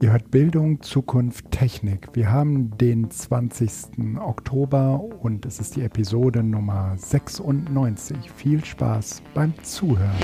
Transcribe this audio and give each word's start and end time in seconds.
Ihr 0.00 0.12
hört 0.12 0.30
Bildung, 0.30 0.80
Zukunft, 0.80 1.50
Technik. 1.50 2.08
Wir 2.14 2.32
haben 2.32 2.70
den 2.78 3.10
20. 3.10 4.18
Oktober 4.18 5.04
und 5.20 5.44
es 5.44 5.60
ist 5.60 5.76
die 5.76 5.82
Episode 5.82 6.42
Nummer 6.42 6.94
96. 6.96 8.16
Viel 8.34 8.64
Spaß 8.64 9.20
beim 9.34 9.52
Zuhören. 9.62 10.16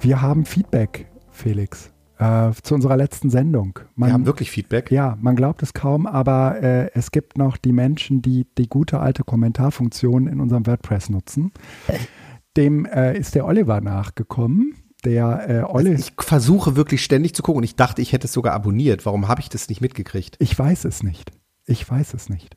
Wir 0.00 0.20
haben 0.20 0.44
Feedback, 0.44 1.10
Felix, 1.30 1.90
äh, 2.18 2.50
zu 2.62 2.74
unserer 2.74 2.96
letzten 2.96 3.30
Sendung. 3.30 3.78
Man, 3.94 4.08
Wir 4.08 4.14
haben 4.14 4.26
wirklich 4.26 4.50
Feedback? 4.50 4.90
Ja, 4.90 5.16
man 5.20 5.36
glaubt 5.36 5.62
es 5.62 5.72
kaum, 5.72 6.06
aber 6.06 6.62
äh, 6.62 6.90
es 6.94 7.10
gibt 7.10 7.38
noch 7.38 7.56
die 7.56 7.72
Menschen, 7.72 8.22
die 8.22 8.46
die 8.58 8.68
gute 8.68 9.00
alte 9.00 9.24
Kommentarfunktion 9.24 10.26
in 10.26 10.40
unserem 10.40 10.66
WordPress 10.66 11.10
nutzen. 11.10 11.52
Dem 12.56 12.86
äh, 12.86 13.16
ist 13.16 13.34
der 13.34 13.46
Oliver 13.46 13.80
nachgekommen. 13.80 14.74
Der 15.04 15.48
äh, 15.48 15.62
Olle. 15.62 15.90
Also 15.90 16.08
ich 16.08 16.12
versuche 16.18 16.74
wirklich 16.74 17.04
ständig 17.04 17.34
zu 17.34 17.42
gucken 17.42 17.58
und 17.58 17.64
ich 17.64 17.76
dachte, 17.76 18.02
ich 18.02 18.12
hätte 18.12 18.26
es 18.26 18.32
sogar 18.32 18.52
abonniert. 18.52 19.06
Warum 19.06 19.28
habe 19.28 19.40
ich 19.40 19.48
das 19.48 19.68
nicht 19.68 19.80
mitgekriegt? 19.80 20.36
Ich 20.40 20.58
weiß 20.58 20.84
es 20.86 21.04
nicht. 21.04 21.30
Ich 21.66 21.88
weiß 21.88 22.14
es 22.14 22.28
nicht. 22.28 22.56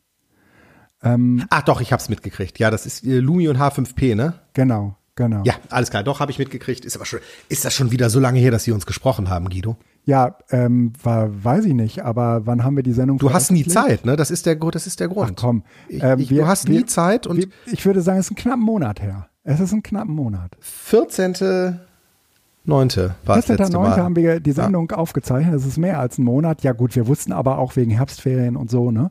Ähm, 1.04 1.46
Ach 1.50 1.62
doch, 1.62 1.82
ich 1.82 1.92
habe 1.92 2.02
es 2.02 2.10
mitgekriegt. 2.10 2.58
Ja, 2.58 2.72
das 2.72 2.86
ist 2.88 3.06
äh, 3.06 3.20
Lumi 3.20 3.48
und 3.48 3.58
H5P, 3.58 4.16
ne? 4.16 4.36
Genau. 4.54 4.96
Genau. 5.16 5.44
Ja, 5.46 5.56
alles 5.70 5.90
klar. 5.90 6.04
Doch, 6.04 6.20
habe 6.20 6.32
ich 6.32 6.40
mitgekriegt. 6.40 6.86
Ist 6.86 6.96
aber 6.96 7.06
schon, 7.06 7.20
ist 7.50 7.66
das 7.66 7.74
schon 7.74 7.92
wieder 7.92 8.10
so 8.10 8.20
lange 8.20 8.40
her, 8.40 8.52
dass 8.52 8.64
Sie 8.64 8.72
uns 8.72 8.86
gesprochen 8.86 9.30
haben, 9.30 9.50
Guido? 9.50 9.76
Ja, 10.06 10.38
ähm, 10.50 10.94
war, 11.04 11.44
weiß 11.44 11.66
ich 11.66 11.74
nicht, 11.74 12.04
aber 12.04 12.46
wann 12.48 12.64
haben 12.64 12.76
wir 12.76 12.84
die 12.84 12.94
Sendung 12.94 13.20
Du 13.20 13.34
hast 13.34 13.52
nie 13.52 13.66
Zeit, 13.66 14.04
ne? 14.06 14.16
Das 14.16 14.32
ist 14.32 14.46
der, 14.46 14.56
das 14.56 14.88
ist 14.88 15.00
der 15.00 15.10
Grund. 15.10 15.34
Ach 15.36 15.42
komm. 15.42 15.64
Ähm, 15.90 16.20
ich, 16.20 16.30
wir, 16.30 16.42
du 16.42 16.48
hast 16.48 16.68
nie 16.70 16.80
wir, 16.80 16.88
Zeit 16.88 17.28
und. 17.28 17.38
Wir, 17.38 17.48
ich 17.66 17.86
würde 17.86 18.02
sagen, 18.02 18.20
es 18.20 18.28
ist 18.28 18.32
ein 18.32 18.36
knappen 18.36 18.64
Monat 18.64 19.02
her. 19.02 19.28
Es 19.44 19.60
ist 19.60 19.74
ein 19.74 19.84
knappen 19.84 20.16
Monat. 20.16 20.56
14. 20.60 21.80
Neunte 22.64 23.16
war 23.26 23.38
es 23.38 23.48
letzte 23.48 23.78
Mal. 23.78 23.98
haben 23.98 24.16
wir 24.16 24.40
die 24.40 24.52
Sendung 24.52 24.88
ja. 24.92 24.98
aufgezeichnet. 24.98 25.56
Das 25.56 25.66
ist 25.66 25.78
mehr 25.78 26.00
als 26.00 26.20
ein 26.20 26.24
Monat. 26.24 26.62
Ja 26.62 26.74
gut, 26.74 26.96
wir 26.96 27.08
wussten 27.08 27.32
aber 27.32 27.58
auch 27.58 27.76
wegen 27.76 27.90
Herbstferien 27.90 28.56
und 28.56 28.70
so, 28.70 28.92
ne, 28.92 29.10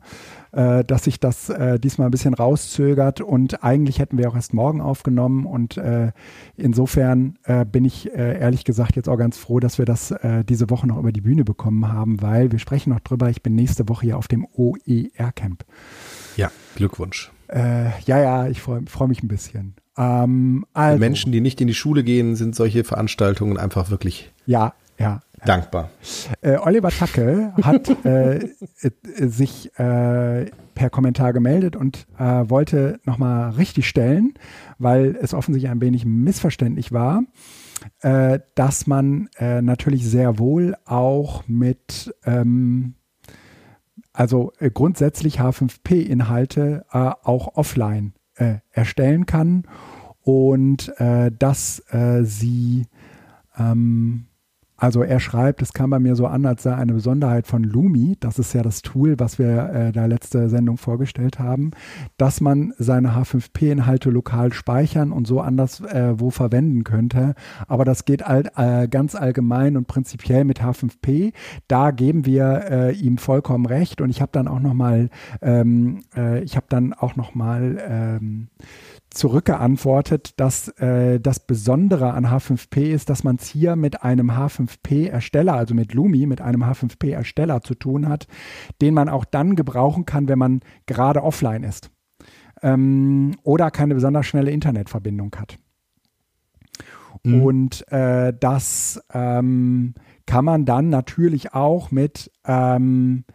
äh, 0.53 0.85
dass 0.85 1.03
sich 1.03 1.19
das 1.19 1.49
äh, 1.49 1.77
diesmal 1.77 2.07
ein 2.07 2.11
bisschen 2.11 2.33
rauszögert 2.33 3.19
und 3.19 3.61
eigentlich 3.61 3.99
hätten 3.99 4.17
wir 4.17 4.29
auch 4.29 4.35
erst 4.35 4.53
morgen 4.53 4.79
aufgenommen 4.79 5.45
und 5.45 5.77
äh, 5.77 6.11
insofern 6.55 7.37
bin 7.71 7.85
ich 7.85 8.11
ehrlich 8.13 8.63
gesagt 8.63 8.95
jetzt 8.95 9.09
auch 9.09 9.17
ganz 9.17 9.37
froh, 9.37 9.59
dass 9.59 9.77
wir 9.77 9.85
das 9.85 10.13
diese 10.47 10.69
Woche 10.69 10.87
noch 10.87 10.97
über 10.97 11.11
die 11.11 11.21
Bühne 11.21 11.43
bekommen 11.43 11.91
haben, 11.91 12.21
weil 12.21 12.51
wir 12.51 12.59
sprechen 12.59 12.91
noch 12.91 12.99
drüber. 12.99 13.29
Ich 13.29 13.41
bin 13.41 13.55
nächste 13.55 13.89
Woche 13.89 14.05
hier 14.05 14.17
auf 14.17 14.27
dem 14.27 14.45
OER 14.53 15.31
Camp. 15.35 15.65
Ja, 16.37 16.51
Glückwunsch. 16.75 17.31
ja, 17.51 17.91
ja, 18.05 18.47
ich 18.47 18.61
freue 18.61 18.83
freu 18.87 19.07
mich 19.07 19.23
ein 19.23 19.27
bisschen. 19.27 19.75
Ähm, 19.97 20.65
also. 20.73 20.95
Für 20.95 20.99
Menschen, 20.99 21.31
die 21.31 21.41
nicht 21.41 21.59
in 21.61 21.67
die 21.67 21.73
Schule 21.73 22.03
gehen, 22.03 22.35
sind 22.35 22.55
solche 22.55 22.83
Veranstaltungen 22.83 23.57
einfach 23.57 23.89
wirklich 23.89 24.31
ja, 24.45 24.73
ja, 24.97 25.21
dankbar. 25.45 25.89
Äh, 26.41 26.57
Oliver 26.57 26.89
Tacke 26.89 27.53
hat 27.61 27.89
äh, 28.05 28.37
äh, 28.81 29.27
sich 29.27 29.77
äh, 29.77 30.45
per 30.75 30.89
Kommentar 30.89 31.33
gemeldet 31.33 31.75
und 31.75 32.07
äh, 32.17 32.23
wollte 32.23 32.99
nochmal 33.03 33.51
richtig 33.51 33.87
stellen, 33.87 34.33
weil 34.77 35.17
es 35.21 35.33
offensichtlich 35.33 35.71
ein 35.71 35.81
wenig 35.81 36.05
missverständlich 36.05 36.91
war, 36.91 37.23
äh, 38.01 38.39
dass 38.55 38.87
man 38.87 39.29
natürlich 39.39 40.05
sehr 40.07 40.37
wohl 40.37 40.75
auch 40.85 41.43
mit 41.47 42.13
ähm, 42.25 42.95
also 44.13 44.51
grundsätzlich 44.73 45.39
H5P-Inhalte 45.39 46.85
auch 46.89 47.55
offline 47.55 48.13
äh, 48.41 48.59
erstellen 48.71 49.25
kann. 49.25 49.63
Und 50.23 50.93
äh, 50.99 51.31
dass 51.37 51.79
äh, 51.91 52.23
sie 52.23 52.87
ähm, 53.57 54.27
also 54.81 55.03
er 55.03 55.19
schreibt, 55.19 55.61
es 55.61 55.73
kam 55.73 55.91
bei 55.91 55.99
mir 55.99 56.15
so 56.15 56.25
an, 56.25 56.43
als 56.43 56.63
sei 56.63 56.73
eine 56.73 56.93
Besonderheit 56.93 57.45
von 57.45 57.63
Lumi, 57.63 58.17
das 58.19 58.39
ist 58.39 58.53
ja 58.53 58.63
das 58.63 58.81
Tool, 58.81 59.19
was 59.19 59.37
wir 59.37 59.69
äh, 59.69 59.91
da 59.91 60.07
letzte 60.07 60.49
Sendung 60.49 60.77
vorgestellt 60.77 61.37
haben, 61.37 61.69
dass 62.17 62.41
man 62.41 62.73
seine 62.79 63.15
H5P-Inhalte 63.15 64.09
lokal 64.09 64.53
speichern 64.53 65.11
und 65.11 65.27
so 65.27 65.39
anders 65.39 65.81
äh, 65.81 66.19
wo 66.19 66.31
verwenden 66.31 66.83
könnte. 66.83 67.35
Aber 67.67 67.85
das 67.85 68.05
geht 68.05 68.25
all, 68.25 68.49
äh, 68.55 68.87
ganz 68.87 69.13
allgemein 69.13 69.77
und 69.77 69.85
prinzipiell 69.85 70.45
mit 70.45 70.63
H5P. 70.63 71.31
Da 71.67 71.91
geben 71.91 72.25
wir 72.25 72.65
äh, 72.71 72.95
ihm 72.95 73.19
vollkommen 73.19 73.67
recht 73.67 74.01
und 74.01 74.09
ich 74.09 74.19
habe 74.19 74.31
dann 74.31 74.47
auch 74.47 74.61
noch 74.61 74.73
mal, 74.73 75.11
ähm, 75.43 75.99
äh, 76.17 76.43
ich 76.43 76.55
habe 76.55 76.65
dann 76.69 76.93
auch 76.93 77.15
noch 77.15 77.35
mal 77.35 77.77
ähm, 77.87 78.47
zurückgeantwortet, 79.11 80.39
dass 80.39 80.69
äh, 80.79 81.19
das 81.19 81.39
Besondere 81.41 82.13
an 82.13 82.25
H5P 82.25 82.91
ist, 82.91 83.09
dass 83.09 83.23
man 83.23 83.35
es 83.35 83.47
hier 83.47 83.75
mit 83.75 84.03
einem 84.03 84.31
H5P-Ersteller, 84.31 85.53
also 85.53 85.75
mit 85.75 85.93
Lumi, 85.93 86.25
mit 86.25 86.41
einem 86.41 86.63
H5P-Ersteller 86.63 87.61
zu 87.61 87.75
tun 87.75 88.07
hat, 88.07 88.27
den 88.81 88.93
man 88.93 89.09
auch 89.09 89.25
dann 89.25 89.55
gebrauchen 89.55 90.05
kann, 90.05 90.27
wenn 90.29 90.39
man 90.39 90.61
gerade 90.85 91.23
offline 91.23 91.63
ist 91.63 91.91
ähm, 92.61 93.35
oder 93.43 93.69
keine 93.69 93.95
besonders 93.95 94.25
schnelle 94.25 94.51
Internetverbindung 94.51 95.35
hat. 95.37 95.57
Mhm. 97.23 97.41
Und 97.41 97.91
äh, 97.91 98.33
das 98.39 99.01
ähm, 99.13 99.93
kann 100.25 100.45
man 100.45 100.65
dann 100.65 100.89
natürlich 100.89 101.53
auch 101.53 101.91
mit 101.91 102.31
ähm, 102.45 103.25
äh, 103.27 103.33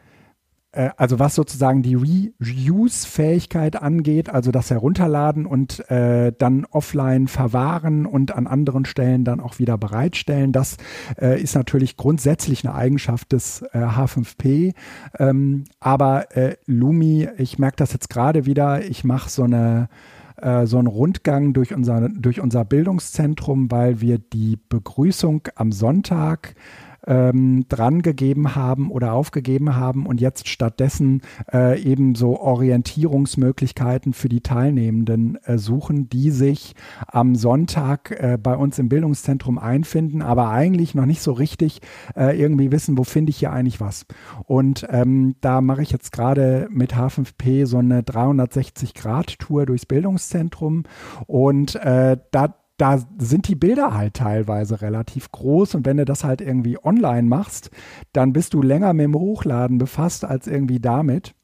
also 0.97 1.19
was 1.19 1.35
sozusagen 1.35 1.83
die 1.83 1.95
Reuse-Fähigkeit 2.41 3.81
angeht, 3.81 4.29
also 4.29 4.51
das 4.51 4.71
Herunterladen 4.71 5.47
und 5.47 5.89
äh, 5.91 6.33
dann 6.37 6.67
offline 6.67 7.29
verwahren 7.29 8.07
und 8.07 8.35
an 8.35 8.47
anderen 8.47 8.85
Stellen 8.85 9.25
dann 9.25 9.41
auch 9.41 9.59
wieder 9.59 9.79
bereitstellen, 9.79 10.53
das 10.53 10.77
äh, 11.21 11.41
ist 11.41 11.55
natürlich 11.55 11.97
grundsätzlich 11.97 12.67
eine 12.67 12.75
Eigenschaft 12.75 13.33
des 13.33 13.63
äh, 13.73 13.79
H5P. 13.79 14.75
Ähm, 15.19 15.65
aber 15.81 16.37
äh, 16.37 16.57
Lumi, 16.67 17.29
ich 17.39 17.59
merke 17.59 17.77
das 17.77 17.93
jetzt 17.93 18.11
gerade 18.11 18.47
wieder, 18.47 18.85
ich 18.85 19.05
mache 19.05 19.31
so 19.31 19.45
eine 19.45 19.89
äh, 20.37 20.67
so 20.67 20.79
einen 20.79 20.87
Rundgang 20.87 21.55
durch 21.55 21.75
unser, 21.75 22.09
durch 22.11 22.41
unser 22.41 22.65
Bildungszentrum, 22.65 23.71
weil 23.71 24.01
wir 24.01 24.19
die 24.19 24.59
Begrüßung 24.69 25.49
am 25.55 25.73
Sonntag 25.73 26.55
ähm, 27.07 27.67
dran 27.69 28.03
gegeben 28.03 28.55
haben 28.55 28.91
oder 28.91 29.13
aufgegeben 29.13 29.77
haben 29.77 30.07
und 30.07 30.21
jetzt 30.21 30.49
stattdessen 30.49 31.23
äh, 31.53 31.81
eben 31.81 32.15
so 32.15 32.41
Orientierungsmöglichkeiten 32.41 34.13
für 34.13 34.29
die 34.29 34.41
Teilnehmenden 34.41 35.39
äh, 35.45 35.59
suchen, 35.59 36.09
die 36.09 36.31
sich 36.31 36.75
am 37.07 37.35
Sonntag 37.35 38.11
äh, 38.11 38.39
bei 38.41 38.57
uns 38.57 38.79
im 38.79 38.89
Bildungszentrum 38.89 39.59
einfinden, 39.59 40.23
aber 40.23 40.51
eigentlich 40.51 40.95
noch 40.95 41.07
nicht 41.07 41.23
so 41.23 41.33
richtig 41.33 41.81
äh, 42.17 42.39
irgendwie 42.39 42.73
wissen, 42.73 42.99
wo 42.99 43.05
finde 43.05 43.31
ich 43.31 43.39
hier 43.39 43.53
eigentlich 43.53 43.81
was. 43.81 44.07
Und 44.45 44.87
ähm, 44.91 45.37
da 45.41 45.61
mache 45.61 45.83
ich 45.83 45.91
jetzt 45.91 46.13
gerade 46.13 46.69
mit 46.71 46.95
H5P 46.95 47.67
so 47.67 47.79
eine 47.79 48.03
360-Grad-Tour 48.03 49.67
durchs 49.67 49.87
Bildungszentrum 49.87 50.85
und 51.27 51.77
äh, 51.77 52.17
da 52.31 52.55
da 52.77 53.03
sind 53.19 53.49
die 53.49 53.55
Bilder 53.55 53.95
halt 53.95 54.15
teilweise 54.15 54.83
relativ 54.83 55.33
groß 55.33 55.75
und 55.77 55.87
wenn 55.87 55.97
du 55.97 56.05
das 56.05 56.25
halt 56.25 56.41
irgendwie 56.41 56.83
online 56.83 57.29
machst, 57.29 57.71
dann 58.13 58.33
bist 58.33 58.55
du 58.55 58.63
länger 58.63 58.93
mit 58.93 59.05
dem 59.05 59.15
Hochladen 59.15 59.79
befasst 59.79 60.25
als 60.25 60.47
irgendwie 60.47 60.81
damit 60.81 61.35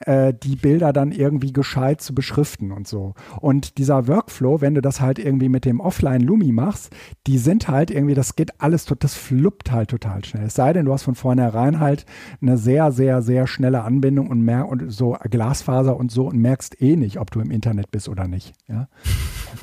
äh, 0.00 0.34
die 0.34 0.56
Bilder 0.56 0.92
dann 0.92 1.12
irgendwie 1.12 1.52
gescheit 1.52 2.00
zu 2.00 2.14
beschriften 2.14 2.72
und 2.72 2.86
so. 2.86 3.14
Und 3.40 3.78
dieser 3.78 4.08
Workflow, 4.08 4.60
wenn 4.60 4.74
du 4.74 4.82
das 4.82 5.00
halt 5.00 5.18
irgendwie 5.18 5.48
mit 5.48 5.64
dem 5.64 5.80
Offline-Lumi 5.80 6.52
machst, 6.52 6.94
die 7.26 7.38
sind 7.38 7.68
halt 7.68 7.90
irgendwie, 7.90 8.14
das 8.14 8.36
geht 8.36 8.60
alles, 8.60 8.86
das 8.98 9.14
fluppt 9.14 9.72
halt 9.72 9.90
total 9.90 10.24
schnell. 10.24 10.46
Es 10.46 10.54
sei 10.54 10.72
denn, 10.72 10.86
du 10.86 10.92
hast 10.92 11.02
von 11.02 11.14
vornherein 11.14 11.80
halt 11.80 12.06
eine 12.40 12.58
sehr, 12.58 12.92
sehr, 12.92 13.22
sehr 13.22 13.46
schnelle 13.46 13.82
Anbindung 13.82 14.28
und, 14.28 14.42
mehr, 14.42 14.68
und 14.68 14.90
so 14.92 15.16
Glasfaser 15.30 15.96
und 15.96 16.10
so 16.10 16.26
und 16.26 16.38
merkst 16.38 16.80
eh 16.80 16.96
nicht, 16.96 17.18
ob 17.18 17.30
du 17.30 17.40
im 17.40 17.50
Internet 17.50 17.90
bist 17.90 18.08
oder 18.08 18.28
nicht. 18.28 18.54
Ja? 18.68 18.88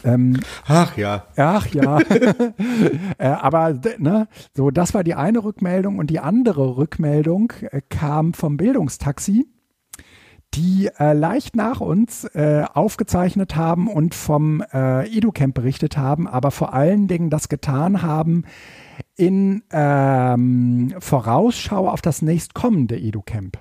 Ähm, 0.03 0.39
ach 0.67 0.97
ja. 0.97 1.25
Ach 1.35 1.67
ja. 1.67 1.99
äh, 3.17 3.27
aber 3.27 3.79
ne, 3.97 4.27
so, 4.55 4.71
das 4.71 4.93
war 4.93 5.03
die 5.03 5.15
eine 5.15 5.43
Rückmeldung 5.43 5.99
und 5.99 6.09
die 6.09 6.19
andere 6.19 6.77
Rückmeldung 6.77 7.53
äh, 7.71 7.81
kam 7.89 8.33
vom 8.33 8.57
Bildungstaxi 8.57 9.47
die 10.55 10.89
äh, 10.99 11.13
leicht 11.13 11.55
nach 11.55 11.81
uns 11.81 12.25
äh, 12.25 12.63
aufgezeichnet 12.73 13.55
haben 13.55 13.87
und 13.87 14.13
vom 14.13 14.61
äh, 14.73 15.07
EduCamp 15.07 15.55
berichtet 15.55 15.97
haben, 15.97 16.27
aber 16.27 16.51
vor 16.51 16.73
allen 16.73 17.07
Dingen 17.07 17.29
das 17.29 17.49
getan 17.49 18.01
haben 18.01 18.43
in 19.15 19.63
ähm, 19.71 20.93
Vorausschau 20.99 21.89
auf 21.89 22.01
das 22.01 22.21
nächstkommende 22.21 22.99
EduCamp. 22.99 23.57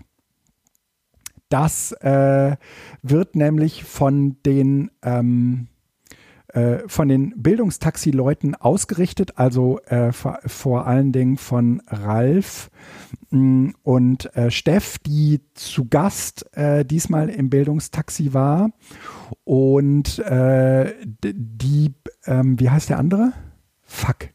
Das 1.49 1.93
äh, 1.93 2.56
wird 3.03 3.37
nämlich 3.37 3.85
von 3.85 4.37
den 4.44 4.91
ähm, 5.03 5.69
äh, 5.69 5.71
von 6.87 7.08
den 7.08 7.32
Bildungstaxi-Leuten 7.43 8.54
ausgerichtet, 8.54 9.38
also 9.38 9.78
äh, 9.87 10.12
vor, 10.12 10.87
allen 10.87 11.12
Dingen 11.12 11.38
von 11.38 11.82
Ralf 11.87 12.70
mh, 13.31 13.38
mm, 13.38 13.75
und 13.82 14.37
äh, 14.37 14.50
Steff, 14.50 14.99
die 14.99 15.40
zu 15.54 15.87
Gast 15.88 16.46
äh, 16.56 16.84
diesmal 16.84 17.28
im 17.31 17.49
Bildungstaxi 17.50 18.34
war. 18.34 18.70
Und 19.44 20.19
äh, 20.19 20.93
die, 21.22 21.94
ähm, 22.26 22.60
wie 22.60 22.70
heißt 22.70 22.90
der 22.90 22.98
andere? 22.98 23.32
Fuck. 23.82 24.28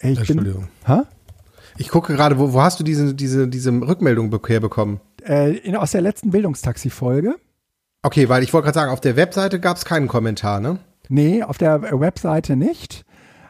Ich 0.00 0.18
Entschuldigung. 0.18 0.62
Bin, 0.62 0.68
Ich 1.76 1.88
gucke 1.88 2.12
gerade, 2.14 2.38
wo, 2.38 2.52
wo 2.52 2.62
hast 2.62 2.78
du 2.78 2.84
diese, 2.84 3.14
diese, 3.14 3.48
diese 3.48 3.72
Rückmeldung 3.72 4.30
herbekommen? 4.46 5.00
Äh, 5.26 5.56
in, 5.58 5.76
aus 5.76 5.92
der 5.92 6.02
letzten 6.02 6.30
Bildungstaxi-Folge. 6.30 7.36
Okay, 8.04 8.28
weil 8.28 8.42
ich 8.42 8.52
wollte 8.52 8.66
gerade 8.66 8.74
sagen, 8.78 8.92
auf 8.92 9.00
der 9.00 9.16
Webseite 9.16 9.58
gab 9.58 9.78
es 9.78 9.86
keinen 9.86 10.08
Kommentar, 10.08 10.60
ne? 10.60 10.78
Nee, 11.08 11.42
auf 11.42 11.56
der 11.56 11.82
Webseite 11.98 12.54
nicht. 12.54 13.06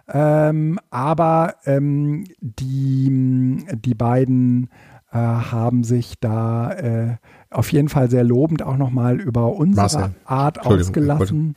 Ähm, 0.07 0.79
aber 0.91 1.57
ähm, 1.65 2.25
die, 2.41 3.67
die 3.75 3.95
beiden 3.95 4.71
äh, 5.11 5.17
haben 5.19 5.83
sich 5.83 6.21
da 6.21 6.73
äh, 6.73 7.17
auf 7.51 7.73
jeden 7.73 7.89
Fall 7.89 8.09
sehr 8.09 8.23
lobend 8.23 8.63
auch 8.63 8.77
nochmal 8.77 9.21
über 9.21 9.55
unsere 9.57 9.83
Marcel. 9.83 10.15
Art 10.25 10.65
ausgelassen. 10.65 11.57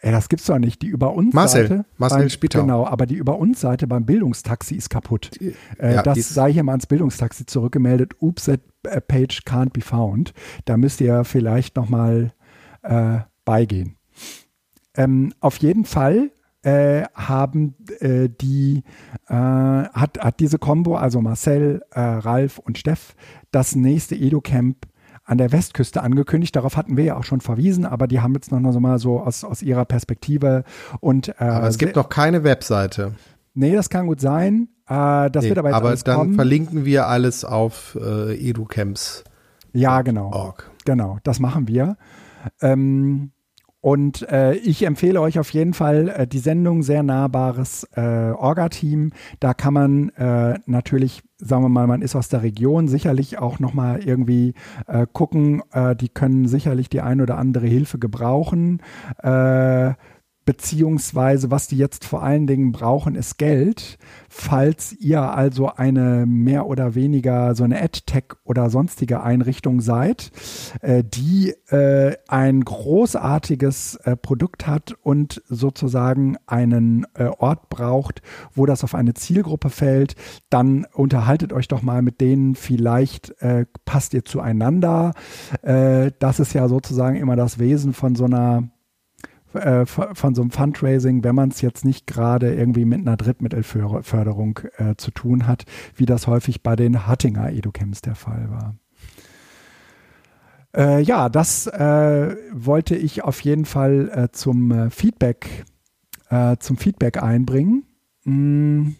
Ey, 0.00 0.12
das 0.12 0.28
gibt's 0.28 0.46
doch 0.46 0.58
nicht. 0.58 0.82
Die 0.82 0.86
über 0.86 1.12
uns 1.12 1.34
Marcel, 1.34 1.68
Seite. 1.68 1.84
Marcel 1.96 2.18
beim, 2.20 2.28
Spittau. 2.30 2.60
Genau, 2.60 2.86
aber 2.86 3.06
die 3.06 3.16
über 3.16 3.38
uns 3.38 3.60
Seite 3.60 3.86
beim 3.86 4.06
Bildungstaxi 4.06 4.76
ist 4.76 4.90
kaputt. 4.90 5.30
Äh, 5.40 5.94
ja, 5.94 6.02
das 6.02 6.28
sei 6.28 6.52
hier 6.52 6.62
mal 6.62 6.72
ans 6.72 6.86
Bildungstaxi 6.86 7.46
zurückgemeldet. 7.46 8.14
Oops, 8.20 8.44
that 8.44 8.60
page 9.08 9.42
can't 9.44 9.72
be 9.72 9.80
found. 9.80 10.32
Da 10.66 10.76
müsst 10.76 11.00
ihr 11.00 11.24
vielleicht 11.24 11.76
nochmal 11.76 12.32
äh, 12.82 13.18
beigehen. 13.44 13.96
Ähm, 14.96 15.32
auf 15.40 15.56
jeden 15.58 15.84
Fall 15.84 16.30
äh, 16.62 17.04
haben 17.14 17.74
äh, 18.00 18.28
die, 18.28 18.82
äh, 19.28 19.34
hat, 19.34 20.18
hat 20.18 20.40
diese 20.40 20.58
Combo, 20.58 20.96
also 20.96 21.20
Marcel, 21.20 21.82
äh, 21.90 22.00
Ralf 22.00 22.58
und 22.58 22.78
Steff, 22.78 23.14
das 23.50 23.76
nächste 23.76 24.16
Edu-Camp 24.16 24.76
an 25.28 25.38
der 25.38 25.52
Westküste 25.52 26.02
angekündigt. 26.02 26.56
Darauf 26.56 26.76
hatten 26.76 26.96
wir 26.96 27.04
ja 27.04 27.16
auch 27.16 27.24
schon 27.24 27.40
verwiesen, 27.40 27.84
aber 27.84 28.06
die 28.06 28.20
haben 28.20 28.34
jetzt 28.34 28.50
noch 28.50 28.72
so 28.72 28.80
mal 28.80 28.98
so 28.98 29.20
aus, 29.20 29.44
aus 29.44 29.62
ihrer 29.62 29.84
Perspektive 29.84 30.64
und 31.00 31.28
äh, 31.28 31.34
Aber 31.38 31.68
es 31.68 31.78
gibt 31.78 31.96
noch 31.96 32.08
keine 32.08 32.44
Webseite. 32.44 33.14
Nee, 33.54 33.74
das 33.74 33.90
kann 33.90 34.06
gut 34.06 34.20
sein. 34.20 34.68
Äh, 34.88 35.30
das 35.30 35.44
nee, 35.44 35.50
wird 35.50 35.58
aber 35.58 35.68
jetzt 35.68 35.76
Aber 35.76 35.94
dann 35.94 36.16
kommen. 36.16 36.34
verlinken 36.34 36.84
wir 36.84 37.08
alles 37.08 37.44
auf 37.44 37.98
äh, 38.00 38.48
educamps. 38.48 39.24
Ja, 39.72 40.00
genau. 40.02 40.32
Org. 40.32 40.70
Genau, 40.86 41.18
das 41.24 41.40
machen 41.40 41.68
wir. 41.68 41.98
Ähm, 42.62 43.32
und 43.88 44.28
äh, 44.28 44.52
ich 44.52 44.84
empfehle 44.84 45.18
euch 45.18 45.38
auf 45.38 45.48
jeden 45.48 45.72
Fall 45.72 46.08
äh, 46.08 46.26
die 46.26 46.40
Sendung 46.40 46.82
sehr 46.82 47.02
nahbares 47.02 47.88
äh, 47.96 48.32
Orga-Team. 48.32 49.12
Da 49.40 49.54
kann 49.54 49.72
man 49.72 50.10
äh, 50.10 50.58
natürlich, 50.66 51.22
sagen 51.38 51.62
wir 51.62 51.70
mal, 51.70 51.86
man 51.86 52.02
ist 52.02 52.14
aus 52.14 52.28
der 52.28 52.42
Region, 52.42 52.86
sicherlich 52.86 53.38
auch 53.38 53.60
nochmal 53.60 54.04
irgendwie 54.04 54.52
äh, 54.88 55.06
gucken. 55.10 55.62
Äh, 55.72 55.96
die 55.96 56.10
können 56.10 56.48
sicherlich 56.48 56.90
die 56.90 57.00
ein 57.00 57.22
oder 57.22 57.38
andere 57.38 57.66
Hilfe 57.66 57.98
gebrauchen. 57.98 58.82
Beziehungsweise 60.48 61.50
was 61.50 61.68
die 61.68 61.76
jetzt 61.76 62.06
vor 62.06 62.22
allen 62.22 62.46
Dingen 62.46 62.72
brauchen, 62.72 63.16
ist 63.16 63.36
Geld. 63.36 63.98
Falls 64.30 64.94
ihr 64.94 65.20
also 65.20 65.66
eine 65.74 66.24
mehr 66.24 66.64
oder 66.64 66.94
weniger 66.94 67.54
so 67.54 67.64
eine 67.64 67.82
AdTech 67.82 68.32
oder 68.44 68.70
sonstige 68.70 69.22
Einrichtung 69.22 69.82
seid, 69.82 70.32
äh, 70.80 71.04
die 71.04 71.50
äh, 71.68 72.16
ein 72.28 72.64
großartiges 72.64 73.96
äh, 73.96 74.16
Produkt 74.16 74.66
hat 74.66 74.96
und 75.02 75.42
sozusagen 75.48 76.38
einen 76.46 77.06
Ort 77.38 77.68
braucht, 77.68 78.22
wo 78.54 78.64
das 78.64 78.84
auf 78.84 78.94
eine 78.94 79.12
Zielgruppe 79.12 79.68
fällt, 79.68 80.14
dann 80.48 80.86
unterhaltet 80.94 81.52
euch 81.52 81.68
doch 81.68 81.82
mal 81.82 82.00
mit 82.00 82.22
denen. 82.22 82.54
Vielleicht 82.54 83.34
passt 83.84 84.14
ihr 84.14 84.24
zueinander. 84.24 85.12
Das 85.62 86.40
ist 86.40 86.54
ja 86.54 86.68
sozusagen 86.68 87.16
immer 87.16 87.36
das 87.36 87.58
Wesen 87.58 87.92
von 87.92 88.14
so 88.14 88.24
einer 88.24 88.70
äh, 89.58 89.86
von 89.86 90.34
so 90.34 90.42
einem 90.42 90.50
Fundraising, 90.50 91.24
wenn 91.24 91.34
man 91.34 91.50
es 91.50 91.60
jetzt 91.60 91.84
nicht 91.84 92.06
gerade 92.06 92.54
irgendwie 92.54 92.84
mit 92.84 93.00
einer 93.00 93.16
Drittmittelförderung 93.16 94.60
äh, 94.76 94.94
zu 94.96 95.10
tun 95.10 95.46
hat, 95.46 95.64
wie 95.94 96.06
das 96.06 96.26
häufig 96.26 96.62
bei 96.62 96.76
den 96.76 97.06
Hattinger 97.06 97.50
Educamps 97.50 98.00
der 98.00 98.14
Fall 98.14 98.48
war. 98.50 98.74
Äh, 100.76 101.02
ja, 101.02 101.28
das 101.28 101.66
äh, 101.66 102.36
wollte 102.52 102.94
ich 102.94 103.24
auf 103.24 103.40
jeden 103.40 103.64
Fall 103.64 104.10
äh, 104.14 104.28
zum 104.32 104.70
äh, 104.70 104.90
Feedback 104.90 105.64
zum 106.58 106.76
Feedback 106.76 107.22
einbringen. 107.22 107.84
Hm. 108.24 108.96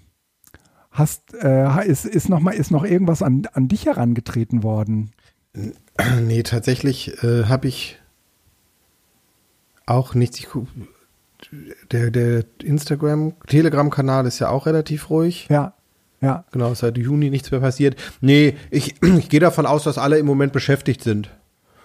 Hast, 0.91 1.35
ist, 1.35 2.07
ist, 2.07 2.31
noch 2.31 2.41
mal, 2.41 2.53
ist 2.53 2.71
noch 2.71 2.87
irgendwas 2.87 3.23
an, 3.23 3.47
an 3.53 3.69
dich 3.69 3.85
herangetreten 3.85 4.63
worden? 4.63 5.11
Nee, 6.23 6.43
tatsächlich 6.43 7.19
habe 7.23 7.69
ich 7.69 7.98
auch 9.89 10.15
nichts. 10.15 10.39
Ich, 10.39 10.49
der, 11.91 12.11
der 12.11 12.45
Instagram, 12.63 13.35
Telegram-Kanal 13.47 14.27
ist 14.27 14.39
ja 14.39 14.51
auch 14.51 14.67
relativ 14.67 15.11
ruhig. 15.11 15.47
Ja. 15.51 15.75
Ja. 16.21 16.45
Genau, 16.51 16.75
seit 16.75 16.99
Juni 16.99 17.31
nichts 17.31 17.51
mehr 17.51 17.61
passiert. 17.61 17.97
Nee, 18.21 18.57
ich, 18.71 18.97
ich 19.19 19.29
gehe 19.29 19.41
davon 19.41 19.67
aus, 19.67 19.85
dass 19.85 19.99
alle 19.99 20.19
im 20.19 20.27
Moment 20.27 20.53
beschäftigt 20.53 21.03
sind. 21.03 21.31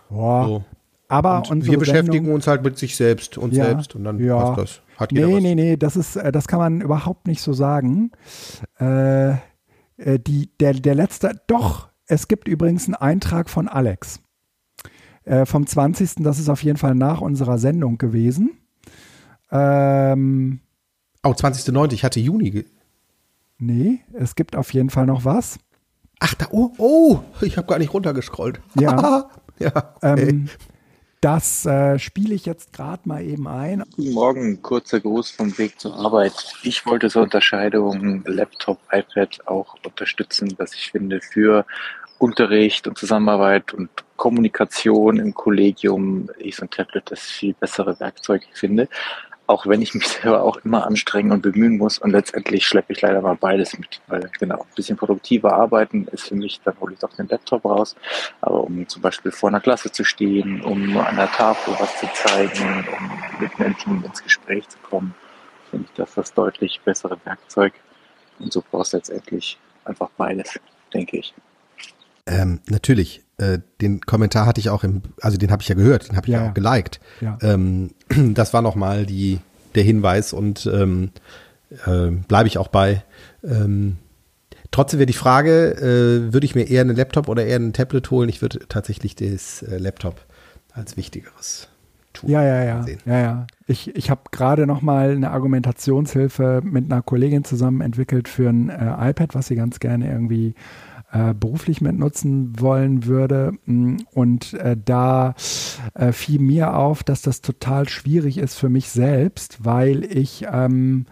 Boah. 0.10 0.46
So. 0.46 0.66
Aber 1.08 1.44
wir 1.52 1.78
beschäftigen 1.78 2.12
Sendung, 2.14 2.34
uns 2.34 2.48
halt 2.48 2.64
mit 2.64 2.80
sich 2.80 2.96
selbst 2.96 3.38
und 3.38 3.54
ja, 3.54 3.66
selbst 3.66 3.94
und 3.94 4.04
dann 4.04 4.18
ja. 4.18 4.36
passt 4.36 4.58
das. 4.58 4.82
Hat 4.98 5.12
jeder 5.12 5.28
nee, 5.28 5.36
was. 5.36 5.44
nee, 5.44 5.56
nee, 5.56 5.78
das 5.78 5.96
ist, 5.96 6.16
äh, 6.16 6.32
das 6.32 6.48
kann 6.48 6.60
man 6.60 6.82
überhaupt 6.82 7.28
nicht 7.28 7.42
so 7.42 7.54
sagen. 7.54 8.12
Äh, 8.80 9.32
äh, 9.98 10.20
die, 10.20 10.50
der, 10.60 10.74
der 10.74 10.96
letzte, 10.96 11.40
doch, 11.46 11.90
es 12.08 12.28
gibt 12.28 12.48
übrigens 12.48 12.86
einen 12.86 12.96
Eintrag 12.96 13.50
von 13.50 13.68
Alex 13.68 14.23
äh, 15.26 15.46
vom 15.46 15.66
20. 15.66 16.16
Das 16.20 16.40
ist 16.40 16.50
auf 16.50 16.64
jeden 16.64 16.78
Fall 16.78 16.96
nach 16.96 17.22
unserer 17.22 17.58
Sendung 17.58 17.98
gewesen. 17.98 18.52
Ähm, 19.52 20.60
oh, 21.24 21.32
20.09. 21.32 21.94
Ich 21.94 22.04
hatte 22.04 22.20
Juni. 22.20 22.66
Nee, 23.58 24.00
es 24.14 24.36
gibt 24.36 24.56
auf 24.56 24.74
jeden 24.74 24.90
Fall 24.90 25.06
noch 25.06 25.26
was. 25.26 25.60
Ach, 26.20 26.34
da, 26.36 26.48
oh, 26.52 26.72
oh 26.78 27.20
ich 27.42 27.58
habe 27.58 27.68
gar 27.68 27.80
nicht 27.80 27.94
runtergescrollt. 27.94 28.60
Ja. 28.80 29.30
ja, 29.60 29.94
okay. 30.02 30.30
ähm, 30.30 30.50
das 31.22 31.66
äh, 31.66 32.00
spiele 32.00 32.36
ich 32.36 32.46
jetzt 32.46 32.74
gerade 32.74 33.08
mal 33.08 33.24
eben 33.24 33.48
ein. 33.48 33.84
Guten 33.96 34.12
Morgen, 34.12 34.62
kurzer 34.62 35.00
Gruß 35.00 35.32
vom 35.32 35.58
Weg 35.58 35.80
zur 35.80 35.96
Arbeit. 35.96 36.34
Ich 36.64 36.86
wollte 36.86 37.10
zur 37.10 37.24
Unterscheidung 37.24 38.24
Laptop, 38.26 38.80
iPad 38.92 39.48
auch 39.48 39.78
unterstützen, 39.86 40.54
was 40.58 40.74
ich 40.74 40.92
finde 40.92 41.22
für 41.22 41.66
Unterricht 42.20 42.88
und 42.88 42.98
Zusammenarbeit 42.98 43.74
und 43.74 43.90
Kommunikation 44.16 45.20
im 45.20 45.34
Kollegium 45.34 46.30
ich 46.38 46.56
so 46.56 46.64
ein 46.64 46.70
Tablet 46.70 47.12
das 47.12 47.22
viel 47.22 47.54
bessere 47.54 48.00
Werkzeug 48.00 48.44
finde. 48.54 48.88
Auch 49.46 49.68
wenn 49.68 49.82
ich 49.82 49.94
mich 49.94 50.08
selber 50.22 50.44
auch 50.44 50.58
immer 50.64 50.88
anstrengen 50.88 51.32
und 51.32 51.42
bemühen 51.42 51.78
muss 51.78 51.98
und 51.98 52.12
letztendlich 52.12 52.66
schleppe 52.66 52.94
ich 52.94 53.02
leider 53.02 53.22
mal 53.22 53.36
beides 53.36 53.78
mit. 53.78 54.02
Weil 54.08 54.30
genau, 54.40 54.62
ein 54.62 54.76
bisschen 54.76 54.96
produktiver 54.96 55.54
arbeiten 55.54 56.08
ist 56.12 56.30
für 56.30 56.36
mich, 56.36 56.62
dann 56.64 56.80
hole 56.80 56.94
ich 56.94 57.00
doch 57.00 57.14
den 57.14 57.28
Laptop 57.28 57.66
raus. 57.66 57.96
Aber 58.40 58.64
um 58.64 58.88
zum 58.88 59.02
Beispiel 59.02 59.32
vor 59.32 59.50
einer 59.50 59.60
Klasse 59.60 59.92
zu 59.92 60.06
stehen, 60.06 60.62
um 60.62 60.98
an 60.98 61.18
der 61.18 61.32
Tafel 61.32 61.76
was 61.78 62.00
zu 62.00 62.08
zeigen, 62.14 62.88
um 62.98 63.42
mit 63.42 63.60
Menschen 63.60 64.04
ins 64.06 64.24
Gespräch 64.24 64.70
zu 64.70 64.78
kommen, 64.78 65.14
finde 65.70 65.88
ich 65.90 65.96
das 65.96 66.14
das 66.14 66.34
deutlich 66.34 66.80
bessere 66.86 67.18
Werkzeug. 67.26 67.74
Und 68.40 68.54
so 68.54 68.64
brauchst 68.72 68.94
du 68.94 68.98
letztendlich 68.98 69.58
einfach 69.84 70.10
beides, 70.18 70.60
denke 70.94 71.18
ich. 71.18 71.34
Ähm, 72.26 72.60
natürlich, 72.70 73.24
äh, 73.38 73.60
den 73.82 74.02
Kommentar 74.02 74.46
hatte 74.46 74.60
ich 74.60 74.70
auch 74.70 74.84
im, 74.84 75.02
also 75.22 75.38
den 75.38 75.52
habe 75.52 75.62
ich 75.62 75.70
ja 75.70 75.76
gehört, 75.76 76.10
den 76.10 76.16
habe 76.16 76.28
ich 76.28 76.34
ja, 76.34 76.44
ja 76.44 76.50
auch 76.50 76.54
geliked. 76.54 77.00
Ja. 77.22 77.38
Ähm, 77.42 77.92
das 78.34 78.54
war 78.54 78.62
nochmal 78.62 79.06
die, 79.06 79.40
der 79.76 79.84
Hinweis 79.84 80.34
und 80.34 80.70
ähm, 80.72 81.12
äh, 81.86 82.12
bleibe 82.28 82.48
ich 82.48 82.58
auch 82.58 82.68
bei. 82.70 83.04
Ähm, 83.44 83.98
trotzdem 84.72 85.00
wäre 85.00 85.08
die 85.08 85.14
Frage, 85.14 85.76
äh, 85.76 86.34
würde 86.34 86.46
ich 86.46 86.56
mir 86.56 86.70
eher 86.70 86.82
einen 86.82 86.96
Laptop 86.96 87.28
oder 87.28 87.46
eher 87.46 87.60
ein 87.60 87.74
Tablet 87.74 88.10
holen? 88.12 88.30
Ich 88.30 88.42
würde 88.42 88.60
tatsächlich 88.70 89.16
das 89.16 89.64
äh, 89.64 89.78
Laptop 89.78 90.26
als 90.74 90.96
wichtigeres 90.96 91.68
tun. 92.14 92.30
Ja, 92.30 92.44
ja, 92.44 92.64
ja. 92.64 92.84
Sehen. 92.84 93.00
ja, 93.06 93.20
ja. 93.20 93.48
Ich, 93.68 93.96
ich 93.96 94.10
habe 94.10 94.22
gerade 94.32 94.68
noch 94.68 94.82
mal 94.82 95.12
eine 95.12 95.32
Argumentationshilfe 95.32 96.62
mit 96.64 96.92
einer 96.92 97.02
Kollegin 97.02 97.44
zusammen 97.44 97.82
entwickelt 97.82 98.28
für 98.28 98.50
ein 98.50 98.70
äh, 98.70 99.10
iPad, 99.10 99.36
was 99.36 99.48
sie 99.48 99.56
ganz 99.56 99.80
gerne 99.80 100.12
irgendwie 100.12 100.54
äh, 101.14 101.34
beruflich 101.34 101.80
mit 101.80 101.98
nutzen 101.98 102.60
wollen 102.60 103.06
würde. 103.06 103.54
Mm, 103.66 103.98
und 104.14 104.54
äh, 104.56 104.76
da 104.84 105.36
äh, 105.94 106.12
fiel 106.12 106.40
mir 106.42 106.76
auf, 106.76 107.04
dass 107.04 107.22
das 107.22 107.42
total 107.42 107.88
schwierig 107.88 108.38
ist 108.40 108.56
für 108.56 108.70
mich 108.70 108.90
selbst, 108.90 109.64
weil 109.64 110.04
ich 110.06 110.46
ähm, 110.52 111.06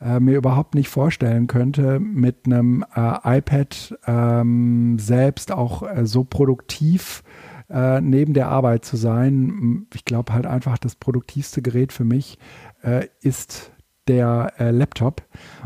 äh, 0.00 0.20
mir 0.20 0.36
überhaupt 0.36 0.74
nicht 0.74 0.88
vorstellen 0.88 1.48
könnte, 1.48 1.98
mit 1.98 2.46
einem 2.46 2.84
äh, 2.94 3.38
iPad 3.38 3.98
ähm, 4.06 4.98
selbst 4.98 5.50
auch 5.50 5.82
äh, 5.82 6.06
so 6.06 6.22
produktiv 6.22 7.24
äh, 7.68 8.00
neben 8.00 8.34
der 8.34 8.48
Arbeit 8.48 8.84
zu 8.84 8.96
sein. 8.96 9.86
Ich 9.92 10.04
glaube 10.04 10.34
halt 10.34 10.46
einfach, 10.46 10.78
das 10.78 10.94
produktivste 10.94 11.62
Gerät 11.62 11.92
für 11.92 12.04
mich 12.04 12.38
äh, 12.82 13.08
ist 13.22 13.72
der 14.08 14.52
äh, 14.58 14.70
Laptop. 14.70 15.22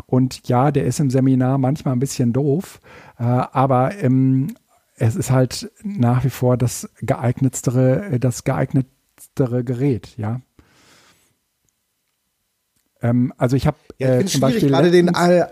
Und 0.06 0.46
ja, 0.48 0.70
der 0.70 0.84
ist 0.84 1.00
im 1.00 1.10
Seminar 1.10 1.58
manchmal 1.58 1.94
ein 1.94 2.00
bisschen 2.00 2.32
doof, 2.32 2.80
äh, 3.18 3.22
aber 3.22 3.96
ähm, 4.02 4.54
es 4.96 5.16
ist 5.16 5.30
halt 5.30 5.70
nach 5.82 6.24
wie 6.24 6.30
vor 6.30 6.56
das 6.56 6.88
geeignetstere, 7.00 8.18
das 8.20 8.44
geeignetstere 8.44 9.64
Gerät, 9.64 10.16
ja. 10.16 10.40
Ähm, 13.00 13.32
also 13.36 13.56
ich 13.56 13.66
habe 13.66 13.78
äh, 13.98 14.24
zum 14.24 14.40
Beispiel 14.40 14.68
gerade 14.68 14.90
den 14.90 15.08
äh, 15.08 15.46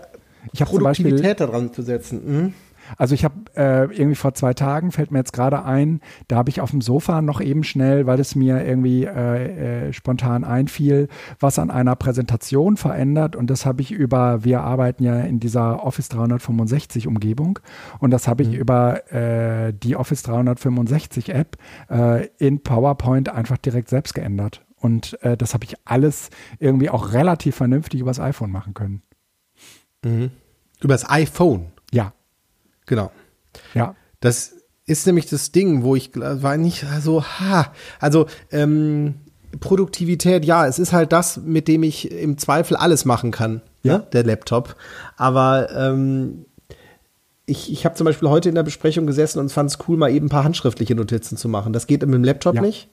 ich 0.53 0.61
habe 0.61 0.71
Produktivität 0.71 1.39
daran 1.39 1.73
zu 1.73 1.81
setzen. 1.81 2.21
Mhm. 2.25 2.53
Also 2.97 3.15
ich 3.15 3.23
habe 3.23 3.35
äh, 3.55 3.83
irgendwie 3.85 4.15
vor 4.15 4.33
zwei 4.33 4.53
Tagen, 4.53 4.91
fällt 4.91 5.11
mir 5.11 5.19
jetzt 5.19 5.33
gerade 5.33 5.63
ein, 5.63 6.01
da 6.27 6.37
habe 6.37 6.49
ich 6.49 6.61
auf 6.61 6.71
dem 6.71 6.81
Sofa 6.81 7.21
noch 7.21 7.41
eben 7.41 7.63
schnell, 7.63 8.05
weil 8.07 8.19
es 8.19 8.35
mir 8.35 8.65
irgendwie 8.65 9.05
äh, 9.05 9.87
äh, 9.87 9.93
spontan 9.93 10.43
einfiel, 10.43 11.07
was 11.39 11.59
an 11.59 11.71
einer 11.71 11.95
Präsentation 11.95 12.77
verändert. 12.77 13.35
Und 13.35 13.49
das 13.49 13.65
habe 13.65 13.81
ich 13.81 13.91
über, 13.91 14.43
wir 14.43 14.61
arbeiten 14.61 15.03
ja 15.03 15.19
in 15.19 15.39
dieser 15.39 15.83
Office 15.83 16.09
365 16.09 17.07
Umgebung 17.07 17.59
und 17.99 18.11
das 18.11 18.27
habe 18.27 18.43
ich 18.43 18.49
mhm. 18.49 18.55
über 18.55 19.11
äh, 19.13 19.73
die 19.73 19.95
Office 19.95 20.23
365 20.23 21.29
App 21.29 21.57
äh, 21.89 22.27
in 22.37 22.61
PowerPoint 22.61 23.29
einfach 23.29 23.57
direkt 23.57 23.89
selbst 23.89 24.13
geändert. 24.13 24.65
Und 24.81 25.21
äh, 25.21 25.37
das 25.37 25.53
habe 25.53 25.63
ich 25.63 25.75
alles 25.85 26.29
irgendwie 26.59 26.89
auch 26.89 27.13
relativ 27.13 27.55
vernünftig 27.55 28.01
übers 28.01 28.19
iPhone 28.19 28.51
machen 28.51 28.73
können. 28.73 29.03
Mhm. 30.03 30.31
Übers 30.81 31.07
iPhone? 31.09 31.67
Ja. 31.91 32.13
Genau. 32.91 33.09
Ja. 33.73 33.95
Das 34.19 34.53
ist 34.85 35.07
nämlich 35.07 35.27
das 35.27 35.53
Ding, 35.53 35.83
wo 35.83 35.95
ich 35.95 36.11
war 36.13 36.57
nicht 36.57 36.85
so, 36.99 37.23
ha, 37.23 37.71
also 38.01 38.25
ähm, 38.51 39.15
Produktivität, 39.61 40.43
ja, 40.43 40.67
es 40.67 40.77
ist 40.77 40.91
halt 40.91 41.13
das, 41.13 41.37
mit 41.37 41.69
dem 41.69 41.83
ich 41.83 42.11
im 42.11 42.37
Zweifel 42.37 42.75
alles 42.75 43.05
machen 43.05 43.31
kann, 43.31 43.53
ne, 43.53 43.61
ja, 43.83 43.97
ne? 43.99 44.07
der 44.11 44.25
Laptop. 44.25 44.75
Aber 45.15 45.69
ähm, 45.73 46.45
ich, 47.45 47.71
ich 47.71 47.85
habe 47.85 47.95
zum 47.95 48.03
Beispiel 48.03 48.27
heute 48.27 48.49
in 48.49 48.55
der 48.55 48.63
Besprechung 48.63 49.07
gesessen 49.07 49.39
und 49.39 49.53
fand 49.53 49.69
es 49.69 49.79
cool, 49.87 49.95
mal 49.95 50.11
eben 50.11 50.25
ein 50.25 50.29
paar 50.29 50.43
handschriftliche 50.43 50.93
Notizen 50.93 51.37
zu 51.37 51.47
machen. 51.47 51.71
Das 51.71 51.87
geht 51.87 52.01
mit 52.01 52.13
dem 52.13 52.25
Laptop 52.25 52.55
ja. 52.55 52.61
nicht. 52.61 52.89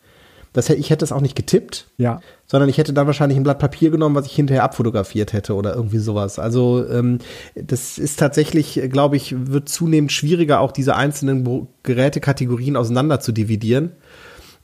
Das, 0.52 0.70
ich 0.70 0.90
hätte 0.90 1.04
es 1.04 1.12
auch 1.12 1.20
nicht 1.20 1.36
getippt, 1.36 1.88
ja. 1.98 2.20
sondern 2.46 2.68
ich 2.68 2.78
hätte 2.78 2.92
dann 2.92 3.06
wahrscheinlich 3.06 3.38
ein 3.38 3.42
Blatt 3.42 3.58
Papier 3.58 3.90
genommen, 3.90 4.14
was 4.14 4.26
ich 4.26 4.34
hinterher 4.34 4.64
abfotografiert 4.64 5.32
hätte 5.32 5.54
oder 5.54 5.74
irgendwie 5.74 5.98
sowas. 5.98 6.38
Also 6.38 6.86
ähm, 6.88 7.18
das 7.54 7.98
ist 7.98 8.18
tatsächlich, 8.18 8.80
glaube 8.90 9.16
ich, 9.16 9.34
wird 9.36 9.68
zunehmend 9.68 10.12
schwieriger, 10.12 10.60
auch 10.60 10.72
diese 10.72 10.96
einzelnen 10.96 11.68
Gerätekategorien 11.82 12.76
auseinander 12.76 13.20
zu 13.20 13.32
dividieren. 13.32 13.92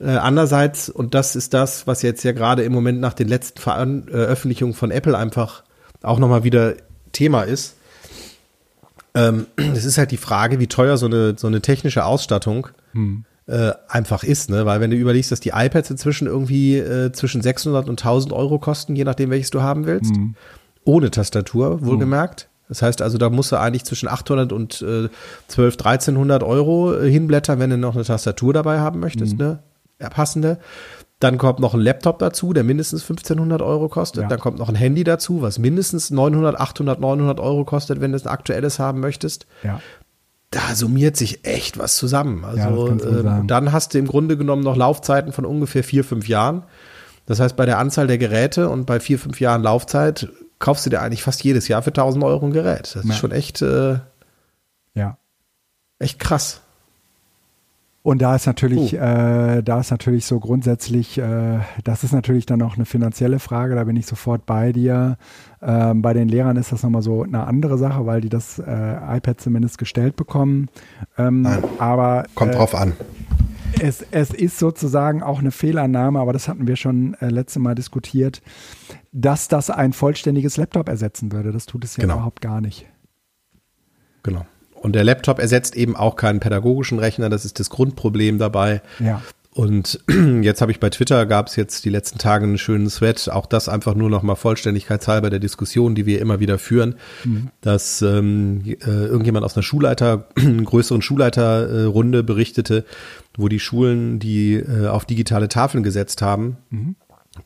Äh, 0.01 0.11
andererseits, 0.11 0.89
und 0.89 1.15
das 1.15 1.37
ist 1.37 1.55
das, 1.55 1.87
was 1.87 2.03
jetzt 2.03 2.25
ja 2.25 2.33
gerade 2.33 2.65
im 2.65 2.73
Moment 2.73 3.01
nach 3.01 3.15
den 3.15 3.29
letzten 3.29 3.61
Veröffentlichungen 3.61 4.75
von 4.75 4.91
Apple 4.91 5.17
einfach 5.17 5.65
auch 6.03 6.19
nochmal 6.19 6.45
wieder 6.45 6.75
Thema 7.13 7.43
ist, 7.43 7.77
ähm, 9.15 9.47
es 9.57 9.85
ist 9.85 9.99
halt 9.99 10.11
die 10.11 10.17
Frage, 10.17 10.61
wie 10.61 10.67
teuer 10.67 10.97
so 10.97 11.07
eine, 11.07 11.35
so 11.37 11.47
eine 11.47 11.61
technische 11.61 12.05
Ausstattung 12.05 12.69
hm 12.93 13.25
äh, 13.47 13.73
einfach 13.89 14.25
ist, 14.25 14.51
ne? 14.51 14.65
Weil 14.65 14.81
wenn 14.81 14.91
du 14.91 14.97
überlegst, 14.97 15.31
dass 15.31 15.41
die 15.41 15.51
iPads 15.51 15.91
inzwischen 15.91 16.27
irgendwie 16.27 16.79
äh, 16.79 17.13
zwischen 17.13 17.43
600 17.43 17.89
und 17.89 18.01
1000 18.01 18.33
Euro 18.33 18.59
kosten, 18.59 18.97
je 18.97 19.05
nachdem 19.05 19.31
welches 19.31 19.51
du 19.51 19.61
haben 19.61 19.87
willst, 19.87 20.15
mhm. 20.15 20.35
ohne 20.85 21.11
Tastatur, 21.11 21.85
wohlgemerkt. 21.85 22.49
Mhm. 22.49 22.69
Das 22.69 22.81
heißt 22.81 23.03
also, 23.03 23.19
da 23.19 23.29
musst 23.29 23.53
du 23.53 23.57
eigentlich 23.57 23.85
zwischen 23.85 24.09
800 24.09 24.53
und 24.53 24.81
äh, 24.81 25.11
12, 25.49 25.75
1300 25.75 26.43
Euro 26.43 26.95
äh, 26.95 27.11
hinblättern, 27.11 27.59
wenn 27.59 27.71
du 27.71 27.77
noch 27.77 27.95
eine 27.95 28.05
Tastatur 28.05 28.55
dabei 28.55 28.81
haben 28.81 29.01
möchtest, 29.01 29.35
mhm. 29.35 29.39
ne? 29.39 29.59
Ja, 30.01 30.09
passende. 30.09 30.59
Dann 31.21 31.39
kommt 31.39 31.61
noch 31.61 31.75
ein 31.75 31.81
Laptop 31.81 32.19
dazu, 32.19 32.53
der 32.53 32.65
mindestens 32.65 33.03
1500 33.03 33.63
Euro 33.63 33.89
kostet. 33.89 34.23
Ja. 34.23 34.29
Dann 34.29 34.41
kommt 34.41 34.59
noch 34.59 34.69
ein 34.69 34.75
Handy 34.75 35.05
dazu, 35.05 35.41
was 35.41 35.59
mindestens 35.59 36.11
900, 36.11 36.59
800, 36.59 36.99
900 36.99 37.41
Euro 37.41 37.65
kostet, 37.65 38.01
wenn 38.01 38.13
du 38.13 38.19
ein 38.19 38.27
aktuelles 38.27 38.79
haben 38.79 39.01
möchtest. 39.01 39.47
Ja 39.63 39.81
da 40.55 40.75
summiert 40.77 41.17
sich 41.17 41.45
echt 41.45 41.79
was 41.79 41.97
zusammen. 41.97 42.45
Also 42.45 42.89
ja, 42.89 43.41
äh, 43.41 43.47
dann 43.47 43.73
hast 43.73 43.93
du 43.93 43.99
im 43.99 44.07
Grunde 44.07 44.37
genommen 44.37 44.63
noch 44.63 44.77
Laufzeiten 44.77 45.33
von 45.33 45.45
ungefähr 45.45 45.83
vier, 45.83 46.05
fünf 46.05 46.29
Jahren. 46.29 46.63
Das 47.27 47.41
heißt, 47.41 47.57
bei 47.57 47.67
der 47.67 47.79
Anzahl 47.79 48.07
der 48.07 48.19
Geräte 48.19 48.69
und 48.69 48.87
bei 48.87 49.01
vier, 49.01 49.19
fünf 49.19 49.41
Jahren 49.41 49.63
Laufzeit 49.63 50.29
kaufst 50.61 50.87
du 50.87 50.91
dir 50.91 51.01
eigentlich 51.01 51.25
fast 51.25 51.43
jedes 51.43 51.67
Jahr 51.67 51.83
für 51.83 51.91
1000 51.91 52.23
Euro 52.23 52.47
ein 52.47 52.53
Gerät. 52.53 52.95
Das 52.95 53.05
ja. 53.05 53.11
ist 53.11 53.19
schon 53.19 53.33
echt, 53.33 53.63
äh, 53.63 53.99
ja. 54.95 55.19
echt 55.99 56.21
krass. 56.21 56.61
Und 58.05 58.21
da 58.21 58.37
ist 58.37 58.45
natürlich, 58.45 58.93
uh. 58.93 58.99
äh, 58.99 59.63
da 59.63 59.81
ist 59.81 59.91
natürlich 59.91 60.27
so 60.27 60.39
grundsätzlich, 60.39 61.17
äh, 61.17 61.61
das 61.85 62.05
ist 62.05 62.13
natürlich 62.13 62.45
dann 62.45 62.61
auch 62.61 62.77
eine 62.77 62.85
finanzielle 62.85 63.39
Frage, 63.39 63.77
da 63.77 63.85
bin 63.85 63.97
ich 63.97 64.05
sofort 64.05 64.45
bei 64.45 64.73
dir. 64.73 65.17
Ähm, 65.63 66.03
bei 66.03 66.13
den 66.13 66.29
Lehrern 66.29 66.59
ist 66.59 66.71
das 66.71 66.83
nochmal 66.83 67.01
so 67.01 67.23
eine 67.23 67.47
andere 67.47 67.79
Sache, 67.79 68.05
weil 68.05 68.21
die 68.21 68.29
das 68.29 68.59
äh, 68.59 69.17
iPad 69.17 69.41
zumindest 69.41 69.79
gestellt 69.79 70.17
bekommen. 70.17 70.69
Ähm, 71.17 71.43
Nein, 71.43 71.65
aber 71.79 72.27
kommt 72.35 72.53
äh, 72.53 72.59
drauf 72.59 72.75
an. 72.75 72.93
Es, 73.81 74.05
es 74.11 74.35
ist 74.35 74.59
sozusagen 74.59 75.23
auch 75.23 75.39
eine 75.39 75.51
Fehlannahme, 75.51 76.21
aber 76.21 76.35
das 76.35 76.47
hatten 76.47 76.67
wir 76.67 76.77
schon 76.77 77.15
äh, 77.21 77.31
letzte 77.31 77.59
Mal 77.59 77.75
diskutiert, 77.75 78.43
dass 79.13 79.49
das 79.49 79.71
ein 79.71 79.95
vollständiges 79.95 80.59
Laptop 80.59 80.91
ersetzen 80.91 81.33
würde. 81.33 81.53
Das 81.53 81.65
tut 81.65 81.83
es 81.85 81.97
ja 81.97 82.03
genau. 82.03 82.17
überhaupt 82.17 82.43
gar 82.43 82.61
nicht. 82.61 82.85
Genau. 84.23 84.45
Und 84.85 84.93
der 84.93 85.03
Laptop 85.03 85.39
ersetzt 85.39 85.77
eben 85.77 85.97
auch 85.97 86.15
keinen 86.15 86.41
pädagogischen 86.41 86.99
Rechner. 86.99 87.31
Das 87.31 87.47
ist 87.47 87.59
das 87.59 87.71
Grundproblem 87.71 88.39
dabei. 88.39 88.83
Ja. 89.01 89.23
Und 89.51 89.99
jetzt 90.43 90.61
habe 90.61 90.73
ich 90.73 90.79
bei 90.79 90.91
Twitter, 90.91 91.25
gab 91.25 91.47
es 91.47 91.57
jetzt 91.57 91.87
die 91.87 91.89
letzten 91.89 92.19
Tage 92.19 92.45
einen 92.45 92.59
schönen 92.59 92.89
Thread, 92.89 93.31
auch 93.31 93.47
das 93.47 93.71
einfach 93.71 93.95
nur 93.95 94.11
noch 94.11 94.23
mal 94.23 94.35
vollständigkeitshalber 94.35 95.31
der 95.31 95.39
Diskussion, 95.39 95.95
die 95.95 96.05
wir 96.05 96.21
immer 96.21 96.39
wieder 96.39 96.59
führen, 96.59 96.97
mhm. 97.25 97.49
dass 97.63 98.03
ähm, 98.03 98.63
äh, 98.67 98.91
irgendjemand 98.91 99.47
aus 99.47 99.57
einer 99.57 99.63
Schulleiter, 99.63 100.29
größeren 100.65 101.01
Schulleiterrunde 101.01 102.23
berichtete, 102.23 102.85
wo 103.39 103.49
die 103.49 103.61
Schulen, 103.61 104.19
die 104.19 104.57
äh, 104.57 104.89
auf 104.89 105.07
digitale 105.07 105.49
Tafeln 105.49 105.83
gesetzt 105.83 106.21
haben, 106.21 106.59
mhm 106.69 106.97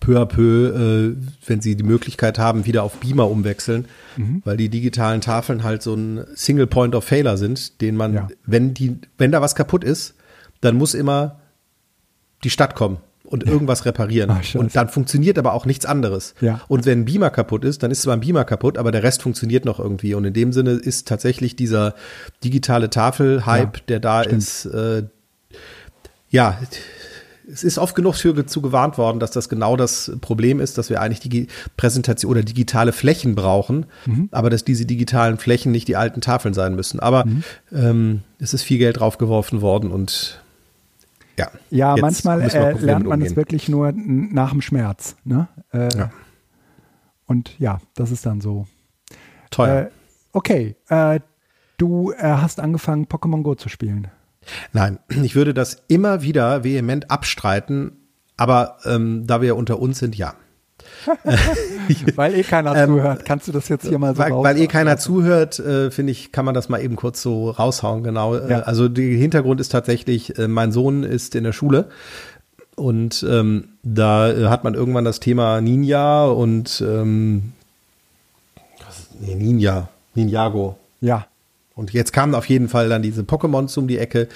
peu 0.01 0.19
à 0.19 0.27
peu, 0.27 0.69
äh, 0.69 1.17
wenn 1.47 1.61
sie 1.61 1.77
die 1.77 1.83
Möglichkeit 1.83 2.39
haben, 2.39 2.67
wieder 2.67 2.83
auf 2.83 2.99
Beamer 2.99 3.31
umwechseln, 3.31 3.87
mhm. 4.17 4.43
weil 4.45 4.57
die 4.57 4.69
digitalen 4.69 5.21
Tafeln 5.21 5.65
halt 5.65 5.83
so 5.83 5.95
ein 5.95 6.25
Single 6.35 6.67
Point 6.67 6.95
of 6.95 7.05
Failure 7.05 7.39
sind, 7.39 7.81
den 7.81 7.97
man, 7.97 8.15
ja. 8.15 8.29
wenn 8.45 8.75
die, 8.75 8.99
wenn 9.17 9.33
da 9.33 9.41
was 9.41 9.55
kaputt 9.55 9.85
ist, 9.85 10.15
dann 10.61 10.77
muss 10.77 10.95
immer 10.95 11.41
die 12.45 12.51
Stadt 12.51 12.75
kommen 12.75 12.99
und 13.25 13.45
irgendwas 13.45 13.85
reparieren. 13.85 14.31
Ach, 14.31 14.55
und 14.55 14.75
dann 14.75 14.89
funktioniert 14.89 15.39
aber 15.39 15.53
auch 15.53 15.67
nichts 15.67 15.87
anderes. 15.87 16.35
Ja. 16.41 16.61
Und 16.69 16.87
wenn 16.87 17.01
ein 17.01 17.05
Beamer 17.05 17.31
kaputt 17.31 17.65
ist, 17.65 17.83
dann 17.83 17.91
ist 17.91 18.03
zwar 18.03 18.15
ein 18.15 18.21
Beamer 18.21 18.45
kaputt, 18.45 18.79
aber 18.79 18.91
der 18.91 19.03
Rest 19.03 19.23
funktioniert 19.23 19.65
noch 19.65 19.79
irgendwie. 19.79 20.15
Und 20.15 20.25
in 20.25 20.33
dem 20.33 20.53
Sinne 20.53 20.73
ist 20.73 21.09
tatsächlich 21.09 21.55
dieser 21.57 21.95
digitale 22.43 22.91
Tafel-Hype, 22.91 23.77
ja, 23.77 23.83
der 23.89 24.01
da 24.01 24.25
stimmt. 24.25 24.39
ist, 24.39 24.67
äh, 24.67 25.05
ja, 26.31 26.59
es 27.51 27.65
ist 27.65 27.79
oft 27.79 27.95
genug 27.95 28.15
zu 28.15 28.63
gewarnt 28.63 28.99
worden, 28.99 29.21
dass 29.21 29.31
das 29.31 29.49
genau 29.49 29.77
das 29.77 30.13
Problem 30.21 30.61
ist, 30.61 30.77
dass 30.77 30.91
wir 30.91 31.01
eigentlich 31.01 31.21
die 31.21 31.47
Präsentation 31.77 32.31
oder 32.31 32.43
digitale 32.43 32.93
Flächen 32.93 33.35
brauchen, 33.35 33.87
mhm. 34.07 34.29
aber 34.33 34.51
dass 34.51 34.65
diese 34.65 34.85
digitalen 34.85 35.39
Flächen 35.39 35.73
nicht 35.73 35.89
die 35.89 35.97
alten 35.97 36.21
Tafeln 36.21 36.53
sein 36.53 36.75
müssen. 36.75 37.01
Aber 37.01 37.25
mhm. 37.25 37.45
ähm, 37.73 38.21
es 38.39 38.53
ist 38.53 38.63
viel 38.63 38.79
Geld 38.79 39.01
draufgeworfen 39.01 39.63
worden 39.63 39.91
und 39.91 40.43
ja. 41.39 41.51
Ja, 41.71 41.97
manchmal 41.97 42.43
äh, 42.43 42.73
lernt 42.73 43.07
man 43.07 43.23
es 43.23 43.37
wirklich 43.37 43.69
nur 43.69 43.93
nach 43.95 44.51
dem 44.51 44.61
Schmerz. 44.61 45.17
Ne? 45.25 45.47
Äh, 45.73 45.89
ja. 45.97 46.11
Und 47.27 47.55
ja, 47.61 47.79
das 47.95 48.11
ist 48.11 48.27
dann 48.27 48.41
so. 48.41 48.67
Toll. 49.51 49.69
Äh, 49.69 49.91
okay, 50.33 50.77
äh, 50.89 51.21
du 51.77 52.13
äh, 52.13 52.23
hast 52.23 52.59
angefangen, 52.59 53.07
Pokémon 53.07 53.43
Go 53.43 53.55
zu 53.55 53.69
spielen. 53.69 54.09
Nein, 54.73 54.99
ich 55.23 55.35
würde 55.35 55.55
das 55.55 55.83
immer 55.89 56.23
wieder 56.23 56.65
vehement 56.65 57.11
abstreiten, 57.11 57.93
aber 58.37 58.79
ähm, 58.85 59.27
da 59.27 59.41
wir 59.41 59.57
unter 59.57 59.81
uns 59.81 59.99
sind, 59.99 60.17
ja. 60.17 60.35
weil 62.17 62.35
eh 62.35 62.43
keiner 62.43 62.75
ähm, 62.77 62.91
zuhört, 62.91 63.25
kannst 63.25 63.49
du 63.49 63.53
das 63.53 63.69
jetzt 63.69 63.87
hier 63.87 63.99
mal 63.99 64.15
so 64.15 64.21
Weil, 64.21 64.33
weil 64.33 64.59
eh 64.59 64.67
keiner 64.67 64.97
zuhört, 64.97 65.59
äh, 65.59 65.91
finde 65.91 66.13
ich, 66.13 66.33
kann 66.33 66.45
man 66.45 66.55
das 66.55 66.69
mal 66.69 66.81
eben 66.81 66.97
kurz 66.97 67.23
so 67.23 67.51
raushauen, 67.51 68.03
genau. 68.03 68.37
Äh, 68.37 68.51
ja. 68.51 68.61
also 68.61 68.89
der 68.89 69.05
Hintergrund 69.05 69.61
ist 69.61 69.71
tatsächlich, 69.71 70.39
äh, 70.39 70.49
mein 70.49 70.73
Sohn 70.73 71.03
ist 71.03 71.35
in 71.35 71.45
der 71.45 71.53
Schule 71.53 71.89
und 72.79 73.27
ähm, 73.29 73.71
da 73.83 74.31
äh, 74.31 74.47
hat 74.47 74.65
man 74.65 74.75
irgendwann 74.75 75.05
das 75.05 75.21
Thema 75.21 75.61
Ninja 75.61 76.27
und 76.27 76.83
ähm, 76.87 77.53
was, 78.87 79.09
nee, 79.21 79.35
Ninja, 79.35 79.89
Ninjago. 80.15 80.79
Ja. 81.01 81.27
Und 81.79 81.93
jetzt 81.93 82.13
kamen 82.13 82.35
auf 82.35 82.47
jeden 82.47 82.69
Fall 82.69 82.89
dann 82.89 83.03
diese 83.03 83.23
Pokémons 83.23 83.79
um 83.79 83.87
die 83.87 83.99
Ecke. 83.99 84.27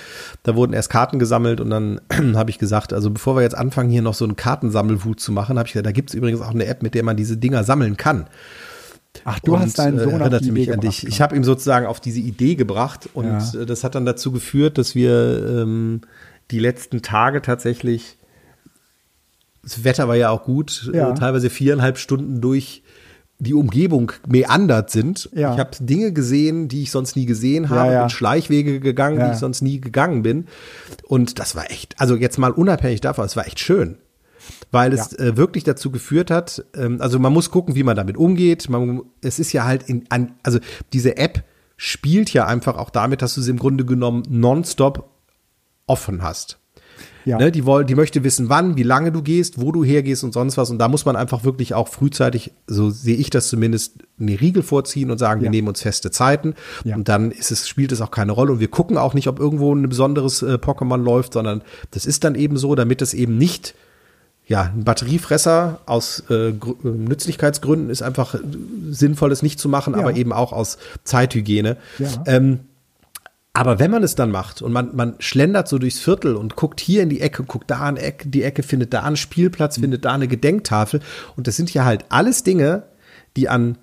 Da 0.44 0.54
wurden 0.54 0.72
erst 0.75 0.90
Karten 0.90 1.18
gesammelt 1.18 1.61
und 1.61 1.70
dann 1.70 2.00
habe 2.37 2.50
ich 2.50 2.58
gesagt, 2.58 2.92
also 2.92 3.11
bevor 3.11 3.34
wir 3.34 3.42
jetzt 3.42 3.56
anfangen, 3.56 3.90
hier 3.90 4.00
noch 4.00 4.14
so 4.14 4.25
einen 4.25 4.37
Kartensammelwut 4.37 5.18
zu 5.18 5.32
machen, 5.32 5.58
habe 5.58 5.66
ich 5.66 5.72
gesagt, 5.72 5.87
da 5.87 5.90
gibt 5.90 6.11
es 6.11 6.14
übrigens 6.14 6.40
auch 6.40 6.52
eine 6.52 6.66
App, 6.66 6.84
mit 6.84 6.94
der 6.94 7.02
man 7.02 7.16
diese 7.16 7.37
Dinger 7.37 7.64
sammeln 7.64 7.96
kann. 7.96 8.28
Ach, 9.25 9.40
du 9.40 9.54
und, 9.54 9.61
hast 9.61 9.76
deinen 9.80 9.99
Sohn 9.99 10.20
äh, 10.20 10.20
erinnerte 10.20 10.52
mich 10.52 10.72
an 10.72 10.78
dich. 10.78 11.04
Ich 11.04 11.20
habe 11.20 11.34
ihm 11.34 11.42
sozusagen 11.42 11.87
auf 11.87 11.99
diese 11.99 12.20
Idee 12.20 12.54
gebracht 12.54 13.08
und 13.12 13.26
ja. 13.26 13.61
Äh, 13.61 13.66
das 13.66 13.82
hat 13.82 13.96
dann 13.96 14.06
dazu 14.06 14.30
geführt, 14.30 14.78
dass 14.78 14.94
wir 14.94 15.44
ähm, 15.62 16.02
die 16.52 16.61
letzten 16.61 17.02
Tage 17.02 17.42
tatsächlich, 17.42 18.18
das 19.64 19.82
Wetter 19.82 20.06
war 20.06 20.14
ja 20.14 20.30
auch 20.30 20.44
gut, 20.44 20.90
ja. 20.94 21.11
Äh, 21.11 21.14
teilweise 21.14 21.50
viereinhalb 21.50 21.99
Stunden 21.99 22.40
durch 22.40 22.84
die 23.42 23.54
Umgebung 23.54 24.12
meandert 24.28 24.90
sind. 24.90 25.28
Ja. 25.34 25.52
Ich 25.52 25.58
habe 25.58 25.70
Dinge 25.80 26.12
gesehen, 26.12 26.68
die 26.68 26.82
ich 26.82 26.92
sonst 26.92 27.16
nie 27.16 27.26
gesehen 27.26 27.70
habe, 27.70 27.88
ja, 27.88 27.92
ja. 27.92 28.00
bin 28.02 28.11
Schleichwege 28.11 28.78
gegangen, 28.78 29.18
die 29.18 29.32
ich 29.32 29.38
sonst 29.38 29.62
nie 29.62 29.80
gegangen 29.80 30.22
bin. 30.22 30.46
Und 31.08 31.40
das 31.40 31.56
war 31.56 31.70
echt, 31.70 32.00
also 32.00 32.14
jetzt 32.14 32.38
mal 32.38 32.52
unabhängig 32.52 33.00
davon, 33.00 33.25
es 33.25 33.37
war 33.37 33.46
echt 33.46 33.58
schön. 33.58 33.99
Weil 34.70 34.92
es 34.92 35.12
äh, 35.14 35.37
wirklich 35.37 35.64
dazu 35.64 35.90
geführt 35.90 36.30
hat, 36.30 36.64
ähm, 36.75 37.00
also 37.00 37.18
man 37.18 37.32
muss 37.32 37.50
gucken, 37.50 37.75
wie 37.75 37.82
man 37.82 37.96
damit 37.96 38.16
umgeht. 38.16 38.68
Man, 38.68 39.02
es 39.20 39.38
ist 39.38 39.52
ja 39.52 39.64
halt 39.64 39.88
in, 39.88 40.04
an, 40.08 40.32
also 40.42 40.58
diese 40.92 41.16
App 41.16 41.44
spielt 41.76 42.32
ja 42.32 42.46
einfach 42.46 42.76
auch 42.76 42.90
damit, 42.90 43.22
dass 43.22 43.34
du 43.34 43.40
sie 43.40 43.50
im 43.50 43.58
Grunde 43.58 43.84
genommen 43.84 44.22
nonstop 44.28 45.11
offen 45.87 46.22
hast. 46.22 46.58
Ja. 47.25 47.38
Ne, 47.38 47.52
die, 47.52 47.64
wollen, 47.64 47.87
die 47.87 47.95
möchte 47.95 48.25
wissen, 48.25 48.49
wann, 48.49 48.76
wie 48.76 48.83
lange 48.83 49.12
du 49.12 49.23
gehst, 49.23 49.61
wo 49.61 49.73
du 49.73 49.85
hergehst 49.85 50.25
und 50.25 50.33
sonst 50.33 50.57
was. 50.57 50.71
Und 50.71 50.79
da 50.79 50.88
muss 50.88 51.05
man 51.05 51.17
einfach 51.17 51.45
wirklich 51.45 51.75
auch 51.75 51.88
frühzeitig, 51.88 52.52
so 52.67 52.91
sehe 52.91 53.17
ich 53.17 53.31
das 53.31 53.49
zumindest, 53.49 53.99
eine 54.21 54.41
Riegel 54.41 54.62
vorziehen 54.62 55.11
und 55.11 55.19
sagen, 55.19 55.41
ja. 55.41 55.45
wir 55.45 55.50
nehmen 55.50 55.69
uns 55.69 55.83
feste 55.83 56.11
Zeiten. 56.11 56.55
Ja. 56.85 56.97
Und 56.97 57.09
dann 57.09 57.31
ist 57.31 57.50
es, 57.50 57.69
spielt 57.69 57.93
es 57.93 58.00
auch 58.00 58.11
keine 58.11 58.33
Rolle. 58.33 58.52
Und 58.52 58.61
wir 58.61 58.69
gucken 58.69 58.99
auch 58.99 59.14
nicht, 59.14 59.29
ob 59.29 59.38
irgendwo 59.38 59.75
ein 59.75 59.88
besonderes 59.88 60.43
äh, 60.43 60.55
Pokémon 60.55 61.02
läuft, 61.02 61.35
sondern 61.35 61.62
das 61.91 62.07
ist 62.07 62.25
dann 62.25 62.35
eben 62.35 62.57
so, 62.57 62.75
damit 62.75 63.02
es 63.02 63.14
eben 63.14 63.38
nicht 63.38 63.75
ja, 64.47 64.73
ein 64.75 64.85
Batteriefresser 64.85 65.81
aus 65.87 66.25
äh, 66.29 66.49
äh 66.49 66.55
Nützlichkeitsgründen 66.83 67.91
ist 67.91 68.02
einfach 68.02 68.35
sinnvoll, 68.91 69.31
es 69.31 69.43
nicht 69.43 69.61
zu 69.61 69.69
machen, 69.69 69.95
ja. 69.95 70.00
aber 70.00 70.14
eben 70.14 70.33
auch 70.33 70.52
aus 70.52 70.79
Zeithygiene. 71.05 71.76
Ja. 71.99 72.09
Ähm, 72.26 72.61
aber 73.54 73.78
wenn 73.78 73.90
man 73.90 74.02
es 74.02 74.14
dann 74.14 74.30
macht 74.30 74.62
und 74.62 74.73
man, 74.73 74.97
man 74.97 75.16
schlendert 75.18 75.68
so 75.68 75.78
durchs 75.78 75.99
Viertel 75.99 76.37
und 76.37 76.56
guckt 76.56 76.80
hier 76.80 77.02
in 77.02 77.11
die 77.11 77.21
Ecke, 77.21 77.42
guckt 77.42 77.71
da 77.71 77.80
an 77.80 77.99
Ecke, 77.99 78.28
die 78.28 78.42
Ecke, 78.42 78.62
findet 78.62 78.94
da 78.94 79.02
einen 79.02 79.16
Spielplatz, 79.16 79.76
mhm. 79.76 79.82
findet 79.82 80.04
da 80.06 80.12
eine 80.12 80.28
Gedenktafel. 80.28 81.00
Und 81.37 81.47
das 81.47 81.56
sind 81.56 81.73
ja 81.75 81.85
halt 81.85 82.06
alles 82.09 82.44
Dinge, 82.44 82.85
die 83.37 83.50
an 83.50 83.76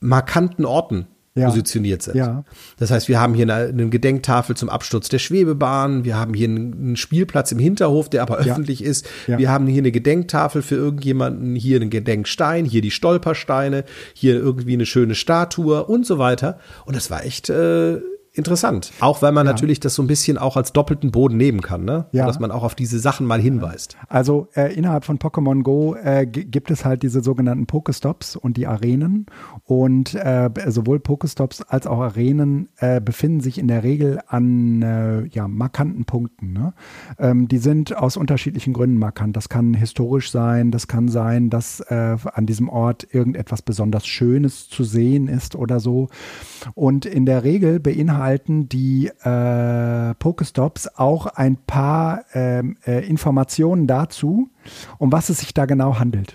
markanten 0.00 0.66
Orten 0.66 1.06
ja. 1.34 1.48
positioniert 1.48 2.02
sind. 2.02 2.16
Ja. 2.16 2.44
Das 2.78 2.90
heißt, 2.90 3.08
wir 3.08 3.18
haben 3.18 3.32
hier 3.32 3.44
eine, 3.44 3.68
eine, 3.68 3.88
Gedenktafel 3.88 4.56
zum 4.56 4.68
Absturz 4.68 5.08
der 5.08 5.20
Schwebebahn, 5.20 6.04
wir 6.04 6.16
haben 6.16 6.34
hier 6.34 6.48
einen, 6.48 6.72
einen 6.74 6.96
Spielplatz 6.96 7.52
im 7.52 7.58
Hinterhof, 7.58 8.10
der 8.10 8.22
aber 8.22 8.44
ja. 8.44 8.52
öffentlich 8.52 8.84
ist. 8.84 9.08
Wir 9.26 9.50
haben 9.50 9.66
hier 9.66 9.80
eine 9.80 9.92
Gedenktafel 9.92 10.60
für 10.60 10.74
irgendjemanden, 10.74 11.54
hier 11.54 11.80
einen 11.80 11.88
Gedenkstein, 11.88 12.66
hier 12.66 12.82
die 12.82 12.90
Stolpersteine, 12.90 13.84
hier 14.12 14.34
irgendwie 14.34 14.74
eine 14.74 14.86
schöne 14.86 15.14
Statue 15.14 15.84
und 15.84 16.04
so 16.04 16.18
weiter. 16.18 16.58
Und 16.84 16.94
das 16.94 17.10
war 17.10 17.24
echt 17.24 17.48
äh, 17.48 18.00
interessant. 18.36 18.92
Auch 19.00 19.22
weil 19.22 19.32
man 19.32 19.46
ja. 19.46 19.52
natürlich 19.52 19.80
das 19.80 19.94
so 19.94 20.02
ein 20.02 20.06
bisschen 20.06 20.38
auch 20.38 20.56
als 20.56 20.72
doppelten 20.72 21.10
Boden 21.10 21.36
nehmen 21.36 21.60
kann, 21.62 21.84
ne? 21.84 22.06
Ja. 22.12 22.26
Dass 22.26 22.38
man 22.38 22.50
auch 22.50 22.62
auf 22.62 22.74
diese 22.74 22.98
Sachen 22.98 23.26
mal 23.26 23.40
hinweist. 23.40 23.96
Also 24.08 24.48
äh, 24.54 24.74
innerhalb 24.74 25.04
von 25.04 25.18
Pokémon 25.18 25.62
Go 25.62 25.94
äh, 25.94 26.26
gibt 26.26 26.70
es 26.70 26.84
halt 26.84 27.02
diese 27.02 27.22
sogenannten 27.22 27.66
Pokestops 27.66 28.36
und 28.36 28.56
die 28.56 28.66
Arenen. 28.66 29.26
Und 29.64 30.14
äh, 30.14 30.50
sowohl 30.68 31.00
Pokestops 31.00 31.62
als 31.62 31.86
auch 31.86 32.00
Arenen 32.00 32.68
äh, 32.78 33.00
befinden 33.00 33.40
sich 33.40 33.58
in 33.58 33.68
der 33.68 33.82
Regel 33.82 34.20
an 34.26 34.82
äh, 34.82 35.24
ja, 35.26 35.48
markanten 35.48 36.04
Punkten. 36.04 36.52
Ne? 36.52 36.74
Ähm, 37.18 37.48
die 37.48 37.58
sind 37.58 37.96
aus 37.96 38.16
unterschiedlichen 38.16 38.72
Gründen 38.72 38.98
markant. 38.98 39.36
Das 39.36 39.48
kann 39.48 39.74
historisch 39.74 40.30
sein, 40.30 40.70
das 40.70 40.88
kann 40.88 41.08
sein, 41.08 41.50
dass 41.50 41.80
äh, 41.80 42.16
an 42.32 42.46
diesem 42.46 42.68
Ort 42.68 43.06
irgendetwas 43.10 43.62
besonders 43.62 44.06
Schönes 44.06 44.68
zu 44.68 44.84
sehen 44.84 45.28
ist 45.28 45.56
oder 45.56 45.80
so. 45.80 46.08
Und 46.74 47.06
in 47.06 47.26
der 47.26 47.44
Regel 47.44 47.80
beinhalten 47.80 48.25
beinhalten 48.26 48.68
die 48.68 49.06
äh, 49.06 50.14
Pokestops 50.14 50.88
auch 50.96 51.26
ein 51.26 51.56
paar 51.56 52.24
ähm, 52.34 52.76
äh, 52.84 53.06
Informationen 53.06 53.86
dazu, 53.86 54.48
um 54.98 55.12
was 55.12 55.28
es 55.28 55.38
sich 55.38 55.54
da 55.54 55.66
genau 55.66 55.98
handelt. 55.98 56.34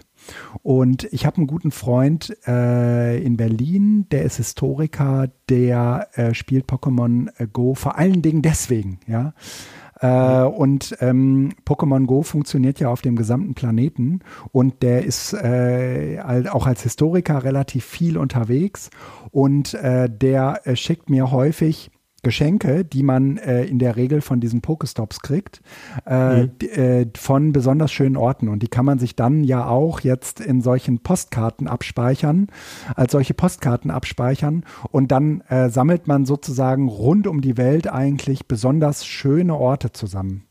Und 0.62 1.06
ich 1.12 1.26
habe 1.26 1.38
einen 1.38 1.48
guten 1.48 1.72
Freund 1.72 2.36
äh, 2.48 3.22
in 3.22 3.38
Berlin, 3.38 4.08
der 4.12 4.24
ist 4.24 4.38
Historiker, 4.38 5.30
der 5.50 6.08
äh, 6.14 6.34
spielt 6.34 6.66
Pokémon 6.66 7.30
Go 7.52 7.74
vor 7.74 7.98
allen 7.98 8.22
Dingen 8.22 8.42
deswegen, 8.42 9.00
ja. 9.08 9.34
Äh, 10.02 10.44
und 10.44 10.96
ähm, 11.00 11.54
Pokémon 11.66 12.06
Go 12.08 12.24
funktioniert 12.24 12.80
ja 12.80 12.90
auf 12.90 13.02
dem 13.02 13.16
gesamten 13.16 13.54
Planeten. 13.54 14.20
Und 14.52 14.82
der 14.82 15.06
ist 15.06 15.34
äh, 15.34 16.20
auch 16.50 16.66
als 16.68 16.84
Historiker 16.84 17.44
relativ 17.44 17.86
viel 17.86 18.18
unterwegs. 18.18 18.90
Und 19.32 19.76
äh, 19.76 20.10
der 20.10 20.62
äh, 20.66 20.76
schickt 20.76 21.10
mir 21.10 21.32
häufig 21.32 21.91
Geschenke, 22.24 22.86
die 22.86 23.04
man 23.04 23.38
äh, 23.38 23.64
in 23.64 23.80
der 23.80 23.96
Regel 23.96 24.22
von 24.22 24.40
diesen 24.40 24.62
Pokestops 24.62 25.22
kriegt, 25.22 25.62
äh, 26.06 26.44
mhm. 26.44 26.52
äh, 26.62 27.06
von 27.16 27.52
besonders 27.52 27.92
schönen 27.92 28.16
Orten. 28.16 28.48
Und 28.48 28.62
die 28.62 28.68
kann 28.68 28.86
man 28.86 29.00
sich 29.00 29.16
dann 29.16 29.44
ja 29.44 29.66
auch 29.68 30.02
jetzt 30.02 30.40
in 30.40 30.62
solchen 30.62 31.00
Postkarten 31.00 31.68
abspeichern, 31.68 32.48
als 32.96 33.12
solche 33.12 33.34
Postkarten 33.34 33.90
abspeichern. 33.90 34.64
Und 34.92 35.12
dann 35.12 35.42
äh, 35.50 35.70
sammelt 35.70 36.08
man 36.08 36.26
sozusagen 36.26 36.88
rund 36.88 37.26
um 37.26 37.42
die 37.42 37.58
Welt 37.58 37.92
eigentlich 37.92 38.48
besonders 38.48 39.06
schöne 39.06 39.56
Orte 39.56 39.92
zusammen. 39.92 40.46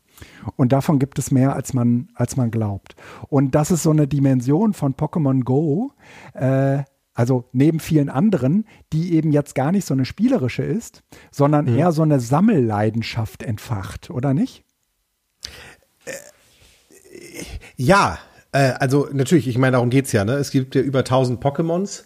Und 0.55 0.71
davon 0.71 0.99
gibt 0.99 1.19
es 1.19 1.31
mehr, 1.31 1.55
als 1.55 1.73
man, 1.73 2.09
als 2.15 2.37
man 2.37 2.51
glaubt. 2.51 2.95
Und 3.29 3.55
das 3.55 3.71
ist 3.71 3.83
so 3.83 3.91
eine 3.91 4.07
Dimension 4.07 4.73
von 4.73 4.93
Pokémon 4.93 5.43
Go, 5.43 5.91
äh, 6.33 6.83
also 7.13 7.49
neben 7.51 7.79
vielen 7.79 8.09
anderen, 8.09 8.65
die 8.93 9.13
eben 9.13 9.31
jetzt 9.31 9.55
gar 9.55 9.71
nicht 9.71 9.85
so 9.85 9.93
eine 9.93 10.05
spielerische 10.05 10.63
ist, 10.63 11.03
sondern 11.31 11.65
mhm. 11.65 11.77
eher 11.77 11.91
so 11.91 12.03
eine 12.03 12.19
Sammelleidenschaft 12.19 13.43
entfacht, 13.43 14.09
oder 14.09 14.33
nicht? 14.33 14.63
Äh, 16.05 16.11
ja, 17.75 18.17
äh, 18.51 18.71
also 18.79 19.07
natürlich, 19.11 19.47
ich 19.47 19.57
meine, 19.57 19.73
darum 19.73 19.89
geht 19.89 20.05
es 20.05 20.11
ja. 20.11 20.23
Ne? 20.23 20.33
Es 20.33 20.51
gibt 20.51 20.75
ja 20.75 20.81
über 20.81 20.99
1000 20.99 21.43
Pokémons 21.43 22.03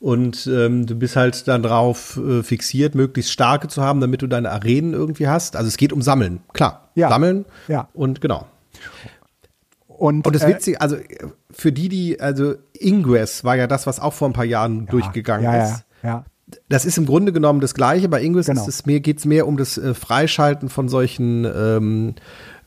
und 0.00 0.46
ähm, 0.46 0.86
du 0.86 0.94
bist 0.96 1.14
halt 1.14 1.46
dann 1.46 1.62
drauf 1.62 2.16
äh, 2.16 2.42
fixiert, 2.42 2.94
möglichst 2.94 3.32
starke 3.32 3.68
zu 3.68 3.82
haben, 3.82 4.00
damit 4.00 4.22
du 4.22 4.26
deine 4.26 4.50
Arenen 4.50 4.94
irgendwie 4.94 5.28
hast. 5.28 5.56
Also 5.56 5.68
es 5.68 5.76
geht 5.76 5.92
um 5.92 6.02
Sammeln, 6.02 6.40
klar. 6.52 6.90
Ja. 6.94 7.08
Sammeln 7.08 7.44
ja. 7.68 7.88
und 7.92 8.20
genau. 8.20 8.46
Und, 9.86 10.26
und 10.26 10.34
das 10.34 10.42
äh, 10.42 10.48
Witzige, 10.48 10.80
also 10.80 10.96
für 11.52 11.72
die, 11.72 11.88
die, 11.88 12.20
also 12.20 12.54
Ingress 12.72 13.44
war 13.44 13.56
ja 13.56 13.66
das, 13.66 13.86
was 13.86 14.00
auch 14.00 14.12
vor 14.12 14.28
ein 14.28 14.32
paar 14.32 14.44
Jahren 14.44 14.84
ja, 14.86 14.90
durchgegangen 14.90 15.44
ja, 15.44 15.64
ist. 15.64 15.84
Ja, 16.02 16.08
ja. 16.08 16.24
Das 16.68 16.84
ist 16.84 16.98
im 16.98 17.06
Grunde 17.06 17.32
genommen 17.32 17.60
das 17.60 17.74
Gleiche. 17.74 18.08
Bei 18.08 18.22
Ingress 18.22 18.46
genau. 18.46 18.60
ist 18.66 18.68
es 18.68 18.82
geht 18.84 19.18
es 19.18 19.24
mehr 19.24 19.46
um 19.46 19.56
das 19.56 19.78
äh, 19.78 19.94
Freischalten 19.94 20.68
von 20.68 20.88
solchen, 20.88 21.44
ähm, 21.44 22.14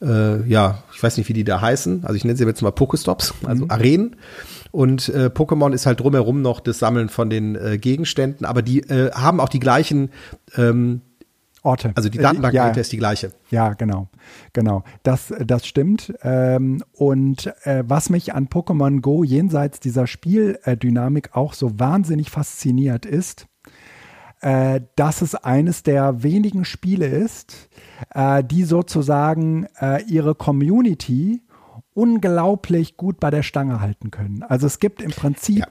äh, 0.01 0.47
ja, 0.47 0.83
ich 0.93 1.03
weiß 1.03 1.17
nicht, 1.17 1.27
wie 1.27 1.33
die 1.33 1.43
da 1.43 1.59
heißen. 1.59 2.03
Also 2.03 2.15
ich 2.15 2.23
nenne 2.23 2.37
sie 2.37 2.45
jetzt 2.45 2.61
mal 2.61 2.71
Pokestops, 2.71 3.33
also 3.43 3.65
mhm. 3.65 3.71
Arenen. 3.71 4.15
Und 4.71 5.09
äh, 5.09 5.29
Pokémon 5.33 5.71
ist 5.73 5.85
halt 5.85 5.99
drumherum 5.99 6.41
noch 6.41 6.59
das 6.59 6.79
Sammeln 6.79 7.09
von 7.09 7.29
den 7.29 7.55
äh, 7.55 7.77
Gegenständen, 7.77 8.45
aber 8.45 8.61
die 8.61 8.79
äh, 8.79 9.11
haben 9.11 9.39
auch 9.39 9.49
die 9.49 9.59
gleichen 9.59 10.09
ähm, 10.55 11.01
Orte. 11.63 11.93
Also 11.95 12.09
die 12.09 12.17
Datenbank 12.17 12.53
ja, 12.53 12.67
ist 12.69 12.91
die 12.91 12.97
gleiche. 12.97 13.31
Ja, 13.49 13.73
genau. 13.73 14.09
Genau. 14.51 14.83
Das, 15.03 15.33
das 15.39 15.65
stimmt. 15.65 16.13
Ähm, 16.21 16.83
und 16.91 17.47
äh, 17.65 17.83
was 17.87 18.09
mich 18.09 18.33
an 18.33 18.49
Pokémon 18.49 18.99
Go 18.99 19.23
jenseits 19.23 19.79
dieser 19.79 20.05
Spieldynamik 20.05 21.35
auch 21.35 21.53
so 21.53 21.79
wahnsinnig 21.79 22.29
fasziniert 22.29 23.05
ist, 23.05 23.47
äh, 24.41 24.81
dass 24.97 25.21
es 25.21 25.35
eines 25.35 25.83
der 25.83 26.21
wenigen 26.21 26.65
Spiele 26.65 27.05
ist, 27.05 27.69
äh, 28.13 28.43
die 28.43 28.65
sozusagen 28.65 29.67
äh, 29.79 30.03
ihre 30.03 30.35
Community 30.35 31.42
unglaublich 31.93 32.97
gut 32.97 33.19
bei 33.19 33.29
der 33.29 33.43
Stange 33.43 33.79
halten 33.79 34.11
können. 34.11 34.43
Also 34.43 34.67
es 34.67 34.79
gibt 34.79 35.01
im 35.01 35.11
Prinzip 35.11 35.65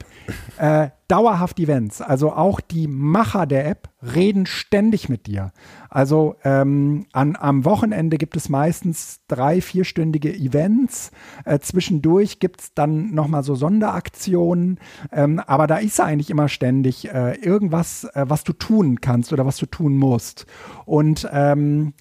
ja. 0.57 0.85
äh, 0.85 0.89
dauerhaft 1.07 1.59
Events. 1.59 2.01
Also 2.01 2.31
auch 2.33 2.59
die 2.59 2.87
Macher 2.87 3.45
der 3.45 3.67
App 3.67 3.89
reden 4.01 4.45
ständig 4.45 5.09
mit 5.09 5.27
dir. 5.27 5.51
Also 5.89 6.35
ähm, 6.43 7.05
an, 7.11 7.35
am 7.35 7.65
Wochenende 7.65 8.17
gibt 8.17 8.35
es 8.35 8.49
meistens 8.49 9.21
drei, 9.27 9.61
vierstündige 9.61 10.33
Events. 10.33 11.11
Äh, 11.45 11.59
zwischendurch 11.59 12.39
gibt 12.39 12.61
es 12.61 12.73
dann 12.73 13.13
nochmal 13.13 13.43
so 13.43 13.55
Sonderaktionen. 13.55 14.79
Ähm, 15.11 15.39
aber 15.39 15.67
da 15.67 15.77
ist 15.77 15.99
eigentlich 15.99 16.29
immer 16.29 16.47
ständig 16.47 17.09
äh, 17.09 17.35
irgendwas, 17.35 18.05
äh, 18.13 18.25
was 18.27 18.43
du 18.43 18.53
tun 18.53 19.01
kannst 19.01 19.33
oder 19.33 19.45
was 19.45 19.57
du 19.57 19.65
tun 19.65 19.97
musst. 19.97 20.45
Und 20.85 21.27
ähm, 21.31 21.93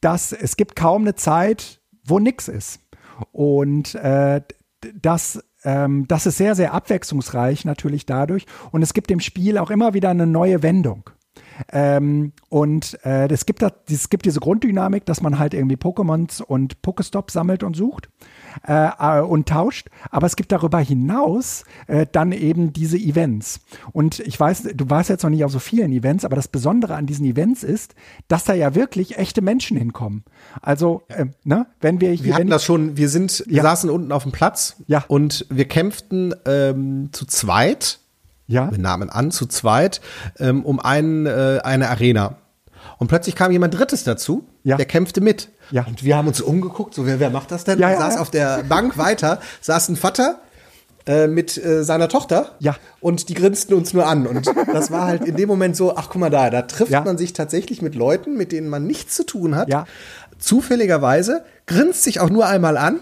das, 0.00 0.32
es 0.32 0.56
gibt 0.56 0.76
kaum 0.76 1.02
eine 1.02 1.14
Zeit, 1.14 1.80
wo 2.04 2.18
nichts 2.18 2.48
ist. 2.48 2.80
Und 3.32 3.94
äh, 3.94 4.42
das, 4.94 5.42
ähm, 5.64 6.06
das 6.08 6.26
ist 6.26 6.38
sehr, 6.38 6.54
sehr 6.54 6.72
abwechslungsreich 6.72 7.64
natürlich 7.64 8.06
dadurch. 8.06 8.46
Und 8.70 8.82
es 8.82 8.94
gibt 8.94 9.10
dem 9.10 9.20
Spiel 9.20 9.58
auch 9.58 9.70
immer 9.70 9.94
wieder 9.94 10.10
eine 10.10 10.26
neue 10.26 10.62
Wendung. 10.62 11.10
Ähm, 11.72 12.32
und 12.48 12.98
äh, 13.04 13.28
es, 13.28 13.46
gibt 13.46 13.62
da, 13.62 13.72
es 13.88 14.10
gibt 14.10 14.26
diese 14.26 14.40
Grunddynamik, 14.40 15.04
dass 15.06 15.20
man 15.20 15.38
halt 15.38 15.54
irgendwie 15.54 15.76
Pokémons 15.76 16.42
und 16.42 16.82
Pokestops 16.82 17.32
sammelt 17.32 17.62
und 17.62 17.74
sucht 17.74 18.08
äh, 18.66 18.88
äh, 18.98 19.20
und 19.20 19.48
tauscht. 19.48 19.88
Aber 20.10 20.26
es 20.26 20.36
gibt 20.36 20.52
darüber 20.52 20.78
hinaus 20.78 21.64
äh, 21.86 22.06
dann 22.10 22.32
eben 22.32 22.72
diese 22.72 22.96
Events. 22.96 23.60
Und 23.92 24.20
ich 24.20 24.38
weiß, 24.38 24.68
du 24.74 24.90
warst 24.90 25.10
jetzt 25.10 25.22
noch 25.22 25.30
nicht 25.30 25.44
auf 25.44 25.52
so 25.52 25.58
vielen 25.58 25.92
Events, 25.92 26.24
aber 26.24 26.36
das 26.36 26.48
Besondere 26.48 26.94
an 26.94 27.06
diesen 27.06 27.26
Events 27.26 27.62
ist, 27.62 27.94
dass 28.28 28.44
da 28.44 28.54
ja 28.54 28.74
wirklich 28.74 29.18
echte 29.18 29.42
Menschen 29.42 29.76
hinkommen. 29.76 30.24
Also, 30.62 31.02
äh, 31.08 31.26
ne, 31.44 31.66
wenn 31.80 32.00
wir 32.00 32.10
hier. 32.12 32.26
Wir 32.26 32.34
hatten 32.34 32.50
das 32.50 32.64
schon, 32.64 32.96
wir 32.96 33.08
sind, 33.08 33.44
wir 33.46 33.56
ja. 33.56 33.62
saßen 33.62 33.90
unten 33.90 34.12
auf 34.12 34.22
dem 34.22 34.32
Platz 34.32 34.76
ja. 34.86 35.04
und 35.08 35.46
wir 35.50 35.66
kämpften 35.66 36.34
ähm, 36.46 37.10
zu 37.12 37.26
zweit. 37.26 38.00
Ja. 38.46 38.70
Wir 38.70 38.78
nahmen 38.78 39.10
an, 39.10 39.30
zu 39.30 39.44
zweit, 39.46 40.00
ähm, 40.38 40.64
um 40.64 40.80
einen, 40.80 41.26
äh, 41.26 41.60
eine 41.62 41.90
Arena. 41.90 42.38
Und 42.98 43.08
plötzlich 43.08 43.34
kam 43.34 43.52
jemand 43.52 43.78
Drittes 43.78 44.04
dazu, 44.04 44.46
ja. 44.64 44.76
der 44.76 44.86
kämpfte 44.86 45.20
mit. 45.20 45.48
Ja. 45.70 45.84
Und 45.86 46.02
wir 46.04 46.16
haben 46.16 46.28
uns 46.28 46.40
umgeguckt, 46.40 46.94
so 46.94 47.06
wer, 47.06 47.20
wer 47.20 47.30
macht 47.30 47.50
das 47.50 47.64
denn? 47.64 47.78
Ja, 47.78 47.90
ja, 47.90 47.98
saß 47.98 48.14
ja. 48.14 48.20
auf 48.20 48.30
der 48.30 48.62
Bank 48.64 48.96
weiter, 48.96 49.40
saß 49.60 49.90
ein 49.90 49.96
Vater 49.96 50.40
äh, 51.06 51.26
mit 51.26 51.56
äh, 51.62 51.84
seiner 51.84 52.08
Tochter 52.08 52.56
Ja. 52.60 52.76
und 53.00 53.28
die 53.28 53.34
grinsten 53.34 53.74
uns 53.74 53.92
nur 53.94 54.06
an. 54.06 54.26
Und 54.26 54.46
das 54.72 54.90
war 54.90 55.06
halt 55.06 55.24
in 55.24 55.36
dem 55.36 55.48
Moment 55.48 55.76
so, 55.76 55.96
ach 55.96 56.08
guck 56.10 56.20
mal 56.20 56.30
da, 56.30 56.50
da 56.50 56.62
trifft 56.62 56.92
man 56.92 57.18
sich 57.18 57.32
tatsächlich 57.32 57.82
mit 57.82 57.94
Leuten, 57.94 58.36
mit 58.36 58.52
denen 58.52 58.68
man 58.68 58.86
nichts 58.86 59.14
zu 59.14 59.24
tun 59.24 59.56
hat. 59.56 59.68
Ja. 59.68 59.86
Zufälligerweise, 60.38 61.44
grinst 61.66 62.02
sich 62.02 62.20
auch 62.20 62.30
nur 62.30 62.46
einmal 62.46 62.76
an 62.76 63.00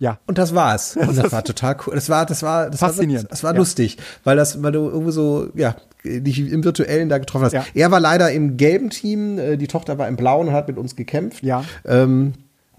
Ja. 0.00 0.18
und 0.26 0.38
das 0.38 0.54
war's. 0.54 0.96
Und 0.96 1.16
das 1.16 1.30
war 1.30 1.44
total 1.44 1.76
cool. 1.86 1.94
Das 1.94 2.08
war, 2.08 2.26
das 2.26 2.42
war, 2.42 2.70
das 2.70 2.80
Faszinierend. 2.80 3.26
War, 3.26 3.30
das 3.30 3.44
war 3.44 3.52
Ja. 3.52 3.58
lustig, 3.58 3.98
weil 4.24 4.36
das, 4.36 4.60
weil 4.62 4.72
du 4.72 4.88
irgendwie 4.88 5.12
so, 5.12 5.48
ja, 5.54 5.76
dich 6.04 6.38
im 6.50 6.64
Virtuellen 6.64 7.08
da 7.10 7.18
getroffen 7.18 7.44
hast. 7.44 7.52
Ja. 7.52 7.64
Er 7.74 7.90
war 7.92 8.00
leider 8.00 8.32
im 8.32 8.56
gelben 8.56 8.90
Team, 8.90 9.38
äh, 9.38 9.56
die 9.58 9.68
Tochter 9.68 9.98
war 9.98 10.08
im 10.08 10.16
blauen 10.16 10.48
und 10.48 10.54
hat 10.54 10.66
mit 10.68 10.78
uns 10.78 10.96
gekämpft. 10.96 11.42
Ja. 11.44 11.64
Ähm, 11.84 12.32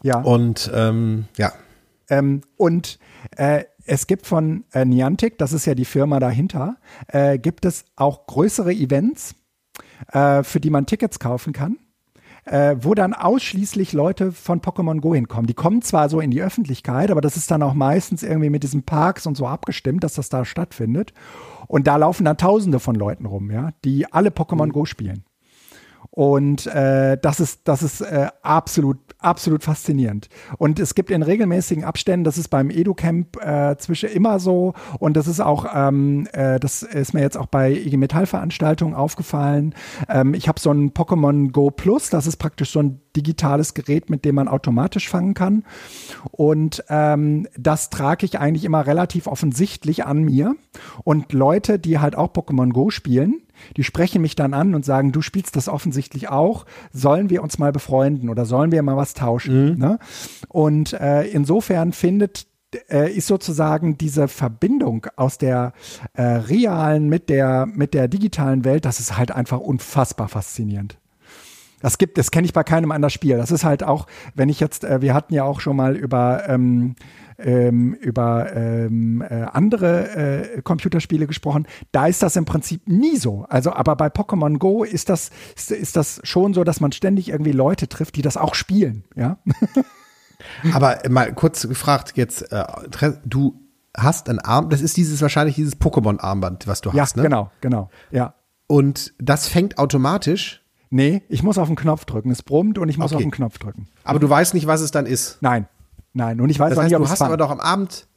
Ja. 0.04 0.20
Und 0.22 0.70
ähm, 0.74 1.26
ja. 1.38 1.54
Ähm, 2.10 2.42
und 2.58 2.98
äh, 3.38 3.64
es 3.86 4.08
gibt 4.08 4.26
von 4.26 4.64
äh, 4.74 4.84
Niantic, 4.84 5.38
das 5.38 5.54
ist 5.54 5.66
ja 5.68 5.76
die 5.76 5.86
Firma 5.86 6.20
dahinter, 6.20 6.78
äh, 7.08 7.38
gibt 7.38 7.66
es 7.66 7.86
auch 7.96 8.26
größere 8.26 8.74
Events, 8.74 9.36
äh, 10.12 10.42
für 10.44 10.60
die 10.60 10.70
man 10.72 10.88
Tickets 10.88 11.20
kaufen 11.20 11.54
kann. 11.54 11.78
Äh, 12.44 12.78
wo 12.80 12.96
dann 12.96 13.14
ausschließlich 13.14 13.94
Leute 13.94 14.32
von 14.32 14.62
Pokémon 14.62 15.00
Go 15.00 15.14
hinkommen. 15.14 15.46
Die 15.46 15.54
kommen 15.54 15.84
zwar 15.84 16.10
so 16.10 16.20
in 16.20 16.32
die 16.32 16.42
Öffentlichkeit, 16.42 17.12
aber 17.12 17.22
das 17.22 17.38
ist 17.38 17.52
dann 17.52 17.62
auch 17.62 17.76
meistens 17.76 18.24
irgendwie 18.24 18.50
mit 18.50 18.64
diesen 18.64 18.82
Parks 18.82 19.28
und 19.28 19.38
so 19.38 19.46
abgestimmt, 19.46 20.04
dass 20.04 20.16
das 20.16 20.30
da 20.30 20.44
stattfindet. 20.44 21.14
Und 21.68 21.86
da 21.86 21.98
laufen 21.98 22.26
dann 22.26 22.38
Tausende 22.38 22.80
von 22.80 22.96
Leuten 22.96 23.28
rum, 23.28 23.52
ja, 23.52 23.70
die 23.86 24.12
alle 24.12 24.30
Pokémon 24.30 24.72
Go 24.72 24.86
spielen. 24.86 25.24
Und 26.10 26.66
äh, 26.66 27.18
das 27.22 27.40
ist, 27.40 27.62
das 27.66 27.84
ist 27.84 28.02
äh, 28.02 28.30
absolut, 28.42 28.98
absolut 29.22 29.64
faszinierend. 29.64 30.30
Und 30.58 30.80
es 30.80 30.96
gibt 30.96 31.12
in 31.12 31.24
regelmäßigen 31.24 31.84
Abständen, 31.84 32.24
das 32.24 32.38
ist 32.38 32.50
beim 32.50 32.70
EduCamp 32.70 33.38
äh, 33.42 33.78
zwischen 33.78 34.10
immer 34.10 34.40
so, 34.40 34.74
und 35.00 35.16
das 35.16 35.28
ist 35.28 35.40
auch, 35.40 35.66
ähm, 35.74 36.28
äh, 36.34 36.60
das 36.60 36.84
ist 36.84 37.14
mir 37.14 37.22
jetzt 37.22 37.38
auch 37.38 37.46
bei 37.46 37.72
IG 37.72 37.98
Metall 37.98 38.26
Veranstaltungen 38.26 38.94
aufgefallen. 38.94 39.76
Ähm, 40.10 40.34
ich 40.34 40.48
habe 40.48 40.60
so 40.60 40.72
ein 40.72 40.92
Pokémon 40.92 41.52
Go 41.52 41.72
Plus, 41.72 42.10
das 42.10 42.28
ist 42.28 42.38
praktisch 42.38 42.72
so 42.72 42.80
ein 42.80 43.02
digitales 43.16 43.74
Gerät, 43.74 44.10
mit 44.10 44.26
dem 44.26 44.36
man 44.36 44.48
automatisch 44.48 45.10
fangen 45.10 45.34
kann. 45.34 45.64
Und 46.32 46.84
ähm, 46.90 47.48
das 47.58 47.90
trage 47.90 48.26
ich 48.26 48.40
eigentlich 48.40 48.66
immer 48.66 48.86
relativ 48.86 49.28
offensichtlich 49.28 50.06
an 50.06 50.24
mir. 50.24 50.56
Und 51.04 51.34
Leute, 51.34 51.80
die 51.80 52.00
halt 52.00 52.16
auch 52.16 52.32
Pokémon 52.32 52.72
Go 52.72 52.90
spielen, 52.90 53.42
die 53.78 53.84
sprechen 53.84 54.22
mich 54.22 54.36
dann 54.36 54.54
an 54.54 54.76
und 54.76 54.86
sagen, 54.86 55.12
du 55.12 55.22
spielst 55.22 55.56
das 55.56 55.68
offensichtlich 55.68 56.30
auch, 56.30 56.66
sollen 56.92 57.30
wir 57.30 57.44
uns 57.44 57.58
mal 57.58 57.72
befreunden 57.72 58.30
oder 58.30 58.46
sollen 58.46 58.72
wir 58.72 58.82
mal 58.84 58.98
was 58.98 59.14
tauschen? 59.14 59.78
Ne? 59.78 60.00
Und 60.50 60.94
äh, 60.94 61.24
insofern 61.24 61.94
findet 61.94 62.48
äh, 62.90 63.12
ist 63.12 63.28
sozusagen 63.28 63.98
diese 63.98 64.28
Verbindung 64.28 65.08
aus 65.16 65.38
der 65.38 65.74
äh, 66.14 66.22
realen 66.22 67.10
mit 67.10 67.30
der 67.30 67.66
mit 67.66 67.94
der 67.94 68.08
digitalen 68.08 68.64
Welt, 68.64 68.86
das 68.86 69.00
ist 69.00 69.18
halt 69.18 69.32
einfach 69.32 69.60
unfassbar 69.60 70.30
faszinierend. 70.30 70.98
Das 71.82 71.98
gibt, 71.98 72.18
das 72.18 72.32
kenne 72.32 72.46
ich 72.46 72.54
bei 72.54 72.64
keinem 72.64 72.92
anderen 72.92 73.10
Spiel. 73.10 73.38
Das 73.38 73.52
ist 73.52 73.64
halt 73.64 73.84
auch, 73.84 74.06
wenn 74.36 74.50
ich 74.50 74.60
jetzt, 74.60 74.84
äh, 74.84 75.02
wir 75.02 75.14
hatten 75.14 75.34
ja 75.34 75.44
auch 75.44 75.60
schon 75.60 75.76
mal 75.76 75.96
über 75.96 76.48
ähm, 76.48 76.96
ähm, 77.44 77.94
über 77.94 78.54
ähm, 78.56 79.22
äh, 79.22 79.44
andere 79.52 80.56
äh, 80.56 80.62
Computerspiele 80.62 81.28
gesprochen. 81.28 81.68
Da 81.92 82.08
ist 82.08 82.24
das 82.24 82.36
im 82.36 82.46
Prinzip 82.46 82.88
nie 82.88 83.18
so. 83.18 83.46
Also, 83.50 83.74
aber 83.74 83.96
bei 83.96 84.08
Pokémon 84.08 84.58
Go 84.58 84.84
ist 84.84 85.10
das 85.10 85.32
ist, 85.56 85.72
ist 85.72 85.96
das 85.96 86.22
schon 86.24 86.54
so, 86.54 86.64
dass 86.64 86.80
man 86.80 86.92
ständig 86.92 87.30
irgendwie 87.30 87.52
Leute 87.52 87.88
trifft, 87.88 88.16
die 88.16 88.22
das 88.22 88.38
auch 88.38 88.56
spielen. 88.56 89.04
Ja. 89.16 89.38
Aber 90.74 90.98
mal 91.10 91.34
kurz 91.34 91.68
gefragt 91.68 92.14
jetzt, 92.16 92.52
äh, 92.52 92.66
du 93.26 93.60
hast 93.96 94.28
ein 94.30 94.40
Arm, 94.40 94.70
das 94.70 94.82
ist 94.82 94.98
dieses 94.98 95.22
wahrscheinlich 95.22 95.56
dieses 95.56 95.80
Pokémon-Armband, 95.80 96.66
was 96.66 96.82
du 96.82 96.90
ja, 96.92 97.04
hast, 97.04 97.16
ne? 97.18 97.24
genau, 97.24 97.52
genau. 97.62 97.90
Ja. 98.10 98.34
Und 98.68 99.14
das 99.20 99.48
fängt 99.48 99.78
automatisch, 99.78 100.62
Nee, 100.94 101.24
ich 101.30 101.42
muss 101.42 101.58
auf 101.58 101.68
den 101.70 101.78
Knopf 101.78 102.04
drücken. 102.04 102.32
Es 102.32 102.44
brummt 102.44 102.78
und 102.78 102.90
ich 102.90 102.98
muss 102.98 103.14
Okay. 103.14 103.16
auf 103.16 103.22
den 103.22 103.32
Knopf 103.32 103.58
drücken. 103.58 103.88
aber 104.04 104.20
du 104.20 104.30
weißt 104.30 104.54
nicht, 104.54 104.68
was 104.68 104.82
es 104.82 104.92
dann 104.92 105.06
ist. 105.06 105.38
Nein, 105.40 105.68
nein. 106.14 106.40
Und 106.42 106.50
ich 106.50 106.60
weiß 106.60 106.70
Das 106.70 106.78
auch 106.78 106.82
heißt, 106.84 106.92
nicht, 106.92 106.98
ob 107.00 107.04
du 107.06 107.10
hast 107.10 107.22
aber 107.22 107.38
doch 107.38 107.52
am 107.52 107.60
Abend. 107.60 108.08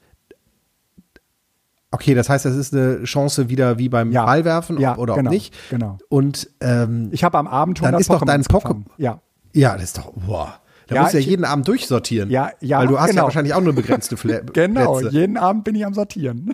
Okay, 1.91 2.15
das 2.15 2.29
heißt, 2.29 2.45
das 2.45 2.57
ist 2.57 2.75
eine 2.75 3.05
Chance 3.05 3.49
wieder 3.49 3.79
wie 3.79 3.89
beim 3.89 4.11
Ja. 4.11 4.25
Ballwerfen 4.25 4.79
Ja, 4.81 4.97
oder 4.97 5.15
genau, 5.15 5.29
auch 5.31 5.33
nicht. 5.33 5.55
genau. 5.71 5.99
Und 6.09 6.51
ähm, 6.61 7.09
Ich 7.13 7.23
habe 7.23 7.39
am 7.39 7.47
Abend 7.47 7.79
100 7.79 7.93
Dann 7.95 8.01
ist 8.01 8.11
doch 8.11 8.25
dein. 8.25 8.43
Pokémon- 8.43 8.85
Ja. 8.97 9.21
ja, 9.53 9.75
das 9.75 9.85
ist 9.85 9.99
doch, 9.99 10.13
boah. 10.13 10.59
Da 10.89 10.97
Ja, 10.97 11.01
musst 11.03 11.15
du 11.15 11.19
ja 11.19 11.21
ich- 11.21 11.27
jeden 11.29 11.45
Abend 11.45 11.69
durchsortieren. 11.69 12.31
Ja, 12.31 12.51
ja, 12.61 12.81
Weil 12.81 12.89
du 12.89 12.99
hast 12.99 13.07
ja 13.07 13.13
genau. 13.13 13.25
wahrscheinlich 13.25 13.55
auch 13.55 13.61
nur 13.61 13.75
begrenzte 13.75 14.17
Fla 14.17 14.41
Genau, 14.53 14.97
Plätze. 14.99 15.15
jeden 15.17 15.37
Abend 15.37 15.63
bin 15.65 15.77
ich 15.77 15.87
am 15.87 15.95
Sortieren. 15.95 16.53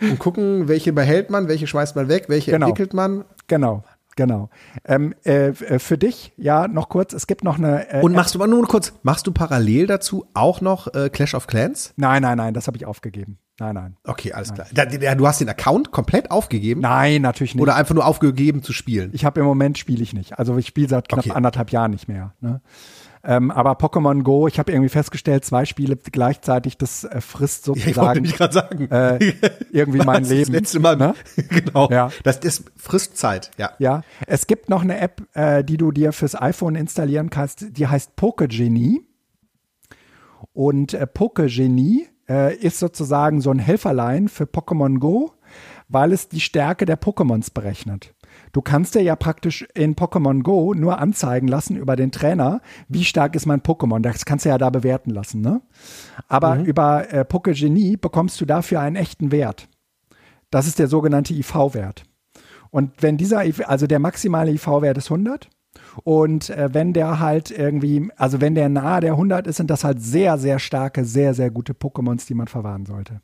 Und 0.00 0.18
gucken, 0.18 0.66
welche 0.68 0.92
behält 0.92 1.30
man, 1.30 1.46
welche 1.48 1.66
schmeißt 1.68 1.94
man 1.96 2.08
weg, 2.08 2.24
welche 2.28 2.50
Genau. 2.50 2.66
entwickelt 2.66 2.92
man. 2.94 3.24
genau, 3.46 3.84
genau. 4.16 4.50
Ähm, 4.84 5.14
äh, 5.24 5.48
äh, 5.48 5.78
für 5.78 5.96
dich, 5.98 6.32
ja, 6.36 6.66
noch 6.68 6.88
kurz, 6.88 7.12
es 7.12 7.26
gibt 7.26 7.44
noch 7.44 7.58
eine. 7.58 7.88
Äh, 7.90 8.02
Und 8.02 8.12
machst 8.14 8.34
du 8.34 8.38
mal 8.38 8.48
nur 8.48 8.66
kurz, 8.66 8.92
machst 9.02 9.26
du 9.26 9.32
parallel 9.32 9.86
dazu 9.86 10.26
auch 10.34 10.60
noch 10.60 10.92
äh, 10.94 11.08
Clash 11.10 11.34
of 11.34 11.46
Clans? 11.46 11.94
Nein, 11.96 12.22
nein, 12.22 12.36
nein, 12.38 12.52
das 12.54 12.66
habe 12.66 12.76
ich 12.76 12.86
aufgegeben. 12.86 13.38
Nein, 13.58 13.74
nein. 13.74 13.96
Okay, 14.04 14.32
alles 14.34 14.52
klar. 14.52 14.66
Da, 14.74 14.84
da, 14.84 15.14
du 15.14 15.26
hast 15.26 15.40
den 15.40 15.48
Account 15.48 15.90
komplett 15.90 16.30
aufgegeben 16.30 16.82
Nein, 16.82 17.22
natürlich 17.22 17.54
nicht. 17.54 17.62
oder 17.62 17.74
einfach 17.74 17.94
nur 17.94 18.04
aufgegeben 18.04 18.62
zu 18.62 18.74
spielen? 18.74 19.10
ich 19.14 19.24
habe 19.24 19.40
im 19.40 19.46
Moment 19.46 19.78
spiele 19.78 20.02
ich 20.02 20.12
nicht. 20.12 20.38
Also 20.38 20.58
ich 20.58 20.66
spiele 20.66 20.88
seit 20.88 21.08
knapp 21.08 21.20
Okay. 21.24 21.30
anderthalb 21.34 21.70
Jahren 21.72 21.92
nicht 21.92 22.06
mehr. 22.06 22.34
Ne? 22.40 22.60
Ähm, 23.28 23.50
aber 23.50 23.72
Pokémon 23.72 24.22
Go, 24.22 24.46
ich 24.46 24.60
habe 24.60 24.70
irgendwie 24.70 24.88
festgestellt, 24.88 25.44
zwei 25.44 25.64
Spiele 25.64 25.96
gleichzeitig, 25.96 26.78
das 26.78 27.02
äh, 27.02 27.20
frisst 27.20 27.68
ich 27.74 27.82
sozusagen 27.84 28.22
nicht 28.22 28.36
gerade 28.36 28.54
sagen. 28.54 28.88
äh, 28.90 29.32
irgendwie 29.72 29.98
mein 29.98 30.22
Das 30.22 30.30
Leben. 30.30 30.52
letzte 30.52 30.78
Mal. 30.78 30.96
Ne? 30.96 31.14
genau. 31.48 31.90
Ja. 31.90 32.10
Das, 32.22 32.38
das 32.38 32.62
frisst 32.76 33.16
Zeit, 33.16 33.50
ja. 33.58 33.72
Ja, 33.80 34.02
es 34.28 34.46
gibt 34.46 34.68
noch 34.68 34.82
eine 34.82 35.00
App, 35.00 35.22
äh, 35.34 35.64
die 35.64 35.76
du 35.76 35.90
dir 35.90 36.12
fürs 36.12 36.40
iPhone 36.40 36.76
installieren 36.76 37.28
kannst, 37.28 37.76
die 37.76 37.86
heißt 37.88 38.14
Pokegenie. 38.14 39.02
Und 40.52 40.94
äh, 40.94 41.06
Pokegenie 41.06 42.08
äh, 42.28 42.54
ist 42.56 42.78
sozusagen 42.78 43.40
so 43.40 43.50
ein 43.50 43.58
Helferlein 43.58 44.28
für 44.28 44.44
Pokémon 44.44 44.98
Go, 44.98 45.32
weil 45.88 46.12
es 46.12 46.28
die 46.28 46.40
Stärke 46.40 46.86
der 46.86 47.00
Pokémons 47.00 47.52
berechnet. 47.52 48.14
Du 48.56 48.62
kannst 48.62 48.94
dir 48.94 49.02
ja 49.02 49.16
praktisch 49.16 49.68
in 49.74 49.96
Pokémon 49.96 50.42
Go 50.42 50.72
nur 50.72 50.98
anzeigen 50.98 51.46
lassen 51.46 51.76
über 51.76 51.94
den 51.94 52.10
Trainer, 52.10 52.62
wie 52.88 53.04
stark 53.04 53.36
ist 53.36 53.44
mein 53.44 53.60
Pokémon. 53.60 54.00
Das 54.00 54.24
kannst 54.24 54.46
du 54.46 54.48
ja 54.48 54.56
da 54.56 54.70
bewerten 54.70 55.10
lassen, 55.10 55.42
ne? 55.42 55.60
Aber 56.26 56.60
über 56.60 57.12
äh, 57.12 57.26
Pokegenie 57.26 57.98
bekommst 57.98 58.40
du 58.40 58.46
dafür 58.46 58.80
einen 58.80 58.96
echten 58.96 59.30
Wert. 59.30 59.68
Das 60.48 60.66
ist 60.66 60.78
der 60.78 60.88
sogenannte 60.88 61.34
IV-Wert. 61.34 62.04
Und 62.70 63.02
wenn 63.02 63.18
dieser, 63.18 63.42
also 63.68 63.86
der 63.86 63.98
maximale 63.98 64.52
IV-Wert 64.52 64.96
ist 64.96 65.10
100 65.10 65.50
und 66.04 66.48
äh, 66.48 66.72
wenn 66.72 66.94
der 66.94 67.20
halt 67.20 67.50
irgendwie, 67.50 68.10
also 68.16 68.40
wenn 68.40 68.54
der 68.54 68.70
nahe 68.70 69.02
der 69.02 69.12
100 69.12 69.46
ist, 69.46 69.56
sind 69.56 69.68
das 69.68 69.84
halt 69.84 70.00
sehr, 70.00 70.38
sehr 70.38 70.58
starke, 70.60 71.04
sehr, 71.04 71.34
sehr 71.34 71.50
gute 71.50 71.74
Pokémons, 71.74 72.26
die 72.26 72.32
man 72.32 72.48
verwahren 72.48 72.86
sollte. 72.86 73.20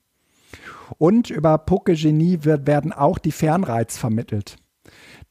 Und 0.99 1.31
über 1.31 1.57
Pokegenie 1.57 2.41
wird, 2.43 2.67
werden 2.67 2.93
auch 2.93 3.19
die 3.19 3.33
Fernreiz 3.33 3.97
vermittelt. 3.97 4.59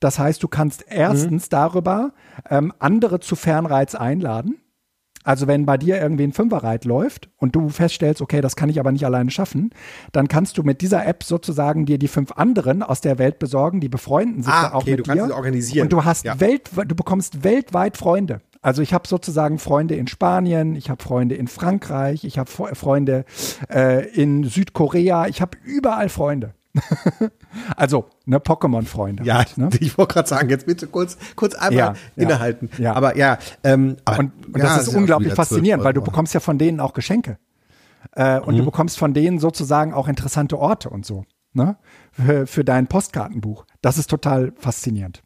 Das 0.01 0.19
heißt, 0.19 0.43
du 0.43 0.49
kannst 0.49 0.83
erstens 0.89 1.47
darüber 1.47 2.11
ähm, 2.49 2.73
andere 2.79 3.21
zu 3.21 3.37
Fernreiz 3.37 3.95
einladen. 3.95 4.57
Also 5.23 5.45
wenn 5.45 5.67
bei 5.67 5.77
dir 5.77 6.01
irgendwie 6.01 6.23
ein 6.23 6.33
Fünferreit 6.33 6.83
läuft 6.83 7.29
und 7.37 7.55
du 7.55 7.69
feststellst, 7.69 8.21
okay, 8.23 8.41
das 8.41 8.55
kann 8.55 8.69
ich 8.69 8.79
aber 8.79 8.91
nicht 8.91 9.05
alleine 9.05 9.29
schaffen, 9.29 9.69
dann 10.11 10.27
kannst 10.27 10.57
du 10.57 10.63
mit 10.63 10.81
dieser 10.81 11.05
App 11.05 11.23
sozusagen 11.23 11.85
dir 11.85 11.99
die 11.99 12.07
fünf 12.07 12.31
anderen 12.31 12.81
aus 12.81 13.01
der 13.01 13.19
Welt 13.19 13.37
besorgen, 13.37 13.79
die 13.81 13.89
befreunden 13.89 14.41
sich 14.41 14.51
Ah, 14.51 14.69
da 14.69 14.73
auch 14.73 14.81
okay, 14.81 14.91
mit 14.91 14.99
du 15.01 15.03
kannst 15.03 15.23
dir. 15.23 15.27
sie 15.27 15.33
organisieren. 15.35 15.83
Und 15.85 15.93
du 15.93 16.03
hast 16.03 16.25
Ja. 16.25 16.39
Welt, 16.39 16.71
du 16.87 16.95
bekommst 16.95 17.43
weltweit 17.43 17.97
Freunde. 17.97 18.41
Also 18.63 18.81
ich 18.81 18.93
habe 18.95 19.07
sozusagen 19.07 19.59
Freunde 19.59 19.95
in 19.95 20.07
Spanien, 20.07 20.75
ich 20.75 20.89
habe 20.89 21.03
Freunde 21.03 21.35
in 21.35 21.47
Frankreich, 21.47 22.23
ich 22.23 22.39
habe 22.39 22.49
Freunde 22.49 23.25
äh, 23.71 24.07
in 24.19 24.43
Südkorea, 24.43 25.27
ich 25.27 25.39
habe 25.41 25.55
überall 25.63 26.09
Freunde. 26.09 26.55
also, 27.75 28.05
ne, 28.25 28.39
Pokémon-Freunde. 28.39 29.23
Ja, 29.23 29.37
halt, 29.39 29.57
ne? 29.57 29.69
ich 29.79 29.97
wollte 29.97 30.13
gerade 30.13 30.27
sagen, 30.29 30.49
jetzt 30.49 30.65
bitte 30.65 30.87
kurz, 30.87 31.17
kurz 31.35 31.53
einmal 31.55 31.77
Ja, 31.77 31.93
innehalten. 32.15 32.69
ja. 32.77 32.93
Aber 32.93 33.17
ja, 33.17 33.37
ähm, 33.63 33.97
aber, 34.05 34.19
Und, 34.19 34.47
und 34.47 34.57
ja, 34.57 34.63
das 34.75 34.83
ist 34.87 34.89
auch 34.89 34.97
unglaublich 34.97 35.33
faszinierend, 35.33 35.81
12 35.81 35.85
weil 35.85 35.93
du 35.93 36.01
bekommst 36.01 36.33
ja 36.33 36.39
von 36.39 36.57
denen 36.57 36.79
auch 36.79 36.93
Geschenke. 36.93 37.37
Äh, 38.13 38.39
und 38.39 38.53
Mhm. 38.55 38.59
du 38.59 38.65
bekommst 38.65 38.97
von 38.97 39.13
denen 39.13 39.39
sozusagen 39.39 39.93
auch 39.93 40.07
interessante 40.07 40.57
Orte 40.57 40.89
und 40.89 41.05
so. 41.05 41.25
Ne? 41.53 41.75
Für, 42.11 42.47
für 42.47 42.63
dein 42.63 42.87
Postkartenbuch. 42.87 43.65
Das 43.81 43.97
ist 43.97 44.09
total 44.09 44.53
faszinierend. 44.57 45.21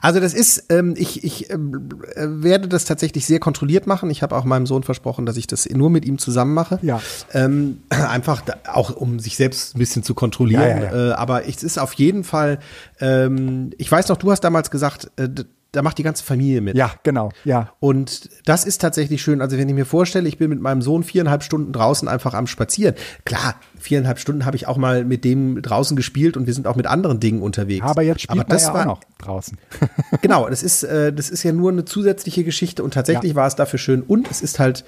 Also 0.00 0.20
das 0.20 0.32
ist, 0.32 0.66
ähm, 0.70 0.94
ich, 0.96 1.22
ich 1.22 1.50
ähm, 1.50 1.90
äh, 2.14 2.26
werde 2.26 2.66
das 2.66 2.86
tatsächlich 2.86 3.26
sehr 3.26 3.40
kontrolliert 3.40 3.86
machen. 3.86 4.08
Ich 4.08 4.22
habe 4.22 4.34
auch 4.34 4.44
meinem 4.44 4.66
Sohn 4.66 4.84
versprochen, 4.84 5.26
dass 5.26 5.36
ich 5.36 5.46
das 5.46 5.68
nur 5.68 5.90
mit 5.90 6.06
ihm 6.06 6.18
zusammen 6.18 6.54
mache. 6.54 6.78
Ja. 6.80 7.02
Ähm, 7.34 7.82
einfach 7.90 8.40
da, 8.40 8.54
auch, 8.72 8.96
um 8.96 9.20
sich 9.20 9.36
selbst 9.36 9.76
ein 9.76 9.78
bisschen 9.78 10.02
zu 10.02 10.14
kontrollieren. 10.14 10.62
Ja, 10.62 10.78
ja, 10.78 10.84
ja. 10.84 11.10
Äh, 11.10 11.12
aber 11.12 11.46
es 11.46 11.62
ist 11.62 11.78
auf 11.78 11.92
jeden 11.94 12.24
Fall, 12.24 12.58
ähm, 13.00 13.70
ich 13.76 13.92
weiß 13.92 14.08
noch, 14.08 14.16
du 14.16 14.30
hast 14.30 14.40
damals 14.40 14.70
gesagt, 14.70 15.10
äh, 15.16 15.28
da 15.76 15.82
macht 15.82 15.98
die 15.98 16.02
ganze 16.02 16.24
Familie 16.24 16.62
mit. 16.62 16.74
Ja, 16.74 16.92
genau. 17.02 17.30
Ja. 17.44 17.72
Und 17.80 18.30
das 18.46 18.64
ist 18.64 18.80
tatsächlich 18.80 19.20
schön. 19.20 19.42
Also 19.42 19.58
wenn 19.58 19.68
ich 19.68 19.74
mir 19.74 19.84
vorstelle, 19.84 20.26
ich 20.26 20.38
bin 20.38 20.48
mit 20.48 20.60
meinem 20.60 20.80
Sohn 20.80 21.04
viereinhalb 21.04 21.42
Stunden 21.42 21.72
draußen 21.72 22.08
einfach 22.08 22.32
am 22.32 22.46
Spazieren. 22.46 22.94
Klar, 23.26 23.56
viereinhalb 23.78 24.18
Stunden 24.18 24.46
habe 24.46 24.56
ich 24.56 24.66
auch 24.66 24.78
mal 24.78 25.04
mit 25.04 25.22
dem 25.24 25.60
draußen 25.60 25.94
gespielt 25.94 26.38
und 26.38 26.46
wir 26.46 26.54
sind 26.54 26.66
auch 26.66 26.76
mit 26.76 26.86
anderen 26.86 27.20
Dingen 27.20 27.42
unterwegs. 27.42 27.84
Aber 27.84 28.00
jetzt 28.00 28.22
spielt 28.22 28.40
Aber 28.40 28.48
das 28.48 28.62
ja 28.62 28.72
war, 28.74 28.80
auch 28.82 28.86
noch 28.86 29.00
draußen. 29.18 29.58
genau, 30.22 30.48
das 30.48 30.62
ist, 30.62 30.82
äh, 30.82 31.12
das 31.12 31.28
ist 31.28 31.42
ja 31.42 31.52
nur 31.52 31.70
eine 31.70 31.84
zusätzliche 31.84 32.42
Geschichte 32.42 32.82
und 32.82 32.94
tatsächlich 32.94 33.34
war 33.34 33.46
es 33.46 33.54
dafür 33.54 33.78
schön. 33.78 34.00
Und 34.00 34.30
es 34.30 34.40
ist 34.40 34.58
halt, 34.58 34.84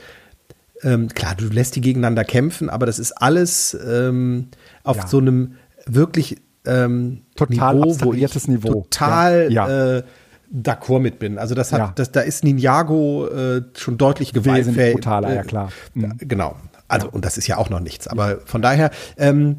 ähm, 0.82 1.08
klar, 1.08 1.34
du 1.36 1.48
lässt 1.48 1.76
die 1.76 1.82
gegeneinander 1.82 2.24
kämpfen, 2.24 2.70
aber 2.70 2.86
das 2.86 2.98
ist 2.98 3.12
alles 3.12 3.76
ähm, 3.86 4.48
auf 4.84 4.96
Ja. 4.96 5.06
so 5.06 5.18
einem 5.18 5.56
wirklich 5.84 6.36
ähm, 6.64 7.22
Total 7.36 7.74
Niveau, 7.74 7.90
abstrahiertes 7.90 8.48
Niveau. 8.48 8.86
total 8.90 9.52
Ja. 9.52 9.68
Ja. 9.68 9.96
Äh, 9.98 10.02
d'accord 10.52 11.00
mit 11.00 11.18
bin. 11.18 11.38
Also 11.38 11.54
das 11.54 11.72
hat, 11.72 11.78
Ja. 11.80 11.92
das, 11.94 12.10
da 12.12 12.20
ist 12.20 12.44
Ninjago 12.44 13.26
äh, 13.28 13.62
schon 13.76 13.98
deutlich 13.98 14.32
gewaltfähig. 14.32 14.94
brutaler, 14.94 15.30
äh, 15.30 15.34
ja, 15.36 15.42
klar. 15.42 15.70
da- 15.94 16.08
Genau. 16.18 16.56
Also, 16.88 17.08
und 17.10 17.24
das 17.24 17.36
ist 17.36 17.46
ja 17.46 17.58
auch 17.58 17.68
noch 17.68 17.80
nichts. 17.80 18.08
Aber 18.08 18.38
von 18.46 18.62
daher, 18.62 18.90
ähm, 19.18 19.58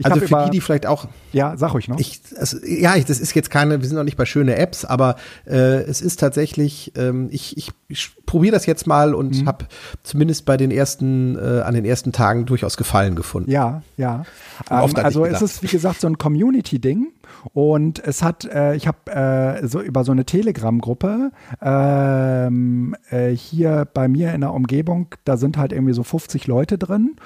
Ich 0.00 0.06
also 0.06 0.18
für 0.20 0.24
über- 0.26 0.44
die, 0.46 0.50
die 0.50 0.60
vielleicht 0.60 0.86
auch 0.86 1.06
Ja, 1.32 1.56
sag 1.56 1.74
ruhig 1.74 1.86
noch. 1.88 1.98
ich, 2.00 2.20
also, 2.36 2.56
ja, 2.66 2.96
ich, 2.96 3.04
das 3.04 3.20
ist 3.20 3.34
jetzt 3.34 3.50
keine, 3.50 3.80
wir 3.80 3.86
sind 3.86 3.96
noch 3.96 4.04
nicht 4.04 4.16
bei 4.16 4.24
schöne 4.24 4.56
Apps, 4.56 4.84
aber 4.84 5.16
äh, 5.46 5.82
es 5.82 6.00
ist 6.00 6.18
tatsächlich, 6.20 6.92
ähm, 6.96 7.28
ich, 7.30 7.56
ich, 7.58 7.70
ich 7.88 8.10
probiere 8.26 8.54
das 8.54 8.66
jetzt 8.66 8.86
mal 8.86 9.14
und 9.14 9.42
Mhm. 9.42 9.46
habe 9.46 9.66
zumindest 10.02 10.46
bei 10.46 10.56
den 10.56 10.70
ersten, 10.70 11.36
äh, 11.36 11.60
an 11.60 11.74
den 11.74 11.84
ersten 11.84 12.12
Tagen 12.12 12.46
durchaus 12.46 12.76
Gefallen 12.76 13.14
gefunden. 13.14 13.50
Ja, 13.50 13.82
ja. 13.96 14.24
Ähm, 14.70 14.90
also 14.96 15.24
es 15.24 15.42
ist 15.42 15.62
wie 15.62 15.66
gesagt 15.68 16.00
so 16.00 16.06
ein 16.06 16.16
Community-Ding 16.18 17.08
und 17.52 18.02
es 18.02 18.22
hat, 18.22 18.44
äh, 18.46 18.74
ich 18.74 18.86
habe 18.88 18.98
äh, 19.12 19.66
so 19.66 19.80
über 19.80 20.04
so 20.04 20.12
eine 20.12 20.24
Telegram-Gruppe 20.24 21.30
ähm, 21.60 22.94
äh, 23.10 23.30
hier 23.30 23.86
bei 23.92 24.08
mir 24.08 24.32
in 24.34 24.40
der 24.40 24.52
Umgebung, 24.52 25.08
da 25.24 25.36
sind 25.36 25.56
halt 25.56 25.72
irgendwie 25.72 25.92
so 25.94 26.02
50 26.02 26.46
Leute 26.46 26.78
drin. 26.78 27.16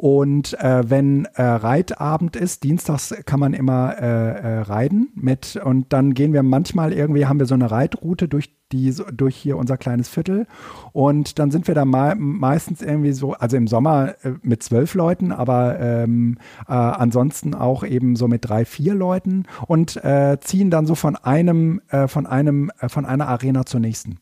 Und 0.00 0.58
äh, 0.58 0.88
wenn 0.88 1.26
äh, 1.34 1.42
Reitabend 1.42 2.34
ist, 2.34 2.64
dienstags 2.64 3.14
kann 3.26 3.38
man 3.38 3.52
immer 3.52 3.98
äh, 4.00 4.06
äh, 4.06 4.60
reiten 4.60 5.10
mit 5.14 5.60
und 5.62 5.92
dann 5.92 6.14
gehen 6.14 6.32
wir 6.32 6.42
manchmal 6.42 6.94
irgendwie, 6.94 7.26
haben 7.26 7.38
wir 7.38 7.44
so 7.44 7.52
eine 7.52 7.70
Reitroute 7.70 8.26
durch 8.26 8.48
die, 8.72 8.94
durch 9.12 9.36
hier 9.36 9.58
unser 9.58 9.76
kleines 9.76 10.08
Viertel 10.08 10.46
und 10.92 11.38
dann 11.38 11.50
sind 11.50 11.68
wir 11.68 11.74
da 11.74 11.84
meistens 11.84 12.80
irgendwie 12.80 13.12
so, 13.12 13.34
also 13.34 13.58
im 13.58 13.66
Sommer 13.66 14.14
äh, 14.22 14.32
mit 14.40 14.62
zwölf 14.62 14.94
Leuten, 14.94 15.32
aber 15.32 15.78
ähm, 15.78 16.38
äh, 16.66 16.72
ansonsten 16.72 17.54
auch 17.54 17.84
eben 17.84 18.16
so 18.16 18.26
mit 18.26 18.48
drei, 18.48 18.64
vier 18.64 18.94
Leuten 18.94 19.44
und 19.66 20.00
ziehen 20.40 20.70
dann 20.70 20.86
so 20.86 20.94
von 20.94 21.16
einem, 21.16 21.82
von 22.06 22.24
einem, 22.24 22.70
von 22.88 23.04
einer 23.04 23.28
Arena 23.28 23.66
zur 23.66 23.80
nächsten. 23.80 24.18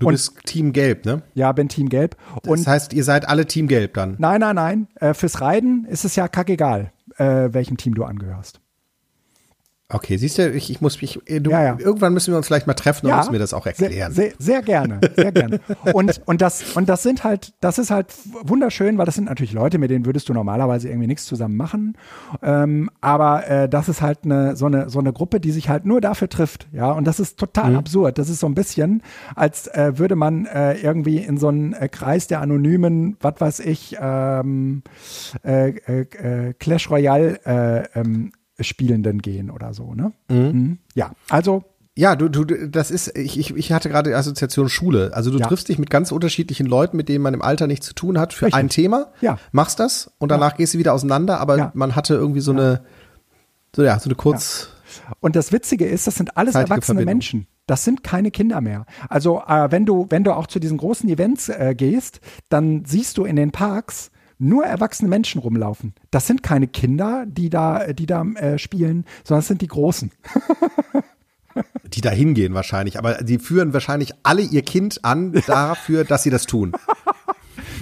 Du 0.00 0.06
Und- 0.06 0.12
bist 0.14 0.34
Team 0.44 0.72
Gelb, 0.72 1.04
ne? 1.04 1.22
Ja, 1.34 1.52
bin 1.52 1.68
Team 1.68 1.88
Gelb. 1.88 2.16
Und 2.46 2.60
Das 2.60 2.66
heißt, 2.66 2.92
ihr 2.92 3.04
seid 3.04 3.28
alle 3.28 3.46
Team 3.46 3.68
Gelb 3.68 3.94
dann. 3.94 4.16
Nein, 4.18 4.40
nein, 4.40 4.56
nein. 4.56 4.88
Äh, 4.96 5.14
fürs 5.14 5.40
Reiten 5.40 5.84
ist 5.84 6.04
es 6.04 6.16
ja 6.16 6.28
kackegal, 6.28 6.92
äh, 7.18 7.48
welchem 7.52 7.76
Team 7.76 7.94
du 7.94 8.04
angehörst. 8.04 8.60
Okay, 9.94 10.16
siehst 10.16 10.38
du, 10.38 10.50
ich, 10.50 10.70
ich 10.70 10.80
muss 10.80 11.00
mich, 11.02 11.20
äh, 11.28 11.40
du, 11.40 11.50
Ja, 11.50 11.62
ja. 11.62 11.76
irgendwann 11.78 12.14
müssen 12.14 12.32
wir 12.32 12.38
uns 12.38 12.46
vielleicht 12.46 12.66
mal 12.66 12.74
treffen 12.74 13.06
und 13.06 13.16
müssen 13.16 13.32
mir 13.32 13.38
das 13.38 13.52
auch 13.52 13.66
erklären. 13.66 13.92
Sehr, 13.92 14.10
sehr, 14.10 14.32
sehr 14.38 14.62
gerne, 14.62 15.00
sehr 15.16 15.32
gerne. 15.32 15.60
Und, 15.92 16.22
und, 16.24 16.40
das, 16.40 16.62
und 16.74 16.88
das 16.88 17.02
sind 17.02 17.24
halt, 17.24 17.52
das 17.60 17.78
ist 17.78 17.90
halt 17.90 18.06
wunderschön, 18.42 18.96
weil 18.96 19.04
das 19.06 19.16
sind 19.16 19.24
natürlich 19.26 19.52
Leute, 19.52 19.78
mit 19.78 19.90
denen 19.90 20.06
würdest 20.06 20.28
du 20.28 20.32
normalerweise 20.32 20.88
irgendwie 20.88 21.06
nichts 21.08 21.26
zusammen 21.26 21.56
machen. 21.56 21.96
Ähm, 22.42 22.90
aber 23.00 23.46
äh, 23.48 23.68
das 23.68 23.88
ist 23.88 24.00
halt 24.00 24.20
eine, 24.24 24.56
so, 24.56 24.66
eine, 24.66 24.88
so 24.88 24.98
eine 24.98 25.12
Gruppe, 25.12 25.40
die 25.40 25.50
sich 25.50 25.68
halt 25.68 25.84
nur 25.84 26.00
dafür 26.00 26.28
trifft. 26.28 26.68
Ja, 26.72 26.92
und 26.92 27.06
das 27.06 27.20
ist 27.20 27.38
total 27.38 27.76
absurd. 27.76 28.18
Das 28.18 28.30
ist 28.30 28.40
so 28.40 28.46
ein 28.46 28.54
bisschen, 28.54 29.02
als 29.34 29.66
äh, 29.68 29.98
würde 29.98 30.16
man 30.16 30.46
äh, 30.46 30.74
irgendwie 30.74 31.18
in 31.18 31.36
so 31.36 31.48
einen 31.48 31.74
äh, 31.74 31.88
Kreis 31.88 32.26
der 32.26 32.40
anonymen, 32.40 33.16
was 33.20 33.34
weiß 33.38 33.60
ich, 33.60 33.96
ähm, 34.00 34.82
äh, 35.44 35.70
äh, 35.70 36.00
äh, 36.00 36.54
Clash 36.54 36.90
Royale 36.90 37.40
äh, 37.44 38.00
ähm, 38.00 38.32
Spielenden 38.60 39.20
gehen 39.22 39.50
oder 39.50 39.74
so, 39.74 39.94
ne? 39.94 40.12
Mhm. 40.30 40.78
Ja, 40.94 41.12
also 41.28 41.64
Ja, 41.94 42.16
du, 42.16 42.28
du, 42.30 42.44
das 42.68 42.90
ist, 42.90 43.16
ich, 43.18 43.38
ich, 43.38 43.54
ich 43.54 43.70
hatte 43.72 43.90
gerade 43.90 44.08
die 44.10 44.14
Assoziation 44.16 44.68
Schule. 44.70 45.10
Also 45.14 45.30
du 45.30 45.38
Ja. 45.38 45.46
triffst 45.46 45.68
dich 45.68 45.78
mit 45.78 45.90
ganz 45.90 46.10
unterschiedlichen 46.10 46.66
Leuten, 46.66 46.96
mit 46.96 47.08
denen 47.10 47.22
man 47.22 47.34
im 47.34 47.42
Alter 47.42 47.66
nichts 47.66 47.86
zu 47.86 47.94
tun 47.94 48.18
hat, 48.18 48.32
für 48.32 48.46
Richtig. 48.46 48.58
ein 48.60 48.68
Thema, 48.70 49.12
Ja. 49.20 49.38
machst 49.52 49.78
das 49.78 50.10
und 50.18 50.30
danach 50.30 50.56
gehst 50.56 50.72
du 50.74 50.78
wieder 50.78 50.94
auseinander, 50.94 51.38
aber 51.38 51.56
Ja. 51.58 51.70
man 51.74 51.94
hatte 51.94 52.14
irgendwie 52.14 52.40
so 52.40 52.52
eine, 52.52 52.82
so 53.76 53.82
ja, 53.82 53.98
so 53.98 54.08
eine 54.08 54.14
kurz, 54.14 54.68
Und 55.20 55.36
das 55.36 55.52
Witzige 55.52 55.86
ist, 55.86 56.06
das 56.06 56.14
sind 56.16 56.36
alles 56.36 56.54
erwachsene 56.54 56.82
Verbindung. 56.98 57.04
Menschen. 57.14 57.46
Das 57.66 57.84
sind 57.84 58.02
keine 58.02 58.30
Kinder 58.30 58.60
mehr. 58.60 58.84
Also 59.08 59.42
äh, 59.46 59.70
wenn 59.70 59.84
du, 59.86 60.06
wenn 60.10 60.24
du 60.24 60.32
auch 60.32 60.46
zu 60.46 60.58
diesen 60.60 60.78
großen 60.78 61.08
Events 61.08 61.48
äh, 61.48 61.74
gehst, 61.76 62.20
dann 62.48 62.84
siehst 62.84 63.16
du 63.18 63.24
in 63.24 63.36
den 63.36 63.52
Parks 63.52 64.10
nur 64.42 64.64
erwachsene 64.64 65.08
Menschen 65.08 65.40
rumlaufen. 65.40 65.94
Das 66.10 66.26
sind 66.26 66.42
keine 66.42 66.66
Kinder, 66.66 67.24
die 67.26 67.48
da, 67.48 67.92
die 67.92 68.06
da 68.06 68.22
äh, 68.22 68.58
spielen, 68.58 69.04
sondern 69.24 69.40
es 69.40 69.48
sind 69.48 69.62
die 69.62 69.68
Großen. 69.68 70.10
die 71.84 72.00
da 72.00 72.10
hingehen 72.10 72.54
wahrscheinlich, 72.54 72.98
aber 72.98 73.22
die 73.22 73.38
führen 73.38 73.72
wahrscheinlich 73.72 74.12
alle 74.22 74.42
ihr 74.42 74.62
Kind 74.62 75.04
an 75.04 75.32
dafür, 75.46 76.04
dass 76.04 76.22
sie 76.22 76.30
das 76.30 76.46
tun. 76.46 76.72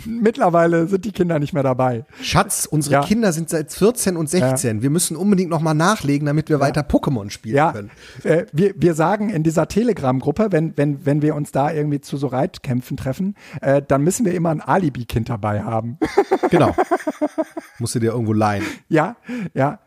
Mittlerweile 0.06 0.86
sind 0.86 1.04
die 1.04 1.12
Kinder 1.12 1.38
nicht 1.38 1.52
mehr 1.52 1.62
dabei. 1.62 2.04
Schatz, 2.22 2.66
unsere 2.70 2.94
Ja. 2.94 3.00
Kinder 3.02 3.32
sind 3.32 3.48
seit 3.50 3.72
14 3.72 4.16
und 4.16 4.28
16. 4.28 4.82
Wir 4.82 4.90
müssen 4.90 5.16
unbedingt 5.16 5.50
noch 5.50 5.60
mal 5.60 5.74
nachlegen, 5.74 6.26
damit 6.26 6.48
wir 6.48 6.60
weiter 6.60 6.82
Pokémon 6.82 7.30
spielen 7.30 7.56
Ja, 7.56 7.72
können. 7.72 7.90
äh, 8.24 8.46
wir, 8.52 8.74
wir 8.76 8.94
sagen 8.94 9.30
in 9.30 9.42
dieser 9.42 9.68
Telegram-Gruppe, 9.68 10.48
wenn, 10.50 10.76
wenn, 10.76 11.04
wenn 11.06 11.22
wir 11.22 11.34
uns 11.34 11.52
da 11.52 11.70
irgendwie 11.72 12.00
zu 12.00 12.16
so 12.16 12.26
Reitkämpfen 12.28 12.96
treffen, 12.96 13.34
äh, 13.60 13.82
dann 13.86 14.02
müssen 14.02 14.24
wir 14.26 14.34
immer 14.34 14.50
ein 14.50 14.60
Alibi-Kind 14.60 15.28
dabei 15.28 15.62
haben. 15.62 15.98
Genau. 16.50 16.74
Musst 17.78 17.94
du 17.94 17.98
dir 17.98 18.12
irgendwo 18.12 18.32
leihen. 18.32 18.64
ja, 18.88 19.16
ja. 19.54 19.78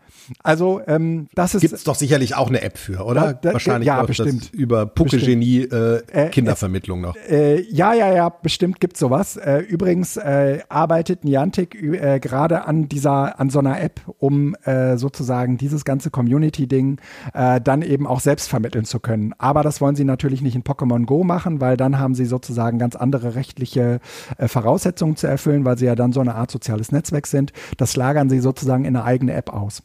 Also 0.42 0.82
ähm, 0.88 1.28
das 1.36 1.54
ist 1.56 1.62
Gibt's 1.62 1.84
doch 1.84 1.96
sicherlich 1.96 2.36
auch 2.36 2.48
eine 2.50 2.62
App 2.62 2.78
für, 2.78 3.04
oder? 3.06 3.26
Ja, 3.26 3.34
da- 3.34 3.54
Wahrscheinlich 3.54 3.88
ja, 3.88 4.02
bestimmt. 4.04 4.52
über 4.54 4.86
Pucke-Genie 4.86 5.64
äh, 5.64 6.02
Äh, 6.12 6.30
Kindervermittlung 6.30 7.02
noch. 7.02 7.16
Äh, 7.30 7.62
ja, 7.70 7.94
ja, 7.94 8.14
ja, 8.14 8.30
bestimmt 8.30 8.80
gibt's 8.80 9.00
sowas. 9.00 9.38
Äh, 9.38 9.60
übrigens 9.60 10.18
äh, 10.18 10.60
arbeitet 10.70 11.24
Niantic 11.26 11.76
äh, 11.82 12.20
gerade 12.20 12.66
an 12.66 12.88
dieser, 12.90 13.40
an 13.40 13.50
so 13.50 13.60
einer 13.60 13.82
App, 13.82 14.02
um 14.20 14.56
äh, 14.64 14.98
sozusagen 14.98 15.58
dieses 15.58 15.86
ganze 15.86 16.10
Community-Ding 16.12 17.00
äh, 17.34 17.60
dann 17.62 17.82
eben 17.82 18.08
auch 18.08 18.20
selbst 18.20 18.50
vermitteln 18.50 18.86
zu 18.86 19.00
können. 19.00 19.34
Aber 19.38 19.64
das 19.64 19.82
wollen 19.82 19.96
sie 19.96 20.04
natürlich 20.06 20.42
nicht 20.42 20.56
in 20.56 20.64
Pokémon 20.64 21.06
Go 21.06 21.24
machen, 21.24 21.62
weil 21.62 21.78
dann 21.78 22.00
haben 22.00 22.16
sie 22.16 22.26
sozusagen 22.26 22.80
ganz 22.80 22.96
andere 22.96 23.36
rechtliche 23.36 24.00
äh, 24.38 24.48
Voraussetzungen 24.48 25.16
zu 25.16 25.28
erfüllen, 25.28 25.66
weil 25.66 25.78
sie 25.78 25.86
ja 25.86 25.96
dann 25.96 26.14
so 26.14 26.20
eine 26.22 26.36
Art 26.36 26.52
soziales 26.52 26.92
Netzwerk 26.92 27.28
sind. 27.28 27.52
Das 27.78 27.96
lagern 27.96 28.30
sie 28.30 28.40
sozusagen 28.40 28.86
in 28.86 28.96
eine 28.96 29.06
eigene 29.06 29.34
App 29.34 29.52
aus. 29.54 29.84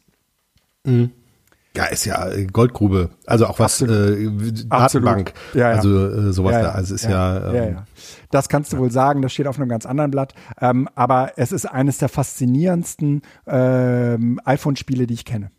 Ja, 1.75 1.85
ist 1.85 2.05
ja 2.05 2.29
äh, 2.29 2.45
Goldgrube. 2.45 3.11
Also 3.25 3.45
auch 3.45 3.59
was 3.59 3.81
äh, 3.81 4.29
Datenbank. 4.67 5.33
Ja, 5.53 5.71
ja. 5.71 5.77
Also 5.77 6.07
äh, 6.07 6.33
sowas 6.33 6.53
Ja, 6.53 6.61
da. 6.63 6.69
Also 6.71 6.95
ist 6.95 7.03
Ja, 7.05 7.53
ähm. 7.53 7.77
Das 8.31 8.49
kannst 8.49 8.73
du 8.73 8.77
wohl 8.77 8.91
sagen, 8.91 9.21
das 9.21 9.33
steht 9.33 9.47
auf 9.47 9.57
einem 9.59 9.69
ganz 9.69 9.85
anderen 9.85 10.11
Blatt. 10.11 10.33
Ähm, 10.59 10.89
aber 10.95 11.33
es 11.37 11.51
ist 11.51 11.65
eines 11.65 11.97
der 11.99 12.09
faszinierendsten 12.09 13.21
ähm, 13.47 14.39
iPhone-Spiele, 14.45 15.05
die 15.05 15.13
ich 15.13 15.25
kenne. 15.25 15.51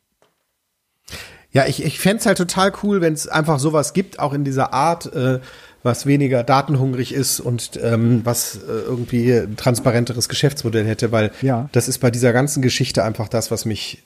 Ja, 1.53 1.67
ich, 1.67 1.85
ich 1.85 1.99
fänd's 1.99 2.27
halt 2.27 2.39
total 2.39 2.73
cool, 2.83 3.01
wenn 3.01 3.13
es 3.13 3.27
einfach 3.27 3.59
sowas 3.59 3.93
gibt, 3.93 4.21
auch 4.21 4.33
in 4.33 4.45
dieser 4.45 4.73
Art, 4.73 5.13
äh, 5.13 5.41
was 5.83 6.07
weniger 6.07 6.45
datenhungrig 6.45 7.13
ist 7.13 7.41
und 7.41 7.79
ähm, 7.83 8.21
was 8.25 8.57
äh, 8.57 8.61
irgendwie 8.87 9.33
ein 9.33 9.57
transparenteres 9.57 10.29
Geschäftsmodell 10.29 10.87
hätte, 10.87 11.11
weil 11.11 11.33
Ja. 11.41 11.69
das 11.73 11.89
ist 11.89 11.99
bei 11.99 12.11
dieser 12.11 12.33
ganzen 12.33 12.63
Geschichte 12.63 13.03
einfach 13.03 13.29
das, 13.29 13.51
was 13.51 13.65
mich 13.65 14.03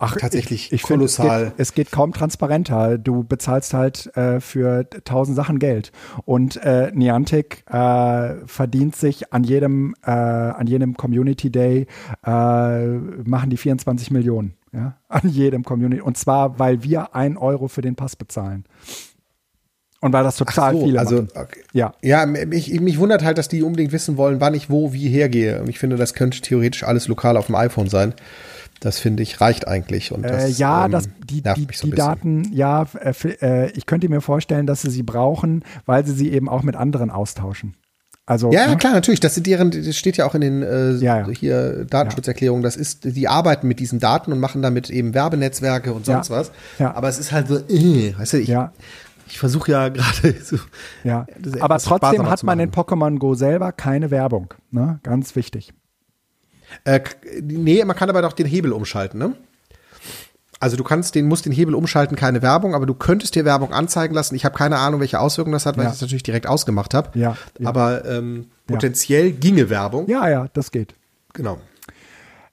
Ach, 0.00 0.16
tatsächlich 0.16 0.66
ich, 0.66 0.72
ich 0.72 0.82
kolossal. 0.82 1.38
Find, 1.38 1.40
es, 1.40 1.48
geht, 1.48 1.60
es, 1.60 1.74
geht, 1.74 1.92
kaum 1.92 2.12
transparenter. 2.12 2.98
Du 2.98 3.24
bezahlst 3.24 3.74
halt 3.74 4.14
äh, 4.16 4.40
für 4.40 4.88
tausend 5.04 5.36
Sachen 5.36 5.58
Geld. 5.58 5.92
Und 6.24 6.56
äh, 6.56 6.90
Niantic 6.94 7.64
äh, 7.70 8.34
verdient 8.46 8.96
sich 8.96 9.32
an 9.32 9.44
jedem, 9.44 9.94
äh, 10.04 10.10
an 10.10 10.66
jedem 10.66 10.96
Community 10.96 11.50
Day, 11.50 11.86
äh, 12.26 12.86
machen 12.86 13.50
die 13.50 13.56
24 13.56 14.10
Millionen. 14.10 14.54
Ja, 14.72 14.98
an 15.08 15.28
jedem 15.28 15.64
Community. 15.64 16.02
Und 16.02 16.16
zwar, 16.16 16.58
weil 16.58 16.82
wir 16.82 17.14
ein 17.14 17.36
Euro 17.36 17.68
für 17.68 17.82
den 17.82 17.96
Pass 17.96 18.16
bezahlen. 18.16 18.64
Und 20.00 20.12
weil 20.12 20.22
das 20.22 20.36
total 20.36 20.74
so, 20.74 20.84
viele 20.84 20.98
also, 21.00 21.26
okay. 21.34 21.60
Ja. 21.72 21.92
Ja, 22.02 22.24
mich, 22.24 22.80
mich 22.80 22.98
wundert 22.98 23.24
halt, 23.24 23.36
dass 23.36 23.48
die 23.48 23.64
unbedingt 23.64 23.90
wissen 23.92 24.16
wollen, 24.16 24.40
wann 24.40 24.54
ich 24.54 24.70
wo, 24.70 24.92
wie 24.92 25.08
hergehe. 25.08 25.60
Und 25.60 25.68
ich 25.68 25.80
finde, 25.80 25.96
das 25.96 26.14
könnte 26.14 26.40
theoretisch 26.40 26.84
alles 26.84 27.08
lokal 27.08 27.36
auf 27.36 27.46
dem 27.46 27.56
iPhone 27.56 27.88
sein. 27.88 28.14
Das 28.80 28.98
finde 28.98 29.22
ich 29.22 29.40
reicht 29.40 29.66
eigentlich. 29.66 30.12
Und 30.12 30.22
das, 30.22 30.44
äh, 30.44 30.48
ja, 30.48 30.86
ähm, 30.86 30.92
das, 30.92 31.08
die, 31.28 31.42
die, 31.42 31.66
so 31.72 31.88
die 31.88 31.94
Daten, 31.94 32.52
ja, 32.52 32.86
äh, 33.00 33.12
äh, 33.40 33.70
ich 33.72 33.86
könnte 33.86 34.08
mir 34.08 34.20
vorstellen, 34.20 34.66
dass 34.66 34.82
sie 34.82 34.90
sie 34.90 35.02
brauchen, 35.02 35.64
weil 35.86 36.06
sie 36.06 36.12
sie 36.12 36.30
eben 36.32 36.48
auch 36.48 36.62
mit 36.62 36.76
anderen 36.76 37.10
austauschen. 37.10 37.76
Also, 38.28 38.52
ja, 38.52 38.66
ne? 38.66 38.76
klar, 38.76 38.92
natürlich. 38.92 39.20
Das 39.20 39.34
sind 39.34 39.46
deren, 39.46 39.70
das 39.70 39.96
steht 39.96 40.18
ja 40.18 40.26
auch 40.26 40.34
in 40.34 40.42
den 40.42 40.62
äh, 40.62 40.92
ja, 40.96 41.20
ja. 41.20 41.28
hier 41.30 41.86
Datenschutzerklärungen. 41.86 42.62
Das 42.62 42.76
ist, 42.76 43.04
die 43.04 43.26
arbeiten 43.26 43.66
mit 43.66 43.80
diesen 43.80 44.00
Daten 44.00 44.32
und 44.32 44.38
machen 44.38 44.60
damit 44.60 44.90
eben 44.90 45.14
Werbenetzwerke 45.14 45.94
und 45.94 46.04
sonst 46.04 46.28
ja. 46.28 46.36
was. 46.36 46.52
Ja. 46.78 46.94
Aber 46.94 47.08
es 47.08 47.18
ist 47.18 47.32
halt 47.32 47.48
so, 47.48 47.56
äh, 47.56 48.14
weißt 48.18 48.34
du, 48.34 48.40
ich, 48.40 48.54
ich 49.28 49.38
versuche 49.38 49.72
ja 49.72 49.88
gerade 49.88 50.34
so. 50.44 50.58
Ja. 51.04 51.26
Aber 51.60 51.78
trotzdem 51.78 52.28
hat 52.28 52.42
man 52.42 52.60
in 52.60 52.70
Pokémon 52.70 53.18
Go 53.18 53.32
selber 53.32 53.72
keine 53.72 54.10
Werbung. 54.10 54.52
Ne? 54.70 55.00
Ganz 55.02 55.34
wichtig. 55.34 55.72
Äh, 56.84 57.00
nee, 57.42 57.84
man 57.84 57.96
kann 57.96 58.10
aber 58.10 58.22
doch 58.22 58.32
den 58.32 58.46
Hebel 58.46 58.72
umschalten, 58.72 59.18
ne? 59.18 59.34
Also 60.60 60.76
du 60.76 60.82
kannst 60.82 61.14
den, 61.14 61.28
musst 61.28 61.46
den 61.46 61.52
Hebel 61.52 61.74
umschalten, 61.74 62.16
keine 62.16 62.42
Werbung, 62.42 62.74
aber 62.74 62.84
du 62.84 62.94
könntest 62.94 63.36
dir 63.36 63.44
Werbung 63.44 63.72
anzeigen 63.72 64.12
lassen. 64.14 64.34
Ich 64.34 64.44
habe 64.44 64.56
keine 64.56 64.78
Ahnung, 64.78 65.00
welche 65.00 65.20
Auswirkungen 65.20 65.52
das 65.52 65.66
hat, 65.66 65.76
weil 65.76 65.84
ja. 65.84 65.90
ich 65.90 65.94
das 65.94 66.00
natürlich 66.00 66.24
direkt 66.24 66.48
ausgemacht 66.48 66.94
habe. 66.94 67.16
Ja, 67.16 67.36
ja, 67.58 67.68
Aber 67.68 68.04
ähm, 68.04 68.46
potenziell 68.66 69.28
ja. 69.28 69.36
ginge 69.38 69.70
Werbung. 69.70 70.08
Ja, 70.08 70.28
ja, 70.28 70.48
das 70.52 70.72
geht. 70.72 70.94
Genau. 71.32 71.58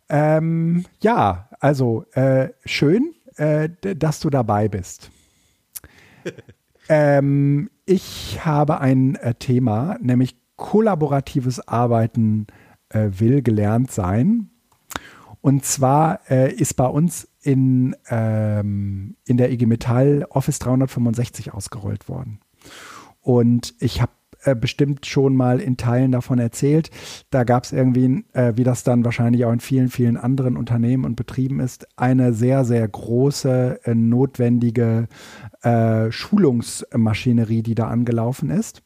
Ähm, 0.07 0.85
ja, 1.01 1.49
also 1.59 2.05
äh, 2.11 2.49
schön, 2.63 3.15
äh, 3.37 3.69
dass 3.81 4.19
du 4.19 4.29
dabei 4.29 4.67
bist. 4.67 5.09
ähm, 6.89 7.71
ich 7.85 8.39
habe 8.45 8.81
ein 8.81 9.15
äh, 9.15 9.33
Thema, 9.33 9.97
nämlich 9.99 10.35
kollaboratives 10.57 11.67
Arbeiten 11.67 12.47
äh, 12.89 13.09
will 13.17 13.41
gelernt 13.41 13.91
sein. 13.91 14.49
Und 15.41 15.63
zwar 15.63 16.21
äh, 16.29 16.51
ist 16.51 16.73
bei 16.75 16.87
uns 16.87 17.27
in, 17.41 17.95
ähm, 18.09 19.15
in 19.25 19.37
der 19.37 19.51
IG 19.51 19.67
Metall 19.67 20.25
Office 20.29 20.59
365 20.59 21.53
ausgerollt 21.53 22.09
worden. 22.09 22.39
Und 23.21 23.75
ich 23.79 24.01
habe 24.01 24.11
äh, 24.45 24.55
bestimmt 24.55 25.05
schon 25.05 25.35
mal 25.35 25.59
in 25.59 25.77
Teilen 25.77 26.11
davon 26.11 26.39
erzählt. 26.39 26.91
Da 27.31 27.43
gab 27.43 27.63
es 27.63 27.71
irgendwie, 27.71 28.25
äh, 28.33 28.53
wie 28.55 28.63
das 28.63 28.83
dann 28.83 29.03
wahrscheinlich 29.03 29.45
auch 29.45 29.51
in 29.51 29.59
vielen, 29.59 29.89
vielen 29.89 30.17
anderen 30.17 30.55
Unternehmen 30.55 31.03
und 31.05 31.15
Betrieben 31.15 31.59
ist, 31.59 31.87
eine 31.95 32.33
sehr, 32.33 32.63
sehr 32.63 32.87
große, 32.87 33.79
äh, 33.83 33.95
notwendige 33.95 35.07
äh, 35.61 36.11
Schulungsmaschinerie, 36.11 37.63
die 37.63 37.75
da 37.75 37.87
angelaufen 37.87 38.49
ist. 38.51 38.83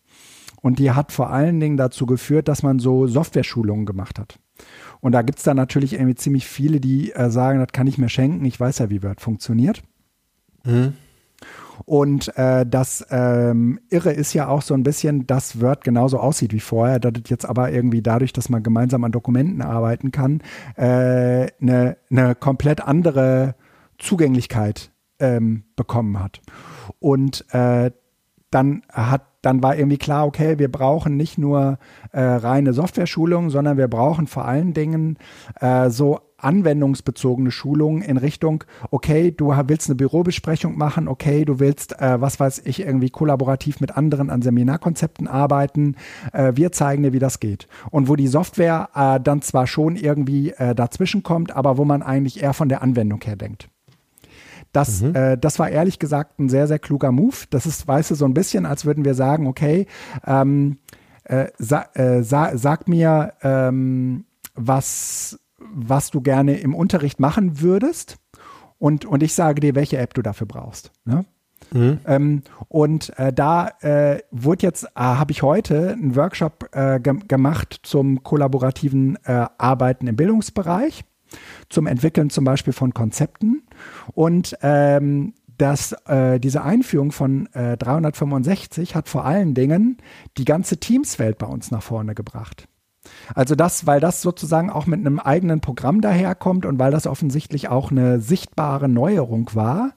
Und 0.62 0.80
die 0.80 0.91
hat 0.91 1.12
vor 1.12 1.30
allen 1.30 1.60
Dingen 1.60 1.78
dazu 1.78 2.06
geführt, 2.06 2.48
dass 2.48 2.63
man 2.63 2.80
so 2.80 3.08
Software-Schulungen 3.08 3.86
gemacht 3.86 4.19
hat. 4.19 4.39
Und 5.00 5.13
da 5.13 5.22
gibt 5.22 5.39
es 5.39 5.45
dann 5.45 5.58
natürlich 5.58 5.93
irgendwie 5.93 6.15
ziemlich 6.15 6.45
viele, 6.45 6.80
die 6.80 7.13
äh, 7.13 7.30
sagen, 7.30 7.60
das 7.60 7.69
kann 7.72 7.88
ich 7.88 7.98
mir 7.98 8.10
schenken, 8.10 8.43
ich 8.45 8.60
weiß 8.60 8.80
ja, 8.80 8.89
wie 8.89 9.04
Word 9.04 9.22
funktioniert. 9.22 9.82
Mhm. 10.65 10.93
Und 11.86 12.38
äh, 12.38 12.65
das 12.65 13.06
ähm, 13.10 13.80
Irre 13.89 14.12
ist 14.12 14.34
ja 14.34 14.48
auch 14.50 14.62
so 14.62 14.74
ein 14.74 14.84
bisschen, 14.84 15.26
dass 15.28 15.62
Word 15.62 15.84
genauso 15.86 16.19
aussieht 16.19 16.52
wie 16.52 16.60
vorher, 16.60 17.00
dass 17.00 17.13
es 17.24 17.30
jetzt 17.30 17.45
aber 17.45 17.72
irgendwie 17.72 18.02
dadurch, 18.02 18.34
dass 18.34 18.50
man 18.50 18.63
gemeinsam 18.63 19.04
an 19.06 19.13
Dokumenten 19.13 19.62
arbeiten 19.62 20.12
kann, 20.12 20.41
eine 20.76 21.48
äh, 21.48 21.52
ne, 21.60 21.98
ne 22.10 22.36
komplett 22.36 22.82
andere 22.82 23.56
Zugänglichkeit 23.98 24.91
ähm, 25.19 25.63
bekommen 25.78 26.19
hat. 26.19 26.41
Und 27.00 27.45
äh, 27.54 27.91
dann 28.52 28.84
hat 28.91 29.29
dann 29.41 29.63
war 29.63 29.75
irgendwie 29.78 29.97
klar, 29.97 30.25
okay, 30.25 30.60
wir 30.60 30.71
brauchen 30.71 31.15
nicht 31.17 31.38
nur 31.38 31.78
äh, 32.12 32.21
reine 32.21 32.73
Software-Schulungen, 32.73 33.49
sondern 33.49 33.78
wir 33.78 33.88
brauchen 33.88 34.28
vor 34.28 34.45
allen 34.45 34.73
Dingen 34.73 35.17
äh, 35.60 35.89
so 35.89 36.19
anwendungsbezogene 36.41 37.52
Schulungen 37.52 38.02
in 38.02 38.17
Richtung, 38.17 38.63
okay, 38.91 39.32
du 39.32 39.49
willst 39.49 39.89
eine 39.89 39.95
Bürobesprechung 39.95 40.78
machen, 40.78 41.08
okay, 41.08 41.45
du 41.45 41.60
willst, 41.60 41.99
äh, 41.99 42.21
was 42.21 42.39
weiß 42.39 42.62
ich, 42.65 42.82
irgendwie 42.82 43.10
kollaborativ 43.10 43.80
mit 43.80 43.95
anderen 43.95 44.30
an 44.30 44.41
Seminarkonzepten 44.41 45.28
arbeiten. 45.28 45.95
Äh, 46.34 46.54
wir 46.56 46.71
zeigen 46.71 47.04
dir, 47.04 47.13
wie 47.13 47.19
das 47.19 47.39
geht. 47.39 47.67
Und 47.91 48.08
wo 48.08 48.15
die 48.15 48.28
Software 48.28 48.89
äh, 48.95 49.19
dann 49.19 49.41
zwar 49.41 49.67
schon 49.67 49.95
irgendwie 49.95 50.52
äh, 50.52 50.75
dazwischen 50.75 51.23
kommt, 51.23 51.56
aber 51.56 51.78
wo 51.78 51.86
man 51.86 52.02
eigentlich 52.02 52.41
eher 52.41 52.54
von 52.54 52.69
der 52.69 52.82
Anwendung 52.82 53.21
her 53.21 53.36
denkt. 53.36 53.69
Das, 54.71 55.01
mhm. 55.01 55.15
äh, 55.15 55.38
das 55.38 55.60
war 55.60 55.69
ehrlich 55.69 55.99
gesagt 55.99 56.39
ein 56.39 56.49
sehr, 56.49 56.67
sehr 56.67 56.79
kluger 56.79 57.12
Move. 57.12 57.36
Das 57.49 57.65
ist, 57.65 57.88
weißt 57.88 58.12
du, 58.12 58.15
so 58.15 58.25
ein 58.25 58.34
bisschen, 58.34 58.65
als 58.65 58.86
würden 58.86 59.05
wir 59.05 59.15
sagen, 59.15 59.47
okay, 59.47 59.88
ähm, 60.25 60.77
äh, 61.23 61.47
sa 61.58 61.88
äh, 61.93 62.23
sa 62.23 62.58
sag 62.58 62.88
mir, 62.88 63.34
ähm, 63.41 64.25
was, 64.55 65.39
was 65.58 66.12
du 66.12 66.21
gerne 66.21 66.60
im 66.60 66.75
Unterricht 66.75 67.19
machen 67.19 67.62
würdest. 67.62 68.17
Und, 68.77 69.05
und 69.05 69.23
ich 69.23 69.34
sage 69.34 69.60
dir, 69.60 69.75
welche 69.75 69.97
App 69.97 70.13
du 70.13 70.21
dafür 70.21 70.47
brauchst. 70.47 70.91
Ne? 71.05 71.25
Mhm. 71.71 71.99
Ähm, 72.05 72.41
und 72.67 73.17
äh, 73.19 73.34
da 73.34 73.69
äh, 73.82 74.19
wurde 74.32 74.65
jetzt, 74.65 74.86
äh, 74.86 74.89
habe 74.95 75.32
ich 75.32 75.43
heute 75.43 75.91
einen 75.91 76.15
Workshop 76.15 76.69
äh, 76.71 76.99
ge 76.99 77.15
gemacht 77.27 77.79
zum 77.84 78.23
kollaborativen 78.23 79.17
äh, 79.23 79.45
Arbeiten 79.58 80.08
im 80.08 80.15
Bildungsbereich, 80.15 81.03
zum 81.69 81.88
Entwickeln 81.88 82.29
zum 82.29 82.43
Beispiel 82.43 82.73
von 82.73 82.93
Konzepten. 82.93 83.63
Und 84.13 84.58
ähm, 84.62 85.34
dass 85.58 85.92
äh, 86.08 86.39
diese 86.39 86.63
Einführung 86.63 87.12
von 87.12 87.48
äh, 87.54 87.78
365 87.78 88.96
hat 88.96 89.10
vor 89.10 89.26
allen 89.26 89.54
Dingen 89.54 89.98
die 90.38 90.46
ganze 90.46 90.78
Teamswelt 90.78 91.38
bei 91.38 91.48
uns 91.48 91.70
nach 91.70 91.84
vorne 91.84 92.15
gebracht. 92.15 92.68
Also 93.34 93.56
das, 93.56 93.88
weil 93.88 94.00
das 94.00 94.22
sozusagen 94.22 94.70
auch 94.70 94.86
mit 94.86 95.00
einem 95.00 95.20
eigenen 95.20 95.62
Programm 95.62 96.02
daherkommt 96.02 96.65
und 96.65 96.80
weil 96.80 96.92
das 96.92 97.08
offensichtlich 97.08 97.70
auch 97.70 97.92
eine 97.92 98.20
sichtbare 98.20 98.89
Neuerung 98.89 99.50
war, 99.54 99.94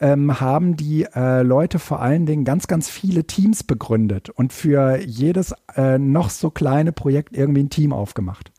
ähm, 0.00 0.40
haben 0.40 0.76
die 0.76 1.04
äh, 1.14 1.42
Leute 1.42 1.78
vor 1.78 2.00
allen 2.00 2.26
Dingen 2.26 2.44
ganz, 2.44 2.66
ganz 2.66 2.88
viele 2.88 3.24
Teams 3.24 3.62
begründet 3.62 4.30
und 4.30 4.52
für 4.52 4.98
jedes 4.98 5.54
äh, 5.76 5.98
noch 5.98 6.30
so 6.30 6.50
kleine 6.50 6.92
Projekt 6.92 7.36
irgendwie 7.36 7.62
ein 7.62 7.70
Team 7.70 7.92
aufgemacht. 7.92 8.52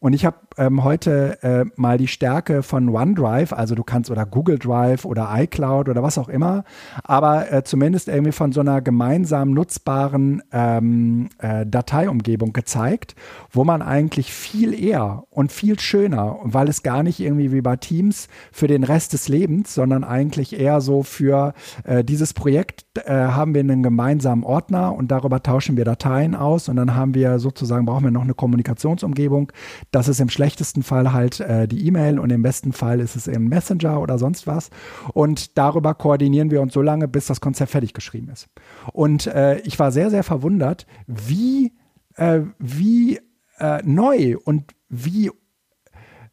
Und 0.00 0.12
ich 0.12 0.24
habe 0.24 0.36
ähm, 0.58 0.84
heute 0.84 1.42
äh, 1.42 1.64
mal 1.76 1.98
die 1.98 2.08
Stärke 2.08 2.62
von 2.62 2.88
OneDrive, 2.88 3.52
also 3.52 3.74
du 3.74 3.84
kannst 3.84 4.10
oder 4.10 4.26
Google 4.26 4.58
Drive 4.58 5.04
oder 5.04 5.30
iCloud 5.32 5.88
oder 5.88 6.02
was 6.02 6.18
auch 6.18 6.28
immer, 6.28 6.64
aber 7.04 7.50
äh, 7.52 7.62
zumindest 7.64 8.08
irgendwie 8.08 8.32
von 8.32 8.52
so 8.52 8.60
einer 8.60 8.82
gemeinsam 8.82 9.52
nutzbaren 9.52 10.42
ähm, 10.52 11.28
äh, 11.38 11.64
Dateiumgebung 11.64 12.52
gezeigt, 12.52 13.14
wo 13.50 13.64
man 13.64 13.82
eigentlich 13.82 14.32
viel 14.32 14.74
eher 14.74 15.24
und 15.30 15.52
viel 15.52 15.78
schöner, 15.78 16.38
weil 16.42 16.68
es 16.68 16.82
gar 16.82 17.02
nicht 17.02 17.20
irgendwie 17.20 17.52
wie 17.52 17.60
bei 17.60 17.76
Teams 17.76 18.28
für 18.52 18.66
den 18.66 18.84
Rest 18.84 19.12
des 19.12 19.28
Lebens, 19.28 19.74
sondern 19.74 20.04
eigentlich 20.04 20.58
eher 20.58 20.80
so 20.80 21.02
für 21.02 21.54
äh, 21.84 22.04
dieses 22.04 22.34
Projekt 22.34 22.84
äh, 23.06 23.12
haben 23.12 23.54
wir 23.54 23.60
einen 23.60 23.82
gemeinsamen 23.82 24.44
Ordner 24.44 24.94
und 24.94 25.10
darüber 25.10 25.42
tauschen 25.42 25.76
wir 25.76 25.84
Dateien 25.84 26.34
aus 26.34 26.68
und 26.68 26.76
dann 26.76 26.94
haben 26.94 27.14
wir 27.14 27.38
sozusagen, 27.38 27.86
brauchen 27.86 28.04
wir 28.04 28.10
noch 28.10 28.22
eine 28.22 28.34
Kommunikationsumgebung, 28.34 29.52
das 29.90 30.08
ist 30.08 30.20
im 30.20 30.28
schlechtesten 30.48 30.82
Fall 30.82 31.12
halt 31.12 31.40
äh, 31.40 31.68
die 31.68 31.86
E-Mail 31.86 32.18
und 32.18 32.30
im 32.30 32.42
besten 32.42 32.72
Fall 32.72 33.00
ist 33.00 33.16
es 33.16 33.26
im 33.26 33.48
Messenger 33.48 34.00
oder 34.00 34.18
sonst 34.18 34.46
was. 34.46 34.70
Und 35.12 35.58
darüber 35.58 35.94
koordinieren 35.94 36.50
wir 36.50 36.62
uns 36.62 36.72
so 36.72 36.80
lange, 36.80 37.06
bis 37.06 37.26
das 37.26 37.40
Konzept 37.40 37.72
fertig 37.72 37.92
geschrieben 37.92 38.30
ist. 38.30 38.48
Und 38.92 39.26
äh, 39.26 39.58
ich 39.60 39.78
war 39.78 39.92
sehr, 39.92 40.10
sehr 40.10 40.22
verwundert, 40.22 40.86
wie, 41.06 41.72
äh, 42.16 42.40
wie 42.58 43.20
äh, 43.58 43.82
neu 43.84 44.36
und 44.42 44.72
wie 44.88 45.30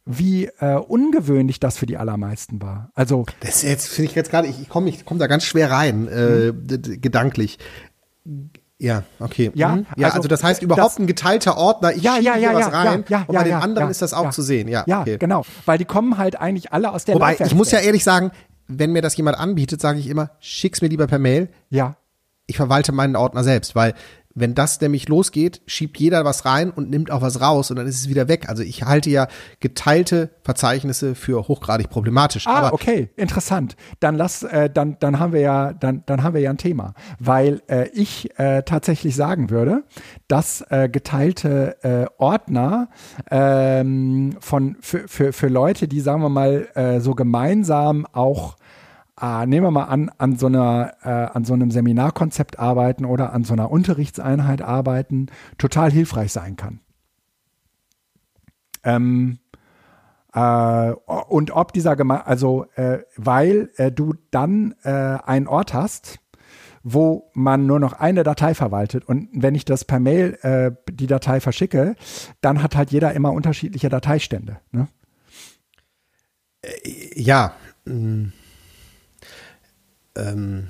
wie 0.07 0.45
äh, 0.59 0.75
ungewöhnlich 0.75 1.59
das 1.59 1.79
für 1.79 1.87
die 1.87 1.97
allermeisten 1.97 2.61
war. 2.61 2.91
Also 2.93 3.25
das 3.39 3.63
jetzt 3.63 3.87
finde 3.87 4.11
ich 4.11 4.15
jetzt 4.15 4.29
gerade, 4.29 4.47
ich 4.47 4.69
komme 4.69 4.87
ich 4.87 5.03
komm 5.03 5.17
da 5.17 5.25
ganz 5.25 5.45
schwer 5.45 5.71
rein, 5.71 6.07
äh, 6.07 6.51
mhm. 6.51 7.01
gedanklich. 7.01 7.57
Ja, 8.77 9.03
okay. 9.19 9.51
Ja, 9.53 9.75
mhm. 9.75 9.85
ja 9.95 10.07
also, 10.07 10.17
also, 10.17 10.27
das 10.27 10.43
heißt 10.43 10.61
überhaupt 10.61 10.93
das, 10.93 10.99
ein 10.99 11.07
geteilter 11.07 11.57
Ordner, 11.57 11.93
ich 11.93 12.03
ja, 12.03 12.17
ja, 12.17 12.35
ja, 12.35 12.53
was 12.53 12.73
rein 12.73 13.05
ja, 13.07 13.19
ja, 13.19 13.25
und 13.27 13.35
bei 13.35 13.43
den 13.43 13.53
anderen 13.53 13.89
ist 13.89 14.01
das 14.01 14.13
auch 14.13 14.31
zu 14.31 14.41
sehen. 14.41 14.67
Ja, 14.67 14.83
ja 14.85 15.01
okay. 15.01 15.17
genau, 15.17 15.45
weil 15.65 15.77
die 15.77 15.85
kommen 15.85 16.17
halt 16.17 16.39
eigentlich 16.39 16.73
alle 16.73 16.91
aus 16.91 17.05
der 17.05 17.15
Wobei, 17.15 17.37
ich 17.39 17.55
muss 17.55 17.71
ja 17.71 17.79
ehrlich 17.79 18.03
sagen, 18.03 18.31
wenn 18.67 18.91
mir 18.91 19.01
das 19.01 19.15
jemand 19.15 19.37
anbietet, 19.37 19.79
sage 19.79 19.99
ich 19.99 20.07
immer, 20.07 20.31
schick's 20.39 20.81
mir 20.81 20.87
lieber 20.87 21.07
per 21.07 21.19
Mail. 21.19 21.49
Ja. 21.69 21.95
Ich 22.47 22.57
verwalte 22.57 22.91
meinen 22.91 23.15
Ordner 23.15 23.43
selbst, 23.43 23.75
weil 23.75 23.93
wenn 24.35 24.53
das 24.53 24.81
nämlich 24.81 25.07
losgeht, 25.07 25.61
schiebt 25.65 25.97
jeder 25.97 26.25
was 26.25 26.43
rein 26.43 26.69
und 26.69 26.89
nimmt 26.89 27.09
auch 27.09 27.21
was 27.21 27.39
raus 27.39 27.71
und 27.71 27.77
dann 27.77 27.87
ist 27.87 28.01
es 28.01 28.09
wieder 28.09 28.27
weg. 28.27 28.49
Also 28.49 28.63
ich 28.63 28.83
halte 28.83 29.09
ja 29.09 29.27
geteilte 29.61 30.29
Verzeichnisse 30.43 31.15
für 31.15 31.47
hochgradig 31.47 31.89
problematisch. 31.89 32.45
Ah, 32.45 32.55
Aber 32.55 32.73
okay, 32.73 33.09
interessant. 33.15 33.77
Dann 34.01 34.15
lass, 34.15 34.43
äh, 34.43 34.69
dann, 34.69 34.97
dann 34.99 35.19
haben 35.19 35.31
wir 35.31 35.39
ja, 35.39 35.71
dann, 35.71 36.03
dann 36.05 36.21
haben 36.21 36.33
wir 36.33 36.41
ja 36.41 36.49
ein 36.49 36.57
Thema, 36.57 36.93
weil 37.17 37.61
äh, 37.67 37.87
ich 37.93 38.37
äh, 38.37 38.63
tatsächlich 38.63 39.15
sagen 39.15 39.49
würde, 39.49 39.83
dass 40.27 40.61
äh, 40.69 40.89
geteilte 40.89 41.77
äh, 41.83 42.05
Ordner 42.17 42.89
ähm, 43.31 44.35
von 44.41 44.75
für, 44.81 45.07
für, 45.07 45.31
für 45.31 45.47
Leute, 45.47 45.87
die 45.87 46.01
sagen 46.01 46.21
wir 46.21 46.29
mal 46.29 46.67
äh, 46.75 46.99
so 46.99 47.15
gemeinsam 47.15 48.05
auch 48.11 48.57
äh, 49.21 49.45
nehmen 49.45 49.65
wir 49.65 49.71
mal 49.71 49.85
an, 49.85 50.11
an 50.17 50.35
so, 50.35 50.47
einer, 50.47 50.93
äh, 51.03 51.09
an 51.09 51.45
so 51.45 51.53
einem 51.53 51.71
Seminarkonzept 51.71 52.59
arbeiten 52.59 53.05
oder 53.05 53.33
an 53.33 53.43
so 53.43 53.53
einer 53.53 53.71
Unterrichtseinheit 53.71 54.61
arbeiten, 54.61 55.27
total 55.57 55.91
hilfreich 55.91 56.33
sein 56.33 56.57
kann. 56.57 56.81
Ähm, 58.83 59.39
äh, 60.33 60.91
und 60.91 61.51
ob 61.51 61.71
dieser, 61.71 61.95
Geme 61.95 62.27
also, 62.27 62.65
äh, 62.75 62.99
weil 63.15 63.71
äh, 63.77 63.91
du 63.91 64.15
dann 64.31 64.75
äh, 64.83 64.89
einen 64.89 65.47
Ort 65.47 65.73
hast, 65.73 66.19
wo 66.83 67.31
man 67.33 67.65
nur 67.65 67.79
noch 67.79 67.93
eine 67.93 68.23
Datei 68.23 68.53
verwaltet. 68.53 69.05
Und 69.05 69.29
wenn 69.31 69.55
ich 69.55 69.65
das 69.65 69.85
per 69.85 69.99
Mail 69.99 70.37
äh, 70.41 70.71
die 70.91 71.07
Datei 71.07 71.39
verschicke, 71.39 71.95
dann 72.41 72.61
hat 72.61 72.75
halt 72.75 72.91
jeder 72.91 73.13
immer 73.13 73.31
unterschiedliche 73.31 73.89
Dateistände. 73.89 74.59
Ne? 74.71 74.87
Ja. 77.15 77.53
Hm 77.85 78.33
ähm, 80.15 80.67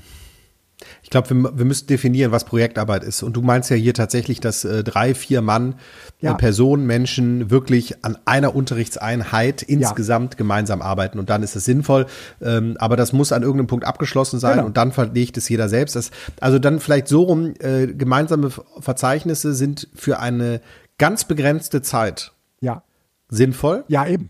ich 1.04 1.10
glaube, 1.10 1.30
wir, 1.30 1.58
wir, 1.58 1.66
müssen 1.66 1.88
definieren, 1.88 2.32
was 2.32 2.44
Projektarbeit 2.44 3.04
ist. 3.04 3.24
Und 3.24 3.34
du 3.34 3.42
meinst 3.42 3.70
ja 3.70 3.76
hier 3.76 3.94
tatsächlich, 3.94 4.40
dass 4.40 4.66
äh, 4.66 4.84
drei, 4.84 5.16
vier 5.16 5.42
Mann, 5.42 5.76
ja. 6.20 6.34
äh, 6.34 6.36
Personen, 6.36 6.86
Menschen 6.86 7.50
wirklich 7.50 8.04
an 8.04 8.18
einer 8.26 8.56
Unterrichtseinheit 8.56 9.62
insgesamt 9.62 10.34
ja. 10.34 10.38
gemeinsam 10.38 10.82
arbeiten. 10.82 11.20
Und 11.20 11.30
dann 11.30 11.44
ist 11.44 11.56
es 11.56 11.66
sinnvoll. 11.66 12.08
Ähm, 12.42 12.76
aber 12.80 12.98
das 12.98 13.14
muss 13.14 13.32
an 13.32 13.44
irgendeinem 13.44 13.68
Punkt 13.68 13.86
abgeschlossen 13.86 14.40
sein 14.40 14.56
genau. 14.56 14.66
und 14.66 14.78
dann 14.78 14.92
verlegt 14.92 15.38
es 15.38 15.48
jeder 15.48 15.70
selbst. 15.70 15.96
Das, 15.96 16.12
also 16.42 16.60
dann 16.60 16.80
vielleicht 16.80 17.08
so 17.08 17.24
rum, 17.24 17.54
äh, 17.60 17.88
gemeinsame 17.88 18.50
Verzeichnisse 18.80 19.54
sind 19.54 19.88
für 19.96 20.20
eine 20.20 20.62
ganz 20.98 21.26
begrenzte 21.26 21.82
Zeit 21.82 22.34
ja. 22.62 22.84
sinnvoll. 23.30 23.86
Ja, 23.88 24.06
eben. 24.08 24.30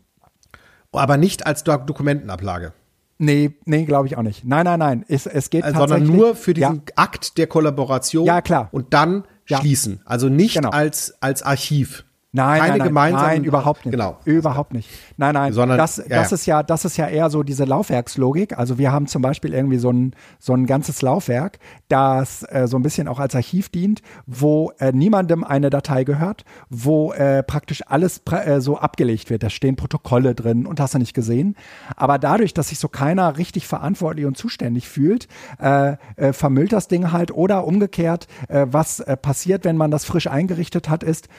Aber 0.92 1.18
nicht 1.18 1.46
als 1.46 1.64
Dokumentenablage. 1.64 2.74
Nee, 3.18 3.54
nee, 3.66 3.86
glaube 3.86 4.08
ich 4.08 4.18
auch 4.18 4.24
nicht. 4.24 4.44
Nein, 4.44 4.66
nein, 4.66 4.80
nein. 4.80 5.06
Es, 5.08 5.26
es 5.26 5.50
geht 5.50 5.64
äh, 5.64 5.72
Sondern 5.74 6.06
nur 6.06 6.36
für 6.36 6.54
diesen 6.54 6.76
ja. 6.88 6.94
Akt 6.96 7.38
der 7.38 7.48
Kollaboration. 7.48 8.26
Ja, 8.26 8.42
klar. 8.42 8.70
Und 8.72 8.94
dann 8.94 9.24
ja. 9.48 9.60
schließen. 9.60 10.02
Also 10.06 10.30
nicht 10.30 10.56
genau. 10.56 10.70
als, 10.70 11.16
als 11.22 11.42
Archiv. 11.42 12.05
Nein, 12.36 12.60
Keine 12.60 12.78
nein, 12.84 12.94
nein, 12.94 13.14
nein, 13.14 13.44
überhaupt 13.46 13.86
nicht. 13.86 13.94
Genau. 13.94 14.18
Überhaupt 14.26 14.74
nicht. 14.74 14.90
Nein, 15.16 15.36
nein. 15.36 15.54
Sondern, 15.54 15.78
das, 15.78 15.96
das 15.96 16.08
ja, 16.10 16.22
ist 16.36 16.46
ja, 16.46 16.64
das 16.64 16.84
ist 16.84 16.98
ja 16.98 17.08
eher 17.08 17.30
so 17.30 17.44
diese 17.44 17.64
Laufwerkslogik. 17.64 18.58
Also 18.58 18.78
wir 18.78 18.92
haben 18.92 19.08
zum 19.08 19.22
Beispiel 19.22 19.54
irgendwie 19.54 19.78
so 19.78 19.90
ein, 19.90 20.14
so 20.38 20.54
ein 20.54 20.66
ganzes 20.66 21.02
Laufwerk, 21.02 21.60
das 21.88 22.44
äh, 22.44 22.68
so 22.68 22.78
ein 22.78 22.82
bisschen 22.82 23.08
auch 23.08 23.20
als 23.20 23.36
Archiv 23.36 23.70
dient, 23.70 24.02
wo 24.26 24.74
äh, 24.80 24.92
niemandem 24.92 25.46
eine 25.46 25.70
Datei 25.70 26.04
gehört, 26.04 26.44
wo 26.70 27.14
äh, 27.14 27.42
praktisch 27.42 27.84
alles 27.88 28.22
äh, 28.30 28.60
so 28.60 28.78
abgelegt 28.80 29.30
wird. 29.30 29.42
Da 29.42 29.50
stehen 29.50 29.78
Protokolle 29.78 30.36
drin 30.36 30.66
und 30.66 30.82
hast 30.82 30.94
du 30.94 31.00
nicht 31.00 31.14
gesehen. 31.14 31.56
Aber 31.96 32.20
dadurch, 32.20 32.54
dass 32.54 32.68
sich 32.68 32.80
so 32.80 32.90
keiner 32.90 33.38
richtig 33.38 33.66
verantwortlich 33.66 34.26
und 34.26 34.36
zuständig 34.36 34.90
fühlt, 34.90 35.30
äh, 35.62 35.96
äh, 36.18 36.34
vermüllt 36.34 36.74
das 36.74 36.90
Ding 36.90 37.14
halt 37.14 37.32
oder 37.32 37.66
umgekehrt, 37.66 38.28
was 38.50 39.04
passiert, 39.22 39.64
wenn 39.64 39.78
man 39.78 39.92
das 39.92 40.06
frisch 40.06 40.28
eingerichtet 40.28 40.90
hat, 40.90 41.04
ist, 41.04 41.30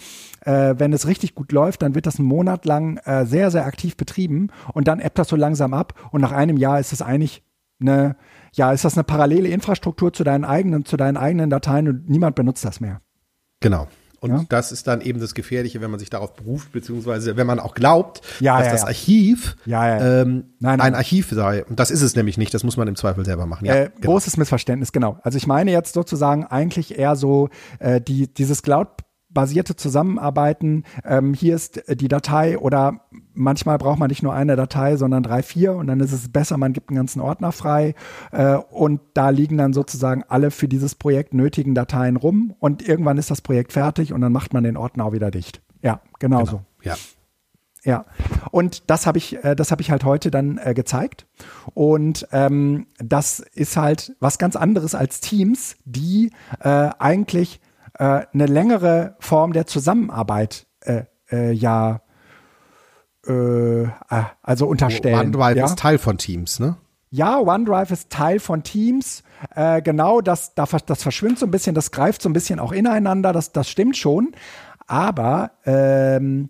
äh, 0.46 0.74
wenn 0.78 0.92
es 0.92 1.06
richtig 1.06 1.34
gut 1.34 1.52
läuft, 1.52 1.82
dann 1.82 1.94
wird 1.94 2.06
das 2.06 2.18
einen 2.18 2.28
Monat 2.28 2.64
lang 2.64 2.98
äh, 2.98 3.26
sehr, 3.26 3.50
sehr 3.50 3.66
aktiv 3.66 3.96
betrieben 3.96 4.48
und 4.72 4.88
dann 4.88 5.00
ebbt 5.00 5.18
das 5.18 5.28
so 5.28 5.36
langsam 5.36 5.74
ab 5.74 5.94
und 6.12 6.20
nach 6.20 6.32
einem 6.32 6.56
Jahr 6.56 6.80
ist 6.80 6.92
es 6.92 7.02
eigentlich 7.02 7.42
eine, 7.80 8.16
ja, 8.54 8.72
ist 8.72 8.84
das 8.84 8.94
eine 8.94 9.04
parallele 9.04 9.48
Infrastruktur 9.48 10.12
zu 10.12 10.24
deinen 10.24 10.44
eigenen, 10.44 10.84
zu 10.84 10.96
deinen 10.96 11.16
eigenen 11.16 11.50
Dateien 11.50 11.88
und 11.88 12.08
niemand 12.08 12.36
benutzt 12.36 12.64
das 12.64 12.80
mehr. 12.80 13.00
Genau. 13.60 13.88
Und 14.20 14.30
ja? 14.30 14.44
das 14.48 14.72
ist 14.72 14.86
dann 14.86 15.02
eben 15.02 15.20
das 15.20 15.34
Gefährliche, 15.34 15.80
wenn 15.80 15.90
man 15.90 16.00
sich 16.00 16.08
darauf 16.08 16.34
beruft, 16.34 16.72
beziehungsweise 16.72 17.36
wenn 17.36 17.46
man 17.46 17.60
auch 17.60 17.74
glaubt, 17.74 18.22
ja, 18.40 18.56
dass 18.58 18.66
ja, 18.66 18.72
das 18.72 18.84
Archiv 18.84 19.56
ähm, 19.66 19.72
nein, 20.58 20.78
nein, 20.78 20.80
ein 20.80 20.94
Archiv 20.94 21.28
sei. 21.30 21.64
Und 21.64 21.78
das 21.78 21.90
ist 21.90 22.02
es 22.02 22.16
nämlich 22.16 22.38
nicht, 22.38 22.54
das 22.54 22.64
muss 22.64 22.76
man 22.76 22.88
im 22.88 22.96
Zweifel 22.96 23.24
selber 23.24 23.46
machen. 23.46 23.66
Äh, 23.66 23.90
genau. 23.94 24.12
Großes 24.12 24.38
Missverständnis, 24.38 24.92
genau. 24.92 25.18
Also 25.22 25.36
ich 25.36 25.46
meine 25.46 25.70
jetzt 25.70 25.92
sozusagen 25.92 26.44
eigentlich 26.44 26.98
eher 26.98 27.14
so 27.14 27.50
äh, 27.78 28.00
die, 28.00 28.32
dieses 28.32 28.62
Cloud 28.62 28.88
basierte 29.36 29.76
Zusammenarbeiten. 29.76 30.84
Ähm, 31.04 31.34
hier 31.34 31.54
ist 31.54 31.82
die 32.00 32.08
Datei 32.08 32.58
oder 32.58 33.02
manchmal 33.34 33.76
braucht 33.76 33.98
man 33.98 34.08
nicht 34.08 34.22
nur 34.22 34.32
eine 34.32 34.56
Datei, 34.56 34.96
sondern 34.96 35.22
drei, 35.22 35.42
vier 35.42 35.74
und 35.74 35.86
dann 35.88 36.00
ist 36.00 36.12
es 36.12 36.32
besser, 36.32 36.56
man 36.56 36.72
gibt 36.72 36.88
einen 36.88 36.96
ganzen 36.96 37.20
Ordner 37.20 37.52
frei 37.52 37.94
äh, 38.32 38.54
und 38.56 39.00
da 39.12 39.28
liegen 39.28 39.58
dann 39.58 39.74
sozusagen 39.74 40.24
alle 40.26 40.50
für 40.50 40.68
dieses 40.68 40.94
Projekt 40.94 41.34
nötigen 41.34 41.74
Dateien 41.74 42.16
rum 42.16 42.54
und 42.58 42.88
irgendwann 42.88 43.18
ist 43.18 43.30
das 43.30 43.42
Projekt 43.42 43.74
fertig 43.74 44.14
und 44.14 44.22
dann 44.22 44.32
macht 44.32 44.54
man 44.54 44.64
den 44.64 44.78
Ordner 44.78 45.04
auch 45.04 45.12
wieder 45.12 45.30
dicht. 45.30 45.60
Ja, 45.82 46.00
genau, 46.18 46.38
genau. 46.38 46.50
so. 46.50 46.60
Ja. 46.82 46.94
Ja, 47.84 48.04
und 48.50 48.90
das 48.90 49.06
habe 49.06 49.18
ich, 49.18 49.44
äh, 49.44 49.54
das 49.54 49.70
habe 49.70 49.80
ich 49.80 49.92
halt 49.92 50.02
heute 50.02 50.32
dann 50.32 50.58
äh, 50.58 50.74
gezeigt. 50.74 51.24
Und 51.72 52.26
ähm, 52.32 52.88
das 52.98 53.38
ist 53.38 53.76
halt 53.76 54.16
was 54.18 54.38
ganz 54.38 54.56
anderes 54.56 54.96
als 54.96 55.20
Teams, 55.20 55.76
die 55.84 56.32
äh, 56.58 56.90
eigentlich 56.98 57.60
äh, 57.98 58.26
eine 58.32 58.46
längere 58.46 59.16
Form 59.20 59.52
der 59.52 59.66
Zusammenarbeit 59.66 60.66
äh, 60.80 61.04
äh, 61.30 61.52
ja 61.52 62.00
äh, 63.26 63.82
äh, 63.82 63.88
also 64.42 64.66
unterstellen. 64.66 65.34
OneDrive 65.34 65.56
ja? 65.56 65.64
ist 65.64 65.78
Teil 65.78 65.98
von 65.98 66.18
Teams, 66.18 66.60
ne? 66.60 66.76
Ja, 67.10 67.38
OneDrive 67.38 67.90
ist 67.92 68.10
Teil 68.10 68.40
von 68.40 68.62
Teams. 68.62 69.22
Genau, 69.54 70.22
das, 70.22 70.54
das 70.54 71.02
verschwimmt 71.02 71.38
so 71.38 71.46
ein 71.46 71.50
bisschen, 71.50 71.74
das 71.74 71.90
greift 71.90 72.20
so 72.22 72.28
ein 72.28 72.32
bisschen 72.32 72.58
auch 72.58 72.72
ineinander, 72.72 73.32
das, 73.32 73.52
das 73.52 73.68
stimmt 73.68 73.96
schon. 73.96 74.32
Aber 74.88 75.50
ähm, 75.64 76.48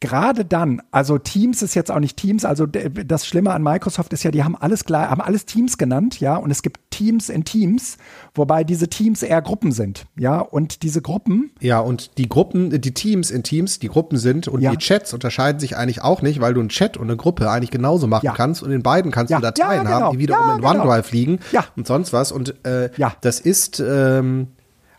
gerade 0.00 0.46
dann, 0.46 0.80
also 0.90 1.18
Teams 1.18 1.62
ist 1.62 1.74
jetzt 1.74 1.90
auch 1.90 1.98
nicht 1.98 2.16
Teams, 2.16 2.46
also 2.46 2.64
das 2.64 3.26
Schlimme 3.26 3.50
an 3.50 3.62
Microsoft 3.62 4.14
ist 4.14 4.22
ja, 4.22 4.30
die 4.30 4.42
haben 4.42 4.56
alles 4.56 4.86
klar, 4.86 5.10
haben 5.10 5.20
alles 5.20 5.44
Teams 5.44 5.76
genannt, 5.76 6.18
ja, 6.20 6.36
und 6.36 6.50
es 6.50 6.62
gibt 6.62 6.80
Teams 6.90 7.28
in 7.28 7.44
Teams, 7.44 7.98
wobei 8.34 8.64
diese 8.64 8.88
Teams 8.88 9.22
eher 9.22 9.42
Gruppen 9.42 9.72
sind, 9.72 10.06
ja, 10.16 10.38
und 10.38 10.82
diese 10.84 11.02
Gruppen. 11.02 11.50
Ja, 11.60 11.80
und 11.80 12.16
die 12.16 12.30
Gruppen, 12.30 12.80
die 12.80 12.94
Teams 12.94 13.30
in 13.30 13.42
Teams, 13.42 13.78
die 13.78 13.88
Gruppen 13.88 14.16
sind 14.16 14.48
und 14.48 14.62
ja. 14.62 14.70
die 14.70 14.78
Chats 14.78 15.12
unterscheiden 15.12 15.60
sich 15.60 15.76
eigentlich 15.76 16.02
auch 16.02 16.22
nicht, 16.22 16.40
weil 16.40 16.54
du 16.54 16.60
einen 16.60 16.70
Chat 16.70 16.96
und 16.96 17.08
eine 17.08 17.18
Gruppe 17.18 17.50
eigentlich 17.50 17.70
genauso 17.70 18.06
machen 18.06 18.26
ja. 18.26 18.32
kannst 18.32 18.62
und 18.62 18.70
in 18.70 18.82
beiden 18.82 19.10
kannst 19.10 19.30
ja. 19.30 19.36
du 19.36 19.42
Dateien 19.42 19.84
genau. 19.84 19.90
haben, 19.90 20.12
die 20.12 20.18
wiederum 20.18 20.50
in 20.52 20.56
genau. 20.62 20.70
OneDrive 20.70 21.12
liegen 21.12 21.40
und 21.76 21.86
sonst 21.86 22.14
was 22.14 22.32
und 22.32 22.64
äh, 22.64 22.90
das 23.20 23.40
ist 23.40 23.80
ähm, 23.80 24.48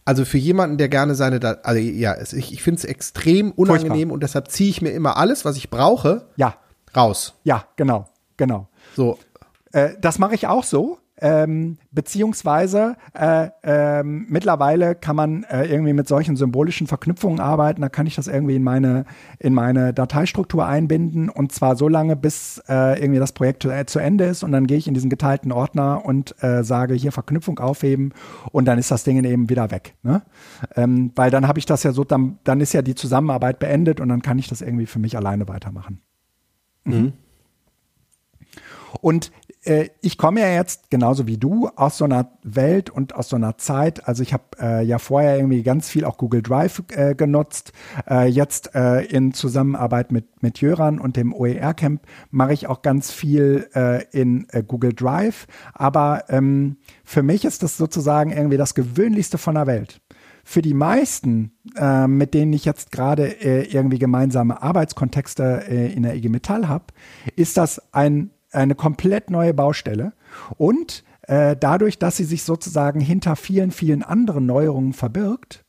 also 0.08 0.24
für 0.24 0.38
jemanden, 0.38 0.78
der 0.78 0.88
gerne 0.88 1.16
seine, 1.16 1.42
da 1.42 1.58
also 1.64 1.82
ja, 1.82 2.16
ich, 2.22 2.54
ich 2.54 2.64
finde 2.64 2.78
es 2.78 2.86
extrem 2.86 3.52
unangenehm 3.52 3.90
Furchtbar. 3.90 4.14
und 4.14 4.24
deshalb 4.24 4.50
ziehe 4.50 4.70
ich 4.70 4.82
mir 4.82 4.92
immer 4.92 5.18
alles, 5.18 5.44
was 5.44 5.58
ich 5.58 5.70
brauche, 5.70 6.30
ja. 6.38 6.56
raus. 6.96 7.34
Ja, 7.44 7.66
genau, 7.76 8.08
genau. 8.38 8.70
So. 8.96 9.20
Äh, 9.74 9.96
das 10.00 10.18
mache 10.18 10.34
ich 10.34 10.48
auch 10.48 10.64
so. 10.64 10.98
Ähm, 11.20 11.78
beziehungsweise 11.92 12.96
äh, 13.14 13.50
ähm, 13.64 14.28
mittlerweile 14.30 14.94
kann 14.94 15.16
man 15.16 15.44
äh, 15.46 15.66
irgendwie 15.66 15.94
mit 15.94 16.08
solchen 16.08 16.36
symbolischen 16.36 16.86
Verknüpfungen 16.86 17.40
arbeiten. 17.40 17.82
Da 17.82 17.90
kann 17.90 18.06
ich 18.06 18.16
das 18.16 18.28
irgendwie 18.28 18.56
in 18.56 18.64
meine, 18.64 19.06
in 19.40 19.54
meine 19.54 19.94
Dateistruktur 19.94 20.68
einbinden 20.68 21.30
und 21.30 21.52
zwar 21.52 21.76
so 21.76 21.88
lange, 21.88 22.16
bis 22.16 22.62
äh, 22.70 23.02
irgendwie 23.02 23.20
das 23.20 23.32
Projekt 23.32 23.64
zu, 23.64 23.72
äh, 23.72 23.86
zu, 23.88 23.98
Ende 23.98 24.26
ist 24.26 24.44
und 24.44 24.52
dann 24.52 24.68
gehe 24.68 24.78
ich 24.78 24.88
in 24.88 24.94
diesen 24.94 25.10
geteilten 25.10 25.52
Ordner 25.52 26.06
und 26.06 26.36
äh, 26.44 26.64
sage 26.64 26.94
hier 26.94 27.12
Verknüpfung 27.12 27.58
aufheben 27.58 28.14
und 28.52 28.66
dann 28.66 28.78
ist 28.78 28.92
das 28.92 29.04
Ding 29.04 29.24
eben 29.24 29.50
wieder 29.50 29.72
weg. 29.72 29.96
Ne? 30.04 30.22
Ähm, 30.76 31.12
weil 31.16 31.32
dann 31.32 31.48
habe 31.48 31.58
ich 31.58 31.66
das 31.66 31.82
ja 31.82 31.94
so, 31.94 32.04
dann, 32.04 32.38
dann 32.44 32.62
ist 32.62 32.74
ja 32.74 32.84
die 32.84 32.94
Zusammenarbeit 32.94 33.58
beendet 33.58 34.00
und 34.00 34.10
dann 34.10 34.22
kann 34.22 34.38
ich 34.38 34.48
das 34.48 34.62
irgendwie 34.62 34.86
für 34.86 35.00
mich 35.00 35.18
alleine 35.18 35.48
weitermachen. 35.48 36.00
Mhm. 36.84 37.14
Und 39.02 39.32
äh, 39.47 39.47
ich 40.02 40.18
komme 40.18 40.42
ja 40.42 40.50
jetzt 40.50 40.90
genauso 40.90 41.28
wie 41.28 41.38
du 41.38 41.70
aus 41.76 41.98
so 41.98 42.06
einer 42.06 42.32
Welt 42.44 42.90
und 42.90 43.16
aus 43.16 43.30
so 43.30 43.36
einer 43.36 43.58
Zeit. 43.58 44.08
Also 44.08 44.24
ich 44.24 44.34
habe 44.34 44.44
äh, 44.60 44.84
ja 44.84 45.00
vorher 45.00 45.38
irgendwie 45.38 45.64
ganz 45.64 45.90
viel 45.90 46.06
auch 46.06 46.18
Google 46.18 46.42
Drive 46.42 46.84
äh, 46.92 47.16
genutzt. 47.16 47.74
Äh, 48.10 48.28
jetzt 48.28 48.76
äh, 48.76 49.02
in 49.02 49.34
Zusammenarbeit 49.34 50.12
mit 50.12 50.42
mit 50.42 50.62
Jöran 50.62 51.00
und 51.00 51.18
dem 51.18 51.34
OER 51.34 51.74
Camp 51.74 52.04
mache 52.30 52.54
ich 52.54 52.68
auch 52.68 52.82
ganz 52.82 53.12
viel 53.12 53.70
äh, 53.74 54.04
in 54.12 54.48
Google 54.68 54.94
Drive. 54.94 55.48
Aber 55.74 56.26
ähm, 56.30 56.78
für 57.04 57.24
mich 57.24 57.44
ist 57.44 57.64
das 57.64 57.78
sozusagen 57.78 58.32
irgendwie 58.32 58.58
das 58.58 58.76
Gewöhnlichste 58.76 59.38
von 59.38 59.56
der 59.56 59.68
Welt 59.68 60.02
für 60.48 60.62
die 60.62 60.74
meisten, 60.74 61.52
äh, 61.76 62.08
mit 62.08 62.34
denen 62.34 62.54
ich 62.54 62.64
jetzt 62.64 62.94
gerade 62.94 63.42
äh, 63.42 63.64
irgendwie 63.70 64.00
gemeinsame 64.00 64.62
Arbeitskontexte 64.62 65.66
äh, 65.68 65.92
in 65.92 66.04
der 66.04 66.16
IG 66.16 66.30
Metall 66.30 66.70
habe, 66.70 66.86
ist 67.36 67.58
das 67.58 67.94
ein 67.94 68.32
eine 68.58 68.76
komplett 68.76 69.30
neue 69.30 69.54
Baustelle. 69.54 70.14
Und 70.58 71.04
äh, 71.24 71.56
dadurch, 71.58 72.00
dass 72.00 72.18
sie 72.18 72.24
sich 72.24 72.44
sozusagen 72.44 73.00
hinter 73.00 73.36
vielen, 73.36 73.72
vielen 73.72 74.04
anderen 74.04 74.46
Neuerungen 74.46 74.94
verbirgt, 74.94 75.64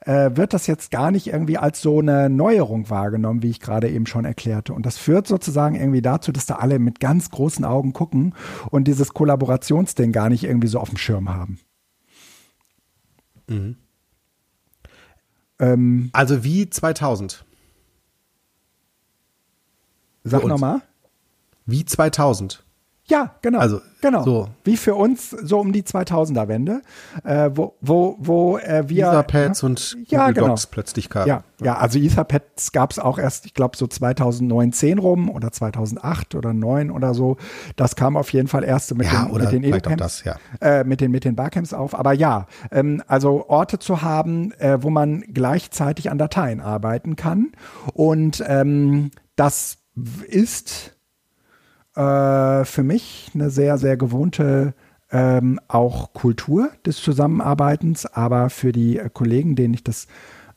äh, 0.00 0.30
wird 0.34 0.52
das 0.52 0.66
jetzt 0.66 0.90
gar 0.90 1.10
nicht 1.10 1.28
irgendwie 1.28 1.58
als 1.58 1.80
so 1.80 2.00
eine 2.00 2.28
Neuerung 2.28 2.90
wahrgenommen, 2.90 3.42
wie 3.42 3.50
ich 3.50 3.60
gerade 3.60 3.88
eben 3.88 4.06
schon 4.06 4.24
erklärte. 4.24 4.74
Und 4.74 4.84
das 4.84 4.98
führt 4.98 5.26
sozusagen 5.26 5.76
irgendwie 5.76 6.02
dazu, 6.02 6.32
dass 6.32 6.46
da 6.46 6.56
alle 6.56 6.78
mit 6.78 7.00
ganz 7.00 7.30
großen 7.30 7.64
Augen 7.64 7.92
gucken 7.92 8.34
und 8.70 8.88
dieses 8.88 9.14
Kollaborationsding 9.14 10.10
gar 10.12 10.28
nicht 10.28 10.44
irgendwie 10.44 10.68
so 10.68 10.80
auf 10.80 10.88
dem 10.88 10.98
Schirm 10.98 11.28
haben. 11.28 11.60
Mhm. 13.48 13.76
Ähm, 15.60 16.10
also 16.12 16.42
wie 16.42 16.68
2000. 16.68 17.44
Sag 20.24 20.44
nochmal. 20.44 20.82
Wie 21.66 21.84
2000. 21.84 22.64
Ja, 23.04 23.34
genau. 23.42 23.58
Also, 23.58 23.80
genau. 24.00 24.22
So. 24.22 24.48
Wie 24.62 24.76
für 24.76 24.94
uns 24.94 25.30
so 25.30 25.58
um 25.58 25.72
die 25.72 25.82
2000er 25.82 26.46
Wende, 26.46 26.82
äh, 27.24 27.50
wo, 27.52 27.74
wo, 27.80 28.16
wo 28.18 28.58
äh, 28.58 28.84
wir. 28.86 29.08
Etherpads 29.08 29.62
äh, 29.62 29.66
und 29.66 29.96
ja, 30.06 30.28
Google 30.28 30.44
genau. 30.44 30.54
plötzlich 30.70 31.10
kamen. 31.10 31.26
Ja, 31.26 31.42
ja, 31.60 31.76
also 31.76 31.98
Etherpads 31.98 32.70
gab 32.70 32.92
es 32.92 33.00
auch 33.00 33.18
erst, 33.18 33.44
ich 33.44 33.54
glaube, 33.54 33.76
so 33.76 33.88
2009, 33.88 34.72
10 34.72 34.98
rum 34.98 35.28
oder 35.28 35.50
2008 35.50 36.36
oder 36.36 36.52
9 36.54 36.92
oder 36.92 37.12
so. 37.12 37.38
Das 37.74 37.96
kam 37.96 38.16
auf 38.16 38.32
jeden 38.32 38.46
Fall 38.46 38.62
erst 38.62 38.94
mit 38.94 39.06
ja, 39.12 39.24
den, 39.24 39.32
mit 39.36 39.52
den 39.52 39.64
Educamps, 39.64 40.22
ja. 40.24 40.36
äh, 40.60 40.84
mit 40.84 41.00
den, 41.00 41.10
mit 41.10 41.24
den 41.24 41.34
Barcamps 41.34 41.74
auf. 41.74 41.98
Aber 41.98 42.12
ja, 42.12 42.46
ähm, 42.70 43.02
also 43.08 43.48
Orte 43.48 43.80
zu 43.80 44.02
haben, 44.02 44.52
äh, 44.52 44.80
wo 44.80 44.90
man 44.90 45.22
gleichzeitig 45.22 46.10
an 46.10 46.18
Dateien 46.18 46.60
arbeiten 46.60 47.16
kann. 47.16 47.52
Und 47.92 48.42
ähm, 48.46 49.10
das 49.34 49.78
ist 50.28 50.92
äh, 51.94 52.64
für 52.64 52.82
mich 52.82 53.30
eine 53.34 53.50
sehr, 53.50 53.78
sehr 53.78 53.96
gewohnte 53.96 54.74
ähm, 55.10 55.60
auch 55.68 56.12
Kultur 56.14 56.70
des 56.86 56.96
Zusammenarbeitens, 56.96 58.06
aber 58.06 58.50
für 58.50 58.72
die 58.72 58.98
äh, 58.98 59.10
Kollegen, 59.12 59.56
denen 59.56 59.74
ich 59.74 59.84
das 59.84 60.06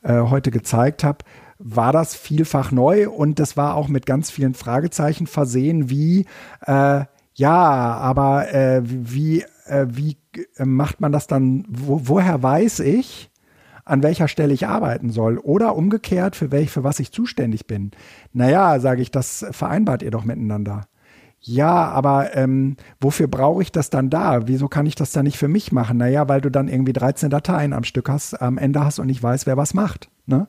äh, 0.01 0.21
heute 0.21 0.51
gezeigt 0.51 1.03
habe, 1.03 1.19
war 1.57 1.91
das 1.91 2.15
vielfach 2.15 2.71
neu 2.71 3.09
und 3.09 3.39
das 3.39 3.57
war 3.57 3.75
auch 3.75 3.88
mit 3.88 4.05
ganz 4.05 4.31
vielen 4.31 4.53
Fragezeichen 4.53 5.27
versehen, 5.27 5.89
wie 5.89 6.25
äh, 6.65 7.05
ja, 7.33 7.53
aber 7.53 8.53
äh, 8.53 8.81
wie, 8.86 9.43
äh, 9.65 9.88
wie 9.89 10.17
macht 10.57 11.01
man 11.01 11.11
das 11.11 11.27
dann, 11.27 11.65
wo, 11.67 12.01
woher 12.03 12.41
weiß 12.41 12.79
ich, 12.79 13.29
an 13.83 14.03
welcher 14.03 14.27
Stelle 14.27 14.53
ich 14.53 14.67
arbeiten 14.67 15.11
soll 15.11 15.38
oder 15.38 15.75
umgekehrt, 15.75 16.36
für 16.36 16.51
welch, 16.51 16.71
für 16.71 16.83
was 16.83 16.99
ich 16.99 17.11
zuständig 17.11 17.67
bin. 17.67 17.91
Naja, 18.33 18.79
sage 18.79 19.01
ich, 19.01 19.11
das 19.11 19.45
vereinbart 19.51 20.01
ihr 20.01 20.11
doch 20.11 20.23
miteinander. 20.23 20.88
Ja, 21.47 21.89
aber 21.89 22.35
ähm, 22.35 22.75
wofür 22.99 23.27
brauche 23.27 23.61
ich 23.61 23.71
das 23.71 23.91
dann 23.91 24.09
da? 24.09 24.47
Wieso 24.47 24.67
kann 24.67 24.87
ich 24.87 24.95
das 24.95 25.11
dann 25.11 25.25
nicht 25.25 25.37
für 25.37 25.47
mich 25.47 25.71
machen? 25.71 25.97
Naja, 25.97 26.27
weil 26.27 26.41
du 26.41 26.49
dann 26.49 26.67
irgendwie 26.67 26.93
13 26.93 27.29
Dateien 27.29 27.71
am 27.71 27.83
Stück 27.83 28.09
hast, 28.09 28.41
am 28.41 28.57
Ende 28.57 28.83
hast 28.83 28.97
und 28.97 29.05
nicht 29.05 29.21
weiß, 29.21 29.45
wer 29.45 29.55
was 29.55 29.75
macht. 29.75 30.09
Ne? 30.25 30.47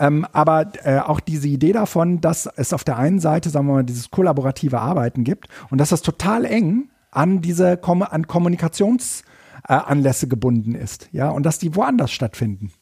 Ähm, 0.00 0.26
aber 0.32 0.72
äh, 0.84 1.00
auch 1.00 1.20
diese 1.20 1.48
Idee 1.48 1.72
davon, 1.72 2.22
dass 2.22 2.46
es 2.46 2.72
auf 2.72 2.82
der 2.82 2.96
einen 2.96 3.18
Seite, 3.18 3.50
sagen 3.50 3.66
wir 3.66 3.74
mal, 3.74 3.84
dieses 3.84 4.10
kollaborative 4.10 4.80
Arbeiten 4.80 5.22
gibt 5.22 5.48
und 5.70 5.76
dass 5.76 5.90
das 5.90 6.00
total 6.00 6.46
eng 6.46 6.88
an 7.10 7.42
diese 7.42 7.76
Kom 7.76 8.02
an 8.02 8.26
Kommunikationsanlässe 8.26 10.26
äh, 10.26 10.28
gebunden 10.28 10.74
ist, 10.74 11.10
ja, 11.12 11.28
und 11.28 11.44
dass 11.44 11.58
die 11.58 11.76
woanders 11.76 12.10
stattfinden. 12.10 12.72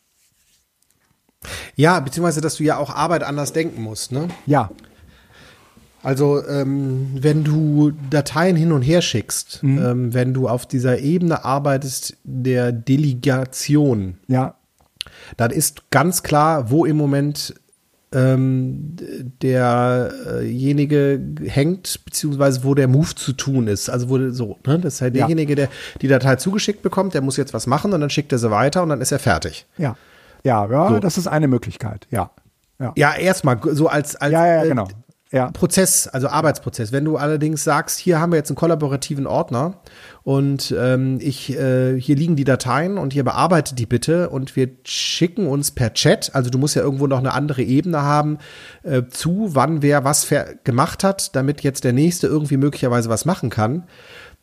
Ja, 1.74 1.98
beziehungsweise, 1.98 2.40
dass 2.40 2.56
du 2.56 2.62
ja 2.62 2.76
auch 2.76 2.94
Arbeit 2.94 3.24
anders 3.24 3.52
denken 3.52 3.82
musst, 3.82 4.12
ne? 4.12 4.28
Ja. 4.46 4.70
Also 6.02 6.46
ähm, 6.46 7.10
wenn 7.14 7.44
du 7.44 7.92
Dateien 8.08 8.56
hin 8.56 8.72
und 8.72 8.82
her 8.82 9.02
schickst, 9.02 9.62
mhm. 9.62 9.78
ähm, 9.78 10.14
wenn 10.14 10.32
du 10.32 10.48
auf 10.48 10.66
dieser 10.66 10.98
Ebene 10.98 11.44
arbeitest 11.44 12.16
der 12.24 12.72
Delegation, 12.72 14.18
ja. 14.26 14.54
dann 15.36 15.50
ist 15.50 15.90
ganz 15.90 16.22
klar, 16.22 16.70
wo 16.70 16.86
im 16.86 16.96
Moment 16.96 17.54
ähm, 18.12 18.96
derjenige 19.42 21.20
hängt, 21.44 22.04
beziehungsweise 22.04 22.64
wo 22.64 22.74
der 22.74 22.88
Move 22.88 23.14
zu 23.14 23.34
tun 23.34 23.68
ist. 23.68 23.90
Also 23.90 24.08
wo 24.08 24.30
so, 24.30 24.58
ne? 24.66 24.78
Das 24.78 24.94
ist 24.94 25.00
halt 25.02 25.14
ja. 25.14 25.26
derjenige, 25.26 25.54
der 25.54 25.68
die 26.00 26.08
Datei 26.08 26.36
zugeschickt 26.36 26.82
bekommt, 26.82 27.12
der 27.14 27.20
muss 27.20 27.36
jetzt 27.36 27.52
was 27.52 27.66
machen 27.66 27.92
und 27.92 28.00
dann 28.00 28.10
schickt 28.10 28.32
er 28.32 28.38
sie 28.38 28.50
weiter 28.50 28.82
und 28.82 28.88
dann 28.88 29.02
ist 29.02 29.12
er 29.12 29.18
fertig. 29.18 29.66
Ja. 29.76 29.96
Ja, 30.42 30.66
ja, 30.70 30.88
so. 30.88 30.98
das 30.98 31.18
ist 31.18 31.26
eine 31.26 31.48
Möglichkeit, 31.48 32.06
ja. 32.10 32.30
Ja, 32.78 32.94
ja 32.96 33.14
erstmal 33.14 33.60
so 33.72 33.88
als, 33.88 34.16
als 34.16 34.32
ja, 34.32 34.46
ja, 34.46 34.64
genau 34.64 34.88
ja. 35.32 35.50
Prozess, 35.52 36.08
also 36.08 36.28
Arbeitsprozess. 36.28 36.90
Wenn 36.90 37.04
du 37.04 37.16
allerdings 37.16 37.62
sagst, 37.62 38.00
hier 38.00 38.18
haben 38.20 38.32
wir 38.32 38.36
jetzt 38.36 38.50
einen 38.50 38.56
kollaborativen 38.56 39.28
Ordner 39.28 39.80
und 40.24 40.74
ähm, 40.76 41.18
ich 41.20 41.56
äh, 41.56 42.00
hier 42.00 42.16
liegen 42.16 42.34
die 42.34 42.44
Dateien 42.44 42.98
und 42.98 43.12
hier 43.12 43.22
bearbeitet 43.22 43.78
die 43.78 43.86
bitte 43.86 44.28
und 44.30 44.56
wir 44.56 44.70
schicken 44.84 45.46
uns 45.46 45.70
per 45.70 45.94
Chat, 45.94 46.34
also 46.34 46.50
du 46.50 46.58
musst 46.58 46.74
ja 46.74 46.82
irgendwo 46.82 47.06
noch 47.06 47.18
eine 47.18 47.32
andere 47.32 47.62
Ebene 47.62 48.02
haben, 48.02 48.38
äh, 48.82 49.02
zu, 49.08 49.50
wann 49.54 49.82
wer 49.82 50.02
was 50.04 50.26
gemacht 50.64 51.04
hat, 51.04 51.36
damit 51.36 51.62
jetzt 51.62 51.84
der 51.84 51.92
nächste 51.92 52.26
irgendwie 52.26 52.56
möglicherweise 52.56 53.08
was 53.08 53.24
machen 53.24 53.50
kann, 53.50 53.84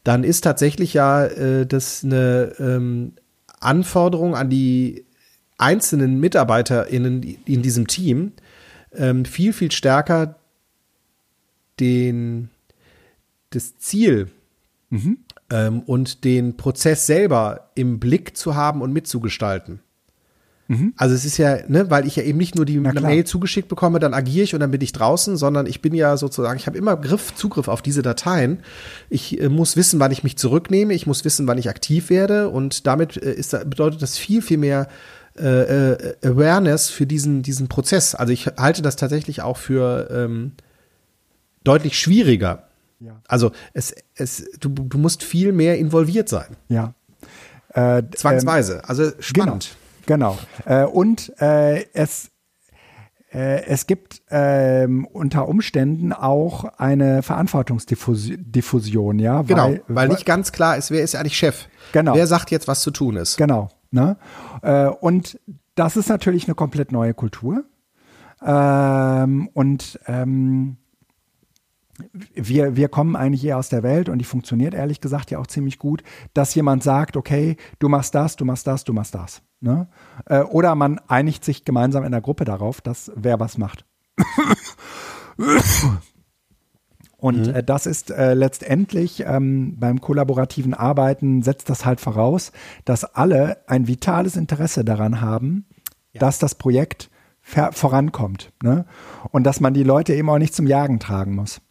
dann 0.06 0.24
ist 0.24 0.42
tatsächlich 0.42 0.94
ja 0.94 1.26
äh, 1.26 1.66
das 1.66 2.06
eine 2.06 2.54
ähm, 2.60 3.14
Anforderung 3.60 4.36
an 4.36 4.50
die 4.50 5.06
einzelnen 5.58 6.20
MitarbeiterInnen 6.22 7.24
in 7.46 7.62
diesem 7.62 7.88
Team, 7.88 8.32
ähm, 8.96 9.26
viel, 9.26 9.52
viel 9.52 9.72
stärker 9.72 10.36
den, 11.80 12.50
das 13.50 13.78
Ziel 13.78 14.30
mhm. 14.90 15.18
ähm, 15.50 15.82
und 15.82 16.24
den 16.24 16.58
Prozess 16.58 17.06
selber 17.06 17.72
im 17.76 18.00
Blick 18.00 18.38
zu 18.38 18.56
haben 18.56 18.82
und 18.82 18.94
mitzugestalten. 18.94 19.80
Mhm. 20.68 20.94
Also 20.98 21.16
es 21.16 21.24
ist 21.24 21.38
ja, 21.38 21.60
ne, 21.68 21.90
weil 21.90 22.06
ich 22.06 22.18
ja 22.18 22.24
eben 22.24 22.38
nicht 22.38 22.56
nur 22.56 22.66
die 22.66 22.80
Mail 22.80 23.24
zugeschickt 23.24 23.70
bekomme, 23.70 24.00
dann 24.00 24.14
agiere 24.14 24.44
ich 24.44 24.54
und 24.54 24.60
dann 24.60 24.72
bin 24.72 24.82
ich 24.82 24.92
draußen, 24.92 25.38
sondern 25.38 25.66
ich 25.66 25.82
bin 25.82 25.94
ja 25.94 26.18
sozusagen, 26.18 26.60
ich 26.60 26.68
habe 26.68 26.78
immer 26.78 26.98
Griff, 26.98 27.34
Zugriff 27.36 27.70
auf 27.70 27.82
diese 27.82 28.02
Dateien. 28.02 28.60
Ich 29.10 29.40
äh, 29.40 29.50
muss 29.50 29.78
wissen, 29.78 30.00
wann 30.00 30.12
ich 30.12 30.24
mich 30.24 30.38
zurücknehme, 30.38 30.94
ich 30.94 31.08
muss 31.08 31.24
wissen, 31.24 31.48
wann 31.48 31.58
ich 31.58 31.70
aktiv 31.70 32.10
werde 32.10 32.50
und 32.50 32.86
damit 32.86 33.16
äh, 33.18 33.34
ist, 33.34 33.52
bedeutet 33.70 34.02
das 34.02 34.18
viel, 34.18 34.42
viel 34.42 34.58
mehr 34.58 34.90
äh, 35.40 35.94
äh, 35.94 36.16
Awareness 36.24 36.90
für 36.90 37.06
diesen, 37.06 37.44
diesen 37.44 37.70
Prozess. 37.70 38.16
Also 38.16 38.34
ich 38.34 38.48
halte 38.58 38.82
das 38.82 38.98
tatsächlich 38.98 39.42
auch 39.42 39.58
für 39.58 40.10
ähm, 40.12 40.52
deutlich 41.68 42.00
schwieriger. 42.00 42.64
Ja. 43.00 43.22
Also 43.28 43.52
es, 43.74 43.94
es, 44.16 44.50
du, 44.60 44.70
du 44.70 44.98
musst 44.98 45.24
viel 45.24 45.52
mehr 45.52 45.78
involviert 45.78 46.30
sein. 46.30 46.58
Ja. 46.68 46.94
Äh, 47.74 48.04
Zwangsweise. 48.16 48.76
Ähm, 48.76 48.82
also 48.86 49.12
spannend. 49.20 49.76
Genau. 50.06 50.38
genau. 50.66 50.84
Äh, 50.84 50.86
und 50.86 51.34
äh, 51.40 51.86
es 51.94 52.32
äh, 53.32 53.66
es 53.66 53.88
gibt 53.88 54.22
ähm, 54.30 55.06
unter 55.06 55.48
Umständen 55.48 56.14
auch 56.14 56.64
eine 56.78 57.22
Verantwortungsdiffusion, 57.24 59.20
ja. 59.20 59.42
Genau, 59.42 59.70
weil, 59.70 59.84
weil 59.88 60.08
nicht 60.08 60.26
ganz 60.26 60.52
klar 60.52 60.78
ist, 60.78 60.92
wer 60.92 61.04
ist 61.04 61.16
eigentlich 61.16 61.38
Chef. 61.38 61.68
Genau. 61.92 62.16
Wer 62.16 62.26
sagt 62.26 62.52
jetzt, 62.52 62.68
was 62.68 62.82
zu 62.82 62.92
tun 62.92 63.18
ist. 63.18 63.38
Genau. 63.38 63.70
Ne? 63.92 64.18
Äh, 64.62 64.88
und 64.88 65.40
das 65.76 65.98
ist 65.98 66.10
natürlich 66.10 66.46
eine 66.46 66.56
komplett 66.56 66.92
neue 66.92 67.14
Kultur. 67.14 67.66
Ähm, 68.46 69.50
und 69.54 70.00
ähm, 70.08 70.78
wir, 72.34 72.76
wir 72.76 72.90
kommen 72.90 73.16
eigentlich 73.16 73.46
eher 73.46 73.58
aus 73.58 73.70
der 73.70 73.84
Welt 73.84 74.10
und 74.10 74.20
die 74.20 74.26
funktioniert 74.26 74.74
ehrlich 74.74 75.02
gesagt 75.02 75.32
ja 75.32 75.40
auch 75.40 75.48
ziemlich 75.48 75.80
gut, 75.80 76.04
dass 76.34 76.54
jemand 76.56 76.84
sagt, 76.84 77.18
okay, 77.18 77.58
du 77.80 77.90
machst 77.90 78.14
das, 78.16 78.36
du 78.36 78.46
machst 78.46 78.68
das, 78.68 78.84
du 78.84 78.94
machst 78.94 79.16
das. 79.16 79.42
Ne? 79.60 79.88
Äh, 80.26 80.42
oder 80.42 80.76
man 80.76 81.00
einigt 81.08 81.44
sich 81.44 81.66
gemeinsam 81.66 82.04
in 82.04 82.12
der 82.12 82.22
Gruppe 82.22 82.46
darauf, 82.46 82.82
dass 82.82 83.12
wer 83.16 83.40
was 83.40 83.58
macht. 83.58 83.86
Und 87.18 87.48
mhm. 87.48 87.56
äh, 87.56 87.64
das 87.64 87.86
ist 87.88 88.12
äh, 88.12 88.34
letztendlich 88.36 89.24
ähm, 89.26 89.76
beim 89.80 90.00
kollaborativen 90.02 90.74
Arbeiten 90.74 91.42
setzt 91.42 91.70
das 91.70 91.86
halt 91.86 92.00
voraus, 92.00 92.52
dass 92.86 93.04
alle 93.04 93.68
ein 93.68 93.88
vitales 93.88 94.36
Interesse 94.36 94.86
daran 94.86 95.20
haben, 95.20 95.66
ja. 96.14 96.20
dass 96.20 96.40
das 96.40 96.56
Projekt 96.56 97.10
vorankommt. 97.42 98.52
Ne? 98.62 98.86
Und 99.32 99.46
dass 99.46 99.62
man 99.62 99.74
die 99.74 99.84
Leute 99.84 100.14
eben 100.14 100.30
auch 100.30 100.38
nicht 100.38 100.54
zum 100.54 100.68
Jagen 100.68 101.00
tragen 101.00 101.34
muss. 101.34 101.62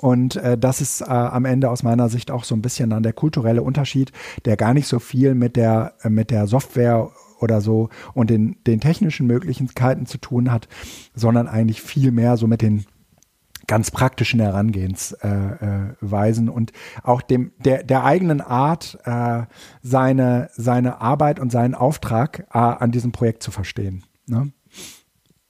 Und 0.00 0.36
äh, 0.36 0.58
das 0.58 0.80
ist 0.80 1.00
äh, 1.00 1.06
am 1.06 1.44
Ende 1.44 1.70
aus 1.70 1.82
meiner 1.82 2.08
Sicht 2.08 2.30
auch 2.30 2.44
so 2.44 2.54
ein 2.54 2.62
bisschen 2.62 2.90
dann 2.90 3.02
der 3.02 3.14
kulturelle 3.14 3.62
Unterschied, 3.62 4.12
der 4.44 4.56
gar 4.56 4.74
nicht 4.74 4.88
so 4.88 4.98
viel 4.98 5.34
mit 5.34 5.56
der, 5.56 5.94
äh, 6.02 6.10
mit 6.10 6.30
der 6.30 6.46
Software 6.46 7.10
oder 7.40 7.60
so 7.60 7.88
und 8.14 8.30
den, 8.30 8.56
den 8.66 8.80
technischen 8.80 9.26
Möglichkeiten 9.26 10.06
zu 10.06 10.18
tun 10.18 10.52
hat, 10.52 10.68
sondern 11.14 11.48
eigentlich 11.48 11.82
viel 11.82 12.12
mehr 12.12 12.36
so 12.36 12.46
mit 12.46 12.62
den 12.62 12.86
ganz 13.66 13.90
praktischen 13.90 14.40
Herangehensweisen 14.40 16.48
äh, 16.48 16.50
äh, 16.50 16.54
und 16.54 16.72
auch 17.02 17.20
dem 17.20 17.52
der 17.58 17.82
der 17.82 18.04
eigenen 18.04 18.40
Art 18.40 18.98
äh, 19.04 19.42
seine 19.82 20.50
seine 20.54 21.00
Arbeit 21.00 21.40
und 21.40 21.50
seinen 21.50 21.74
Auftrag 21.74 22.46
äh, 22.52 22.58
an 22.58 22.92
diesem 22.92 23.12
Projekt 23.12 23.42
zu 23.42 23.50
verstehen. 23.50 24.04
Ne? 24.26 24.52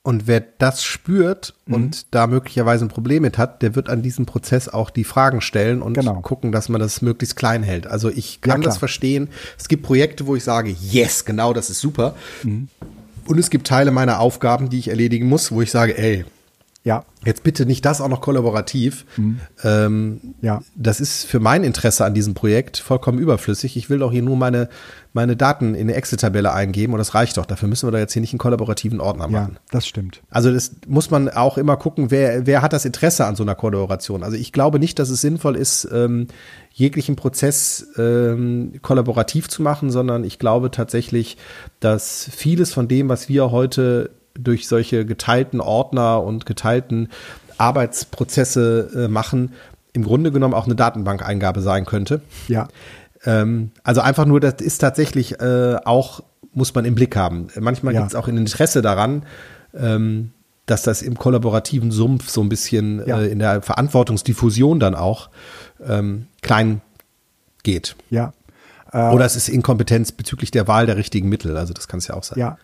Und 0.07 0.29
wer 0.29 0.39
das 0.39 0.85
spürt 0.85 1.55
mhm. 1.67 1.75
und 1.75 2.15
da 2.15 2.29
möglicherweise 2.29 2.85
ein 2.85 2.89
Problem 2.89 3.23
mit 3.23 3.39
hat, 3.39 3.61
der 3.61 3.75
wird 3.75 3.89
an 3.89 4.03
diesem 4.03 4.25
Prozess 4.25 4.69
auch 4.69 4.91
die 4.91 5.03
Fragen 5.03 5.41
stellen 5.41 5.83
und 5.83 5.95
genau. 5.95 6.21
gucken, 6.21 6.53
dass 6.53 6.69
man 6.69 6.81
das 6.81 7.03
möglichst 7.03 7.35
klein 7.35 7.65
hält. 7.65 7.89
Also 7.89 8.09
ich 8.09 8.41
kann 8.41 8.63
ja, 8.63 8.67
das 8.67 8.79
verstehen. 8.79 9.27
Es 9.59 9.67
gibt 9.67 9.83
Projekte, 9.83 10.29
wo 10.29 10.37
ich 10.37 10.45
sage, 10.45 10.71
yes, 10.81 11.25
genau, 11.25 11.53
das 11.53 11.71
ist 11.71 11.81
super. 11.81 12.15
Mhm. 12.45 12.69
Und 13.27 13.41
es 13.41 13.51
gibt 13.51 13.67
Teile 13.67 13.91
meiner 13.91 14.21
Aufgaben, 14.21 14.71
die 14.71 14.79
ich 14.79 14.87
erledigen 14.87 15.27
muss, 15.29 15.51
wo 15.51 15.61
ich 15.61 15.73
sage, 15.73 15.99
ey, 15.99 16.25
ja. 16.87 17.05
Jetzt 17.25 17.43
bitte 17.43 17.67
nicht 17.67 17.85
das 17.85 18.01
auch 18.01 18.07
noch 18.07 18.21
kollaborativ. 18.21 19.07
Mhm. 19.17 19.41
Ähm, 19.65 20.21
ja. 20.41 20.63
Das 20.77 21.01
ist 21.01 21.25
für 21.25 21.41
mein 21.41 21.65
Interesse 21.65 22.05
an 22.05 22.15
diesem 22.15 22.35
Projekt 22.35 22.77
vollkommen 22.77 23.19
überflüssig. 23.19 23.77
Ich 23.77 23.91
will 23.91 23.99
doch 23.99 24.13
hier 24.13 24.23
nur 24.23 24.37
meine, 24.37 24.69
meine 25.13 25.35
Daten 25.35 25.75
in 25.75 25.89
eine 25.89 25.95
Excel-Tabelle 25.95 26.53
eingeben 26.53 26.93
und 26.93 27.01
das 27.01 27.17
reicht 27.17 27.39
doch. 27.39 27.45
Dafür 27.45 27.69
müssen 27.69 27.89
wir 27.89 27.91
da 27.91 27.99
jetzt 27.99 28.13
hier 28.13 28.21
nicht 28.21 28.33
einen 28.33 28.39
kollaborativen 28.39 29.01
Ordner 29.01 29.27
machen. 29.27 29.55
Ja, 29.55 29.61
das 29.73 29.89
stimmt. 29.89 30.23
Also 30.31 30.53
das 30.53 30.77
muss 30.87 31.11
man 31.11 31.29
auch 31.29 31.59
immer 31.59 31.77
gucken, 31.77 32.13
wer, 32.13 32.47
wer 32.47 32.63
hat 32.63 32.73
das 32.73 32.85
Interesse 32.85 33.27
an 33.27 33.35
so 33.35 33.43
einer 33.43 33.57
Kollaboration. 33.57 34.23
Also 34.23 34.37
ich 34.37 34.53
glaube 34.53 34.79
nicht, 34.79 35.01
dass 35.01 35.11
es 35.11 35.21
sinnvoll 35.21 35.57
ist, 35.57 35.89
ähm, 35.93 36.29
jeglichen 36.71 37.17
Prozess 37.17 37.89
ähm, 37.97 38.75
kollaborativ 38.81 39.49
zu 39.49 39.61
machen, 39.61 39.91
sondern 39.91 40.23
ich 40.23 40.39
glaube 40.39 40.71
tatsächlich, 40.71 41.37
dass 41.81 42.31
vieles 42.33 42.73
von 42.73 42.87
dem, 42.87 43.09
was 43.09 43.29
wir 43.29 43.51
heute 43.51 44.11
durch 44.39 44.69
solche 44.69 45.05
geteilten 45.05 45.61
Ordner 45.61 46.23
und 46.23 46.47
geteilten 46.47 47.09
Arbeitsprozesse 47.59 48.91
äh, 48.95 49.09
machen, 49.09 49.53
im 49.93 50.05
Grunde 50.05 50.31
genommen 50.31 50.55
auch 50.55 50.67
eine 50.67 50.75
Datenbankeingabe 50.75 51.61
sein 51.61 51.87
könnte. 51.87 52.21
Ja. 52.49 52.69
Ähm, 53.25 53.71
also 53.83 54.01
einfach 54.01 54.27
nur, 54.27 54.41
das 54.41 54.55
ist 54.61 54.79
tatsächlich 54.79 55.41
äh, 55.41 55.77
auch, 55.85 56.23
muss 56.53 56.75
man 56.75 56.85
im 56.85 56.95
Blick 56.95 57.17
haben. 57.17 57.49
Manchmal 57.59 57.95
ja. 57.95 58.01
gibt 58.01 58.13
es 58.13 58.15
auch 58.15 58.29
ein 58.29 58.37
Interesse 58.37 58.83
daran, 58.83 59.25
ähm, 59.75 60.33
dass 60.67 60.83
das 60.83 61.03
im 61.03 61.17
kollaborativen 61.17 61.91
Sumpf 61.91 62.29
so 62.29 62.43
ein 62.43 62.49
bisschen 62.49 63.03
ja. 63.07 63.21
äh, 63.21 63.29
in 63.29 63.39
der 63.39 63.63
Verantwortungsdiffusion 63.63 64.81
dann 64.81 64.95
auch 64.95 65.31
ähm, 65.87 66.27
klein 66.43 66.83
geht. 67.63 67.97
Ja. 68.11 68.33
Oder 68.93 69.27
es 69.27 69.37
ist 69.37 69.49
Inkompetenz 69.49 70.13
bezüglich 70.13 70.53
der 70.53 70.69
Wahl 70.69 70.87
der 70.87 70.97
richtigen 70.97 71.29
Mittel. 71.29 71.57
Also 71.57 71.75
das 71.75 71.87
kann 71.89 71.99
es 71.99 72.07
ja 72.07 72.15
auch 72.15 72.23
sein. 72.23 72.39
Ja, 72.39 72.57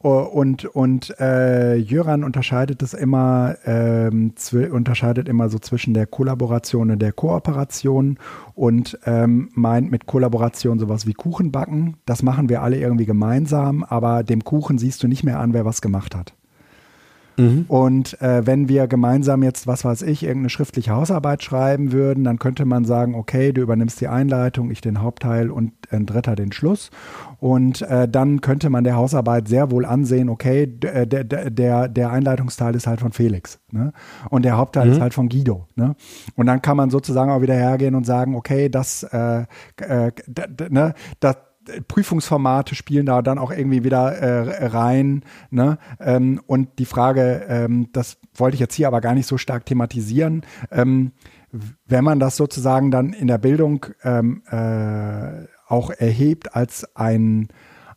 und, 0.00 0.64
und 0.64 1.18
äh, 1.20 1.76
Jöran 1.76 2.24
unterscheidet 2.24 2.82
es 2.82 2.94
immer, 2.94 3.56
ähm, 3.64 4.34
unterscheidet 4.70 5.28
immer 5.28 5.48
so 5.48 5.58
zwischen 5.58 5.94
der 5.94 6.06
Kollaboration 6.06 6.90
und 6.90 7.00
der 7.00 7.12
Kooperation 7.12 8.18
und 8.54 8.98
ähm, 9.04 9.50
meint 9.54 9.90
mit 9.90 10.06
Kollaboration 10.06 10.78
sowas 10.78 11.06
wie 11.06 11.14
Kuchen 11.14 11.52
backen. 11.52 11.96
Das 12.06 12.22
machen 12.22 12.48
wir 12.48 12.62
alle 12.62 12.78
irgendwie 12.78 13.06
gemeinsam, 13.06 13.84
aber 13.84 14.22
dem 14.22 14.44
Kuchen 14.44 14.78
siehst 14.78 15.02
du 15.02 15.08
nicht 15.08 15.24
mehr 15.24 15.38
an, 15.38 15.52
wer 15.52 15.64
was 15.64 15.80
gemacht 15.80 16.14
hat. 16.14 16.34
Mhm. 17.36 17.64
Und 17.68 18.20
äh, 18.20 18.46
wenn 18.46 18.68
wir 18.68 18.86
gemeinsam 18.86 19.42
jetzt, 19.42 19.66
was 19.66 19.84
weiß 19.84 20.02
ich, 20.02 20.22
irgendeine 20.22 20.50
schriftliche 20.50 20.92
Hausarbeit 20.92 21.42
schreiben 21.42 21.92
würden, 21.92 22.24
dann 22.24 22.38
könnte 22.38 22.64
man 22.64 22.84
sagen, 22.84 23.14
okay, 23.14 23.52
du 23.52 23.62
übernimmst 23.62 24.00
die 24.00 24.08
Einleitung, 24.08 24.70
ich 24.70 24.80
den 24.80 25.02
Hauptteil 25.02 25.50
und 25.50 25.72
ein 25.90 26.06
Dritter 26.06 26.34
den 26.34 26.52
Schluss. 26.52 26.90
Und 27.38 27.82
äh, 27.82 28.08
dann 28.08 28.40
könnte 28.40 28.70
man 28.70 28.84
der 28.84 28.96
Hausarbeit 28.96 29.48
sehr 29.48 29.70
wohl 29.70 29.84
ansehen, 29.84 30.28
okay, 30.28 30.62
äh, 30.82 31.06
der, 31.06 31.24
der, 31.24 31.88
der 31.88 32.10
Einleitungsteil 32.10 32.74
ist 32.74 32.86
halt 32.86 33.00
von 33.00 33.12
Felix. 33.12 33.58
Ne? 33.70 33.92
Und 34.30 34.44
der 34.44 34.56
Hauptteil 34.56 34.86
mhm. 34.86 34.92
ist 34.92 35.00
halt 35.00 35.14
von 35.14 35.28
Guido. 35.28 35.66
Ne? 35.76 35.94
Und 36.34 36.46
dann 36.46 36.62
kann 36.62 36.76
man 36.76 36.90
sozusagen 36.90 37.30
auch 37.30 37.42
wieder 37.42 37.54
hergehen 37.54 37.94
und 37.94 38.04
sagen, 38.04 38.34
okay, 38.34 38.68
das, 38.68 39.02
äh, 39.02 39.44
äh, 39.76 40.12
ne, 40.70 40.94
das, 41.20 41.36
Prüfungsformate 41.88 42.74
spielen 42.74 43.06
da 43.06 43.22
dann 43.22 43.38
auch 43.38 43.50
irgendwie 43.50 43.84
wieder 43.84 44.12
äh, 44.12 44.66
rein. 44.66 45.24
Ne? 45.50 45.78
Ähm, 46.00 46.40
und 46.46 46.78
die 46.78 46.84
Frage, 46.84 47.46
ähm, 47.48 47.88
das 47.92 48.18
wollte 48.34 48.54
ich 48.54 48.60
jetzt 48.60 48.74
hier 48.74 48.88
aber 48.88 49.00
gar 49.00 49.14
nicht 49.14 49.26
so 49.26 49.38
stark 49.38 49.66
thematisieren, 49.66 50.42
ähm, 50.70 51.12
wenn 51.86 52.04
man 52.04 52.20
das 52.20 52.36
sozusagen 52.36 52.90
dann 52.90 53.12
in 53.12 53.28
der 53.28 53.38
Bildung 53.38 53.86
ähm, 54.02 54.42
äh, 54.50 55.46
auch 55.68 55.90
erhebt 55.90 56.54
als 56.54 56.96
ein 56.96 57.48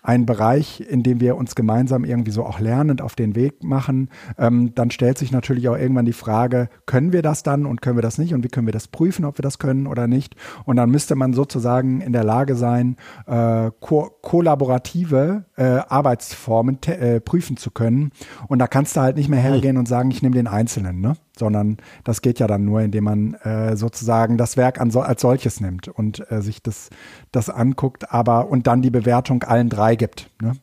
ein 0.01 0.25
Bereich, 0.25 0.81
in 0.89 1.03
dem 1.03 1.19
wir 1.19 1.35
uns 1.35 1.55
gemeinsam 1.55 2.03
irgendwie 2.03 2.31
so 2.31 2.45
auch 2.45 2.59
lernend 2.59 3.01
auf 3.01 3.15
den 3.15 3.35
Weg 3.35 3.63
machen, 3.63 4.09
ähm, 4.37 4.73
dann 4.75 4.91
stellt 4.91 5.17
sich 5.17 5.31
natürlich 5.31 5.67
auch 5.69 5.77
irgendwann 5.77 6.05
die 6.05 6.13
Frage, 6.13 6.69
können 6.85 7.13
wir 7.13 7.21
das 7.21 7.43
dann 7.43 7.65
und 7.65 7.81
können 7.81 7.97
wir 7.97 8.01
das 8.01 8.17
nicht 8.17 8.33
und 8.33 8.43
wie 8.43 8.47
können 8.47 8.67
wir 8.67 8.73
das 8.73 8.87
prüfen, 8.87 9.25
ob 9.25 9.37
wir 9.37 9.43
das 9.43 9.59
können 9.59 9.87
oder 9.87 10.07
nicht. 10.07 10.35
Und 10.65 10.77
dann 10.77 10.89
müsste 10.89 11.15
man 11.15 11.33
sozusagen 11.33 12.01
in 12.01 12.13
der 12.13 12.23
Lage 12.23 12.55
sein, 12.55 12.95
äh, 13.27 13.71
ko 13.79 14.09
kollaborative 14.21 15.45
äh, 15.55 15.63
Arbeitsformen 15.63 16.79
äh, 16.83 17.19
prüfen 17.19 17.57
zu 17.57 17.71
können. 17.71 18.11
Und 18.47 18.59
da 18.59 18.67
kannst 18.67 18.95
du 18.95 19.01
halt 19.01 19.17
nicht 19.17 19.29
mehr 19.29 19.39
hergehen 19.39 19.77
und 19.77 19.87
sagen, 19.87 20.11
ich 20.11 20.21
nehme 20.21 20.35
den 20.35 20.47
Einzelnen, 20.47 21.01
ne? 21.01 21.15
Sondern 21.39 21.77
das 22.03 22.21
geht 22.21 22.39
ja 22.39 22.47
dann 22.47 22.65
nur, 22.65 22.81
indem 22.81 23.05
man 23.05 23.33
äh, 23.35 23.75
sozusagen 23.75 24.37
das 24.37 24.57
Werk 24.57 24.79
an 24.79 24.95
als 24.95 25.21
solches 25.21 25.61
nimmt 25.61 25.87
und 25.87 26.29
äh, 26.31 26.41
sich 26.41 26.61
das, 26.61 26.89
das 27.31 27.49
anguckt, 27.49 28.11
aber 28.11 28.49
und 28.49 28.67
dann 28.67 28.81
die 28.81 28.91
Bewertung 28.91 29.43
allen 29.43 29.69
drei 29.69 29.95
gibt, 29.95 30.29
ne? 30.41 30.53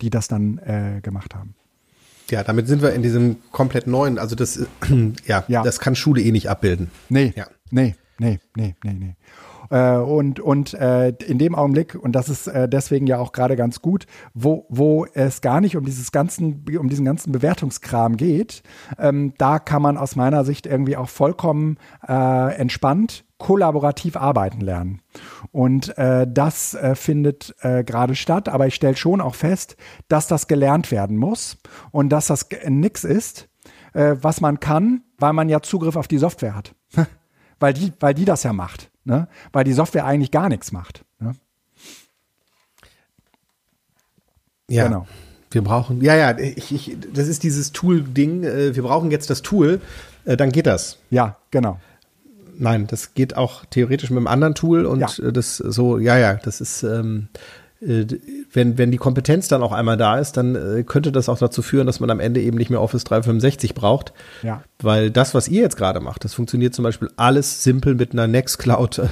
die 0.00 0.10
das 0.10 0.28
dann 0.28 0.58
äh, 0.58 1.00
gemacht 1.00 1.34
haben. 1.34 1.54
Ja, 2.30 2.42
damit 2.42 2.66
sind 2.66 2.82
wir 2.82 2.92
in 2.92 3.02
diesem 3.02 3.36
komplett 3.52 3.86
neuen, 3.86 4.18
also 4.18 4.34
das, 4.34 4.66
ja, 5.26 5.44
ja. 5.48 5.62
das 5.62 5.78
kann 5.78 5.94
Schule 5.94 6.20
eh 6.20 6.32
nicht 6.32 6.50
abbilden. 6.50 6.90
Nee, 7.08 7.32
ja. 7.36 7.46
nee, 7.70 7.94
nee, 8.18 8.40
nee, 8.56 8.74
nee, 8.82 8.92
nee. 8.92 9.16
Äh, 9.70 9.96
und 9.96 10.40
und 10.40 10.74
äh, 10.74 11.10
in 11.26 11.38
dem 11.38 11.54
Augenblick, 11.54 11.94
und 11.94 12.12
das 12.12 12.28
ist 12.28 12.46
äh, 12.46 12.68
deswegen 12.68 13.06
ja 13.06 13.18
auch 13.18 13.32
gerade 13.32 13.56
ganz 13.56 13.82
gut, 13.82 14.06
wo, 14.34 14.66
wo 14.68 15.06
es 15.14 15.40
gar 15.40 15.60
nicht 15.60 15.76
um 15.76 15.84
dieses 15.84 16.12
ganzen, 16.12 16.64
um 16.78 16.88
diesen 16.88 17.04
ganzen 17.04 17.32
Bewertungskram 17.32 18.16
geht, 18.16 18.62
ähm, 18.98 19.34
da 19.38 19.58
kann 19.58 19.82
man 19.82 19.96
aus 19.96 20.16
meiner 20.16 20.44
Sicht 20.44 20.66
irgendwie 20.66 20.96
auch 20.96 21.08
vollkommen 21.08 21.78
äh, 22.06 22.54
entspannt 22.56 23.24
kollaborativ 23.38 24.16
arbeiten 24.16 24.60
lernen. 24.60 25.02
Und 25.52 25.96
äh, 25.98 26.26
das 26.28 26.74
äh, 26.74 26.94
findet 26.94 27.54
äh, 27.60 27.84
gerade 27.84 28.14
statt, 28.14 28.48
aber 28.48 28.66
ich 28.66 28.74
stelle 28.74 28.96
schon 28.96 29.20
auch 29.20 29.34
fest, 29.34 29.76
dass 30.08 30.26
das 30.26 30.48
gelernt 30.48 30.90
werden 30.90 31.16
muss 31.16 31.58
und 31.90 32.08
dass 32.10 32.28
das 32.28 32.48
nix 32.66 33.04
ist, 33.04 33.48
äh, 33.92 34.16
was 34.20 34.40
man 34.40 34.58
kann, 34.60 35.02
weil 35.18 35.32
man 35.32 35.48
ja 35.48 35.60
Zugriff 35.60 35.96
auf 35.96 36.08
die 36.08 36.18
Software 36.18 36.54
hat. 36.54 36.74
weil, 37.60 37.74
die, 37.74 37.92
weil 38.00 38.14
die 38.14 38.24
das 38.24 38.42
ja 38.42 38.52
macht 38.52 38.90
ne? 39.06 39.28
weil 39.52 39.64
die 39.64 39.72
Software 39.72 40.04
eigentlich 40.04 40.30
gar 40.30 40.48
nichts 40.48 40.72
macht. 40.72 41.04
Ne? 41.18 41.34
Ja. 44.68 44.84
Genau. 44.84 45.06
Wir 45.50 45.62
brauchen, 45.62 46.02
ja, 46.02 46.14
ja, 46.16 46.36
ich, 46.38 46.72
ich, 46.74 46.96
das 47.14 47.28
ist 47.28 47.42
dieses 47.44 47.72
Tool-Ding. 47.72 48.44
Äh, 48.44 48.76
wir 48.76 48.82
brauchen 48.82 49.10
jetzt 49.10 49.30
das 49.30 49.42
Tool, 49.42 49.80
äh, 50.24 50.36
dann 50.36 50.50
geht 50.50 50.66
das. 50.66 50.98
Ja, 51.08 51.36
genau. 51.50 51.80
Nein, 52.58 52.86
das 52.86 53.14
geht 53.14 53.36
auch 53.36 53.64
theoretisch 53.66 54.10
mit 54.10 54.18
einem 54.18 54.26
anderen 54.26 54.54
Tool 54.54 54.84
und 54.84 55.00
ja. 55.00 55.08
Äh, 55.24 55.32
das 55.32 55.56
so, 55.56 55.98
ja, 55.98 56.18
ja, 56.18 56.34
das 56.34 56.60
ist, 56.60 56.82
ähm, 56.82 57.28
äh, 57.34 57.36
wenn, 57.80 58.78
wenn 58.78 58.90
die 58.90 58.96
Kompetenz 58.96 59.48
dann 59.48 59.62
auch 59.62 59.72
einmal 59.72 59.96
da 59.96 60.18
ist, 60.18 60.36
dann 60.36 60.54
äh, 60.54 60.82
könnte 60.82 61.12
das 61.12 61.28
auch 61.28 61.38
dazu 61.38 61.60
führen, 61.60 61.86
dass 61.86 62.00
man 62.00 62.10
am 62.10 62.20
Ende 62.20 62.40
eben 62.40 62.56
nicht 62.56 62.70
mehr 62.70 62.80
Office 62.80 63.04
365 63.04 63.74
braucht. 63.74 64.14
Ja. 64.42 64.62
Weil 64.80 65.10
das, 65.10 65.34
was 65.34 65.48
ihr 65.48 65.60
jetzt 65.60 65.76
gerade 65.76 66.00
macht, 66.00 66.24
das 66.24 66.32
funktioniert 66.32 66.74
zum 66.74 66.84
Beispiel 66.84 67.10
alles 67.16 67.62
simpel 67.62 67.94
mit 67.94 68.12
einer 68.12 68.26
Nextcloud 68.26 68.98
äh, 68.98 69.08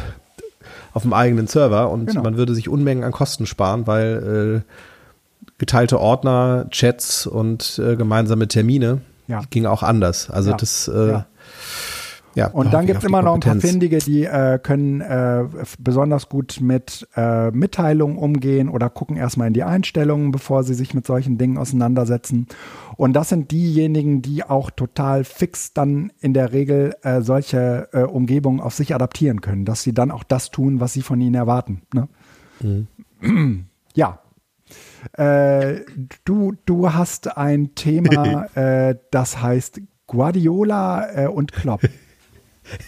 auf 0.94 1.02
dem 1.02 1.12
eigenen 1.12 1.46
Server 1.46 1.90
und 1.90 2.06
genau. 2.06 2.22
man 2.22 2.36
würde 2.36 2.54
sich 2.54 2.68
Unmengen 2.68 3.04
an 3.04 3.12
Kosten 3.12 3.46
sparen, 3.46 3.86
weil 3.86 4.62
äh, 4.64 5.46
geteilte 5.58 6.00
Ordner, 6.00 6.66
Chats 6.70 7.26
und 7.26 7.78
äh, 7.78 7.96
gemeinsame 7.96 8.48
Termine 8.48 9.00
ja. 9.26 9.42
ging 9.50 9.66
auch 9.66 9.82
anders. 9.82 10.30
Also 10.30 10.50
ja. 10.50 10.56
das 10.56 10.88
äh, 10.88 11.08
ja. 11.08 11.26
Ja, 12.35 12.49
und 12.49 12.72
dann 12.72 12.87
gibt 12.87 12.99
es 12.99 13.05
immer 13.05 13.22
noch 13.22 13.35
ein 13.35 13.41
paar 13.41 13.57
Findige, 13.57 13.99
die 13.99 14.24
äh, 14.24 14.59
können 14.59 15.01
äh, 15.01 15.45
besonders 15.78 16.28
gut 16.28 16.59
mit 16.61 17.07
äh, 17.16 17.51
Mitteilungen 17.53 18.18
umgehen 18.18 18.68
oder 18.68 18.91
gucken 18.91 19.16
erstmal 19.16 19.49
in 19.49 19.55
die 19.55 19.62
Einstellungen, 19.62 20.32
bevor 20.32 20.64
sie 20.64 20.74
sich 20.74 20.95
mit 20.95 21.07
solchen 21.07 21.39
Dingen 21.39 21.59
auseinandersetzen. 21.59 22.49
Und 22.97 23.12
das 23.12 23.28
sind 23.28 23.51
diejenigen, 23.51 24.20
die 24.22 24.43
auch 24.45 24.70
total 24.70 25.24
fix 25.24 25.72
dann 25.72 26.12
in 26.20 26.35
der 26.35 26.53
Regel 26.53 26.95
äh, 27.03 27.20
solche 27.20 27.89
äh, 27.93 28.03
Umgebungen 28.03 28.61
auf 28.61 28.74
sich 28.74 28.95
adaptieren 28.95 29.41
können, 29.41 29.64
dass 29.64 29.82
sie 29.82 29.95
dann 29.95 30.11
auch 30.11 30.24
das 30.24 30.51
tun, 30.51 30.80
was 30.80 30.93
sie 30.93 31.03
von 31.03 31.20
ihnen 31.20 31.35
erwarten. 31.35 31.82
Ne? 31.93 32.09
Mhm. 33.20 33.66
Ja, 33.95 34.18
äh, 35.12 35.80
du, 36.24 36.55
du 36.64 36.93
hast 36.93 37.37
ein 37.37 37.74
Thema, 37.74 38.45
äh, 38.57 38.97
das 39.11 39.41
heißt 39.41 39.80
Guardiola 40.07 41.24
äh, 41.24 41.26
und 41.28 41.53
Klopp. 41.53 41.82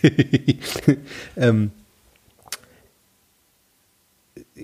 ähm, 1.36 1.70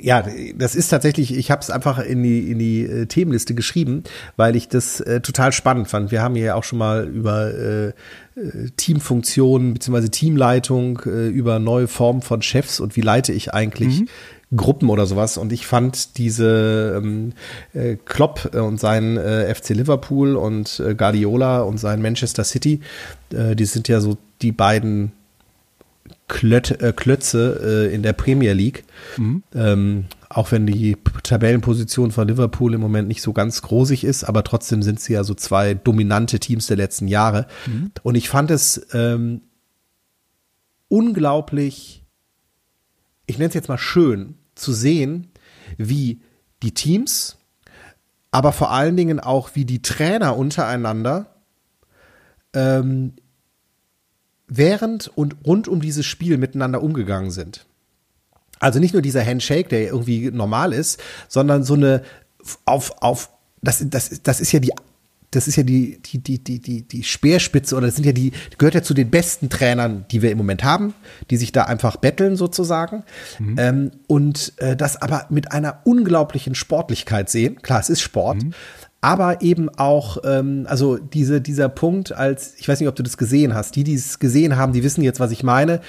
ja, 0.03 0.25
das 0.57 0.75
ist 0.75 0.89
tatsächlich, 0.89 1.37
ich 1.37 1.51
habe 1.51 1.61
es 1.61 1.71
einfach 1.71 1.99
in 1.99 2.23
die, 2.23 2.51
in 2.51 2.59
die 2.59 2.83
äh, 2.83 3.07
Themenliste 3.07 3.55
geschrieben, 3.55 4.05
weil 4.37 4.57
ich 4.57 4.69
das 4.69 5.01
äh, 5.01 5.21
total 5.21 5.53
spannend 5.53 5.89
fand. 5.89 6.11
Wir 6.11 6.23
haben 6.23 6.35
ja 6.35 6.55
auch 6.55 6.65
schon 6.65 6.79
mal 6.79 7.07
über 7.07 7.53
äh, 7.53 7.89
äh 7.89 7.93
Teamfunktionen 8.77 9.75
bzw. 9.75 10.09
Teamleitung, 10.09 11.03
äh, 11.05 11.29
über 11.29 11.59
neue 11.59 11.89
Formen 11.89 12.23
von 12.23 12.41
Chefs 12.41 12.81
und 12.81 12.97
wie 12.97 13.03
leite 13.03 13.33
ich 13.33 13.53
eigentlich 13.53 14.01
mhm. 14.01 14.09
Gruppen 14.57 14.89
oder 14.89 15.07
sowas. 15.07 15.37
Und 15.37 15.53
ich 15.53 15.67
fand 15.67 16.19
diese 16.19 16.95
ähm, 16.97 17.33
äh, 17.75 17.97
Klopp 17.97 18.55
und 18.55 18.81
sein 18.81 19.17
äh, 19.17 19.55
FC 19.55 19.71
Liverpool 19.71 20.37
und 20.37 20.81
äh, 20.81 20.95
Guardiola 20.95 21.63
und 21.63 21.79
sein 21.79 22.03
Manchester 22.03 22.45
City, 22.45 22.81
äh, 23.33 23.55
die 23.55 23.67
sind 23.67 23.89
ja 23.89 24.01
so 24.01 24.17
die 24.43 24.53
beiden 24.53 25.13
Klöt, 26.29 26.71
äh, 26.83 26.93
Klötze 26.95 27.89
äh, 27.91 27.95
in 27.95 28.03
der 28.03 28.13
Premier 28.13 28.53
League. 28.53 28.85
Mhm. 29.17 29.43
Ähm, 29.55 30.05
auch 30.29 30.51
wenn 30.51 30.67
die 30.67 30.97
Tabellenposition 31.23 32.11
von 32.11 32.27
Liverpool 32.27 32.75
im 32.75 32.81
Moment 32.81 33.07
nicht 33.07 33.21
so 33.23 33.33
ganz 33.33 33.61
großig 33.61 34.05
ist, 34.05 34.25
aber 34.25 34.45
trotzdem 34.45 34.83
sind 34.83 34.99
sie 34.99 35.13
ja 35.13 35.25
so 35.25 35.35
zwei 35.35 35.75
dominante 35.75 36.41
Teams 36.41 36.67
der 36.67 36.79
letzten 36.79 37.07
Jahre. 37.07 37.47
Mhm. 37.67 37.93
Und 38.03 38.15
ich 38.15 38.29
fand 38.31 38.51
es 38.51 38.87
ähm, 38.95 39.43
unglaublich, 40.89 42.03
ich 43.27 43.39
nenne 43.39 43.49
es 43.49 43.55
jetzt 43.55 43.69
mal 43.69 43.79
schön, 43.79 44.37
zu 44.55 44.73
sehen, 44.73 45.29
wie 45.77 46.23
die 46.63 46.73
Teams, 46.73 47.37
aber 48.31 48.53
vor 48.53 48.71
allen 48.71 48.97
Dingen 48.97 49.21
auch 49.21 49.51
wie 49.55 49.67
die 49.67 49.83
Trainer 49.83 50.37
untereinander 50.37 51.35
ähm, 52.55 53.15
während 54.57 55.09
und 55.17 55.37
rund 55.47 55.69
um 55.69 55.81
dieses 55.81 56.07
Spiel 56.07 56.39
miteinander 56.39 56.83
umgegangen 56.83 57.31
sind. 57.31 57.67
Also 58.61 58.79
nicht 58.79 58.93
nur 58.93 59.03
dieser 59.03 59.25
Handshake, 59.25 59.69
der 59.69 59.89
irgendwie 59.89 60.31
normal 60.31 60.73
ist, 60.73 61.01
sondern 61.29 61.65
so 61.65 61.75
eine 61.75 62.03
auf, 62.65 63.03
auf, 63.03 63.31
das, 63.61 63.85
das, 63.89 64.23
das 64.23 64.41
ist 64.41 64.53
ja 64.53 64.61
die, 64.61 64.73
das 65.31 65.49
ist 65.49 65.57
ja 65.57 65.63
die, 65.63 66.01
die, 66.03 66.19
die, 66.19 66.39
die, 66.39 66.61
die, 66.61 66.83
die 66.83 67.03
Speerspitze 67.03 67.75
oder 67.75 67.87
das 67.87 67.97
sind 67.97 68.05
ja 68.05 68.13
die, 68.13 68.33
gehört 68.59 68.75
ja 68.75 68.83
zu 68.83 68.95
den 68.95 69.11
besten 69.11 69.49
Trainern, 69.49 70.05
die 70.11 70.23
wir 70.23 70.31
im 70.31 70.39
Moment 70.39 70.63
haben, 70.63 70.95
die 71.31 71.39
sich 71.39 71.53
da 71.53 71.65
einfach 71.65 71.97
betteln 71.97 72.37
sozusagen. 72.37 73.05
Mhm. 73.39 73.57
Ähm, 73.59 73.91
und 74.07 74.53
äh, 74.59 74.77
das 74.77 75.01
aber 75.01 75.27
mit 75.31 75.53
einer 75.53 75.81
unglaublichen 75.85 76.55
Sportlichkeit 76.55 77.31
sehen. 77.31 77.63
Klar, 77.63 77.81
es 77.81 77.89
ist 77.89 78.01
Sport. 78.01 78.43
Mhm 78.45 78.55
aber 79.03 79.43
eben 79.43 79.69
auch, 79.69 80.19
ähm, 80.25 80.65
also 80.69 80.97
diese, 80.97 81.41
dieser 81.41 81.69
Punkt 81.69 82.13
als, 82.13 82.55
ich 82.57 82.69
weiß 82.69 82.81
nicht, 82.81 82.89
ob 82.89 82.95
du 82.95 83.03
das 83.03 83.19
gesehen 83.19 83.53
hast, 83.53 83.77
die, 83.77 83.85
die 83.85 83.95
es 83.95 84.21
gesehen 84.21 84.57
haben, 84.57 84.73
die 84.73 84.85
wissen 84.85 85.03
jetzt, 85.03 85.21
was 85.21 85.33
ich 85.33 85.43
meine. 85.43 85.81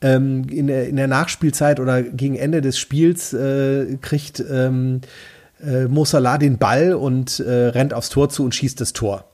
Ähm, 0.00 0.46
in, 0.50 0.66
der, 0.66 0.88
in 0.88 0.96
der 0.96 1.06
Nachspielzeit 1.06 1.78
oder 1.78 2.02
gegen 2.02 2.34
Ende 2.34 2.60
des 2.62 2.78
Spiels 2.78 3.34
äh, 3.34 3.98
kriegt 4.00 4.42
ähm, 4.50 5.02
äh, 5.62 5.84
Mo 5.84 6.04
Salah 6.04 6.38
den 6.38 6.58
Ball 6.58 6.94
und 6.94 7.38
äh, 7.40 7.68
rennt 7.68 7.94
aufs 7.94 8.08
Tor 8.08 8.30
zu 8.30 8.42
und 8.42 8.54
schießt 8.54 8.80
das 8.80 8.94
Tor. 8.94 9.31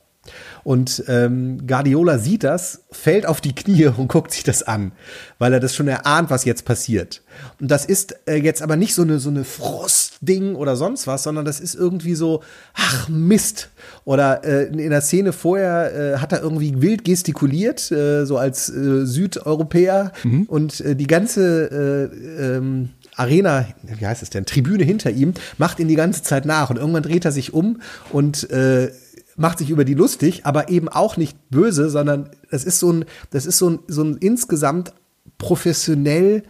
Und 0.64 1.04
ähm, 1.08 1.66
Guardiola 1.66 2.18
sieht 2.18 2.44
das, 2.44 2.84
fällt 2.90 3.26
auf 3.26 3.40
die 3.40 3.54
Knie 3.54 3.86
und 3.96 4.08
guckt 4.08 4.32
sich 4.32 4.44
das 4.44 4.62
an, 4.62 4.92
weil 5.38 5.52
er 5.52 5.60
das 5.60 5.74
schon 5.74 5.88
erahnt, 5.88 6.30
was 6.30 6.44
jetzt 6.44 6.64
passiert. 6.64 7.22
Und 7.60 7.70
das 7.70 7.84
ist 7.84 8.16
äh, 8.26 8.36
jetzt 8.36 8.62
aber 8.62 8.76
nicht 8.76 8.94
so 8.94 9.02
eine 9.02 9.18
so 9.18 9.30
eine 9.30 9.44
Frustding 9.44 10.54
oder 10.54 10.76
sonst 10.76 11.06
was, 11.06 11.22
sondern 11.22 11.44
das 11.44 11.60
ist 11.60 11.74
irgendwie 11.74 12.14
so, 12.14 12.42
ach 12.74 13.08
Mist. 13.08 13.70
Oder 14.04 14.44
äh, 14.44 14.64
in 14.66 14.90
der 14.90 15.00
Szene 15.00 15.32
vorher 15.32 16.14
äh, 16.14 16.18
hat 16.18 16.32
er 16.32 16.42
irgendwie 16.42 16.80
wild 16.80 17.04
gestikuliert, 17.04 17.90
äh, 17.92 18.24
so 18.24 18.38
als 18.38 18.68
äh, 18.68 19.06
Südeuropäer 19.06 20.12
mhm. 20.24 20.44
und 20.44 20.80
äh, 20.80 20.96
die 20.96 21.06
ganze 21.06 22.10
äh, 22.18 22.56
ähm, 22.56 22.90
Arena, 23.18 23.66
wie 23.82 24.06
heißt 24.06 24.22
es 24.22 24.30
denn, 24.30 24.46
Tribüne 24.46 24.84
hinter 24.84 25.10
ihm, 25.10 25.34
macht 25.58 25.80
ihn 25.80 25.88
die 25.88 25.96
ganze 25.96 26.22
Zeit 26.22 26.46
nach 26.46 26.70
und 26.70 26.76
irgendwann 26.76 27.02
dreht 27.02 27.24
er 27.24 27.32
sich 27.32 27.52
um 27.52 27.80
und 28.12 28.48
äh, 28.50 28.90
macht 29.38 29.58
sich 29.58 29.70
über 29.70 29.84
die 29.84 29.94
lustig, 29.94 30.44
aber 30.44 30.68
eben 30.68 30.88
auch 30.88 31.16
nicht 31.16 31.36
böse, 31.50 31.90
sondern 31.90 32.30
das 32.50 32.64
ist 32.64 32.78
so 32.78 32.92
ein, 32.92 33.04
das 33.30 33.46
ist 33.46 33.58
so 33.58 33.70
ein, 33.70 33.78
so 33.86 34.02
ein 34.02 34.16
insgesamt 34.18 34.92
professionell 35.38 36.42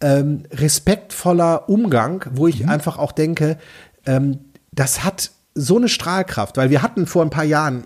ähm, 0.00 0.44
respektvoller 0.52 1.68
Umgang, 1.68 2.24
wo 2.32 2.46
ich 2.46 2.62
mhm. 2.62 2.70
einfach 2.70 2.98
auch 2.98 3.12
denke, 3.12 3.58
ähm, 4.06 4.38
das 4.72 5.04
hat 5.04 5.32
so 5.54 5.76
eine 5.76 5.88
Strahlkraft, 5.88 6.56
weil 6.56 6.70
wir 6.70 6.82
hatten 6.82 7.06
vor 7.06 7.22
ein 7.22 7.30
paar 7.30 7.44
Jahren 7.44 7.84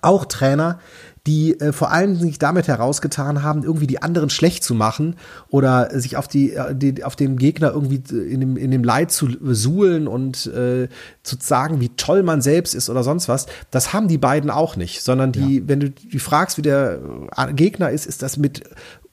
auch 0.00 0.24
Trainer, 0.24 0.78
die 1.26 1.60
äh, 1.60 1.72
vor 1.72 1.92
allem 1.92 2.16
sich 2.16 2.38
damit 2.38 2.66
herausgetan 2.66 3.42
haben, 3.44 3.62
irgendwie 3.62 3.86
die 3.86 4.02
anderen 4.02 4.28
schlecht 4.28 4.64
zu 4.64 4.74
machen 4.74 5.16
oder 5.48 5.88
sich 5.98 6.16
auf 6.16 6.26
die, 6.26 6.52
äh, 6.52 6.74
die 6.74 7.04
auf 7.04 7.14
den 7.14 7.36
Gegner 7.36 7.70
irgendwie 7.70 8.02
in 8.10 8.40
dem, 8.40 8.56
in 8.56 8.72
dem 8.72 8.82
Leid 8.82 9.12
zu 9.12 9.28
suhlen 9.40 10.08
und 10.08 10.46
äh, 10.46 10.88
zu 11.22 11.36
sagen, 11.38 11.80
wie 11.80 11.90
toll 11.90 12.24
man 12.24 12.42
selbst 12.42 12.74
ist 12.74 12.90
oder 12.90 13.04
sonst 13.04 13.28
was. 13.28 13.46
Das 13.70 13.92
haben 13.92 14.08
die 14.08 14.18
beiden 14.18 14.50
auch 14.50 14.74
nicht, 14.74 15.02
sondern 15.02 15.30
die, 15.30 15.58
ja. 15.58 15.62
wenn 15.66 15.80
du 15.80 15.90
die 15.90 16.18
fragst, 16.18 16.58
wie 16.58 16.62
der 16.62 16.98
äh, 17.36 17.52
Gegner 17.52 17.90
ist, 17.90 18.06
ist 18.06 18.22
das 18.22 18.36
mit 18.36 18.64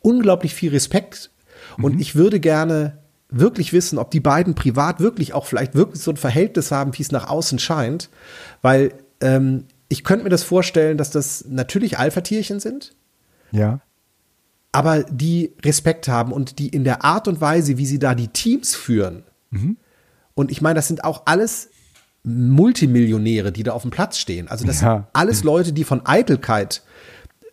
unglaublich 0.01 0.55
viel 0.55 0.71
Respekt. 0.71 1.29
Mhm. 1.77 1.83
Und 1.83 2.01
ich 2.01 2.15
würde 2.15 2.39
gerne 2.39 2.97
wirklich 3.29 3.71
wissen, 3.71 3.99
ob 3.99 4.09
die 4.09 4.19
beiden 4.19 4.55
privat 4.55 4.99
wirklich 4.99 5.33
auch 5.33 5.45
vielleicht 5.45 5.75
wirklich 5.75 6.01
so 6.01 6.09
ein 6.09 6.17
Verhältnis 6.17 6.71
haben, 6.71 6.97
wie 6.97 7.03
es 7.03 7.11
nach 7.11 7.29
außen 7.29 7.59
scheint, 7.59 8.09
weil 8.63 8.93
ähm, 9.21 9.65
ich 9.89 10.03
könnte 10.03 10.23
mir 10.23 10.29
das 10.29 10.43
vorstellen, 10.43 10.97
dass 10.97 11.09
das 11.09 11.45
natürlich 11.47 11.97
Alpha-Tierchen 11.97 12.59
sind. 12.59 12.95
Ja. 13.51 13.81
Aber 14.71 15.03
die 15.03 15.55
Respekt 15.65 16.07
haben 16.07 16.31
und 16.31 16.59
die 16.59 16.69
in 16.69 16.83
der 16.83 17.03
Art 17.03 17.27
und 17.27 17.41
Weise, 17.41 17.77
wie 17.77 17.87
sie 17.87 17.97
da 17.97 18.13
die 18.13 18.27
Teams 18.27 18.75
führen. 18.75 19.23
Mhm. 19.49 19.77
Und 20.35 20.51
ich 20.51 20.61
meine, 20.61 20.75
das 20.75 20.87
sind 20.87 21.03
auch 21.03 21.23
alles 21.25 21.69
Multimillionäre, 22.23 23.51
die 23.51 23.63
da 23.63 23.71
auf 23.73 23.81
dem 23.81 23.91
Platz 23.91 24.19
stehen. 24.19 24.47
Also 24.47 24.65
das 24.65 24.81
ja. 24.81 24.93
sind 24.93 25.05
alles 25.13 25.43
Leute, 25.43 25.73
die 25.73 25.83
von 25.83 26.05
Eitelkeit 26.05 26.83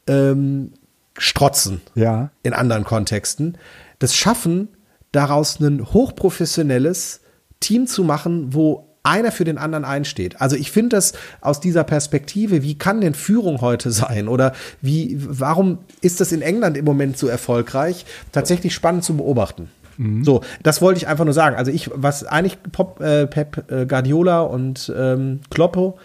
ähm, 0.07 0.75
strotzen. 1.17 1.81
Ja. 1.95 2.31
In 2.43 2.53
anderen 2.53 2.85
Kontexten. 2.85 3.57
Das 3.99 4.15
schaffen, 4.15 4.69
daraus 5.11 5.59
ein 5.61 5.85
hochprofessionelles 5.93 7.23
Team 7.61 7.87
zu 7.87 8.05
machen, 8.05 8.53
wo 8.53 8.86
einer 9.07 9.33
für 9.33 9.45
den 9.45 9.59
anderen 9.59 9.85
einsteht. 9.85 10.41
Also 10.41 10.57
ich 10.57 10.71
finde 10.71 10.97
das 10.97 11.13
aus 11.41 11.61
dieser 11.61 11.85
Perspektive, 11.85 12.63
wie 12.63 12.77
kann 12.77 13.01
denn 13.01 13.15
Führung 13.15 13.61
heute 13.61 13.91
sein 13.91 14.29
oder 14.29 14.53
wie, 14.83 15.17
warum 15.19 15.79
ist 16.01 16.21
das 16.21 16.33
in 16.33 16.43
England 16.43 16.77
im 16.77 16.85
Moment 16.85 17.17
so 17.17 17.29
erfolgreich, 17.29 18.05
tatsächlich 18.33 18.75
spannend 18.75 19.05
zu 19.05 19.17
beobachten. 19.17 19.71
Mhm. 19.97 20.25
So, 20.25 20.43
das 20.63 20.83
wollte 20.83 20.99
ich 20.99 21.09
einfach 21.09 21.25
nur 21.25 21.35
sagen. 21.35 21.57
Also 21.57 21.71
ich, 21.71 21.91
was 21.95 22.25
eigentlich 22.25 22.59
Pop, 22.73 23.01
äh, 23.01 23.27
Pep 23.27 23.71
äh, 23.71 23.87
Guardiola 23.87 24.41
und 24.41 24.93
ähm, 24.95 25.41
Kloppo 25.51 25.99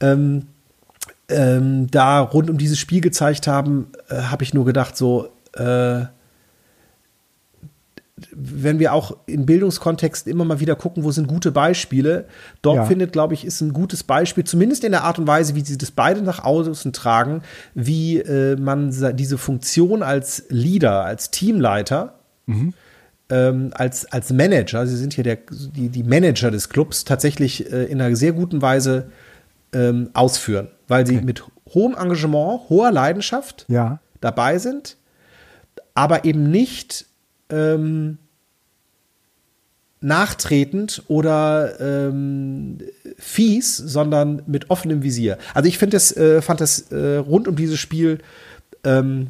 ähm, 0.00 0.46
ähm, 1.28 1.90
da 1.90 2.20
rund 2.20 2.50
um 2.50 2.58
dieses 2.58 2.78
Spiel 2.78 3.00
gezeigt 3.00 3.46
haben, 3.46 3.88
äh, 4.08 4.16
habe 4.16 4.44
ich 4.44 4.54
nur 4.54 4.64
gedacht, 4.64 4.96
so, 4.96 5.28
äh, 5.54 6.04
wenn 8.30 8.78
wir 8.78 8.92
auch 8.92 9.16
in 9.26 9.46
Bildungskontexten 9.46 10.30
immer 10.30 10.44
mal 10.44 10.60
wieder 10.60 10.76
gucken, 10.76 11.02
wo 11.02 11.10
sind 11.10 11.28
gute 11.28 11.50
Beispiele, 11.50 12.26
dort 12.60 12.76
ja. 12.76 12.84
findet, 12.84 13.12
glaube 13.12 13.34
ich, 13.34 13.44
ist 13.44 13.60
ein 13.62 13.72
gutes 13.72 14.04
Beispiel, 14.04 14.44
zumindest 14.44 14.84
in 14.84 14.92
der 14.92 15.04
Art 15.04 15.18
und 15.18 15.26
Weise, 15.26 15.54
wie 15.54 15.62
sie 15.62 15.78
das 15.78 15.90
beide 15.90 16.22
nach 16.22 16.44
außen 16.44 16.92
tragen, 16.92 17.42
wie 17.74 18.18
äh, 18.18 18.56
man 18.56 18.94
diese 19.16 19.38
Funktion 19.38 20.02
als 20.02 20.44
Leader, 20.50 21.04
als 21.04 21.30
Teamleiter, 21.30 22.18
mhm. 22.46 22.74
ähm, 23.30 23.70
als, 23.74 24.04
als 24.12 24.30
Manager, 24.32 24.86
sie 24.86 24.96
sind 24.96 25.14
hier 25.14 25.24
der, 25.24 25.38
die, 25.50 25.88
die 25.88 26.04
Manager 26.04 26.50
des 26.50 26.68
Clubs, 26.68 27.04
tatsächlich 27.04 27.72
äh, 27.72 27.84
in 27.84 28.00
einer 28.00 28.14
sehr 28.14 28.32
guten 28.32 28.60
Weise 28.60 29.10
ähm, 29.72 30.10
ausführen, 30.12 30.68
weil 30.86 31.06
sie 31.06 31.16
okay. 31.16 31.24
mit 31.24 31.44
hohem 31.72 31.94
Engagement, 31.94 32.68
hoher 32.68 32.92
Leidenschaft 32.92 33.64
ja. 33.68 34.00
dabei 34.20 34.58
sind, 34.58 34.98
aber 35.94 36.26
eben 36.26 36.50
nicht 36.50 37.06
ähm, 37.52 38.18
nachtretend 40.00 41.04
oder 41.06 41.80
ähm, 41.80 42.78
fies, 43.16 43.76
sondern 43.76 44.42
mit 44.46 44.70
offenem 44.70 45.02
Visier. 45.02 45.38
Also 45.54 45.68
ich 45.68 45.78
finde 45.78 45.96
das, 45.96 46.16
äh, 46.16 46.42
fand 46.42 46.60
das 46.60 46.90
äh, 46.90 47.16
rund 47.16 47.46
um 47.46 47.54
dieses 47.54 47.78
Spiel 47.78 48.18
ähm, 48.84 49.28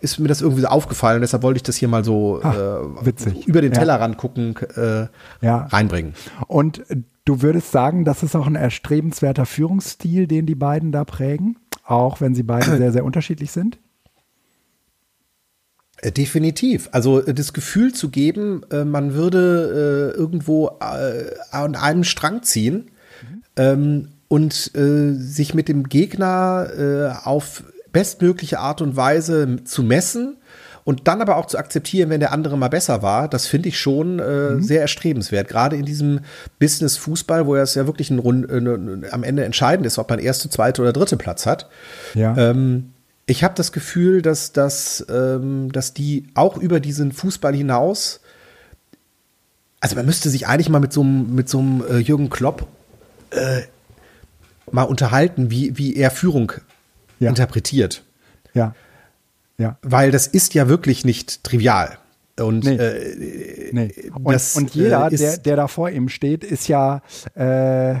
ist 0.00 0.18
mir 0.18 0.28
das 0.28 0.42
irgendwie 0.42 0.62
so 0.62 0.68
aufgefallen. 0.68 1.20
Deshalb 1.20 1.42
wollte 1.42 1.58
ich 1.58 1.62
das 1.62 1.76
hier 1.76 1.88
mal 1.88 2.04
so 2.04 2.40
Ach, 2.42 2.54
äh, 2.54 3.32
über 3.46 3.60
den 3.60 3.72
Tellerrand 3.72 4.14
ja. 4.14 4.20
gucken, 4.20 4.54
äh, 4.76 5.06
ja. 5.44 5.66
reinbringen. 5.66 6.14
Und 6.46 6.82
du 7.24 7.42
würdest 7.42 7.72
sagen, 7.72 8.04
das 8.04 8.22
ist 8.22 8.36
auch 8.36 8.46
ein 8.46 8.56
erstrebenswerter 8.56 9.46
Führungsstil, 9.46 10.26
den 10.26 10.46
die 10.46 10.54
beiden 10.54 10.92
da 10.92 11.04
prägen, 11.04 11.58
auch 11.84 12.20
wenn 12.20 12.34
sie 12.34 12.42
beide 12.42 12.76
sehr, 12.78 12.92
sehr 12.92 13.04
unterschiedlich 13.04 13.52
sind? 13.52 13.78
Äh, 16.02 16.12
definitiv. 16.12 16.88
Also 16.92 17.24
äh, 17.24 17.34
das 17.34 17.52
Gefühl 17.52 17.92
zu 17.92 18.10
geben, 18.10 18.62
äh, 18.70 18.84
man 18.84 19.14
würde 19.14 20.14
irgendwo 20.16 20.68
an 20.68 21.74
einem 21.74 22.04
Strang 22.04 22.42
ziehen 22.42 22.90
mhm. 23.22 23.42
Ähm, 23.58 24.08
und 24.28 24.72
sich 24.74 25.54
mit 25.54 25.68
dem 25.68 25.88
Gegner 25.88 27.20
auf 27.22 27.62
bestmögliche 27.92 28.58
Art 28.58 28.82
und 28.82 28.96
Weise 28.96 29.58
zu 29.64 29.84
messen 29.84 30.36
und 30.82 31.06
dann 31.06 31.22
aber 31.22 31.36
auch 31.36 31.46
zu 31.46 31.56
akzeptieren, 31.56 32.10
wenn 32.10 32.18
der 32.18 32.32
andere 32.32 32.58
mal 32.58 32.68
besser 32.68 33.02
war, 33.02 33.28
das 33.28 33.46
finde 33.46 33.68
ich 33.68 33.78
schon 33.78 34.16
mhm. 34.16 34.62
sehr 34.62 34.80
erstrebenswert. 34.80 35.46
Gerade 35.46 35.76
in 35.76 35.84
diesem 35.84 36.20
Business 36.58 36.96
Fußball, 36.96 37.46
wo 37.46 37.54
es 37.54 37.76
ja 37.76 37.86
wirklich 37.86 38.10
ein 38.10 38.18
Rund, 38.18 38.50
äh, 38.50 39.08
am 39.12 39.22
Ende 39.22 39.44
entscheidend 39.44 39.86
ist, 39.86 39.96
ob 39.98 40.10
man 40.10 40.18
erste, 40.18 40.50
zweite 40.50 40.82
oder 40.82 40.92
dritte 40.92 41.16
Platz 41.16 41.46
hat. 41.46 41.68
Ja. 42.14 42.36
Ähm, 42.36 42.90
ich 43.26 43.42
habe 43.42 43.54
das 43.54 43.72
Gefühl, 43.72 44.22
dass, 44.22 44.52
dass, 44.52 45.04
ähm, 45.10 45.70
dass 45.72 45.92
die 45.92 46.28
auch 46.34 46.56
über 46.56 46.80
diesen 46.80 47.12
Fußball 47.12 47.54
hinaus, 47.54 48.20
also 49.80 49.96
man 49.96 50.06
müsste 50.06 50.30
sich 50.30 50.46
eigentlich 50.46 50.68
mal 50.68 50.80
mit 50.80 50.92
so 50.92 51.02
einem, 51.02 51.34
mit 51.34 51.48
so 51.48 51.58
einem 51.58 51.84
äh, 51.88 51.98
Jürgen 51.98 52.30
Klopp 52.30 52.66
äh, 53.30 53.62
mal 54.70 54.84
unterhalten, 54.84 55.50
wie, 55.50 55.76
wie 55.76 55.96
er 55.96 56.10
Führung 56.10 56.52
ja. 57.18 57.28
interpretiert. 57.28 58.02
Ja. 58.54 58.74
Ja. 59.58 59.78
Weil 59.82 60.10
das 60.10 60.26
ist 60.26 60.54
ja 60.54 60.68
wirklich 60.68 61.04
nicht 61.04 61.42
trivial. 61.42 61.98
Und, 62.38 62.64
nee. 62.64 62.76
äh, 62.76 63.70
nee. 63.72 64.10
und, 64.14 64.32
das, 64.32 64.56
und 64.56 64.74
jeder, 64.74 65.10
äh, 65.10 65.16
der, 65.16 65.38
der 65.38 65.56
da 65.56 65.68
vor 65.68 65.90
ihm 65.90 66.08
steht, 66.08 66.44
ist 66.44 66.68
ja, 66.68 67.02
äh, 67.34 67.96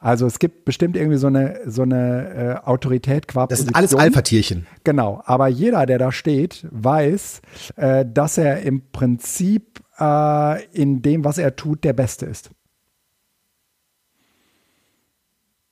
also 0.00 0.26
es 0.26 0.38
gibt 0.38 0.64
bestimmt 0.64 0.96
irgendwie 0.96 1.18
so 1.18 1.26
eine, 1.26 1.60
so 1.66 1.82
eine 1.82 2.60
äh, 2.64 2.66
Autorität 2.66 3.28
qua 3.28 3.46
Das 3.46 3.60
sind 3.60 3.76
alles 3.76 3.94
Alpha-Tierchen. 3.94 4.66
Genau, 4.82 5.22
aber 5.26 5.48
jeder, 5.48 5.84
der 5.84 5.98
da 5.98 6.10
steht, 6.10 6.66
weiß, 6.70 7.42
äh, 7.76 8.06
dass 8.06 8.38
er 8.38 8.62
im 8.62 8.90
Prinzip 8.92 9.80
äh, 9.98 10.64
in 10.72 11.02
dem, 11.02 11.24
was 11.24 11.36
er 11.36 11.54
tut, 11.54 11.84
der 11.84 11.92
Beste 11.92 12.24
ist. 12.24 12.50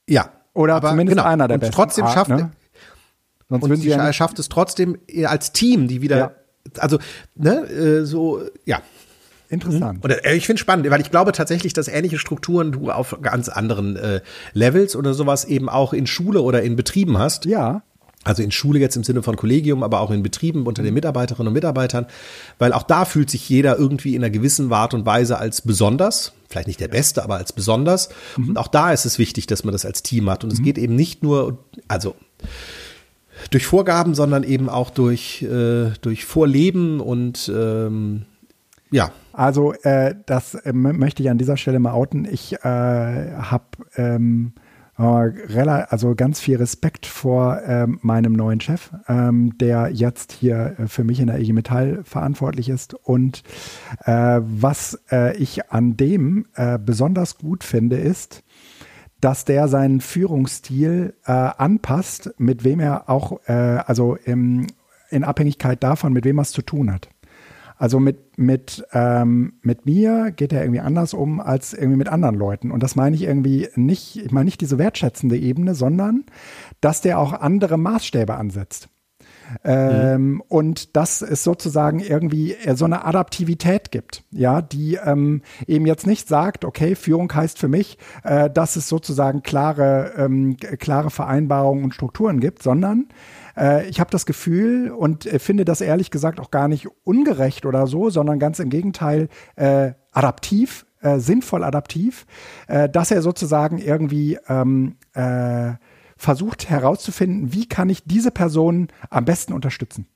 Ja. 0.06 0.30
Oder 0.52 0.76
aber 0.76 0.90
zumindest 0.90 1.16
genau. 1.16 1.28
einer 1.28 1.48
der 1.48 1.54
und 1.54 1.60
Besten. 1.60 1.74
Trotzdem 1.74 2.04
Art, 2.04 2.14
schafft, 2.14 2.30
ne? 2.30 2.50
Sonst 3.48 3.62
und 3.62 3.76
sie 3.76 3.88
ja 3.88 4.12
schafft 4.12 4.38
es 4.38 4.50
trotzdem 4.50 4.98
als 5.24 5.52
Team, 5.52 5.88
die 5.88 6.02
wieder, 6.02 6.18
ja. 6.18 6.32
also, 6.76 6.98
ne, 7.34 7.64
äh, 7.64 8.04
so, 8.04 8.42
ja. 8.66 8.82
Interessant. 9.48 10.04
Oder 10.04 10.24
äh, 10.26 10.36
ich 10.36 10.46
finde 10.46 10.60
spannend, 10.60 10.88
weil 10.90 11.00
ich 11.00 11.10
glaube 11.10 11.32
tatsächlich, 11.32 11.72
dass 11.72 11.88
ähnliche 11.88 12.18
Strukturen 12.18 12.72
du 12.72 12.90
auf 12.90 13.16
ganz 13.22 13.48
anderen 13.48 13.96
äh, 13.96 14.20
Levels 14.52 14.94
oder 14.94 15.14
sowas 15.14 15.44
eben 15.44 15.68
auch 15.68 15.92
in 15.92 16.06
Schule 16.06 16.42
oder 16.42 16.62
in 16.62 16.76
Betrieben 16.76 17.18
hast. 17.18 17.46
Ja. 17.46 17.82
Also 18.24 18.42
in 18.42 18.50
Schule 18.50 18.78
jetzt 18.78 18.96
im 18.96 19.04
Sinne 19.04 19.22
von 19.22 19.36
Kollegium, 19.36 19.82
aber 19.82 20.00
auch 20.00 20.10
in 20.10 20.22
Betrieben 20.22 20.66
unter 20.66 20.82
den 20.82 20.92
Mitarbeiterinnen 20.92 21.48
und 21.48 21.54
Mitarbeitern, 21.54 22.06
weil 22.58 22.72
auch 22.72 22.82
da 22.82 23.04
fühlt 23.04 23.30
sich 23.30 23.48
jeder 23.48 23.78
irgendwie 23.78 24.14
in 24.14 24.22
einer 24.22 24.30
gewissen 24.30 24.70
Art 24.72 24.92
und 24.92 25.06
Weise 25.06 25.38
als 25.38 25.62
besonders, 25.62 26.32
vielleicht 26.48 26.66
nicht 26.66 26.80
der 26.80 26.88
Beste, 26.88 27.22
aber 27.22 27.36
als 27.36 27.52
besonders. 27.52 28.10
Mhm. 28.36 28.50
Und 28.50 28.58
auch 28.58 28.68
da 28.68 28.92
ist 28.92 29.06
es 29.06 29.18
wichtig, 29.18 29.46
dass 29.46 29.64
man 29.64 29.72
das 29.72 29.86
als 29.86 30.02
Team 30.02 30.28
hat. 30.28 30.44
Und 30.44 30.50
mhm. 30.50 30.56
es 30.56 30.62
geht 30.62 30.76
eben 30.76 30.94
nicht 30.94 31.22
nur, 31.22 31.64
also 31.86 32.16
durch 33.50 33.66
Vorgaben, 33.66 34.14
sondern 34.14 34.42
eben 34.42 34.68
auch 34.68 34.90
durch, 34.90 35.42
äh, 35.42 35.92
durch 36.02 36.24
Vorleben 36.26 37.00
und 37.00 37.50
ähm, 37.54 38.26
ja. 38.90 39.10
Also 39.32 39.72
äh, 39.82 40.14
das 40.26 40.54
äh, 40.54 40.72
möchte 40.72 41.22
ich 41.22 41.30
an 41.30 41.38
dieser 41.38 41.56
Stelle 41.56 41.78
mal 41.78 41.92
outen. 41.92 42.24
Ich 42.24 42.54
äh, 42.54 42.58
habe 42.58 43.64
ähm, 43.96 44.52
also 44.98 46.16
ganz 46.16 46.40
viel 46.40 46.56
Respekt 46.56 47.06
vor 47.06 47.62
ähm, 47.64 48.00
meinem 48.02 48.32
neuen 48.32 48.60
Chef, 48.60 48.90
ähm, 49.06 49.56
der 49.58 49.90
jetzt 49.92 50.32
hier 50.32 50.74
äh, 50.76 50.88
für 50.88 51.04
mich 51.04 51.20
in 51.20 51.28
der 51.28 51.38
IG 51.38 51.52
Metall 51.52 52.00
verantwortlich 52.02 52.68
ist. 52.68 52.94
Und 52.94 53.44
äh, 54.04 54.40
was 54.42 55.00
äh, 55.12 55.36
ich 55.36 55.70
an 55.70 55.96
dem 55.96 56.46
äh, 56.54 56.78
besonders 56.78 57.38
gut 57.38 57.62
finde, 57.62 57.96
ist, 57.96 58.42
dass 59.20 59.44
der 59.44 59.68
seinen 59.68 60.00
Führungsstil 60.00 61.14
äh, 61.24 61.32
anpasst, 61.32 62.34
mit 62.38 62.64
wem 62.64 62.80
er 62.80 63.08
auch, 63.08 63.40
äh, 63.46 63.52
also 63.52 64.16
im, 64.16 64.66
in 65.10 65.22
Abhängigkeit 65.22 65.82
davon, 65.82 66.12
mit 66.12 66.24
wem 66.24 66.38
er 66.38 66.42
es 66.42 66.52
zu 66.52 66.62
tun 66.62 66.92
hat. 66.92 67.08
Also 67.78 68.00
mit, 68.00 68.36
mit, 68.36 68.84
ähm, 68.92 69.54
mit 69.62 69.86
mir 69.86 70.32
geht 70.32 70.52
er 70.52 70.62
irgendwie 70.62 70.80
anders 70.80 71.14
um 71.14 71.40
als 71.40 71.72
irgendwie 71.72 71.96
mit 71.96 72.08
anderen 72.08 72.34
Leuten. 72.34 72.72
Und 72.72 72.82
das 72.82 72.96
meine 72.96 73.14
ich 73.14 73.22
irgendwie 73.22 73.68
nicht, 73.76 74.16
ich 74.16 74.32
meine 74.32 74.46
nicht 74.46 74.60
diese 74.60 74.78
wertschätzende 74.78 75.36
Ebene, 75.38 75.74
sondern 75.74 76.24
dass 76.80 77.00
der 77.00 77.20
auch 77.20 77.32
andere 77.32 77.78
Maßstäbe 77.78 78.34
ansetzt. 78.34 78.88
Ähm, 79.64 80.32
mhm. 80.32 80.42
Und 80.48 80.96
dass 80.96 81.22
es 81.22 81.42
sozusagen 81.42 82.00
irgendwie 82.00 82.56
so 82.74 82.84
eine 82.84 83.04
Adaptivität 83.04 83.90
gibt, 83.90 84.24
ja, 84.30 84.60
die 84.60 84.98
ähm, 85.02 85.42
eben 85.66 85.86
jetzt 85.86 86.06
nicht 86.06 86.28
sagt, 86.28 86.64
okay, 86.64 86.94
Führung 86.94 87.32
heißt 87.32 87.58
für 87.58 87.68
mich, 87.68 87.96
äh, 88.24 88.50
dass 88.50 88.76
es 88.76 88.88
sozusagen 88.88 89.42
klare, 89.42 90.12
ähm, 90.16 90.56
klare 90.56 91.10
Vereinbarungen 91.10 91.84
und 91.84 91.94
Strukturen 91.94 92.40
gibt, 92.40 92.62
sondern 92.62 93.06
äh, 93.58 93.88
ich 93.88 94.00
habe 94.00 94.10
das 94.10 94.26
Gefühl 94.26 94.90
und 94.90 95.26
äh, 95.26 95.38
finde 95.38 95.64
das 95.64 95.80
ehrlich 95.80 96.10
gesagt 96.10 96.40
auch 96.40 96.50
gar 96.50 96.68
nicht 96.68 96.86
ungerecht 97.04 97.66
oder 97.66 97.86
so, 97.86 98.10
sondern 98.10 98.38
ganz 98.38 98.58
im 98.58 98.70
Gegenteil 98.70 99.28
äh, 99.56 99.92
adaptiv, 100.12 100.86
äh, 101.00 101.18
sinnvoll 101.18 101.64
adaptiv, 101.64 102.26
äh, 102.66 102.88
dass 102.88 103.10
er 103.10 103.22
sozusagen 103.22 103.78
irgendwie 103.78 104.38
ähm, 104.48 104.96
äh, 105.14 105.72
versucht 106.16 106.68
herauszufinden, 106.68 107.52
wie 107.52 107.66
kann 107.66 107.88
ich 107.88 108.04
diese 108.04 108.30
Person 108.30 108.88
am 109.08 109.24
besten 109.24 109.52
unterstützen. 109.52 110.06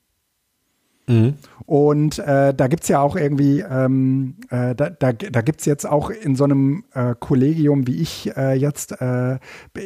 Mhm. 1.13 1.35
Und 1.67 2.19
äh, 2.19 2.53
da 2.53 2.67
gibt's 2.67 2.89
ja 2.89 3.01
auch 3.01 3.17
irgendwie, 3.17 3.61
ähm, 3.61 4.37
äh, 4.51 4.75
da, 4.75 4.91
da, 4.91 5.13
da 5.13 5.41
gibt 5.43 5.61
jetzt 5.65 5.87
auch 5.87 6.11
in 6.11 6.37
so 6.37 6.45
einem 6.45 6.85
äh, 6.93 7.15
Kollegium, 7.19 7.87
wie 7.87 8.01
ich 8.01 8.37
äh, 8.37 8.55
jetzt 8.55 9.01
äh, 9.01 9.39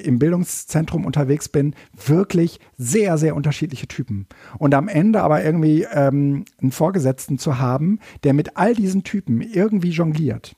im 0.02 0.18
Bildungszentrum 0.18 1.04
unterwegs 1.04 1.48
bin, 1.48 1.74
wirklich 2.06 2.60
sehr, 2.78 3.18
sehr 3.18 3.36
unterschiedliche 3.36 3.88
Typen. 3.88 4.26
Und 4.58 4.74
am 4.74 4.88
Ende 4.88 5.22
aber 5.22 5.44
irgendwie 5.44 5.86
ähm, 5.92 6.44
einen 6.60 6.72
Vorgesetzten 6.72 7.38
zu 7.38 7.58
haben, 7.58 8.00
der 8.24 8.32
mit 8.32 8.56
all 8.56 8.74
diesen 8.74 9.04
Typen 9.04 9.40
irgendwie 9.40 9.90
jongliert 9.90 10.56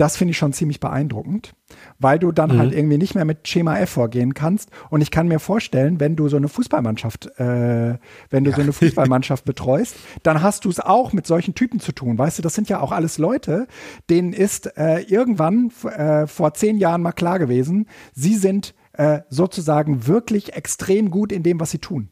das 0.00 0.16
finde 0.16 0.30
ich 0.30 0.38
schon 0.38 0.54
ziemlich 0.54 0.80
beeindruckend, 0.80 1.52
weil 1.98 2.18
du 2.18 2.32
dann 2.32 2.50
halt 2.50 2.58
mhm. 2.58 2.62
halt 2.62 2.74
irgendwie 2.74 2.96
nicht 2.96 3.14
mehr 3.14 3.26
mit 3.26 3.46
Schema 3.46 3.78
F 3.78 3.90
vorgehen 3.90 4.32
kannst. 4.32 4.70
Und 4.88 5.02
ich 5.02 5.10
kann 5.10 5.28
mir 5.28 5.38
vorstellen, 5.38 6.00
wenn 6.00 6.16
du 6.16 6.28
so 6.28 6.38
eine 6.38 6.48
Fußballmannschaft, 6.48 7.26
äh, 7.38 7.98
wenn 8.30 8.44
du 8.44 8.50
ja. 8.50 8.56
so 8.56 8.62
eine 8.62 8.72
Fußballmannschaft 8.72 9.44
betreust, 9.44 9.96
dann 10.22 10.42
hast 10.42 10.64
du 10.64 10.70
es 10.70 10.80
auch 10.80 11.12
mit 11.12 11.26
solchen 11.26 11.54
Typen 11.54 11.80
zu 11.80 11.92
tun. 11.92 12.16
Weißt 12.16 12.38
du, 12.38 12.42
das 12.42 12.54
sind 12.54 12.70
ja 12.70 12.80
auch 12.80 12.92
alles 12.92 13.18
Leute, 13.18 13.66
denen 14.08 14.32
ist 14.32 14.74
äh, 14.78 15.00
irgendwann 15.00 15.70
äh, 15.84 16.26
vor 16.26 16.54
zehn 16.54 16.78
Jahren 16.78 17.02
mal 17.02 17.12
klar 17.12 17.38
gewesen, 17.38 17.86
sie 18.14 18.36
sind 18.36 18.74
äh, 18.94 19.20
sozusagen 19.28 20.06
wirklich 20.06 20.54
extrem 20.54 21.10
gut 21.10 21.30
in 21.30 21.42
dem, 21.42 21.60
was 21.60 21.72
sie 21.72 21.78
tun. 21.78 22.08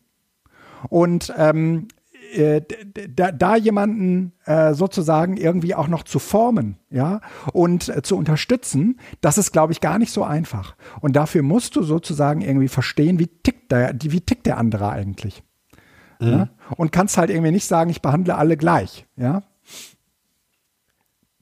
Und 0.90 1.32
ähm, 1.38 1.88
äh, 2.34 2.62
da, 3.08 3.32
da 3.32 3.56
jemanden 3.56 4.32
äh, 4.44 4.74
sozusagen 4.74 5.36
irgendwie 5.36 5.74
auch 5.74 5.88
noch 5.88 6.02
zu 6.02 6.18
formen, 6.18 6.76
ja, 6.90 7.20
und 7.52 7.88
äh, 7.88 8.02
zu 8.02 8.16
unterstützen, 8.16 8.98
das 9.20 9.38
ist, 9.38 9.52
glaube 9.52 9.72
ich, 9.72 9.80
gar 9.80 9.98
nicht 9.98 10.12
so 10.12 10.24
einfach. 10.24 10.76
Und 11.00 11.16
dafür 11.16 11.42
musst 11.42 11.76
du 11.76 11.82
sozusagen 11.82 12.40
irgendwie 12.40 12.68
verstehen, 12.68 13.18
wie 13.18 13.28
tickt 13.28 13.72
der, 13.72 13.94
wie 14.00 14.20
tickt 14.20 14.46
der 14.46 14.58
andere 14.58 14.88
eigentlich. 14.90 15.42
Mhm. 16.20 16.28
Ja? 16.28 16.48
Und 16.76 16.92
kannst 16.92 17.18
halt 17.18 17.30
irgendwie 17.30 17.52
nicht 17.52 17.66
sagen, 17.66 17.90
ich 17.90 18.02
behandle 18.02 18.36
alle 18.36 18.56
gleich, 18.56 19.06
ja. 19.16 19.42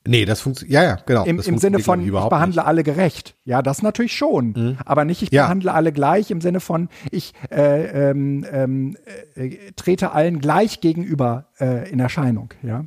Nee, 0.06 0.24
das 0.24 0.40
funktioniert, 0.40 0.74
ja, 0.74 0.82
ja, 0.82 0.98
genau. 1.04 1.24
Im, 1.24 1.40
im 1.40 1.58
Sinne 1.58 1.78
von, 1.80 2.00
ich 2.00 2.10
behandle 2.10 2.60
nicht. 2.60 2.66
alle 2.66 2.82
gerecht. 2.82 3.34
Ja, 3.44 3.62
das 3.62 3.82
natürlich 3.82 4.16
schon. 4.16 4.54
Mhm. 4.56 4.78
Aber 4.84 5.04
nicht, 5.04 5.22
ich 5.22 5.30
ja. 5.30 5.44
behandle 5.44 5.72
alle 5.72 5.92
gleich 5.92 6.30
im 6.30 6.40
Sinne 6.40 6.60
von, 6.60 6.88
ich 7.10 7.34
äh, 7.50 8.10
ähm, 8.10 8.46
ähm, 8.50 8.96
äh, 9.34 9.72
trete 9.76 10.12
allen 10.12 10.40
gleich 10.40 10.80
gegenüber 10.80 11.46
äh, 11.60 11.90
in 11.90 12.00
Erscheinung, 12.00 12.50
ja. 12.62 12.84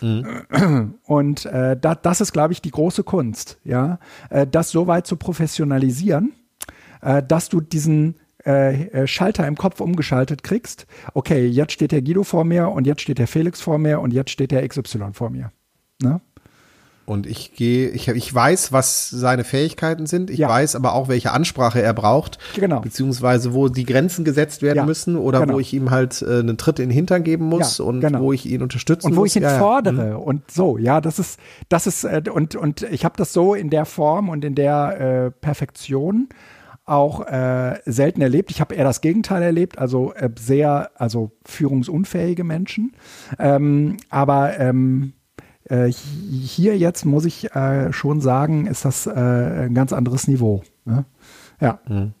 Mhm. 0.00 0.94
Und 1.04 1.46
äh, 1.46 1.76
da, 1.80 1.94
das 1.94 2.20
ist, 2.20 2.32
glaube 2.32 2.52
ich, 2.52 2.60
die 2.60 2.70
große 2.70 3.04
Kunst, 3.04 3.58
ja, 3.64 3.98
äh, 4.30 4.46
das 4.46 4.70
so 4.70 4.86
weit 4.86 5.06
zu 5.06 5.16
professionalisieren, 5.16 6.32
äh, 7.00 7.22
dass 7.22 7.48
du 7.48 7.60
diesen 7.60 8.16
Schalter 9.06 9.46
im 9.46 9.56
Kopf 9.56 9.80
umgeschaltet 9.80 10.42
kriegst. 10.42 10.86
Okay, 11.14 11.46
jetzt 11.46 11.72
steht 11.72 11.92
der 11.92 12.02
Guido 12.02 12.24
vor 12.24 12.44
mir 12.44 12.68
und 12.68 12.86
jetzt 12.86 13.00
steht 13.00 13.16
der 13.16 13.26
Felix 13.26 13.62
vor 13.62 13.78
mir 13.78 14.00
und 14.00 14.12
jetzt 14.12 14.28
steht 14.28 14.50
der 14.50 14.68
XY 14.68 15.14
vor 15.14 15.30
mir. 15.30 15.50
Ne? 16.02 16.20
Und 17.06 17.26
ich 17.26 17.52
gehe, 17.54 17.90
ich, 17.90 18.08
ich 18.08 18.34
weiß, 18.34 18.72
was 18.72 19.10
seine 19.10 19.44
Fähigkeiten 19.44 20.06
sind. 20.06 20.30
Ich 20.30 20.38
ja. 20.38 20.48
weiß 20.48 20.74
aber 20.74 20.94
auch, 20.94 21.08
welche 21.08 21.32
Ansprache 21.32 21.82
er 21.82 21.92
braucht. 21.92 22.38
Genau. 22.54 22.80
Beziehungsweise, 22.80 23.52
wo 23.52 23.68
die 23.68 23.84
Grenzen 23.84 24.24
gesetzt 24.24 24.62
werden 24.62 24.78
ja. 24.78 24.86
müssen 24.86 25.16
oder 25.16 25.40
genau. 25.40 25.54
wo 25.54 25.60
ich 25.60 25.74
ihm 25.74 25.90
halt 25.90 26.22
äh, 26.22 26.38
einen 26.38 26.56
Tritt 26.56 26.78
in 26.78 26.88
den 26.88 26.94
Hintern 26.94 27.22
geben 27.22 27.44
muss 27.44 27.78
ja, 27.78 27.84
und 27.84 28.00
genau. 28.00 28.20
wo 28.20 28.32
ich 28.32 28.46
ihn 28.46 28.62
unterstützen 28.62 29.08
muss. 29.08 29.12
Und 29.12 29.16
wo 29.16 29.20
muss. 29.22 29.36
ich 29.36 29.42
ihn 29.42 29.48
fordere 29.48 30.12
mhm. 30.12 30.22
und 30.22 30.50
so. 30.50 30.78
Ja, 30.78 31.02
das 31.02 31.18
ist, 31.18 31.38
das 31.68 31.86
ist, 31.86 32.04
äh, 32.04 32.22
und, 32.32 32.56
und 32.56 32.82
ich 32.82 33.04
habe 33.04 33.16
das 33.18 33.34
so 33.34 33.54
in 33.54 33.68
der 33.68 33.84
Form 33.84 34.30
und 34.30 34.44
in 34.44 34.54
der 34.54 35.26
äh, 35.26 35.30
Perfektion 35.30 36.28
auch 36.86 37.26
äh, 37.26 37.80
selten 37.86 38.20
erlebt. 38.20 38.50
Ich 38.50 38.60
habe 38.60 38.74
eher 38.74 38.84
das 38.84 39.00
Gegenteil 39.00 39.42
erlebt, 39.42 39.78
also 39.78 40.12
äh, 40.14 40.30
sehr, 40.38 40.90
also 40.96 41.32
führungsunfähige 41.44 42.44
Menschen. 42.44 42.92
Ähm, 43.38 43.96
aber 44.10 44.58
ähm, 44.58 45.14
äh, 45.64 45.88
hier 45.88 46.76
jetzt 46.76 47.04
muss 47.04 47.24
ich 47.24 47.54
äh, 47.54 47.92
schon 47.92 48.20
sagen, 48.20 48.66
ist 48.66 48.84
das 48.84 49.06
äh, 49.06 49.10
ein 49.10 49.74
ganz 49.74 49.92
anderes 49.92 50.28
Niveau. 50.28 50.62
Ne? 50.84 51.04
Ja. 51.60 51.78
Mhm. 51.88 52.12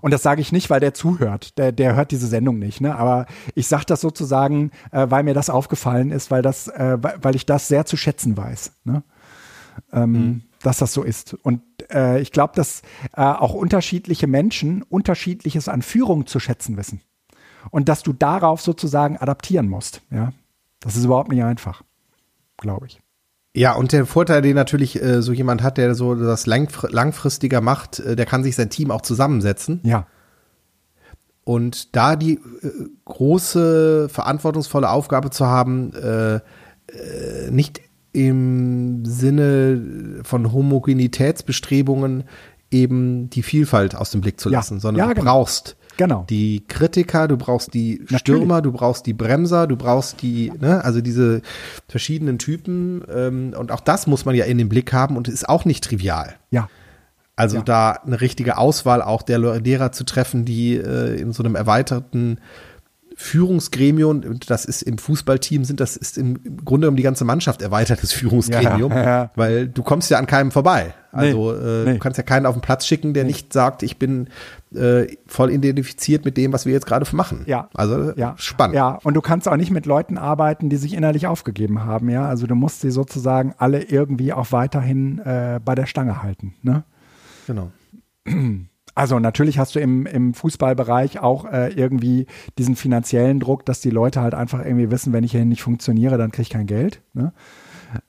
Und 0.00 0.12
das 0.12 0.22
sage 0.22 0.40
ich 0.40 0.52
nicht, 0.52 0.70
weil 0.70 0.80
der 0.80 0.94
zuhört. 0.94 1.58
Der, 1.58 1.72
der 1.72 1.96
hört 1.96 2.12
diese 2.12 2.26
Sendung 2.26 2.58
nicht. 2.58 2.80
Ne? 2.80 2.94
Aber 2.96 3.26
ich 3.54 3.66
sage 3.66 3.84
das 3.86 4.00
sozusagen, 4.00 4.70
äh, 4.92 5.06
weil 5.08 5.24
mir 5.24 5.34
das 5.34 5.50
aufgefallen 5.50 6.10
ist, 6.12 6.30
weil, 6.30 6.42
das, 6.42 6.68
äh, 6.68 6.98
weil 7.00 7.34
ich 7.34 7.46
das 7.46 7.68
sehr 7.68 7.86
zu 7.86 7.96
schätzen 7.96 8.36
weiß. 8.36 8.72
Ne? 8.84 9.02
Ähm, 9.92 10.12
mhm. 10.12 10.42
Dass 10.62 10.78
das 10.78 10.92
so 10.92 11.02
ist. 11.02 11.34
Und 11.34 11.62
äh, 11.90 12.20
ich 12.20 12.32
glaube, 12.32 12.52
dass 12.54 12.82
äh, 13.16 13.22
auch 13.22 13.54
unterschiedliche 13.54 14.26
Menschen 14.26 14.82
unterschiedliches 14.82 15.68
an 15.68 15.82
Führung 15.82 16.26
zu 16.26 16.38
schätzen 16.38 16.76
wissen. 16.76 17.00
Und 17.70 17.88
dass 17.88 18.02
du 18.02 18.12
darauf 18.12 18.60
sozusagen 18.60 19.16
adaptieren 19.16 19.68
musst. 19.68 20.02
Ja? 20.10 20.32
Das 20.80 20.96
ist 20.96 21.04
überhaupt 21.04 21.30
nicht 21.30 21.42
einfach, 21.42 21.82
glaube 22.56 22.86
ich. 22.86 23.00
Ja, 23.54 23.74
und 23.74 23.92
der 23.92 24.06
Vorteil, 24.06 24.42
den 24.42 24.54
natürlich 24.54 25.02
äh, 25.02 25.22
so 25.22 25.32
jemand 25.32 25.62
hat, 25.62 25.76
der 25.76 25.94
so 25.94 26.14
das 26.14 26.46
langfristiger 26.46 27.60
macht, 27.60 27.98
äh, 27.98 28.14
der 28.14 28.26
kann 28.26 28.44
sich 28.44 28.54
sein 28.54 28.70
Team 28.70 28.90
auch 28.90 29.02
zusammensetzen. 29.02 29.80
Ja. 29.82 30.06
Und 31.42 31.96
da 31.96 32.14
die 32.14 32.34
äh, 32.34 32.40
große, 33.04 34.08
verantwortungsvolle 34.08 34.88
Aufgabe 34.88 35.30
zu 35.30 35.46
haben, 35.46 35.92
äh, 35.94 36.36
äh, 36.36 37.50
nicht 37.50 37.80
im 38.12 39.04
Sinne 39.04 40.20
von 40.22 40.52
Homogenitätsbestrebungen 40.52 42.24
eben 42.70 43.30
die 43.30 43.42
Vielfalt 43.42 43.96
aus 43.96 44.10
dem 44.10 44.20
Blick 44.20 44.38
zu 44.38 44.48
lassen, 44.48 44.74
ja. 44.74 44.80
sondern 44.80 45.08
ja, 45.08 45.14
du 45.14 45.20
genau. 45.20 45.32
brauchst 45.32 45.76
genau. 46.00 46.24
die 46.28 46.64
Kritiker, 46.66 47.28
du 47.28 47.36
brauchst 47.36 47.74
die 47.74 47.98
Natürlich. 47.98 48.20
Stürmer, 48.20 48.62
du 48.62 48.72
brauchst 48.72 49.06
die 49.06 49.12
Bremser, 49.12 49.66
du 49.66 49.76
brauchst 49.76 50.22
die, 50.22 50.50
ne, 50.58 50.82
also 50.84 51.00
diese 51.00 51.42
verschiedenen 51.88 52.38
Typen 52.38 53.02
ähm, 53.12 53.54
und 53.56 53.70
auch 53.70 53.80
das 53.80 54.06
muss 54.06 54.24
man 54.24 54.34
ja 54.34 54.46
in 54.46 54.58
den 54.58 54.68
Blick 54.68 54.92
haben 54.92 55.16
und 55.16 55.28
ist 55.28 55.48
auch 55.48 55.64
nicht 55.64 55.84
trivial. 55.84 56.34
Ja. 56.50 56.68
Also 57.36 57.58
ja. 57.58 57.62
da 57.62 57.90
eine 57.92 58.20
richtige 58.20 58.58
Auswahl 58.58 59.02
auch 59.02 59.22
der 59.22 59.38
Lehrer 59.38 59.92
zu 59.92 60.04
treffen, 60.04 60.44
die 60.44 60.76
äh, 60.76 61.20
in 61.20 61.32
so 61.32 61.42
einem 61.42 61.54
erweiterten 61.54 62.38
Führungsgremium, 63.22 64.40
das 64.46 64.64
ist 64.64 64.80
im 64.80 64.96
Fußballteam, 64.96 65.64
sind 65.66 65.78
das 65.78 65.98
ist 65.98 66.16
im 66.16 66.64
Grunde 66.64 66.88
um 66.88 66.96
die 66.96 67.02
ganze 67.02 67.26
Mannschaft 67.26 67.60
erweitertes 67.60 68.12
Führungsgremium, 68.14 68.90
ja, 68.90 69.04
ja. 69.04 69.30
weil 69.36 69.68
du 69.68 69.82
kommst 69.82 70.10
ja 70.10 70.18
an 70.18 70.26
keinem 70.26 70.50
vorbei. 70.50 70.94
Also 71.12 71.52
nee, 71.52 71.58
äh, 71.58 71.84
nee. 71.84 71.92
du 71.92 71.98
kannst 71.98 72.16
ja 72.16 72.24
keinen 72.24 72.46
auf 72.46 72.54
den 72.54 72.62
Platz 72.62 72.86
schicken, 72.86 73.12
der 73.12 73.24
nee. 73.24 73.28
nicht 73.28 73.52
sagt, 73.52 73.82
ich 73.82 73.98
bin 73.98 74.28
äh, 74.74 75.06
voll 75.26 75.50
identifiziert 75.50 76.24
mit 76.24 76.38
dem, 76.38 76.54
was 76.54 76.64
wir 76.64 76.72
jetzt 76.72 76.86
gerade 76.86 77.04
machen. 77.14 77.42
Ja. 77.46 77.68
Also 77.74 78.12
ja. 78.16 78.34
spannend. 78.38 78.74
Ja, 78.74 78.98
und 79.02 79.12
du 79.12 79.20
kannst 79.20 79.46
auch 79.48 79.56
nicht 79.56 79.70
mit 79.70 79.84
Leuten 79.84 80.16
arbeiten, 80.16 80.70
die 80.70 80.76
sich 80.76 80.94
innerlich 80.94 81.26
aufgegeben 81.26 81.84
haben, 81.84 82.08
ja. 82.08 82.26
Also 82.26 82.46
du 82.46 82.54
musst 82.54 82.80
sie 82.80 82.90
sozusagen 82.90 83.54
alle 83.58 83.82
irgendwie 83.82 84.32
auch 84.32 84.50
weiterhin 84.50 85.18
äh, 85.18 85.60
bei 85.62 85.74
der 85.74 85.84
Stange 85.84 86.22
halten. 86.22 86.54
Ne? 86.62 86.84
Genau. 87.46 87.70
Also 88.94 89.18
natürlich 89.18 89.58
hast 89.58 89.74
du 89.74 89.80
im, 89.80 90.06
im 90.06 90.34
Fußballbereich 90.34 91.20
auch 91.20 91.44
äh, 91.44 91.68
irgendwie 91.68 92.26
diesen 92.58 92.76
finanziellen 92.76 93.40
Druck, 93.40 93.64
dass 93.64 93.80
die 93.80 93.90
Leute 93.90 94.20
halt 94.20 94.34
einfach 94.34 94.64
irgendwie 94.64 94.90
wissen, 94.90 95.12
wenn 95.12 95.24
ich 95.24 95.32
hier 95.32 95.44
nicht 95.44 95.62
funktioniere, 95.62 96.18
dann 96.18 96.30
kriege 96.30 96.42
ich 96.42 96.50
kein 96.50 96.66
Geld. 96.66 97.00
Ne? 97.12 97.32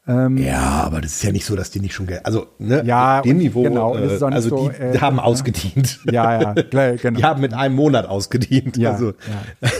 Ähm, 0.07 0.37
ja, 0.37 0.59
aber 0.59 1.01
das 1.01 1.13
ist 1.13 1.23
ja 1.23 1.31
nicht 1.31 1.45
so, 1.45 1.55
dass 1.55 1.71
die 1.71 1.79
nicht 1.79 1.93
schon 1.93 2.05
Geld, 2.05 2.25
also 2.25 2.47
ne, 2.59 2.83
ja, 2.85 3.21
dem 3.21 3.37
Niveau, 3.37 3.63
genau, 3.63 3.97
äh, 3.97 4.19
also 4.21 4.49
so, 4.49 4.69
die 4.69 4.75
äh, 4.75 4.99
haben 4.99 5.19
ausgedient. 5.19 5.99
Ja, 6.11 6.53
ja, 6.53 6.53
genau. 6.95 7.17
Die 7.17 7.23
haben 7.23 7.41
mit 7.41 7.53
einem 7.53 7.75
Monat 7.75 8.05
ausgedient. 8.05 8.77
Ja, 8.77 8.91
also. 8.93 9.13
ja. 9.61 9.71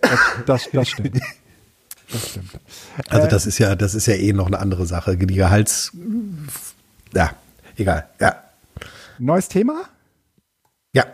das, 0.00 0.20
das, 0.46 0.68
das 0.72 0.88
stimmt. 0.88 1.20
Das 2.12 2.28
stimmt. 2.30 2.50
Also 3.08 3.28
das 3.28 3.46
ist 3.46 3.58
ja, 3.58 3.76
das 3.76 3.94
ist 3.94 4.06
ja 4.06 4.14
eh 4.14 4.32
noch 4.32 4.46
eine 4.46 4.58
andere 4.58 4.86
Sache. 4.86 5.16
Die 5.16 5.26
Gehalts, 5.34 5.92
ja, 7.14 7.30
egal, 7.76 8.06
ja. 8.20 8.34
Neues 9.20 9.48
Thema? 9.48 9.82
Ja. 10.94 11.04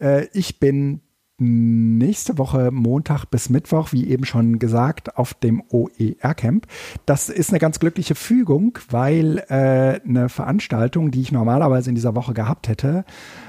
Äh, 0.00 0.26
ich 0.32 0.58
bin 0.60 1.00
nächste 1.36 2.38
Woche 2.38 2.70
Montag 2.70 3.26
bis 3.26 3.50
Mittwoch, 3.50 3.92
wie 3.92 4.08
eben 4.08 4.24
schon 4.24 4.60
gesagt, 4.60 5.18
auf 5.18 5.34
dem 5.34 5.64
OER-Camp. 5.68 6.66
Das 7.06 7.28
ist 7.28 7.50
eine 7.50 7.58
ganz 7.58 7.80
glückliche 7.80 8.14
Fügung, 8.14 8.78
weil 8.88 9.38
äh, 9.48 10.00
eine 10.08 10.28
Veranstaltung, 10.28 11.10
die 11.10 11.20
ich 11.20 11.32
normalerweise 11.32 11.88
in 11.88 11.96
dieser 11.96 12.14
Woche 12.14 12.34
gehabt 12.34 12.68
hätte, 12.68 13.04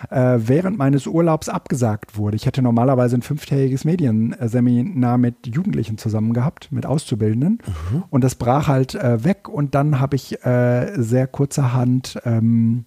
äh, 0.10 0.38
während 0.38 0.80
meines 0.80 1.06
Urlaubs 1.06 1.48
abgesagt 1.48 2.18
wurde. 2.18 2.36
Ich 2.36 2.48
hätte 2.48 2.64
normalerweise 2.64 3.18
ein 3.18 3.22
fünftägiges 3.22 3.86
Medienseminar 3.86 5.20
mit 5.20 5.48
Jugendlichen 5.48 6.00
zusammen 6.00 6.34
gehabt, 6.34 6.72
mit 6.72 6.88
Auszubildenden. 6.88 7.60
Mhm. 7.92 8.04
Und 8.10 8.24
das 8.24 8.34
brach 8.34 8.68
halt 8.68 8.96
äh, 8.96 9.24
weg 9.24 9.48
und 9.48 9.76
dann 9.76 10.00
habe 10.00 10.16
ich 10.16 10.44
äh, 10.44 10.92
sehr 11.02 11.28
kurzerhand 11.28 12.20
ähm, 12.26 12.86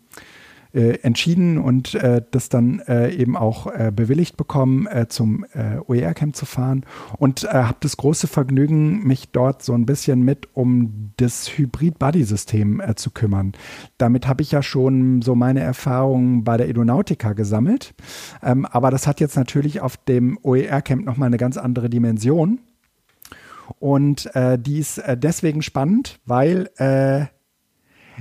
äh, 0.78 1.00
entschieden 1.02 1.58
und 1.58 1.96
äh, 1.96 2.22
das 2.30 2.50
dann 2.50 2.78
äh, 2.86 3.12
eben 3.12 3.36
auch 3.36 3.66
äh, 3.66 3.90
bewilligt 3.92 4.36
bekommen, 4.36 4.86
äh, 4.86 5.08
zum 5.08 5.44
OER-Camp 5.88 6.36
zu 6.36 6.46
fahren 6.46 6.84
und 7.16 7.42
habe 7.42 7.78
das 7.80 7.96
große 7.96 8.28
Vergnügen, 8.28 9.02
mich 9.04 9.30
dort 9.30 9.62
so 9.62 9.72
ein 9.72 9.86
bisschen 9.86 10.22
mit 10.22 10.48
um 10.54 11.12
das 11.16 11.48
Hybrid-Buddy-System 11.48 12.82
zu 12.94 13.10
kümmern. 13.10 13.52
Damit 13.96 14.28
habe 14.28 14.42
ich 14.42 14.52
ja 14.52 14.62
schon 14.62 15.22
so 15.22 15.34
meine 15.34 15.60
Erfahrungen 15.60 16.44
bei 16.44 16.56
der 16.56 16.68
Edonautica 16.68 17.32
gesammelt, 17.32 17.94
ähm, 18.42 18.66
aber 18.66 18.90
das 18.90 19.06
hat 19.06 19.20
jetzt 19.20 19.36
natürlich 19.36 19.80
auf 19.80 19.96
dem 19.96 20.38
OER-Camp 20.42 21.04
nochmal 21.04 21.28
eine 21.28 21.38
ganz 21.38 21.56
andere 21.56 21.90
Dimension. 21.90 22.60
Und 23.80 24.30
die 24.34 24.78
ist 24.78 25.02
deswegen 25.16 25.60
spannend, 25.60 26.20
weil 26.24 26.70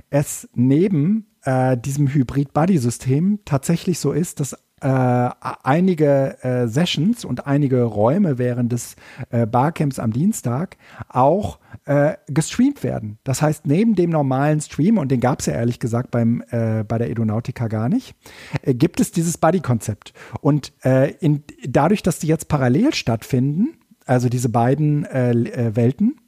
es 0.09 0.49
neben 0.53 1.25
äh, 1.47 1.77
diesem 1.77 2.13
Hybrid-Buddy-System 2.13 3.39
tatsächlich 3.45 3.99
so 3.99 4.11
ist, 4.11 4.41
dass 4.41 4.53
äh, 4.81 5.29
einige 5.63 6.43
äh, 6.43 6.67
Sessions 6.67 7.23
und 7.23 7.47
einige 7.47 7.83
Räume 7.83 8.37
während 8.37 8.71
des 8.73 8.95
äh, 9.29 9.47
Barcamps 9.47 9.97
am 9.97 10.11
Dienstag 10.11 10.75
auch 11.07 11.59
äh, 11.85 12.15
gestreamt 12.27 12.83
werden. 12.83 13.17
Das 13.23 13.41
heißt, 13.41 13.65
neben 13.65 13.95
dem 13.95 14.09
normalen 14.09 14.59
Stream, 14.59 14.97
und 14.97 15.09
den 15.09 15.21
gab 15.21 15.39
es 15.39 15.45
ja 15.45 15.53
ehrlich 15.53 15.79
gesagt 15.79 16.11
beim, 16.11 16.43
äh, 16.51 16.83
bei 16.83 16.97
der 16.97 17.09
Edonautica 17.09 17.69
gar 17.69 17.87
nicht, 17.87 18.13
äh, 18.61 18.73
gibt 18.73 18.99
es 18.99 19.11
dieses 19.11 19.37
Buddy-Konzept. 19.37 20.13
Und 20.41 20.73
in, 21.21 21.43
dadurch, 21.67 22.03
dass 22.03 22.19
die 22.19 22.27
jetzt 22.27 22.49
parallel 22.49 22.93
stattfinden, 22.93 23.77
also 24.05 24.29
diese 24.29 24.49
beiden 24.49 25.03
Welten, 25.03 26.19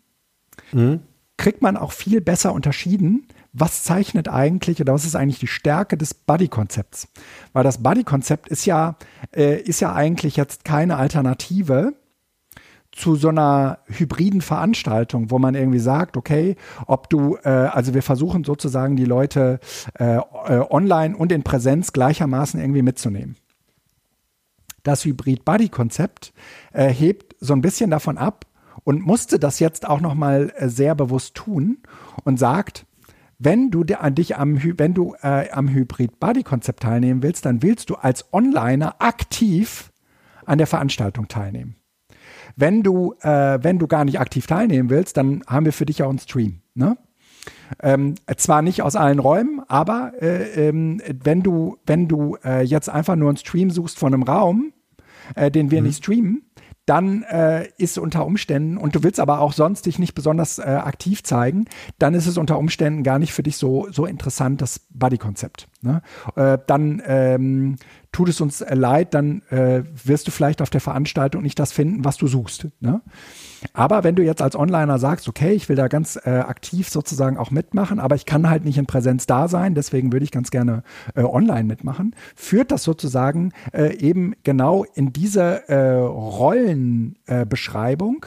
mhm. 0.71 1.01
kriegt 1.37 1.61
man 1.61 1.77
auch 1.77 1.91
viel 1.91 2.21
besser 2.21 2.53
unterschieden, 2.53 3.27
was 3.53 3.83
zeichnet 3.83 4.27
eigentlich 4.27 4.79
oder 4.79 4.93
was 4.93 5.05
ist 5.05 5.15
eigentlich 5.15 5.39
die 5.39 5.47
Stärke 5.47 5.97
des 5.97 6.13
Buddy-Konzepts? 6.13 7.07
Weil 7.53 7.63
das 7.63 7.81
Buddy-Konzept 7.81 8.47
ist 8.47 8.65
ja, 8.65 8.95
äh, 9.35 9.59
ist 9.61 9.79
ja 9.79 9.93
eigentlich 9.93 10.35
jetzt 10.35 10.65
keine 10.65 10.97
Alternative 10.97 11.93
zu 12.91 13.15
so 13.15 13.29
einer 13.29 13.79
hybriden 13.85 14.41
Veranstaltung, 14.41 15.31
wo 15.31 15.39
man 15.39 15.55
irgendwie 15.55 15.79
sagt, 15.79 16.17
okay, 16.17 16.55
ob 16.85 17.09
du, 17.09 17.37
äh, 17.43 17.49
also 17.49 17.93
wir 17.93 18.03
versuchen 18.03 18.43
sozusagen 18.43 18.95
die 18.95 19.05
Leute 19.05 19.59
äh, 19.97 20.17
äh 20.17 20.21
online 20.69 21.15
und 21.15 21.31
in 21.31 21.43
Präsenz 21.43 21.93
gleichermaßen 21.93 22.59
irgendwie 22.59 22.81
mitzunehmen. 22.81 23.35
Das 24.83 25.05
Hybrid-Buddy-Konzept 25.05 26.33
äh, 26.73 26.89
hebt 26.89 27.35
so 27.39 27.53
ein 27.53 27.61
bisschen 27.61 27.91
davon 27.91 28.17
ab 28.17 28.45
und 28.83 29.05
musste 29.05 29.39
das 29.39 29.59
jetzt 29.59 29.87
auch 29.87 30.01
nochmal 30.01 30.51
äh, 30.57 30.67
sehr 30.67 30.95
bewusst 30.95 31.35
tun 31.35 31.77
und 32.23 32.37
sagt, 32.37 32.85
wenn 33.39 33.71
du 33.71 33.85
dich 33.85 34.35
am, 34.35 34.61
wenn 34.77 34.93
du 34.93 35.15
äh, 35.21 35.49
am 35.51 35.69
Hybrid-Body-Konzept 35.69 36.83
teilnehmen 36.83 37.23
willst, 37.23 37.45
dann 37.45 37.63
willst 37.63 37.89
du 37.89 37.95
als 37.95 38.33
Onliner 38.33 38.95
aktiv 38.99 39.91
an 40.45 40.57
der 40.57 40.67
Veranstaltung 40.67 41.29
teilnehmen. 41.29 41.75
Wenn 42.57 42.83
du, 42.83 43.15
äh, 43.21 43.59
wenn 43.61 43.79
du 43.79 43.87
gar 43.87 44.03
nicht 44.03 44.19
aktiv 44.19 44.45
teilnehmen 44.45 44.89
willst, 44.89 45.15
dann 45.15 45.41
haben 45.47 45.65
wir 45.65 45.71
für 45.71 45.85
dich 45.85 46.03
auch 46.03 46.09
einen 46.09 46.19
Stream. 46.19 46.61
Ne? 46.73 46.97
Ähm, 47.81 48.15
zwar 48.35 48.61
nicht 48.61 48.81
aus 48.81 48.97
allen 48.97 49.19
Räumen, 49.19 49.61
aber 49.69 50.11
äh, 50.21 50.67
ähm, 50.67 51.01
wenn 51.23 51.41
du, 51.41 51.77
wenn 51.85 52.09
du 52.09 52.35
äh, 52.43 52.63
jetzt 52.63 52.89
einfach 52.89 53.15
nur 53.15 53.29
einen 53.29 53.37
Stream 53.37 53.71
suchst 53.71 53.97
von 53.97 54.13
einem 54.13 54.23
Raum, 54.23 54.73
äh, 55.35 55.49
den 55.49 55.71
wir 55.71 55.79
mhm. 55.79 55.87
nicht 55.87 56.03
streamen, 56.03 56.48
dann 56.89 57.21
äh, 57.23 57.67
ist 57.77 57.99
unter 57.99 58.25
Umständen, 58.25 58.77
und 58.77 58.95
du 58.95 59.03
willst 59.03 59.19
aber 59.19 59.41
auch 59.41 59.53
sonst 59.53 59.85
dich 59.85 59.99
nicht 59.99 60.15
besonders 60.15 60.57
äh, 60.57 60.63
aktiv 60.63 61.21
zeigen, 61.21 61.65
dann 61.99 62.15
ist 62.15 62.25
es 62.25 62.37
unter 62.37 62.57
Umständen 62.57 63.03
gar 63.03 63.19
nicht 63.19 63.31
für 63.31 63.43
dich 63.43 63.57
so, 63.57 63.87
so 63.91 64.07
interessant, 64.07 64.61
das 64.61 64.79
Buddy-Konzept. 64.89 65.67
Ne? 65.81 66.01
Äh, 66.35 66.57
dann 66.65 67.01
ähm, 67.05 67.75
tut 68.11 68.29
es 68.29 68.41
uns 68.41 68.61
äh, 68.61 68.73
leid, 68.73 69.13
dann 69.13 69.43
äh, 69.51 69.83
wirst 70.03 70.27
du 70.27 70.31
vielleicht 70.31 70.63
auf 70.63 70.71
der 70.71 70.81
Veranstaltung 70.81 71.43
nicht 71.43 71.59
das 71.59 71.71
finden, 71.71 72.03
was 72.05 72.17
du 72.17 72.27
suchst. 72.27 72.67
Ne? 72.79 73.01
Aber 73.73 74.03
wenn 74.03 74.15
du 74.15 74.23
jetzt 74.23 74.41
als 74.41 74.55
Onliner 74.55 74.97
sagst, 74.99 75.27
okay, 75.27 75.53
ich 75.53 75.69
will 75.69 75.75
da 75.75 75.87
ganz 75.87 76.19
äh, 76.23 76.29
aktiv 76.29 76.89
sozusagen 76.89 77.37
auch 77.37 77.51
mitmachen, 77.51 77.99
aber 77.99 78.15
ich 78.15 78.25
kann 78.25 78.49
halt 78.49 78.65
nicht 78.65 78.77
in 78.77 78.85
Präsenz 78.85 79.25
da 79.25 79.47
sein, 79.47 79.75
deswegen 79.75 80.11
würde 80.11 80.23
ich 80.23 80.31
ganz 80.31 80.51
gerne 80.51 80.83
äh, 81.15 81.23
online 81.23 81.65
mitmachen, 81.65 82.15
führt 82.35 82.71
das 82.71 82.83
sozusagen 82.83 83.51
äh, 83.73 83.95
eben 83.97 84.33
genau 84.43 84.85
in 84.95 85.13
diese 85.13 85.69
äh, 85.69 85.91
Rollenbeschreibung 85.91 88.25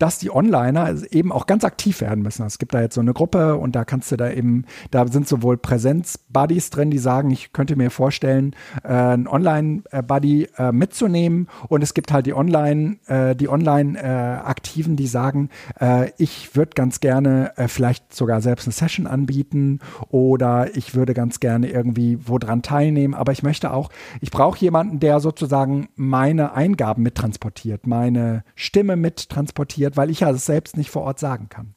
dass 0.00 0.18
die 0.18 0.30
Onliner 0.34 0.94
eben 1.12 1.30
auch 1.30 1.46
ganz 1.46 1.62
aktiv 1.62 2.00
werden 2.00 2.22
müssen. 2.22 2.44
Es 2.46 2.58
gibt 2.58 2.74
da 2.74 2.80
jetzt 2.80 2.94
so 2.94 3.00
eine 3.00 3.12
Gruppe 3.12 3.56
und 3.56 3.76
da 3.76 3.84
kannst 3.84 4.10
du 4.10 4.16
da 4.16 4.30
eben, 4.30 4.64
da 4.90 5.06
sind 5.06 5.28
sowohl 5.28 5.58
Präsenz-Buddies 5.58 6.70
drin, 6.70 6.90
die 6.90 6.98
sagen, 6.98 7.30
ich 7.30 7.52
könnte 7.52 7.76
mir 7.76 7.90
vorstellen, 7.90 8.56
äh, 8.82 8.88
einen 8.88 9.28
Online-Buddy 9.28 10.48
äh, 10.56 10.72
mitzunehmen. 10.72 11.48
Und 11.68 11.82
es 11.82 11.94
gibt 11.94 12.12
halt 12.12 12.26
die 12.26 12.34
Online, 12.34 12.96
äh, 13.06 13.36
die 13.36 13.48
Online-Aktiven, 13.48 14.96
die 14.96 15.06
sagen, 15.06 15.50
äh, 15.78 16.10
ich 16.16 16.56
würde 16.56 16.72
ganz 16.74 17.00
gerne 17.00 17.52
äh, 17.56 17.68
vielleicht 17.68 18.14
sogar 18.14 18.40
selbst 18.40 18.66
eine 18.66 18.72
Session 18.72 19.06
anbieten 19.06 19.80
oder 20.08 20.74
ich 20.76 20.94
würde 20.94 21.12
ganz 21.12 21.40
gerne 21.40 21.68
irgendwie 21.68 22.18
wo 22.24 22.38
dran 22.38 22.62
teilnehmen, 22.62 23.14
aber 23.14 23.32
ich 23.32 23.42
möchte 23.42 23.72
auch, 23.72 23.90
ich 24.22 24.30
brauche 24.30 24.58
jemanden, 24.60 24.98
der 24.98 25.20
sozusagen 25.20 25.88
meine 25.94 26.54
Eingaben 26.54 27.02
mittransportiert, 27.02 27.86
meine 27.86 28.44
Stimme 28.54 28.96
mittransportiert, 28.96 29.89
passiert, 29.90 29.96
weil 29.96 30.10
ich 30.10 30.20
ja 30.20 30.32
das 30.32 30.46
selbst 30.46 30.76
nicht 30.76 30.90
vor 30.90 31.02
Ort 31.02 31.18
sagen 31.18 31.48
kann. 31.48 31.74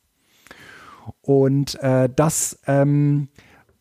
Und 1.22 1.76
äh, 1.82 2.09
das 2.14 2.59
ähm, 2.68 3.30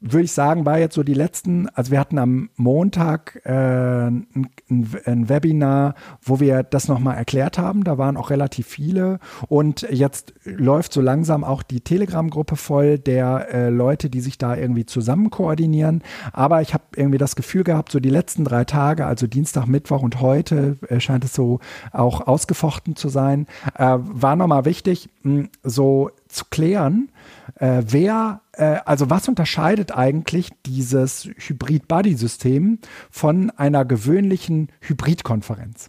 würde 0.02 0.24
ich 0.24 0.32
sagen, 0.32 0.66
war 0.66 0.78
jetzt 0.78 0.96
so 0.96 1.04
die 1.04 1.14
letzten, 1.14 1.68
also 1.68 1.92
wir 1.92 2.00
hatten 2.00 2.18
am 2.18 2.50
Montag 2.56 3.40
äh, 3.44 3.52
ein, 3.52 4.48
ein, 4.68 5.28
Webinar, 5.28 5.94
wo 6.20 6.40
wir 6.40 6.64
das 6.64 6.88
nochmal 6.88 7.16
erklärt 7.16 7.56
haben. 7.56 7.84
Da 7.84 7.98
waren 7.98 8.16
auch 8.16 8.30
relativ 8.30 8.66
viele. 8.66 9.20
Und 9.48 9.82
jetzt 9.90 10.34
läuft 10.44 10.92
so 10.92 11.00
langsam 11.00 11.44
auch 11.44 11.62
die 11.62 11.80
Telegram-Gruppe 11.80 12.56
voll 12.56 12.98
der 12.98 13.48
äh, 13.52 13.68
Leute, 13.70 14.10
die 14.10 14.20
sich 14.20 14.38
da 14.38 14.56
irgendwie 14.56 14.86
zusammen 14.86 15.30
koordinieren. 15.30 16.02
Aber 16.32 16.62
ich 16.62 16.74
habe 16.74 16.84
irgendwie 16.96 17.18
das 17.18 17.36
Gefühl 17.36 17.62
gehabt, 17.62 17.92
so 17.92 18.00
die 18.00 18.10
letzten 18.10 18.44
drei 18.44 18.64
Tage, 18.64 19.06
also 19.06 19.28
Dienstag, 19.28 19.66
Mittwoch 19.66 20.02
und 20.02 20.20
heute, 20.20 20.78
äh, 20.88 20.98
scheint 20.98 21.24
es 21.24 21.32
so 21.32 21.60
auch 21.92 22.26
ausgefochten 22.26 22.96
zu 22.96 23.08
sein, 23.08 23.46
äh, 23.76 23.98
war 24.00 24.34
nochmal 24.34 24.64
wichtig, 24.64 25.08
mh, 25.22 25.44
so 25.62 26.10
zu 26.28 26.44
klären, 26.50 27.08
äh, 27.56 27.82
wer, 27.86 28.41
also 28.58 29.08
was 29.10 29.28
unterscheidet 29.28 29.92
eigentlich 29.92 30.50
dieses 30.66 31.28
Hybrid-Buddy-System 31.36 32.78
von 33.10 33.50
einer 33.50 33.84
gewöhnlichen 33.84 34.68
Hybrid-Konferenz? 34.80 35.88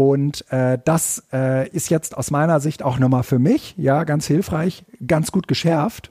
Und 0.00 0.50
äh, 0.50 0.78
das 0.82 1.24
äh, 1.30 1.68
ist 1.68 1.90
jetzt 1.90 2.16
aus 2.16 2.30
meiner 2.30 2.58
Sicht 2.60 2.82
auch 2.82 2.98
nochmal 2.98 3.22
für 3.22 3.38
mich, 3.38 3.74
ja, 3.76 4.04
ganz 4.04 4.26
hilfreich, 4.26 4.86
ganz 5.06 5.30
gut 5.30 5.46
geschärft. 5.46 6.10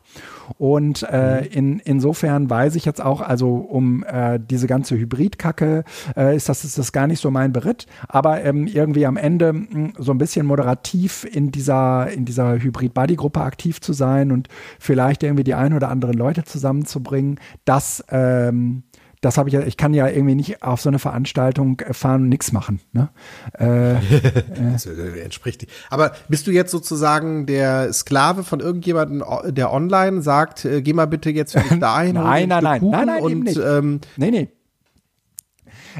Und 0.59 1.01
äh, 1.09 1.41
mhm. 1.41 1.47
in, 1.49 1.79
insofern 1.79 2.51
weiß 2.51 2.75
ich 2.75 2.85
jetzt 2.85 3.01
auch, 3.03 3.21
also 3.21 3.55
um 3.55 4.03
äh, 4.03 4.39
diese 4.39 4.67
ganze 4.67 4.95
Hybridkacke 4.95 5.85
äh, 6.15 6.35
ist 6.35 6.49
das 6.49 6.63
ist 6.63 6.77
das 6.77 6.91
gar 6.91 7.07
nicht 7.07 7.19
so 7.19 7.31
mein 7.31 7.51
Beritt, 7.51 7.87
aber 8.07 8.43
ähm, 8.43 8.67
irgendwie 8.67 9.07
am 9.07 9.17
Ende 9.17 9.53
mh, 9.53 9.67
hm, 9.71 9.93
so 9.97 10.11
ein 10.11 10.17
bisschen 10.19 10.45
moderativ 10.45 11.23
in 11.23 11.51
dieser 11.51 12.11
in 12.11 12.25
dieser 12.25 12.59
Hybrid 12.59 12.93
Buddy 12.93 13.15
Gruppe 13.15 13.41
aktiv 13.41 13.81
zu 13.81 13.93
sein 13.93 14.31
und 14.31 14.49
vielleicht 14.79 15.23
irgendwie 15.23 15.43
die 15.43 15.55
ein 15.55 15.73
oder 15.73 15.89
anderen 15.89 16.15
Leute 16.15 16.43
zusammenzubringen, 16.43 17.39
das 17.65 18.03
ähm, 18.09 18.83
das 19.21 19.37
habe 19.37 19.49
ich 19.49 19.53
ja, 19.53 19.61
ich 19.61 19.75
kann 19.75 19.93
ja 19.93 20.07
irgendwie 20.07 20.35
nicht 20.35 20.63
auf 20.63 20.81
so 20.81 20.89
eine 20.89 20.99
Veranstaltung 20.99 21.81
fahren 21.91 22.23
und 22.23 22.29
nichts 22.29 22.51
machen. 22.51 22.79
Ne? 22.93 23.09
Äh, 23.57 23.93
äh. 23.97 25.21
entspricht. 25.21 25.67
Aber 25.89 26.13
bist 26.29 26.47
du 26.47 26.51
jetzt 26.51 26.71
sozusagen 26.71 27.45
der 27.45 27.91
Sklave 27.91 28.43
von 28.43 28.61
irgendjemandem, 28.61 29.23
der 29.53 29.73
online 29.73 30.21
sagt, 30.21 30.63
äh, 30.63 30.81
geh 30.81 30.93
mal 30.93 31.07
bitte 31.07 31.31
jetzt 31.31 31.51
für 31.51 31.59
mich 31.69 31.79
da 31.79 31.95
ein? 31.95 32.13
nein, 32.13 32.47
nein, 32.47 32.63
nein, 32.63 32.81
nein, 32.89 33.07
nein, 33.07 33.21
und, 33.21 33.31
eben 33.31 33.41
nicht. 33.41 33.57
Ähm, 33.57 33.99
nee, 34.15 34.31
nee. 34.31 34.49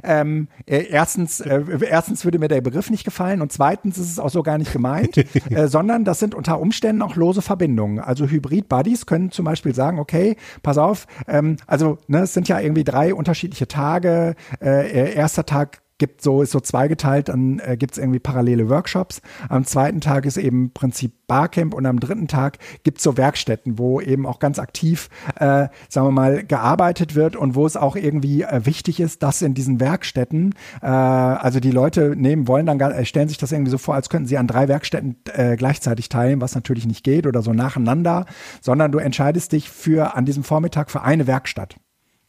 Ähm, 0.03 0.47
äh, 0.65 0.85
erstens, 0.89 1.39
äh, 1.39 1.63
erstens 1.87 2.25
würde 2.25 2.39
mir 2.39 2.47
der 2.47 2.61
Begriff 2.61 2.89
nicht 2.89 3.03
gefallen 3.03 3.41
und 3.41 3.51
zweitens 3.51 3.97
ist 3.97 4.11
es 4.11 4.19
auch 4.19 4.29
so 4.29 4.43
gar 4.43 4.57
nicht 4.57 4.73
gemeint, 4.73 5.17
äh, 5.49 5.67
sondern 5.67 6.05
das 6.05 6.19
sind 6.19 6.35
unter 6.35 6.59
Umständen 6.59 7.01
auch 7.01 7.15
lose 7.15 7.41
Verbindungen. 7.41 7.99
Also 7.99 8.25
Hybrid-Buddies 8.27 9.05
können 9.05 9.31
zum 9.31 9.45
Beispiel 9.45 9.73
sagen, 9.75 9.99
okay, 9.99 10.35
pass 10.63 10.77
auf, 10.77 11.07
ähm, 11.27 11.57
also 11.67 11.97
ne, 12.07 12.19
es 12.21 12.33
sind 12.33 12.47
ja 12.47 12.59
irgendwie 12.59 12.83
drei 12.83 13.13
unterschiedliche 13.13 13.67
Tage. 13.67 14.35
Äh, 14.61 15.13
erster 15.13 15.45
Tag 15.45 15.81
gibt 15.99 16.21
so, 16.21 16.41
ist 16.41 16.51
so 16.51 16.59
zweigeteilt, 16.59 17.29
dann 17.29 17.59
äh, 17.59 17.77
gibt 17.77 17.93
es 17.93 17.97
irgendwie 17.99 18.19
parallele 18.19 18.69
Workshops. 18.69 19.21
Am 19.47 19.65
zweiten 19.65 20.01
Tag 20.01 20.25
ist 20.25 20.37
eben 20.37 20.71
Prinzip 20.73 21.13
Barcamp 21.27 21.73
und 21.73 21.85
am 21.85 21.99
dritten 21.99 22.27
Tag 22.27 22.57
gibt 22.83 22.97
es 22.97 23.03
so 23.03 23.15
Werkstätten, 23.15 23.77
wo 23.77 24.01
eben 24.01 24.25
auch 24.25 24.39
ganz 24.39 24.59
aktiv, 24.59 25.09
äh, 25.35 25.67
sagen 25.87 26.07
wir 26.07 26.11
mal, 26.11 26.43
gearbeitet 26.43 27.15
wird 27.15 27.35
und 27.35 27.55
wo 27.55 27.65
es 27.65 27.77
auch 27.77 27.95
irgendwie 27.95 28.41
äh, 28.41 28.65
wichtig 28.65 28.99
ist, 28.99 29.21
dass 29.21 29.41
in 29.41 29.53
diesen 29.53 29.79
Werkstätten, 29.79 30.55
äh, 30.81 30.87
also 30.87 31.59
die 31.59 31.71
Leute 31.71 32.15
nehmen, 32.15 32.47
wollen 32.47 32.65
dann, 32.65 32.79
äh, 32.79 33.05
stellen 33.05 33.29
sich 33.29 33.37
das 33.37 33.51
irgendwie 33.51 33.71
so 33.71 33.77
vor, 33.77 33.95
als 33.95 34.09
könnten 34.09 34.27
sie 34.27 34.37
an 34.37 34.47
drei 34.47 34.67
Werkstätten 34.67 35.17
äh, 35.33 35.55
gleichzeitig 35.55 36.09
teilen, 36.09 36.41
was 36.41 36.55
natürlich 36.55 36.87
nicht 36.87 37.03
geht 37.03 37.27
oder 37.27 37.41
so 37.41 37.53
nacheinander, 37.53 38.25
sondern 38.61 38.91
du 38.91 38.97
entscheidest 38.97 39.51
dich 39.51 39.69
für 39.69 40.15
an 40.15 40.25
diesem 40.25 40.43
Vormittag 40.43 40.89
für 40.89 41.03
eine 41.03 41.27
Werkstatt. 41.27 41.75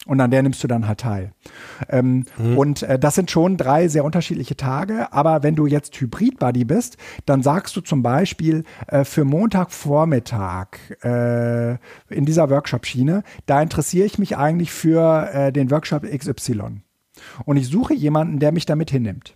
Und 0.07 0.19
an 0.19 0.31
der 0.31 0.41
nimmst 0.41 0.63
du 0.63 0.67
dann 0.67 0.87
halt 0.87 1.01
teil. 1.01 1.31
Ähm, 1.87 2.25
mhm. 2.37 2.57
Und 2.57 2.83
äh, 2.83 2.97
das 2.97 3.13
sind 3.13 3.29
schon 3.29 3.55
drei 3.55 3.87
sehr 3.87 4.03
unterschiedliche 4.03 4.57
Tage. 4.57 5.13
Aber 5.13 5.43
wenn 5.43 5.55
du 5.55 5.67
jetzt 5.67 5.99
Hybrid-Buddy 5.99 6.65
bist, 6.65 6.97
dann 7.27 7.43
sagst 7.43 7.75
du 7.75 7.81
zum 7.81 8.01
Beispiel 8.01 8.63
äh, 8.87 9.03
für 9.03 9.25
Montagvormittag 9.25 10.67
äh, 11.03 11.73
in 12.09 12.25
dieser 12.25 12.49
Workshop-Schiene, 12.49 13.23
da 13.45 13.61
interessiere 13.61 14.07
ich 14.07 14.17
mich 14.17 14.37
eigentlich 14.37 14.71
für 14.71 15.29
äh, 15.31 15.51
den 15.51 15.69
Workshop 15.69 16.03
XY. 16.03 16.81
Und 17.45 17.57
ich 17.57 17.67
suche 17.67 17.93
jemanden, 17.93 18.39
der 18.39 18.51
mich 18.51 18.65
damit 18.65 18.89
hinnimmt. 18.89 19.35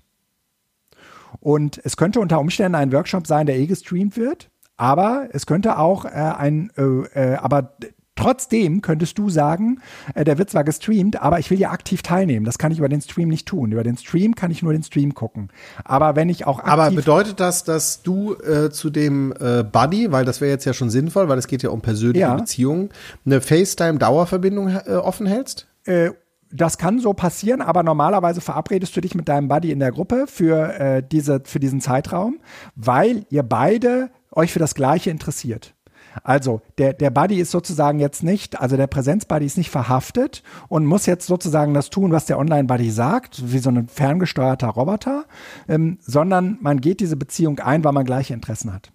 Und 1.42 1.80
es 1.84 1.98
könnte 1.98 2.20
unter 2.20 2.40
Umständen 2.40 2.76
ein 2.76 2.92
Workshop 2.92 3.28
sein, 3.28 3.46
der 3.46 3.58
eh 3.58 3.68
gestreamt 3.68 4.18
wird. 4.18 4.50
Aber 4.78 5.30
es 5.32 5.46
könnte 5.46 5.78
auch 5.78 6.06
äh, 6.06 6.10
ein, 6.10 6.72
äh, 6.78 6.82
äh, 6.84 7.36
aber 7.36 7.76
Trotzdem 8.16 8.82
könntest 8.82 9.18
du 9.18 9.30
sagen, 9.30 9.82
äh, 10.14 10.24
der 10.24 10.38
wird 10.38 10.50
zwar 10.50 10.64
gestreamt, 10.64 11.22
aber 11.22 11.40
ich 11.40 11.52
will 11.52 11.60
ja 11.60 11.72
aktiv 11.72 12.02
teilnehmen. 12.02 12.46
Das 12.46 12.58
kann 12.58 12.72
ich 12.72 12.80
über 12.80 12.88
den 12.88 13.02
Stream 13.02 13.28
nicht 13.28 13.46
tun. 13.46 13.74
Über 13.74 13.84
den 13.84 13.98
Stream 13.98 14.36
kann 14.36 14.52
ich 14.52 14.64
nur 14.64 14.72
den 14.72 14.84
Stream 14.84 15.14
gucken. 15.14 15.50
Aber 15.84 16.16
wenn 16.16 16.30
ich 16.30 16.48
auch 16.48 16.60
aktiv 16.60 16.72
Aber 16.72 16.92
bedeutet 16.92 17.40
das, 17.42 17.66
dass 17.66 18.04
du 18.04 18.36
äh, 18.36 18.70
zu 18.70 18.90
dem 18.90 19.34
äh, 19.34 19.64
Buddy, 19.64 20.12
weil 20.12 20.24
das 20.24 20.40
wäre 20.40 20.52
jetzt 20.52 20.66
ja 20.66 20.74
schon 20.74 20.90
sinnvoll, 20.90 21.28
weil 21.28 21.38
es 21.38 21.48
geht 21.48 21.62
ja 21.62 21.70
um 21.70 21.82
persönliche 21.82 22.22
ja. 22.22 22.36
Beziehungen, 22.36 22.90
eine 23.26 23.42
FaceTime-Dauerverbindung 23.42 24.70
äh, 24.70 24.94
offen 24.94 25.26
hältst? 25.26 25.68
Äh, 25.84 26.12
das 26.52 26.78
kann 26.78 27.00
so 27.00 27.14
passieren, 27.14 27.62
aber 27.62 27.84
normalerweise 27.84 28.40
verabredest 28.40 28.96
du 28.96 29.02
dich 29.02 29.14
mit 29.14 29.28
deinem 29.28 29.50
Buddy 29.50 29.72
in 29.72 29.80
der 29.80 29.92
Gruppe 29.92 30.26
für, 30.28 30.80
äh, 30.80 31.04
diese, 31.04 31.42
für 31.44 31.60
diesen 31.60 31.82
Zeitraum, 31.82 32.40
weil 32.76 33.26
ihr 33.30 33.44
beide 33.44 34.10
euch 34.32 34.54
für 34.54 34.60
das 34.60 34.74
Gleiche 34.74 35.10
interessiert. 35.10 35.75
Also 36.24 36.62
der, 36.78 36.94
der 36.94 37.10
Buddy 37.10 37.40
ist 37.40 37.52
sozusagen 37.52 38.00
jetzt 38.00 38.24
nicht, 38.24 38.60
also 38.60 38.78
der 38.78 38.88
Präsenz-Buddy 38.88 39.46
ist 39.46 39.58
nicht 39.58 39.70
verhaftet 39.70 40.44
und 40.68 40.86
muss 40.86 41.06
jetzt 41.06 41.28
sozusagen 41.28 41.74
das 41.74 41.90
tun, 41.90 42.12
was 42.12 42.26
der 42.26 42.40
Online-Buddy 42.40 42.90
sagt, 42.92 43.52
wie 43.52 43.60
so 43.60 43.70
ein 43.70 43.88
ferngesteuerter 43.88 44.70
Roboter, 44.70 45.26
ähm, 45.68 45.98
sondern 46.02 46.58
man 46.62 46.82
geht 46.82 47.00
diese 47.00 47.18
Beziehung 47.18 47.60
ein, 47.60 47.84
weil 47.84 47.94
man 47.94 48.06
gleiche 48.06 48.34
Interessen 48.34 48.74
hat. 48.74 48.92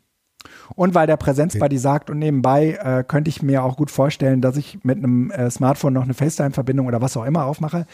Und 0.75 0.95
weil 0.95 1.07
der 1.07 1.17
Präsenz-Buddy 1.17 1.79
sagt 1.79 2.11
und 2.11 2.19
nebenbei 2.19 2.79
äh, 2.83 3.05
könnte 3.07 3.29
ich 3.29 3.43
mir 3.43 3.63
auch 3.63 3.77
gut 3.77 3.91
vorstellen, 3.91 4.41
dass 4.41 4.57
ich 4.57 4.83
mit 4.85 4.99
einem 4.99 5.31
äh, 5.31 5.51
Smartphone 5.51 5.93
noch 5.93 6.05
eine 6.05 6.15
FaceTime-Verbindung 6.15 6.87
oder 6.87 7.03
was 7.03 7.17
auch 7.17 7.25
immer 7.25 7.45
aufmache. 7.45 7.87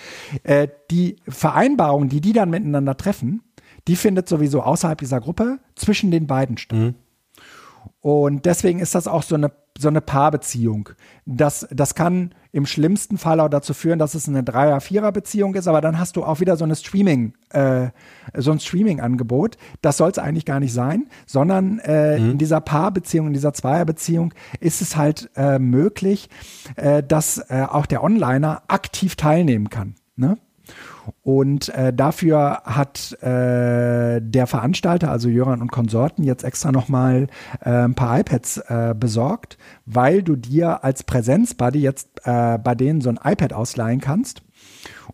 Äh, 0.44 0.68
die 0.90 1.16
Vereinbarung, 1.26 2.08
die 2.08 2.20
die 2.20 2.32
dann 2.32 2.50
miteinander 2.50 2.96
treffen, 2.96 3.42
die 3.88 3.96
findet 3.96 4.28
sowieso 4.28 4.62
außerhalb 4.62 4.98
dieser 4.98 5.20
Gruppe 5.20 5.58
zwischen 5.74 6.10
den 6.10 6.26
beiden 6.26 6.58
statt. 6.58 6.78
Mhm. 6.78 6.94
Und 8.06 8.46
deswegen 8.46 8.78
ist 8.78 8.94
das 8.94 9.08
auch 9.08 9.24
so 9.24 9.34
eine, 9.34 9.50
so 9.76 9.88
eine 9.88 10.00
Paarbeziehung. 10.00 10.90
Das, 11.24 11.66
das 11.72 11.96
kann 11.96 12.36
im 12.52 12.64
schlimmsten 12.64 13.18
Fall 13.18 13.40
auch 13.40 13.48
dazu 13.48 13.74
führen, 13.74 13.98
dass 13.98 14.14
es 14.14 14.28
eine 14.28 14.44
Dreier-Vierer-Beziehung 14.44 15.56
ist, 15.56 15.66
aber 15.66 15.80
dann 15.80 15.98
hast 15.98 16.14
du 16.14 16.22
auch 16.22 16.38
wieder 16.38 16.56
so 16.56 16.62
eine 16.62 16.76
Streaming, 16.76 17.34
äh, 17.50 17.88
so 18.36 18.52
ein 18.52 18.60
Streaming-Angebot. 18.60 19.58
Das 19.82 19.96
soll 19.96 20.12
es 20.12 20.18
eigentlich 20.18 20.44
gar 20.44 20.60
nicht 20.60 20.72
sein, 20.72 21.08
sondern 21.26 21.80
äh, 21.80 22.20
mhm. 22.20 22.30
in 22.30 22.38
dieser 22.38 22.60
Paarbeziehung, 22.60 23.26
in 23.26 23.32
dieser 23.32 23.52
Zweierbeziehung 23.52 24.32
ist 24.60 24.82
es 24.82 24.94
halt 24.94 25.28
äh, 25.34 25.58
möglich, 25.58 26.30
äh, 26.76 27.02
dass 27.02 27.38
äh, 27.50 27.66
auch 27.68 27.86
der 27.86 28.04
Onliner 28.04 28.62
aktiv 28.68 29.16
teilnehmen 29.16 29.68
kann. 29.68 29.96
Ne? 30.14 30.38
Und 31.22 31.68
äh, 31.70 31.92
dafür 31.92 32.62
hat 32.64 33.12
äh, 33.22 34.20
der 34.20 34.46
Veranstalter, 34.46 35.10
also 35.10 35.28
Jöran 35.28 35.60
und 35.60 35.72
Konsorten, 35.72 36.24
jetzt 36.24 36.44
extra 36.44 36.72
nochmal 36.72 37.28
äh, 37.60 37.70
ein 37.70 37.94
paar 37.94 38.20
iPads 38.20 38.58
äh, 38.68 38.94
besorgt, 38.98 39.58
weil 39.84 40.22
du 40.22 40.36
dir 40.36 40.84
als 40.84 41.02
Präsenzbuddy 41.02 41.80
jetzt 41.80 42.08
äh, 42.24 42.58
bei 42.58 42.74
denen 42.74 43.00
so 43.00 43.10
ein 43.10 43.20
iPad 43.22 43.52
ausleihen 43.52 44.00
kannst 44.00 44.42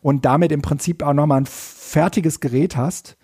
und 0.01 0.25
damit 0.25 0.53
im 0.53 0.63
Prinzip 0.63 1.03
auch 1.03 1.15
nochmal 1.15 1.43
ein 1.43 1.47
fertiges 1.93 2.41
Gerät 2.41 2.77
hast, 2.77 3.19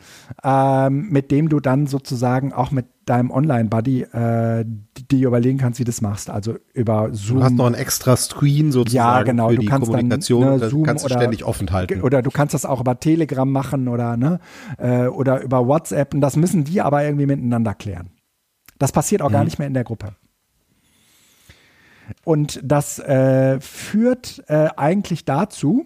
ähm, 0.45 1.09
mit 1.09 1.31
dem 1.31 1.49
du 1.49 1.59
dann 1.59 1.87
sozusagen 1.87 2.53
auch 2.53 2.71
mit 2.71 2.85
deinem 3.07 3.31
Online-Buddy 3.31 4.03
äh, 4.03 4.65
dir 5.11 5.27
überlegen 5.27 5.57
kannst, 5.57 5.81
wie 5.81 5.85
du 5.85 5.89
das 5.89 6.03
machst. 6.03 6.29
Also 6.29 6.57
über 6.75 7.09
Zoom. 7.13 7.39
Du 7.39 7.45
hast 7.45 7.55
noch 7.55 7.67
ein 7.67 7.75
extra 7.75 8.15
Screen 8.17 8.71
sozusagen 8.71 9.19
ja, 9.19 9.23
genau. 9.23 9.49
für 9.49 9.55
du 9.55 9.61
die 9.63 9.67
kannst 9.67 9.87
Kommunikation. 9.87 10.43
Dann, 10.43 10.59
ne, 10.59 10.69
Zoom 10.69 10.83
kannst 10.85 11.07
du 11.07 11.09
ständig 11.09 11.45
offen 11.45 11.73
halten. 11.73 12.03
Oder 12.03 12.21
du 12.21 12.31
kannst 12.31 12.53
das 12.53 12.67
auch 12.67 12.81
über 12.81 13.01
Telegram 13.01 13.51
machen 13.51 13.89
oder, 13.89 14.19
ne, 14.19 14.39
äh, 14.77 15.07
oder 15.07 15.41
über 15.41 15.67
WhatsApp. 15.67 16.13
Und 16.13 16.21
das 16.21 16.37
müssen 16.37 16.65
die 16.65 16.83
aber 16.83 17.03
irgendwie 17.03 17.27
miteinander 17.27 17.73
klären. 17.73 18.11
Das 18.79 18.93
passiert 18.93 19.23
auch 19.23 19.31
mhm. 19.31 19.35
gar 19.35 19.45
nicht 19.45 19.59
mehr 19.59 19.67
in 19.67 19.75
der 19.75 19.85
Gruppe. 19.85 20.15
Und 22.25 22.61
das 22.63 22.99
äh, 22.99 23.61
führt 23.61 24.45
äh, 24.49 24.69
eigentlich 24.77 25.25
dazu, 25.25 25.85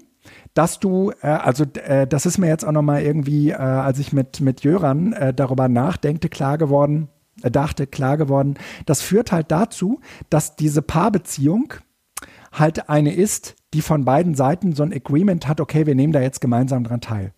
dass 0.55 0.79
du, 0.79 1.12
äh, 1.23 1.27
also 1.27 1.65
äh, 1.65 2.07
das 2.07 2.27
ist 2.27 2.39
mir 2.39 2.49
jetzt 2.49 2.65
auch 2.65 2.73
nochmal 2.73 3.03
irgendwie, 3.03 3.51
äh, 3.51 3.55
als 3.55 3.99
ich 3.99 4.12
mit, 4.12 4.41
mit 4.41 4.62
Jöran 4.62 5.12
äh, 5.12 5.35
darüber 5.35 5.69
nachdenkte, 5.69 6.29
klar 6.29 6.59
geworden, 6.59 7.09
äh, 7.43 7.51
dachte, 7.51 7.87
klar 7.87 8.16
geworden, 8.16 8.55
das 8.87 9.01
führt 9.01 9.33
halt 9.33 9.51
dazu, 9.51 10.01
dass 10.31 10.57
diese 10.57 10.83
Paarbeziehung 10.83 11.74
halt 12.53 12.89
eine 12.89 13.15
ist, 13.15 13.57
die 13.74 13.83
von 13.83 14.05
beiden 14.05 14.35
Seiten 14.35 14.74
so 14.74 14.83
ein 14.83 14.93
Agreement 14.93 15.49
hat, 15.49 15.61
okay, 15.61 15.87
wir 15.87 15.95
nehmen 15.95 16.12
da 16.12 16.20
jetzt 16.20 16.41
gemeinsam 16.41 16.85
dran 16.85 17.01
teil. 17.01 17.33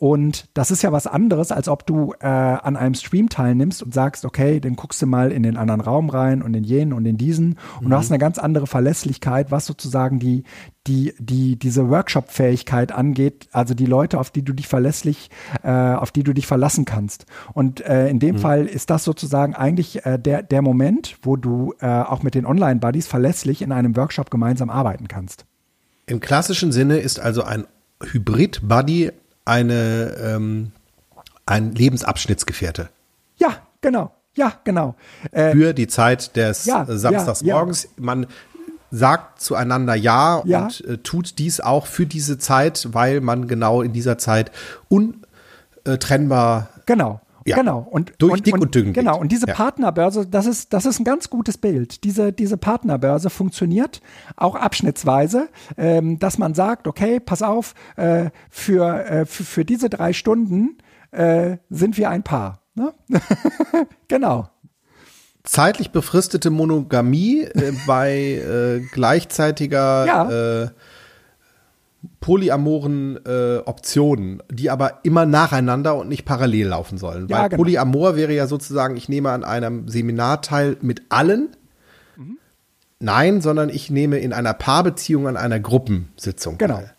Und 0.00 0.48
das 0.54 0.70
ist 0.70 0.80
ja 0.80 0.92
was 0.92 1.06
anderes, 1.06 1.52
als 1.52 1.68
ob 1.68 1.86
du 1.86 2.14
äh, 2.20 2.26
an 2.26 2.78
einem 2.78 2.94
Stream 2.94 3.28
teilnimmst 3.28 3.82
und 3.82 3.92
sagst, 3.92 4.24
okay, 4.24 4.58
dann 4.58 4.74
guckst 4.74 5.02
du 5.02 5.06
mal 5.06 5.30
in 5.30 5.42
den 5.42 5.58
anderen 5.58 5.82
Raum 5.82 6.08
rein 6.08 6.40
und 6.40 6.54
in 6.54 6.64
jenen 6.64 6.94
und 6.94 7.04
in 7.04 7.18
diesen. 7.18 7.58
Und 7.80 7.84
mhm. 7.84 7.90
du 7.90 7.96
hast 7.96 8.10
eine 8.10 8.18
ganz 8.18 8.38
andere 8.38 8.66
Verlässlichkeit, 8.66 9.50
was 9.50 9.66
sozusagen 9.66 10.18
die, 10.18 10.44
die, 10.86 11.12
die, 11.18 11.58
diese 11.58 11.90
Workshop-Fähigkeit 11.90 12.92
angeht, 12.92 13.50
also 13.52 13.74
die 13.74 13.84
Leute, 13.84 14.18
auf 14.18 14.30
die 14.30 14.42
du 14.42 14.54
dich 14.54 14.68
verlässlich, 14.68 15.28
äh, 15.62 15.70
auf 15.70 16.12
die 16.12 16.22
du 16.22 16.32
dich 16.32 16.46
verlassen 16.46 16.86
kannst. 16.86 17.26
Und 17.52 17.82
äh, 17.82 18.08
in 18.08 18.20
dem 18.20 18.36
mhm. 18.36 18.40
Fall 18.40 18.66
ist 18.66 18.88
das 18.88 19.04
sozusagen 19.04 19.54
eigentlich 19.54 20.06
äh, 20.06 20.18
der, 20.18 20.42
der 20.42 20.62
Moment, 20.62 21.18
wo 21.20 21.36
du 21.36 21.74
äh, 21.78 21.86
auch 21.86 22.22
mit 22.22 22.34
den 22.34 22.46
Online-Buddies 22.46 23.06
verlässlich 23.06 23.60
in 23.60 23.70
einem 23.70 23.94
Workshop 23.96 24.30
gemeinsam 24.30 24.70
arbeiten 24.70 25.08
kannst. 25.08 25.44
Im 26.06 26.20
klassischen 26.20 26.72
Sinne 26.72 27.00
ist 27.00 27.20
also 27.20 27.42
ein 27.42 27.66
Hybrid-Buddy 28.02 29.10
eine, 29.50 30.16
ähm, 30.22 30.70
ein 31.44 31.72
Lebensabschnittsgefährte. 31.72 32.88
Ja, 33.36 33.56
genau. 33.80 34.14
Ja, 34.36 34.52
genau. 34.62 34.94
Äh, 35.32 35.50
Für 35.52 35.74
die 35.74 35.88
Zeit 35.88 36.36
des 36.36 36.64
ja, 36.64 36.86
Samstags 36.88 37.40
ja. 37.40 37.66
Ja. 37.66 37.72
Man 37.96 38.26
sagt 38.92 39.40
zueinander 39.40 39.96
Ja, 39.96 40.42
ja. 40.44 40.62
und 40.62 40.84
äh, 40.84 40.98
tut 40.98 41.38
dies 41.38 41.60
auch 41.60 41.86
für 41.86 42.06
diese 42.06 42.38
Zeit, 42.38 42.88
weil 42.92 43.20
man 43.20 43.48
genau 43.48 43.82
in 43.82 43.92
dieser 43.92 44.18
Zeit 44.18 44.52
untrennbar 44.88 46.68
genau. 46.86 47.20
Ja. 47.46 47.56
Genau. 47.56 47.86
Und, 47.90 48.12
Durch 48.18 48.34
und, 48.34 48.46
dick 48.46 48.54
und, 48.54 48.62
und 48.62 48.74
dünn. 48.74 48.92
Genau. 48.92 49.18
Und 49.18 49.32
diese 49.32 49.46
ja. 49.46 49.54
Partnerbörse, 49.54 50.26
das 50.26 50.46
ist, 50.46 50.72
das 50.72 50.84
ist 50.84 50.98
ein 51.00 51.04
ganz 51.04 51.30
gutes 51.30 51.58
Bild. 51.58 52.04
Diese, 52.04 52.32
diese 52.32 52.56
Partnerbörse 52.56 53.30
funktioniert 53.30 54.00
auch 54.36 54.54
abschnittsweise, 54.54 55.48
ähm, 55.76 56.18
dass 56.18 56.38
man 56.38 56.54
sagt, 56.54 56.86
okay, 56.86 57.20
pass 57.20 57.42
auf, 57.42 57.74
äh, 57.96 58.30
für, 58.50 59.04
äh, 59.04 59.26
für, 59.26 59.44
für, 59.44 59.64
diese 59.64 59.88
drei 59.88 60.12
Stunden 60.12 60.78
äh, 61.12 61.56
sind 61.70 61.96
wir 61.96 62.10
ein 62.10 62.22
Paar. 62.22 62.62
Ne? 62.74 62.92
genau. 64.08 64.48
Zeitlich 65.42 65.90
befristete 65.90 66.50
Monogamie 66.50 67.42
äh, 67.42 67.72
bei 67.86 68.12
äh, 68.12 68.80
gleichzeitiger 68.92 70.06
ja. 70.06 70.70
Polyamoren 72.20 73.18
äh, 73.26 73.58
Optionen, 73.66 74.42
die 74.50 74.70
aber 74.70 75.00
immer 75.02 75.26
nacheinander 75.26 75.96
und 75.96 76.08
nicht 76.08 76.24
parallel 76.24 76.68
laufen 76.68 76.96
sollen. 76.96 77.28
Ja, 77.28 77.42
Weil 77.42 77.48
genau. 77.50 77.62
Polyamor 77.62 78.16
wäre 78.16 78.32
ja 78.32 78.46
sozusagen, 78.46 78.96
ich 78.96 79.08
nehme 79.08 79.30
an 79.30 79.44
einem 79.44 79.86
Seminar 79.88 80.40
teil 80.40 80.78
mit 80.80 81.02
allen. 81.10 81.50
Mhm. 82.16 82.38
Nein, 83.00 83.40
sondern 83.42 83.68
ich 83.68 83.90
nehme 83.90 84.18
in 84.18 84.32
einer 84.32 84.54
Paarbeziehung 84.54 85.28
an 85.28 85.36
einer 85.36 85.60
Gruppensitzung 85.60 86.56
genau. 86.56 86.76
teil. 86.76 86.94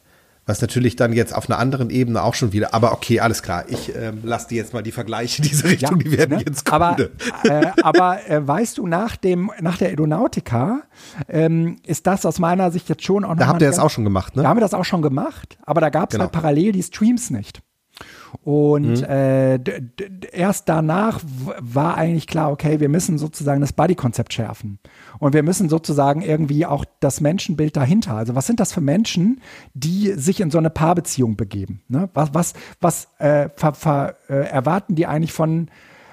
Was 0.47 0.59
natürlich 0.59 0.95
dann 0.95 1.13
jetzt 1.13 1.35
auf 1.35 1.49
einer 1.49 1.59
anderen 1.59 1.91
Ebene 1.91 2.23
auch 2.23 2.33
schon 2.33 2.51
wieder, 2.51 2.73
aber 2.73 2.93
okay, 2.93 3.19
alles 3.19 3.43
klar. 3.43 3.65
Ich 3.67 3.95
äh, 3.95 4.11
lasse 4.23 4.49
dir 4.49 4.55
jetzt 4.55 4.73
mal 4.73 4.81
die 4.81 4.91
Vergleiche 4.91 5.41
in 5.41 5.47
diese 5.47 5.65
Richtung, 5.65 5.99
ja, 5.99 6.03
die 6.03 6.17
werden 6.17 6.37
ne? 6.37 6.43
jetzt 6.45 6.65
kommen. 6.65 6.81
Aber, 6.81 7.09
äh, 7.43 7.71
aber 7.83 8.29
äh, 8.29 8.45
weißt 8.45 8.79
du, 8.79 8.87
nach, 8.87 9.15
dem, 9.15 9.51
nach 9.61 9.77
der 9.77 9.91
Edonautica 9.91 10.81
ähm, 11.29 11.77
ist 11.85 12.07
das 12.07 12.25
aus 12.25 12.39
meiner 12.39 12.71
Sicht 12.71 12.89
jetzt 12.89 13.03
schon 13.03 13.23
auch 13.23 13.29
noch. 13.29 13.37
Da 13.37 13.47
habt 13.47 13.61
ihr 13.61 13.67
das 13.67 13.77
auch 13.77 13.91
schon 13.91 14.03
gemacht, 14.03 14.35
ne? 14.35 14.41
Da 14.41 14.49
haben 14.49 14.57
wir 14.57 14.61
das 14.61 14.73
auch 14.73 14.85
schon 14.85 15.03
gemacht, 15.03 15.57
aber 15.63 15.79
da 15.79 15.89
gab 15.89 16.09
es 16.09 16.13
genau. 16.13 16.23
halt 16.23 16.31
parallel 16.31 16.71
die 16.71 16.83
Streams 16.83 17.29
nicht. 17.29 17.61
Und 18.43 19.01
mhm. 19.01 19.03
äh, 19.03 19.59
erst 20.31 20.69
danach 20.69 21.19
war 21.59 21.95
eigentlich 21.95 22.27
klar, 22.27 22.51
okay, 22.51 22.79
wir 22.79 22.89
müssen 22.89 23.17
sozusagen 23.17 23.61
das 23.61 23.73
Buddy-Konzept 23.73 24.33
schärfen. 24.33 24.79
Und 25.19 25.33
wir 25.33 25.43
müssen 25.43 25.69
sozusagen 25.69 26.21
irgendwie 26.21 26.65
auch 26.65 26.85
das 26.99 27.21
Menschenbild 27.21 27.75
dahinter. 27.77 28.15
Also 28.15 28.35
was 28.35 28.47
sind 28.47 28.59
das 28.59 28.73
für 28.73 28.81
Menschen, 28.81 29.41
die 29.73 30.13
sich 30.13 30.39
in 30.39 30.51
so 30.51 30.57
eine 30.57 30.69
Paarbeziehung 30.69 31.35
begeben? 31.35 31.81
Ne? 31.87 32.09
Was, 32.13 32.33
was, 32.33 32.53
was 32.79 33.07
äh, 33.19 33.45
äh, 33.45 34.33
erwarten 34.33 34.95
die 34.95 35.05
eigentlich 35.05 35.33
von 35.33 35.69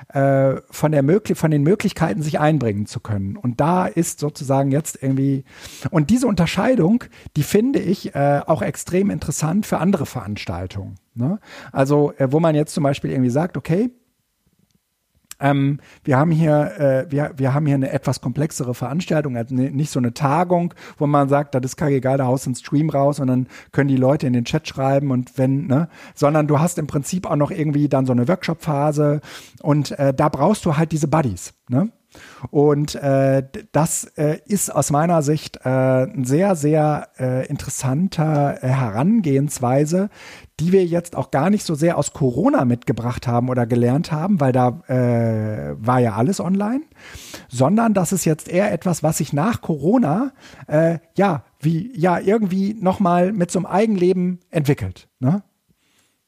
äh, 0.09 0.61
von, 0.71 0.93
der 0.93 1.03
möglich 1.03 1.39
von 1.39 1.51
den 1.51 1.63
Möglichkeiten, 1.63 2.23
sich 2.23 2.41
einbringen 2.41 2.87
zu 2.87 3.01
können. 3.01 3.37
Und 3.37 3.61
da 3.61 3.87
ist 3.87 4.21
sozusagen 4.21 4.71
jetzt 4.71 5.03
irgendwie, 5.03 5.45
und 5.91 6.11
diese 6.11 6.27
Unterscheidung, 6.27 7.05
die 7.37 7.43
finde 7.43 7.79
ich 7.79 8.15
äh, 8.15 8.41
auch 8.47 8.63
extrem 8.63 9.11
interessant 9.11 9.67
für 9.67 9.79
andere 9.79 10.07
Veranstaltungen. 10.07 10.97
Ne? 11.15 11.39
Also, 11.73 12.13
äh, 12.17 12.33
wo 12.33 12.41
man 12.41 12.55
jetzt 12.55 12.75
zum 12.75 12.85
Beispiel 12.85 13.11
irgendwie 13.11 13.31
sagt, 13.31 13.57
okay, 13.57 13.91
ähm, 15.41 15.81
wir 16.05 16.19
haben 16.19 16.31
hier, 16.31 16.79
äh, 16.79 17.11
wir, 17.11 17.33
wir 17.37 17.55
haben 17.55 17.67
hier 17.67 17.77
eine 17.77 17.93
etwas 17.93 18.21
komplexere 18.21 18.75
Veranstaltung, 18.75 19.37
also 19.37 19.55
nicht 19.55 19.91
so 19.91 20.01
eine 20.01 20.15
Tagung, 20.15 20.75
wo 20.97 21.07
man 21.07 21.29
sagt, 21.29 21.55
das 21.55 21.65
ist 21.65 21.77
kackegal, 21.77 22.19
da 22.19 22.27
haust 22.27 22.47
du 22.47 22.51
einen 22.51 22.57
Stream 22.57 22.91
raus 22.91 23.21
und 23.21 23.29
dann 23.29 23.47
können 23.73 23.89
die 23.89 23.97
Leute 23.97 24.27
in 24.27 24.33
den 24.33 24.45
Chat 24.45 24.69
schreiben 24.69 25.11
und 25.11 25.39
wenn, 25.39 25.67
ne, 25.67 25.89
sondern 26.15 26.47
du 26.47 26.59
hast 26.59 26.79
im 26.79 26.87
Prinzip 26.87 27.27
auch 27.27 27.37
noch 27.37 27.51
irgendwie 27.51 27.89
dann 27.89 28.07
so 28.07 28.13
eine 28.13 28.27
Workshop-Phase 28.29 29.21
und 29.63 29.99
äh, 29.99 30.13
da 30.13 30.29
brauchst 30.29 30.65
du 30.65 30.77
halt 30.77 30.93
diese 30.93 31.09
Buddies, 31.09 31.55
ne? 31.69 31.91
Und 32.51 32.95
äh, 32.95 33.43
das 33.73 34.05
äh, 34.17 34.39
ist 34.47 34.75
aus 34.75 34.91
meiner 34.91 35.23
Sicht 35.23 35.59
äh, 35.65 36.05
ein 36.05 36.25
sehr, 36.25 36.57
sehr 36.57 37.09
äh, 37.19 37.47
interessanter 37.47 38.63
äh, 38.63 38.69
Herangehensweise, 38.69 40.09
die 40.61 40.73
wir 40.73 40.85
jetzt 40.85 41.17
auch 41.17 41.31
gar 41.31 41.51
nicht 41.51 41.65
so 41.65 41.75
sehr 41.75 41.99
aus 41.99 42.13
Corona 42.13 42.65
mitgebracht 42.65 43.27
haben 43.27 43.49
oder 43.49 43.67
gelernt 43.67 44.11
haben, 44.11 44.41
weil 44.41 44.53
da 44.53 44.81
äh, 44.89 45.77
war 45.79 46.01
ja 46.01 46.15
alles 46.15 46.41
online, 46.41 46.83
sondern 47.49 47.95
das 47.95 48.13
ist 48.13 48.25
jetzt 48.25 48.49
eher 48.49 48.73
etwas, 48.73 49.03
was 49.03 49.19
sich 49.19 49.33
nach 49.33 49.61
Corona 49.61 50.33
äh, 50.67 50.99
ja 51.17 51.45
wie 51.61 51.93
ja 51.97 52.19
irgendwie 52.19 52.75
nochmal 52.75 53.33
mit 53.33 53.51
so 53.51 53.59
einem 53.59 53.67
Eigenleben 53.67 54.41
entwickelt. 54.51 55.09
Ne? 55.21 55.43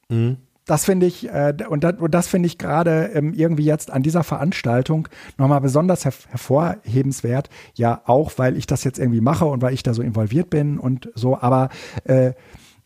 Mhm. 0.09 0.39
Das 0.67 0.85
finde 0.85 1.07
ich, 1.07 1.29
äh, 1.29 1.53
und 1.69 1.83
das, 1.83 1.95
das 2.11 2.29
finde 2.29 2.47
ich 2.47 2.57
gerade 2.57 3.11
ähm, 3.15 3.35
irgendwie 3.35 3.65
jetzt 3.65 3.91
an 3.91 4.05
dieser 4.05 4.23
Veranstaltung 4.23 5.09
nochmal 5.37 5.61
besonders 5.61 6.05
her 6.05 6.13
hervorhebenswert. 6.29 7.49
Ja, 7.75 8.03
auch 8.05 8.33
weil 8.37 8.57
ich 8.57 8.67
das 8.67 8.85
jetzt 8.85 9.01
irgendwie 9.01 9.21
mache 9.21 9.47
und 9.47 9.63
weil 9.63 9.75
ich 9.75 9.83
da 9.83 9.95
so 9.95 10.03
involviert 10.03 10.49
bin 10.49 10.79
und 10.79 11.11
so, 11.17 11.37
aber 11.41 11.71
äh, 12.05 12.35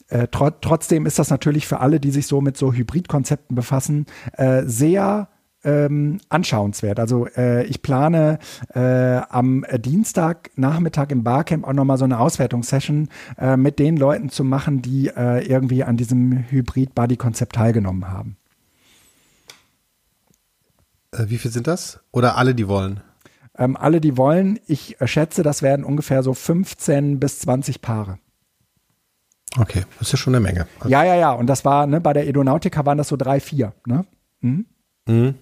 äh, 0.08 0.28
tr 0.28 0.60
trotzdem 0.60 1.06
ist 1.06 1.18
das 1.18 1.30
natürlich 1.30 1.66
für 1.66 1.80
alle, 1.80 2.00
die 2.00 2.10
sich 2.10 2.26
so 2.26 2.40
mit 2.40 2.56
so 2.56 2.72
Hybridkonzepten 2.72 3.54
befassen, 3.54 4.06
äh, 4.32 4.62
sehr 4.66 5.28
ähm, 5.64 6.20
anschauenswert. 6.28 7.00
Also 7.00 7.26
äh, 7.26 7.64
ich 7.64 7.82
plane 7.82 8.38
äh, 8.74 8.80
am 9.28 9.64
Dienstagnachmittag 9.72 11.10
im 11.10 11.24
Barcamp 11.24 11.66
auch 11.66 11.72
nochmal 11.72 11.98
so 11.98 12.04
eine 12.04 12.20
Auswertungssession 12.20 13.08
äh, 13.38 13.56
mit 13.56 13.78
den 13.78 13.96
Leuten 13.96 14.28
zu 14.28 14.44
machen, 14.44 14.82
die 14.82 15.08
äh, 15.08 15.46
irgendwie 15.46 15.82
an 15.82 15.96
diesem 15.96 16.44
Hybrid-Buddy-Konzept 16.50 17.56
teilgenommen 17.56 18.08
haben. 18.08 18.36
Äh, 21.12 21.24
wie 21.28 21.38
viel 21.38 21.50
sind 21.50 21.66
das? 21.66 22.00
Oder 22.12 22.36
alle, 22.36 22.54
die 22.54 22.68
wollen? 22.68 23.00
Ähm, 23.56 23.76
alle, 23.76 24.00
die 24.00 24.16
wollen. 24.16 24.58
Ich 24.66 24.96
schätze, 25.04 25.42
das 25.42 25.62
werden 25.62 25.84
ungefähr 25.84 26.22
so 26.22 26.34
15 26.34 27.20
bis 27.20 27.38
20 27.40 27.80
Paare. 27.80 28.18
Okay, 29.58 29.84
das 29.98 30.08
ist 30.08 30.12
ja 30.12 30.18
schon 30.18 30.34
eine 30.34 30.44
Menge. 30.44 30.66
Also 30.78 30.88
ja, 30.88 31.04
ja, 31.04 31.14
ja. 31.14 31.32
Und 31.32 31.46
das 31.46 31.64
war, 31.64 31.86
ne, 31.86 32.00
bei 32.00 32.12
der 32.12 32.26
Edonautica 32.26 32.84
waren 32.86 32.98
das 32.98 33.08
so 33.08 33.16
drei, 33.16 33.40
vier. 33.40 33.72
Ne? 33.86 34.04
Mhm. 34.40 34.66
Mhm. 35.06 35.34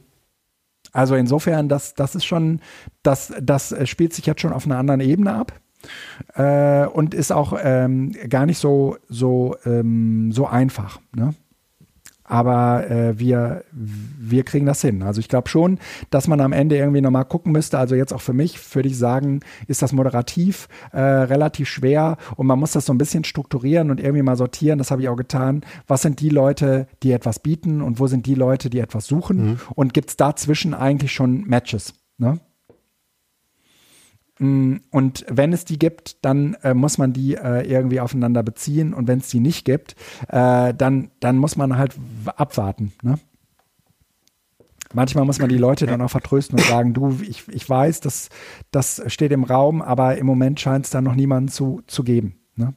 Also 0.92 1.14
insofern, 1.14 1.68
das, 1.68 1.94
das 1.94 2.14
ist 2.14 2.24
schon, 2.24 2.60
das, 3.02 3.32
das 3.40 3.74
spielt 3.88 4.12
sich 4.12 4.26
jetzt 4.26 4.42
schon 4.42 4.52
auf 4.52 4.66
einer 4.66 4.78
anderen 4.78 5.00
Ebene 5.00 5.34
ab. 5.34 5.52
Äh, 6.34 6.86
und 6.86 7.14
ist 7.14 7.32
auch 7.32 7.58
ähm, 7.60 8.12
gar 8.28 8.46
nicht 8.46 8.58
so, 8.58 8.98
so, 9.08 9.56
ähm, 9.64 10.30
so 10.30 10.46
einfach. 10.46 11.00
Ne? 11.16 11.34
Aber 12.24 12.88
äh, 12.90 13.18
wir, 13.18 13.64
wir 13.72 14.44
kriegen 14.44 14.66
das 14.66 14.80
hin. 14.80 15.02
Also 15.02 15.20
ich 15.20 15.28
glaube 15.28 15.48
schon, 15.48 15.78
dass 16.10 16.28
man 16.28 16.40
am 16.40 16.52
Ende 16.52 16.76
irgendwie 16.76 17.00
nochmal 17.00 17.24
gucken 17.24 17.52
müsste. 17.52 17.78
Also 17.78 17.94
jetzt 17.94 18.12
auch 18.12 18.20
für 18.20 18.32
mich 18.32 18.58
würde 18.74 18.88
ich 18.88 18.98
sagen, 18.98 19.40
ist 19.66 19.82
das 19.82 19.92
moderativ 19.92 20.68
äh, 20.92 21.00
relativ 21.00 21.68
schwer 21.68 22.16
und 22.36 22.46
man 22.46 22.58
muss 22.58 22.72
das 22.72 22.86
so 22.86 22.92
ein 22.92 22.98
bisschen 22.98 23.24
strukturieren 23.24 23.90
und 23.90 24.00
irgendwie 24.00 24.22
mal 24.22 24.36
sortieren. 24.36 24.78
Das 24.78 24.90
habe 24.90 25.02
ich 25.02 25.08
auch 25.08 25.16
getan. 25.16 25.62
Was 25.86 26.02
sind 26.02 26.20
die 26.20 26.28
Leute, 26.30 26.86
die 27.02 27.12
etwas 27.12 27.40
bieten 27.40 27.82
und 27.82 27.98
wo 27.98 28.06
sind 28.06 28.26
die 28.26 28.34
Leute, 28.34 28.70
die 28.70 28.78
etwas 28.78 29.06
suchen? 29.06 29.44
Mhm. 29.44 29.60
Und 29.74 29.94
gibt 29.94 30.10
es 30.10 30.16
dazwischen 30.16 30.74
eigentlich 30.74 31.12
schon 31.12 31.44
Matches? 31.46 31.94
Ne? 32.18 32.40
Mm, 34.42 34.78
und 34.90 35.24
wenn 35.28 35.52
es 35.52 35.64
die 35.64 35.78
gibt, 35.78 36.24
dann 36.24 36.54
äh, 36.64 36.74
muss 36.74 36.98
man 36.98 37.12
die 37.12 37.36
äh, 37.36 37.62
irgendwie 37.62 38.00
aufeinander 38.00 38.42
beziehen. 38.42 38.92
Und 38.92 39.06
wenn 39.06 39.20
es 39.20 39.28
die 39.28 39.38
nicht 39.38 39.64
gibt, 39.64 39.94
äh, 40.28 40.74
dann, 40.74 41.10
dann 41.20 41.38
muss 41.38 41.56
man 41.56 41.78
halt 41.78 41.94
abwarten. 42.26 42.92
Ne? 43.02 43.20
Manchmal 44.92 45.24
muss 45.24 45.38
man 45.38 45.48
die 45.48 45.58
Leute 45.58 45.86
dann 45.86 46.02
auch 46.02 46.10
vertrösten 46.10 46.58
und 46.58 46.66
sagen, 46.66 46.92
du, 46.92 47.16
ich, 47.22 47.44
ich 47.48 47.68
weiß, 47.68 48.00
das, 48.00 48.30
das 48.72 49.00
steht 49.06 49.30
im 49.30 49.44
Raum, 49.44 49.80
aber 49.80 50.18
im 50.18 50.26
Moment 50.26 50.58
scheint 50.58 50.86
es 50.86 50.90
da 50.90 51.00
noch 51.00 51.14
niemanden 51.14 51.48
zu, 51.48 51.80
zu 51.86 52.02
geben. 52.02 52.34
Ne? 52.56 52.74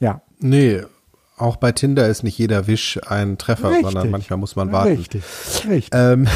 Ja. 0.00 0.22
Nee, 0.40 0.80
auch 1.36 1.56
bei 1.56 1.72
Tinder 1.72 2.08
ist 2.08 2.22
nicht 2.22 2.38
jeder 2.38 2.66
Wisch 2.66 2.98
ein 3.06 3.36
Treffer, 3.36 3.68
richtig. 3.68 3.84
sondern 3.84 4.10
manchmal 4.10 4.38
muss 4.38 4.56
man 4.56 4.72
warten. 4.72 4.96
Richtig, 4.96 5.22
richtig. 5.68 5.90
Ähm, 5.92 6.26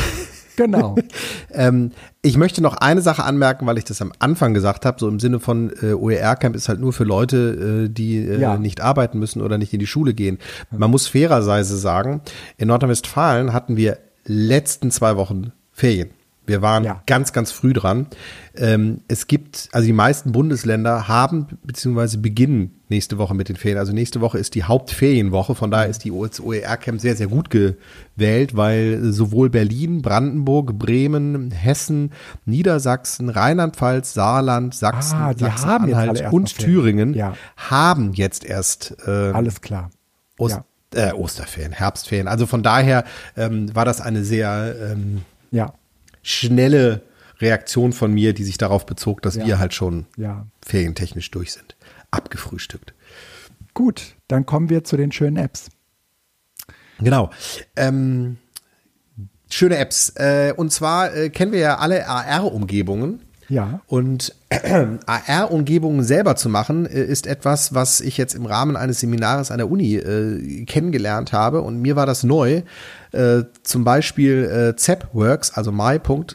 Genau. 0.58 0.96
ähm, 1.52 1.92
ich 2.20 2.36
möchte 2.36 2.60
noch 2.60 2.74
eine 2.74 3.00
Sache 3.00 3.22
anmerken, 3.22 3.64
weil 3.66 3.78
ich 3.78 3.84
das 3.84 4.02
am 4.02 4.12
Anfang 4.18 4.54
gesagt 4.54 4.84
habe, 4.84 4.98
so 4.98 5.08
im 5.08 5.20
Sinne 5.20 5.38
von 5.38 5.72
äh, 5.80 5.92
OER-Camp 5.92 6.56
ist 6.56 6.68
halt 6.68 6.80
nur 6.80 6.92
für 6.92 7.04
Leute, 7.04 7.86
äh, 7.86 7.88
die 7.88 8.18
äh, 8.18 8.40
ja. 8.40 8.58
nicht 8.58 8.80
arbeiten 8.80 9.20
müssen 9.20 9.40
oder 9.40 9.56
nicht 9.56 9.72
in 9.72 9.78
die 9.78 9.86
Schule 9.86 10.14
gehen. 10.14 10.38
Man 10.76 10.90
muss 10.90 11.06
fairerweise 11.06 11.78
sagen, 11.78 12.22
in 12.56 12.66
Nordrhein-Westfalen 12.66 13.52
hatten 13.52 13.76
wir 13.76 13.98
letzten 14.24 14.90
zwei 14.90 15.16
Wochen 15.16 15.52
Ferien. 15.72 16.10
Wir 16.48 16.62
waren 16.62 16.84
ja. 16.84 17.02
ganz, 17.06 17.32
ganz 17.32 17.52
früh 17.52 17.72
dran. 17.72 18.06
Ähm, 18.56 19.02
es 19.06 19.26
gibt, 19.26 19.68
also 19.72 19.86
die 19.86 19.92
meisten 19.92 20.32
Bundesländer 20.32 21.06
haben 21.06 21.46
beziehungsweise 21.62 22.18
beginnen 22.18 22.80
nächste 22.88 23.18
Woche 23.18 23.34
mit 23.34 23.48
den 23.48 23.56
Ferien. 23.56 23.78
Also 23.78 23.92
nächste 23.92 24.20
Woche 24.20 24.38
ist 24.38 24.54
die 24.54 24.64
Hauptferienwoche. 24.64 25.54
Von 25.54 25.70
daher 25.70 25.88
ist 25.88 26.04
die 26.04 26.10
OER-Camp 26.10 27.00
sehr, 27.00 27.16
sehr 27.16 27.26
gut 27.26 27.50
gewählt, 27.50 28.56
weil 28.56 29.12
sowohl 29.12 29.50
Berlin, 29.50 30.00
Brandenburg, 30.00 30.78
Bremen, 30.78 31.50
Hessen, 31.50 32.12
Niedersachsen, 32.46 33.28
Rheinland-Pfalz, 33.28 34.14
Saarland, 34.14 34.74
Sachsen, 34.74 35.18
ah, 35.18 35.34
Sachsen-Anhalt 35.36 36.32
und 36.32 36.56
Thüringen 36.56 37.12
ja. 37.14 37.34
haben 37.56 38.14
jetzt 38.14 38.44
erst 38.44 38.96
äh, 39.06 39.10
alles 39.10 39.60
klar. 39.60 39.90
Ost 40.38 40.60
ja. 40.94 41.10
äh, 41.10 41.12
Osterferien, 41.12 41.72
Herbstferien. 41.72 42.26
Also 42.26 42.46
von 42.46 42.62
daher 42.62 43.04
ähm, 43.36 43.74
war 43.74 43.84
das 43.84 44.00
eine 44.00 44.24
sehr 44.24 44.74
ähm, 44.92 45.22
ja 45.50 45.74
schnelle 46.28 47.02
Reaktion 47.40 47.92
von 47.92 48.12
mir, 48.12 48.34
die 48.34 48.44
sich 48.44 48.58
darauf 48.58 48.84
bezog, 48.86 49.22
dass 49.22 49.36
ja. 49.36 49.46
wir 49.46 49.58
halt 49.58 49.74
schon 49.74 50.06
ja. 50.16 50.46
ferientechnisch 50.64 51.30
durch 51.30 51.52
sind. 51.52 51.76
Abgefrühstückt. 52.10 52.94
Gut, 53.74 54.16
dann 54.26 54.44
kommen 54.44 54.70
wir 54.70 54.84
zu 54.84 54.96
den 54.96 55.12
schönen 55.12 55.36
Apps. 55.36 55.68
Genau. 56.98 57.30
Ähm, 57.76 58.38
schöne 59.48 59.76
Apps. 59.78 60.10
Äh, 60.16 60.52
und 60.56 60.72
zwar 60.72 61.14
äh, 61.14 61.30
kennen 61.30 61.52
wir 61.52 61.60
ja 61.60 61.78
alle 61.78 62.06
AR-Umgebungen. 62.08 63.22
Ja. 63.48 63.80
Und 63.86 64.34
äh, 64.50 64.86
AR-Umgebungen 65.06 66.04
selber 66.04 66.36
zu 66.36 66.48
machen, 66.50 66.86
äh, 66.86 67.02
ist 67.02 67.26
etwas, 67.26 67.74
was 67.74 68.00
ich 68.00 68.16
jetzt 68.18 68.34
im 68.34 68.46
Rahmen 68.46 68.76
eines 68.76 69.00
Seminars 69.00 69.50
an 69.50 69.58
der 69.58 69.68
Uni 69.70 69.96
äh, 69.96 70.64
kennengelernt 70.66 71.32
habe. 71.32 71.62
Und 71.62 71.80
mir 71.80 71.96
war 71.96 72.06
das 72.06 72.22
neu. 72.24 72.62
Äh, 73.12 73.44
zum 73.62 73.84
Beispiel 73.84 74.44
äh, 74.44 74.76
ZapWorks, 74.76 75.52
also 75.52 75.72
my.zap.works, 75.72 76.28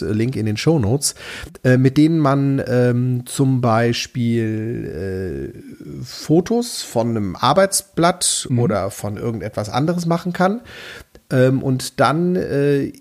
äh, 0.00 0.12
Link 0.12 0.34
in 0.36 0.46
den 0.46 0.56
Show 0.56 0.78
Notes, 0.78 1.14
äh, 1.62 1.76
mit 1.76 1.98
denen 1.98 2.18
man 2.18 2.62
ähm, 2.66 3.24
zum 3.26 3.60
Beispiel 3.60 5.52
Fotos 6.02 6.80
von 6.82 7.10
einem 7.10 7.36
Arbeitsblatt 7.36 8.46
mhm. 8.48 8.58
oder 8.58 8.90
von 8.90 9.18
irgendetwas 9.18 9.68
anderes 9.68 10.06
machen 10.06 10.32
kann 10.32 10.62
ähm, 11.32 11.62
und 11.62 11.98
dann 12.00 12.36
äh, 12.36 12.92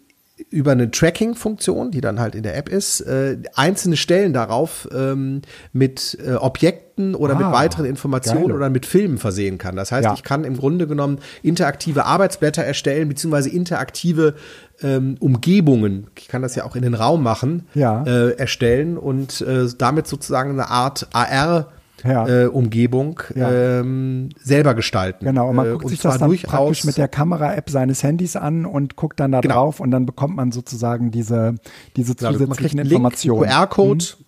über 0.49 0.71
eine 0.71 0.91
Tracking-Funktion, 0.91 1.91
die 1.91 2.01
dann 2.01 2.19
halt 2.19 2.35
in 2.35 2.43
der 2.43 2.57
App 2.57 2.69
ist, 2.69 3.01
äh, 3.01 3.37
einzelne 3.55 3.97
Stellen 3.97 4.33
darauf 4.33 4.87
ähm, 4.93 5.41
mit 5.73 6.17
äh, 6.25 6.33
Objekten 6.33 7.15
oder 7.15 7.35
ah, 7.35 7.37
mit 7.37 7.51
weiteren 7.51 7.85
Informationen 7.85 8.47
geil. 8.47 8.55
oder 8.55 8.69
mit 8.69 8.85
Filmen 8.85 9.17
versehen 9.17 9.57
kann. 9.57 9.75
Das 9.75 9.91
heißt, 9.91 10.05
ja. 10.05 10.13
ich 10.13 10.23
kann 10.23 10.43
im 10.43 10.57
Grunde 10.57 10.87
genommen 10.87 11.19
interaktive 11.43 12.05
Arbeitsblätter 12.05 12.63
erstellen, 12.63 13.09
beziehungsweise 13.09 13.49
interaktive 13.49 14.35
ähm, 14.81 15.15
Umgebungen, 15.19 16.07
ich 16.17 16.27
kann 16.27 16.41
das 16.41 16.55
ja 16.55 16.63
auch 16.63 16.75
in 16.75 16.81
den 16.81 16.93
Raum 16.93 17.23
machen, 17.23 17.67
ja. 17.73 18.03
äh, 18.03 18.31
erstellen 18.31 18.97
und 18.97 19.41
äh, 19.41 19.67
damit 19.77 20.07
sozusagen 20.07 20.51
eine 20.51 20.69
Art 20.69 21.07
AR 21.13 21.71
ja. 22.03 22.27
äh, 22.27 22.45
Umgebung 22.47 23.21
ja. 23.35 23.79
ähm, 23.79 24.29
selber 24.41 24.73
gestalten. 24.73 25.25
Genau, 25.25 25.49
und 25.49 25.55
man 25.55 25.67
äh, 25.67 25.71
guckt 25.71 25.85
und 25.85 25.89
sich 25.89 26.01
das 26.01 26.17
dann 26.17 26.35
praktisch 26.37 26.83
mit 26.83 26.97
der 26.97 27.07
Kamera-App 27.07 27.69
seines 27.69 28.03
Handys 28.03 28.35
an 28.35 28.65
und 28.65 28.95
guckt 28.95 29.19
dann 29.19 29.31
da 29.31 29.41
genau. 29.41 29.55
drauf 29.55 29.79
und 29.79 29.91
dann 29.91 30.05
bekommt 30.05 30.35
man 30.35 30.51
sozusagen 30.51 31.11
diese, 31.11 31.55
diese 31.95 32.15
genau, 32.15 32.33
zusätzlichen 32.33 32.79
Informationen. 32.79 33.49
QR-Code 33.49 34.05
mhm. 34.19 34.20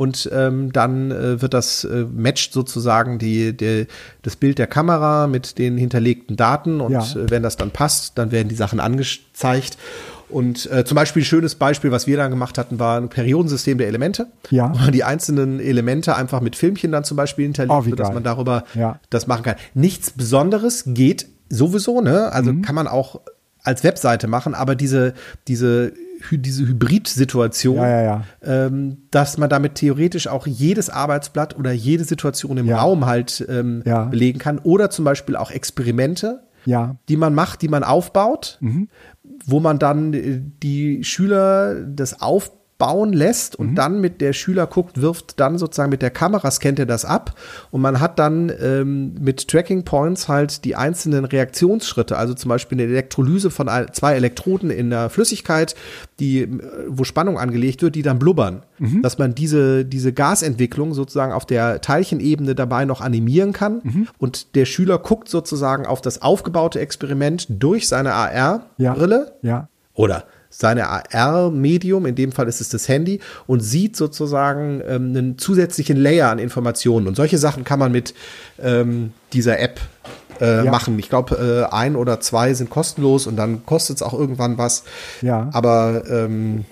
Und 0.00 0.30
ähm, 0.32 0.72
dann 0.72 1.10
äh, 1.10 1.42
wird 1.42 1.52
das 1.52 1.84
äh, 1.84 2.06
matcht 2.10 2.54
sozusagen 2.54 3.18
die, 3.18 3.54
die, 3.54 3.86
das 4.22 4.34
Bild 4.34 4.56
der 4.56 4.66
Kamera 4.66 5.26
mit 5.26 5.58
den 5.58 5.76
hinterlegten 5.76 6.36
Daten 6.36 6.80
und 6.80 6.92
ja. 6.92 7.02
äh, 7.02 7.28
wenn 7.30 7.42
das 7.42 7.58
dann 7.58 7.70
passt, 7.70 8.16
dann 8.16 8.32
werden 8.32 8.48
die 8.48 8.54
Sachen 8.54 8.80
angezeigt 8.80 9.76
und 10.30 10.70
äh, 10.72 10.86
zum 10.86 10.94
Beispiel 10.94 11.20
ein 11.20 11.26
schönes 11.26 11.54
Beispiel, 11.54 11.90
was 11.90 12.06
wir 12.06 12.16
dann 12.16 12.30
gemacht 12.30 12.56
hatten, 12.56 12.78
war 12.78 12.98
ein 12.98 13.10
Periodensystem 13.10 13.76
der 13.76 13.88
Elemente. 13.88 14.28
Ja. 14.48 14.72
Wo 14.72 14.78
man 14.78 14.92
die 14.92 15.04
einzelnen 15.04 15.60
Elemente 15.60 16.16
einfach 16.16 16.40
mit 16.40 16.56
Filmchen 16.56 16.92
dann 16.92 17.04
zum 17.04 17.18
Beispiel 17.18 17.44
hinterlegt, 17.44 17.74
oh, 17.74 17.82
sodass 17.82 18.14
man 18.14 18.22
darüber 18.22 18.64
ja. 18.72 18.98
das 19.10 19.26
machen 19.26 19.42
kann. 19.42 19.56
Nichts 19.74 20.12
Besonderes 20.12 20.84
geht 20.86 21.26
sowieso, 21.50 22.00
ne? 22.00 22.32
Also 22.32 22.54
mhm. 22.54 22.62
kann 22.62 22.74
man 22.74 22.86
auch 22.86 23.20
als 23.64 23.84
Webseite 23.84 24.28
machen, 24.28 24.54
aber 24.54 24.76
diese, 24.76 25.12
diese 25.46 25.92
diese 26.30 26.66
Hybrid-Situation, 26.66 27.76
ja, 27.76 27.88
ja, 27.88 28.02
ja. 28.02 28.24
ähm, 28.42 28.98
dass 29.10 29.38
man 29.38 29.48
damit 29.48 29.76
theoretisch 29.76 30.28
auch 30.28 30.46
jedes 30.46 30.90
Arbeitsblatt 30.90 31.58
oder 31.58 31.72
jede 31.72 32.04
Situation 32.04 32.56
im 32.58 32.70
Raum 32.70 33.06
halt 33.06 33.44
ähm, 33.48 33.82
belegen 34.10 34.38
kann 34.38 34.58
oder 34.58 34.90
zum 34.90 35.04
Beispiel 35.04 35.36
auch 35.36 35.50
Experimente, 35.50 36.42
die 37.08 37.16
man 37.16 37.34
macht, 37.34 37.62
die 37.62 37.68
man 37.68 37.84
aufbaut, 37.84 38.58
mhm. 38.60 38.88
wo 39.46 39.60
man 39.60 39.78
dann 39.78 40.12
äh, 40.12 40.40
die 40.62 41.04
Schüler 41.04 41.82
das 41.84 42.20
aufbauen 42.80 43.12
lässt 43.12 43.56
und 43.56 43.70
mhm. 43.70 43.74
dann 43.74 44.00
mit 44.00 44.20
der 44.20 44.32
Schüler 44.32 44.66
guckt, 44.66 45.00
wirft 45.00 45.38
dann 45.38 45.58
sozusagen 45.58 45.90
mit 45.90 46.02
der 46.02 46.10
Kamera 46.10 46.50
scannt 46.50 46.78
er 46.78 46.86
das 46.86 47.04
ab 47.04 47.34
und 47.70 47.80
man 47.80 48.00
hat 48.00 48.18
dann 48.18 48.52
ähm, 48.60 49.14
mit 49.20 49.48
Tracking 49.48 49.84
Points 49.84 50.28
halt 50.28 50.64
die 50.64 50.76
einzelnen 50.76 51.24
Reaktionsschritte, 51.24 52.16
also 52.16 52.34
zum 52.34 52.48
Beispiel 52.48 52.80
eine 52.80 52.90
Elektrolyse 52.90 53.50
von 53.50 53.68
zwei 53.92 54.14
Elektroden 54.14 54.70
in 54.70 54.90
der 54.90 55.10
Flüssigkeit, 55.10 55.74
die, 56.18 56.40
äh, 56.40 56.48
wo 56.88 57.04
Spannung 57.04 57.38
angelegt 57.38 57.82
wird, 57.82 57.94
die 57.94 58.02
dann 58.02 58.18
blubbern. 58.18 58.62
Mhm. 58.78 59.02
Dass 59.02 59.18
man 59.18 59.34
diese, 59.34 59.84
diese 59.84 60.12
Gasentwicklung 60.12 60.94
sozusagen 60.94 61.32
auf 61.32 61.44
der 61.44 61.82
Teilchenebene 61.82 62.54
dabei 62.54 62.86
noch 62.86 63.02
animieren 63.02 63.52
kann. 63.52 63.80
Mhm. 63.82 64.08
Und 64.18 64.54
der 64.54 64.64
Schüler 64.64 64.98
guckt 64.98 65.28
sozusagen 65.28 65.84
auf 65.84 66.00
das 66.00 66.22
aufgebaute 66.22 66.80
Experiment 66.80 67.46
durch 67.50 67.88
seine 67.88 68.14
AR-Brille. 68.14 69.32
Ja. 69.42 69.50
ja. 69.50 69.68
Oder 69.92 70.24
seine 70.50 70.88
AR-Medium, 70.88 72.06
in 72.06 72.16
dem 72.16 72.32
Fall 72.32 72.48
ist 72.48 72.60
es 72.60 72.68
das 72.68 72.88
Handy, 72.88 73.20
und 73.46 73.60
sieht 73.60 73.96
sozusagen 73.96 74.82
ähm, 74.86 75.10
einen 75.10 75.38
zusätzlichen 75.38 75.96
Layer 75.96 76.28
an 76.28 76.38
Informationen. 76.38 77.06
Und 77.06 77.16
solche 77.16 77.38
Sachen 77.38 77.64
kann 77.64 77.78
man 77.78 77.92
mit 77.92 78.14
ähm, 78.60 79.12
dieser 79.32 79.60
App 79.60 79.80
äh, 80.40 80.64
ja. 80.64 80.70
machen. 80.70 80.98
Ich 80.98 81.08
glaube, 81.08 81.68
äh, 81.70 81.74
ein 81.74 81.96
oder 81.96 82.20
zwei 82.20 82.52
sind 82.54 82.68
kostenlos 82.68 83.26
und 83.26 83.36
dann 83.36 83.64
kostet 83.64 83.96
es 83.96 84.02
auch 84.02 84.12
irgendwann 84.12 84.58
was. 84.58 84.84
Ja. 85.22 85.48
Aber 85.52 86.02
ähm, 86.10 86.64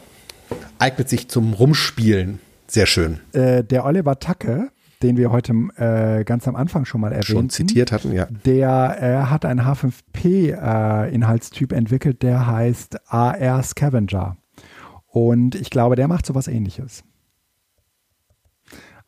eignet 0.78 1.08
sich 1.08 1.28
zum 1.28 1.52
Rumspielen 1.52 2.40
sehr 2.66 2.86
schön. 2.86 3.20
Äh, 3.32 3.64
der 3.64 3.84
Oliver 3.84 4.18
Tacke, 4.18 4.70
den 5.02 5.16
wir 5.16 5.30
heute 5.30 5.52
äh, 5.76 6.24
ganz 6.24 6.48
am 6.48 6.56
Anfang 6.56 6.84
schon 6.84 7.00
mal 7.00 7.12
erwähnt 7.12 7.26
schon 7.26 7.50
zitiert 7.50 7.92
hatten, 7.92 8.12
ja. 8.12 8.26
Der 8.44 8.98
äh, 9.00 9.26
hat 9.26 9.44
einen 9.44 9.60
H5P-Inhaltstyp 9.60 11.72
äh, 11.72 11.76
entwickelt, 11.76 12.22
der 12.22 12.46
heißt 12.46 13.10
AR 13.10 13.62
Scavenger. 13.62 14.36
Und 15.06 15.54
ich 15.54 15.70
glaube, 15.70 15.96
der 15.96 16.08
macht 16.08 16.26
sowas 16.26 16.48
ähnliches. 16.48 17.04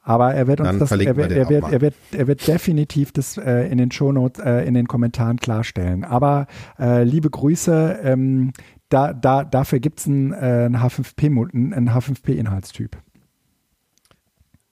Aber 0.03 0.35
er 0.35 0.47
wird 0.47 0.61
uns 0.61 0.79
das, 0.79 0.93
er 0.93 1.17
wird, 1.17 1.31
er, 1.31 1.49
wird, 1.51 1.71
er, 1.71 1.81
wird, 1.81 1.95
er 2.13 2.27
wird 2.27 2.47
definitiv 2.47 3.13
das 3.13 3.37
äh, 3.37 3.71
in 3.71 3.79
den 3.79 3.91
Shownotes, 3.91 4.43
äh, 4.43 4.67
in 4.67 4.75
den 4.75 4.89
Kommentaren 4.89 5.37
klarstellen. 5.37 6.05
Aber 6.05 6.47
äh, 6.79 7.05
liebe 7.05 7.29
Grüße, 7.29 8.01
ähm, 8.03 8.53
da, 8.89 9.13
da, 9.13 9.45
dafür 9.45 9.79
gibt 9.79 10.01
es 10.01 10.07
einen, 10.07 10.33
äh, 10.33 10.37
einen 10.37 10.79
H5P, 10.79 11.27
einen 11.27 11.91
H5P-Inhaltstyp. 11.91 12.97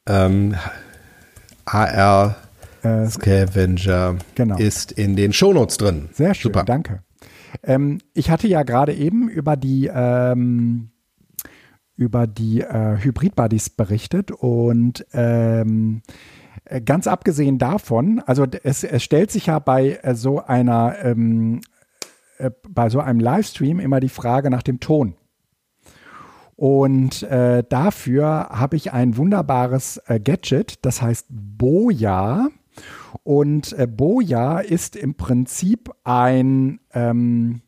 Ähm, 0.06 0.54
AR 1.74 2.36
äh, 2.82 3.06
Scavenger 3.06 4.16
genau. 4.34 4.56
ist 4.56 4.92
in 4.92 5.16
den 5.16 5.32
Shownotes 5.32 5.76
drin. 5.76 6.08
Sehr 6.12 6.34
schön, 6.34 6.52
Super. 6.52 6.64
danke. 6.64 7.02
Ähm, 7.62 7.98
ich 8.14 8.30
hatte 8.30 8.48
ja 8.48 8.62
gerade 8.62 8.94
eben 8.94 9.28
über 9.28 9.56
die 9.56 9.90
ähm, 9.92 10.90
über 11.96 12.28
die 12.28 12.60
äh, 12.60 12.96
Hybrid-Buddies 13.02 13.70
berichtet 13.70 14.30
und 14.30 15.04
ähm, 15.12 16.02
äh, 16.64 16.80
ganz 16.80 17.06
abgesehen 17.06 17.58
davon, 17.58 18.22
also 18.24 18.46
es, 18.62 18.84
es 18.84 19.02
stellt 19.02 19.32
sich 19.32 19.46
ja 19.46 19.58
bei 19.58 19.98
äh, 20.02 20.14
so 20.14 20.40
einer, 20.40 20.96
ähm, 21.02 21.60
äh, 22.38 22.50
bei 22.68 22.88
so 22.88 23.00
einem 23.00 23.18
Livestream 23.18 23.80
immer 23.80 23.98
die 23.98 24.08
Frage 24.08 24.48
nach 24.48 24.62
dem 24.62 24.78
Ton. 24.78 25.16
Und 26.58 27.22
äh, 27.22 27.62
dafür 27.68 28.48
habe 28.50 28.74
ich 28.74 28.92
ein 28.92 29.16
wunderbares 29.16 29.98
äh, 30.08 30.18
Gadget, 30.18 30.84
das 30.84 31.00
heißt 31.00 31.28
Boja. 31.30 32.48
Und 33.22 33.78
äh, 33.78 33.86
Boja 33.86 34.58
ist 34.58 34.96
im 34.96 35.14
Prinzip 35.14 35.88
ein, 36.02 36.80
ähm, 36.92 37.60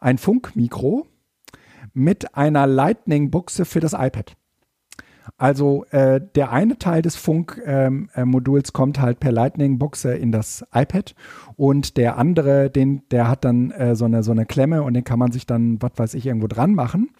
ein 0.00 0.18
Funkmikro 0.18 1.06
mit 1.92 2.34
einer 2.36 2.66
Lightning-Buchse 2.66 3.64
für 3.64 3.78
das 3.78 3.92
iPad. 3.92 4.36
Also 5.36 5.84
äh, 5.90 6.20
der 6.34 6.50
eine 6.50 6.78
Teil 6.78 7.00
des 7.00 7.14
Funkmoduls 7.14 8.08
ähm, 8.16 8.40
äh, 8.44 8.72
kommt 8.72 9.00
halt 9.00 9.20
per 9.20 9.30
Lightning-Buchse 9.30 10.14
in 10.14 10.32
das 10.32 10.64
iPad 10.74 11.14
und 11.56 11.96
der 11.96 12.18
andere, 12.18 12.70
den, 12.70 13.02
der 13.10 13.28
hat 13.28 13.44
dann 13.44 13.70
äh, 13.70 13.94
so, 13.94 14.04
eine, 14.04 14.22
so 14.22 14.32
eine 14.32 14.46
Klemme 14.46 14.82
und 14.82 14.94
den 14.94 15.04
kann 15.04 15.18
man 15.18 15.30
sich 15.30 15.46
dann, 15.46 15.80
was 15.80 15.92
weiß 15.96 16.14
ich, 16.14 16.26
irgendwo 16.26 16.48
dran 16.48 16.74
machen. 16.74 17.10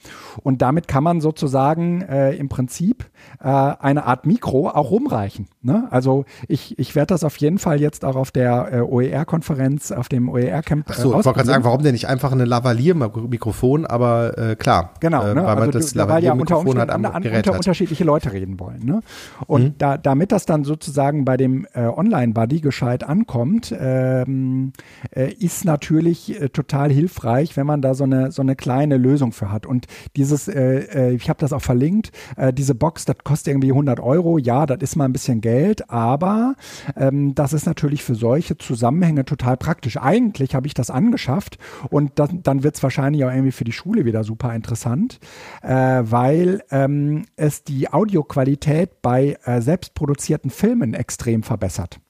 Und 0.42 0.62
damit 0.62 0.88
kann 0.88 1.04
man 1.04 1.20
sozusagen 1.20 2.02
äh, 2.02 2.32
im 2.32 2.48
Prinzip 2.48 3.06
äh, 3.40 3.46
eine 3.46 4.04
Art 4.04 4.26
Mikro 4.26 4.68
auch 4.68 4.90
rumreichen. 4.90 5.46
Ne? 5.62 5.86
Also 5.90 6.24
ich, 6.48 6.78
ich 6.78 6.94
werde 6.94 7.08
das 7.08 7.22
auf 7.22 7.36
jeden 7.36 7.58
Fall 7.58 7.80
jetzt 7.80 8.04
auch 8.04 8.16
auf 8.16 8.30
der 8.30 8.72
äh, 8.72 8.80
OER-Konferenz, 8.80 9.92
auf 9.92 10.08
dem 10.08 10.28
OER-Camp. 10.28 10.90
Achso, 10.90 11.10
ich 11.10 11.14
wollte 11.14 11.32
gerade 11.32 11.46
sagen, 11.46 11.64
warum 11.64 11.82
denn 11.82 11.92
nicht 11.92 12.08
einfach 12.08 12.32
eine 12.32 12.44
Lavalier-Mikrofon, 12.44 13.86
aber 13.86 14.36
äh, 14.36 14.56
klar. 14.56 14.94
Genau, 15.00 15.24
äh, 15.24 15.34
ne? 15.34 15.44
weil 15.44 15.58
also 15.58 15.70
das 15.70 15.94
Lavalier-Mikrofon 15.94 16.78
hat 16.78 16.90
am 16.90 17.02
Gerät 17.22 17.46
unter, 17.46 17.56
unterschiedliche 17.58 18.04
Leute 18.04 18.32
reden 18.32 18.58
wollen. 18.58 18.84
Ne? 18.84 19.00
Und 19.46 19.62
mhm. 19.62 19.74
da, 19.78 19.96
damit 19.96 20.32
das 20.32 20.46
dann 20.46 20.64
sozusagen 20.64 21.24
bei 21.24 21.36
dem 21.36 21.66
Online-Buddy 21.74 22.60
gescheit 22.60 23.04
ankommt, 23.04 23.70
äh, 23.72 24.23
ähm, 24.26 24.72
äh, 25.14 25.32
ist 25.32 25.64
natürlich 25.64 26.40
äh, 26.40 26.48
total 26.48 26.90
hilfreich, 26.90 27.56
wenn 27.56 27.66
man 27.66 27.82
da 27.82 27.94
so 27.94 28.04
eine, 28.04 28.32
so 28.32 28.42
eine 28.42 28.56
kleine 28.56 28.96
Lösung 28.96 29.32
für 29.32 29.50
hat. 29.50 29.66
Und 29.66 29.86
dieses, 30.16 30.48
äh, 30.48 31.10
äh 31.10 31.14
ich 31.14 31.28
habe 31.28 31.40
das 31.40 31.52
auch 31.52 31.62
verlinkt, 31.62 32.12
äh, 32.36 32.52
diese 32.52 32.74
Box, 32.74 33.04
das 33.04 33.16
kostet 33.24 33.48
irgendwie 33.48 33.70
100 33.70 34.00
Euro. 34.00 34.38
Ja, 34.38 34.66
das 34.66 34.78
ist 34.80 34.96
mal 34.96 35.04
ein 35.04 35.12
bisschen 35.12 35.40
Geld, 35.40 35.90
aber 35.90 36.54
ähm, 36.96 37.34
das 37.34 37.52
ist 37.52 37.66
natürlich 37.66 38.02
für 38.02 38.14
solche 38.14 38.56
Zusammenhänge 38.58 39.24
total 39.24 39.56
praktisch. 39.56 39.96
Eigentlich 39.96 40.54
habe 40.54 40.66
ich 40.66 40.74
das 40.74 40.90
angeschafft 40.90 41.58
und 41.90 42.12
das, 42.16 42.30
dann 42.42 42.62
wird 42.62 42.76
es 42.76 42.82
wahrscheinlich 42.82 43.24
auch 43.24 43.30
irgendwie 43.30 43.52
für 43.52 43.64
die 43.64 43.72
Schule 43.72 44.04
wieder 44.04 44.24
super 44.24 44.54
interessant, 44.54 45.18
äh, 45.62 46.02
weil 46.04 46.62
ähm, 46.70 47.24
es 47.36 47.64
die 47.64 47.92
Audioqualität 47.92 49.02
bei 49.02 49.36
selbstproduzierten 49.58 50.50
Filmen 50.50 50.94
extrem 50.94 51.42
verbessert. 51.42 52.00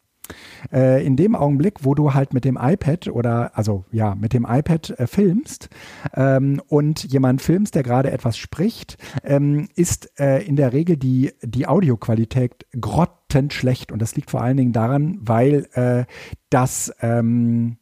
Äh, 0.72 1.04
in 1.04 1.16
dem 1.16 1.34
Augenblick, 1.34 1.84
wo 1.84 1.94
du 1.94 2.14
halt 2.14 2.32
mit 2.32 2.44
dem 2.44 2.58
iPad 2.60 3.08
oder 3.08 3.56
also 3.56 3.84
ja, 3.92 4.14
mit 4.14 4.32
dem 4.32 4.46
iPad 4.48 4.98
äh, 4.98 5.06
filmst 5.06 5.68
ähm, 6.14 6.62
und 6.66 7.04
jemand 7.04 7.42
filmst, 7.42 7.74
der 7.74 7.82
gerade 7.82 8.10
etwas 8.10 8.36
spricht, 8.36 8.96
ähm, 9.22 9.68
ist 9.76 10.18
äh, 10.18 10.42
in 10.42 10.56
der 10.56 10.72
Regel 10.72 10.96
die, 10.96 11.32
die 11.42 11.66
Audioqualität 11.66 12.66
grottenschlecht. 12.80 13.92
Und 13.92 14.00
das 14.00 14.16
liegt 14.16 14.30
vor 14.30 14.42
allen 14.42 14.56
Dingen 14.56 14.72
daran, 14.72 15.18
weil 15.20 15.66
äh, 15.74 16.04
das 16.50 16.92
ähm, 17.00 17.76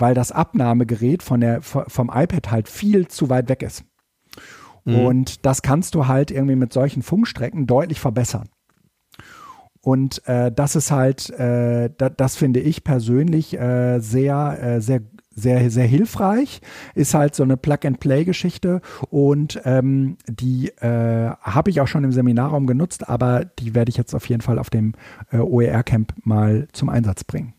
weil 0.00 0.14
das 0.14 0.30
Abnahmegerät 0.30 1.24
von 1.24 1.40
der, 1.40 1.60
vom 1.60 2.08
iPad 2.14 2.52
halt 2.52 2.68
viel 2.68 3.08
zu 3.08 3.30
weit 3.30 3.48
weg 3.48 3.62
ist. 3.62 3.84
Mhm. 4.84 5.00
Und 5.00 5.46
das 5.46 5.62
kannst 5.62 5.94
du 5.94 6.06
halt 6.06 6.30
irgendwie 6.30 6.56
mit 6.56 6.72
solchen 6.72 7.02
Funkstrecken 7.02 7.66
deutlich 7.66 7.98
verbessern. 7.98 8.48
Und 9.80 10.26
äh, 10.26 10.50
das 10.52 10.76
ist 10.76 10.90
halt, 10.90 11.30
äh, 11.30 11.90
da, 11.96 12.08
das 12.10 12.36
finde 12.36 12.60
ich 12.60 12.84
persönlich 12.84 13.58
äh, 13.58 14.00
sehr, 14.00 14.58
äh, 14.62 14.80
sehr 14.80 15.00
sehr, 15.38 15.70
sehr 15.70 15.86
hilfreich. 15.86 16.60
Ist 16.96 17.14
halt 17.14 17.34
so 17.34 17.44
eine 17.44 17.56
Plug-and-Play-Geschichte 17.56 18.80
und 19.08 19.60
ähm, 19.64 20.16
die 20.26 20.70
äh, 20.80 21.30
habe 21.40 21.70
ich 21.70 21.80
auch 21.80 21.86
schon 21.86 22.02
im 22.02 22.10
Seminarraum 22.10 22.66
genutzt, 22.66 23.08
aber 23.08 23.44
die 23.44 23.74
werde 23.74 23.90
ich 23.90 23.96
jetzt 23.96 24.14
auf 24.14 24.28
jeden 24.28 24.42
Fall 24.42 24.58
auf 24.58 24.68
dem 24.68 24.94
äh, 25.30 25.38
OER-Camp 25.38 26.12
mal 26.24 26.66
zum 26.72 26.88
Einsatz 26.88 27.22
bringen. 27.22 27.54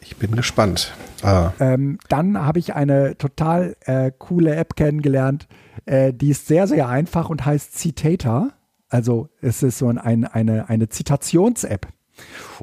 Ich 0.00 0.16
bin 0.16 0.34
gespannt. 0.34 0.94
Ah. 1.22 1.52
Ähm, 1.60 1.98
dann 2.08 2.38
habe 2.38 2.58
ich 2.58 2.74
eine 2.74 3.18
total 3.18 3.76
coole 4.18 4.56
App 4.56 4.74
kennengelernt. 4.76 5.46
Die 5.86 6.30
ist 6.30 6.46
sehr, 6.46 6.66
sehr 6.66 6.88
einfach 6.88 7.28
und 7.30 7.44
heißt 7.44 7.78
Citator. 7.78 8.50
Also 8.90 9.28
es 9.40 9.62
ist 9.62 9.78
so 9.78 9.88
ein, 9.88 9.98
eine, 9.98 10.68
eine 10.68 10.88
Zitations-App. 10.88 11.86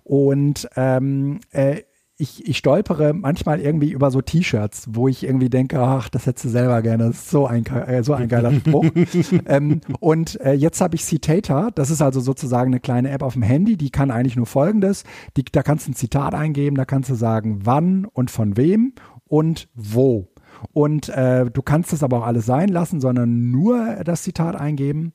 Und 0.03 0.69
ähm, 0.75 1.39
äh, 1.51 1.81
ich, 2.19 2.47
ich 2.47 2.57
stolpere 2.57 3.13
manchmal 3.13 3.59
irgendwie 3.59 3.91
über 3.91 4.09
so 4.09 4.21
T-Shirts, 4.21 4.87
wo 4.91 5.07
ich 5.07 5.23
irgendwie 5.23 5.49
denke, 5.49 5.79
ach, 5.79 6.09
das 6.09 6.25
hättest 6.25 6.45
du 6.45 6.49
selber 6.49 6.81
gerne. 6.81 7.07
Das 7.07 7.17
ist 7.17 7.29
so 7.29 7.45
ein, 7.45 7.65
äh, 7.65 8.03
so 8.03 8.13
ein 8.13 8.27
geiler 8.27 8.53
Spruch. 8.53 8.85
ähm, 9.45 9.81
und 9.99 10.39
äh, 10.41 10.53
jetzt 10.53 10.81
habe 10.81 10.95
ich 10.95 11.05
Citator. 11.05 11.71
Das 11.71 11.91
ist 11.91 12.01
also 12.01 12.19
sozusagen 12.19 12.71
eine 12.71 12.79
kleine 12.79 13.11
App 13.11 13.21
auf 13.21 13.33
dem 13.33 13.43
Handy. 13.43 13.77
Die 13.77 13.91
kann 13.91 14.09
eigentlich 14.09 14.35
nur 14.35 14.47
Folgendes. 14.47 15.03
Die, 15.37 15.45
da 15.45 15.61
kannst 15.61 15.87
du 15.87 15.91
ein 15.91 15.95
Zitat 15.95 16.33
eingeben. 16.33 16.75
Da 16.75 16.85
kannst 16.85 17.09
du 17.09 17.15
sagen, 17.15 17.59
wann 17.63 18.05
und 18.05 18.31
von 18.31 18.57
wem 18.57 18.93
und 19.27 19.69
wo. 19.75 20.27
Und 20.73 21.09
äh, 21.09 21.45
du 21.51 21.61
kannst 21.61 21.93
es 21.93 22.01
aber 22.01 22.17
auch 22.17 22.25
alles 22.25 22.47
sein 22.47 22.69
lassen, 22.69 22.99
sondern 22.99 23.51
nur 23.51 23.97
das 24.03 24.23
Zitat 24.23 24.55
eingeben. 24.55 25.13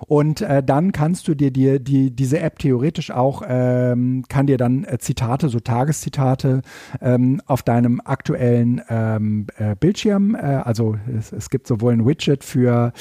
Und 0.00 0.40
äh, 0.40 0.62
dann 0.62 0.92
kannst 0.92 1.28
du 1.28 1.34
dir, 1.34 1.50
dir 1.50 1.78
die, 1.78 2.10
diese 2.10 2.40
App 2.40 2.58
theoretisch 2.58 3.10
auch, 3.10 3.42
ähm, 3.46 4.24
kann 4.28 4.46
dir 4.46 4.58
dann 4.58 4.84
äh, 4.84 4.98
Zitate, 4.98 5.48
so 5.48 5.60
Tageszitate 5.60 6.62
ähm, 7.00 7.40
auf 7.46 7.62
deinem 7.62 8.00
aktuellen 8.04 8.82
ähm, 8.88 9.46
äh, 9.56 9.74
Bildschirm, 9.74 10.34
äh, 10.34 10.38
also 10.38 10.96
es, 11.16 11.32
es 11.32 11.50
gibt 11.50 11.66
sowohl 11.66 11.92
ein 11.92 12.06
Widget 12.06 12.44
für, 12.44 12.92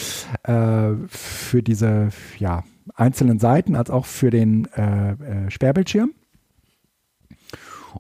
äh, 0.44 0.92
für 1.08 1.62
diese 1.62 2.10
ja, 2.38 2.64
einzelnen 2.96 3.40
Seiten 3.40 3.76
als 3.76 3.90
auch 3.90 4.06
für 4.06 4.30
den 4.30 4.68
äh, 4.76 5.12
äh, 5.12 5.52
Sperrbildschirm. 5.52 6.12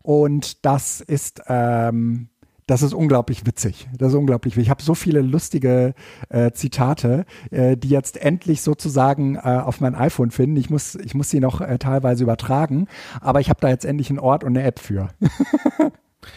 Und 0.01 0.65
das 0.65 1.01
ist 1.01 1.41
ähm, 1.47 2.29
das 2.67 2.81
ist 2.81 2.93
unglaublich 2.93 3.45
witzig. 3.45 3.87
Das 3.97 4.09
ist 4.09 4.15
unglaublich 4.15 4.55
witzig. 4.55 4.67
Ich 4.67 4.69
habe 4.69 4.81
so 4.81 4.95
viele 4.95 5.21
lustige 5.21 5.93
äh, 6.29 6.51
Zitate, 6.51 7.25
äh, 7.51 7.77
die 7.77 7.89
jetzt 7.89 8.17
endlich 8.17 8.61
sozusagen 8.61 9.35
äh, 9.35 9.39
auf 9.39 9.81
mein 9.81 9.95
iPhone 9.95 10.31
finden. 10.31 10.55
Ich 10.57 10.69
muss, 10.69 10.95
ich 10.95 11.13
muss 11.13 11.29
sie 11.29 11.39
noch 11.39 11.61
äh, 11.61 11.77
teilweise 11.77 12.23
übertragen, 12.23 12.87
aber 13.21 13.39
ich 13.39 13.49
habe 13.49 13.59
da 13.61 13.69
jetzt 13.69 13.85
endlich 13.85 14.09
einen 14.09 14.19
Ort 14.19 14.43
und 14.43 14.57
eine 14.57 14.65
App 14.65 14.79
für. 14.79 15.09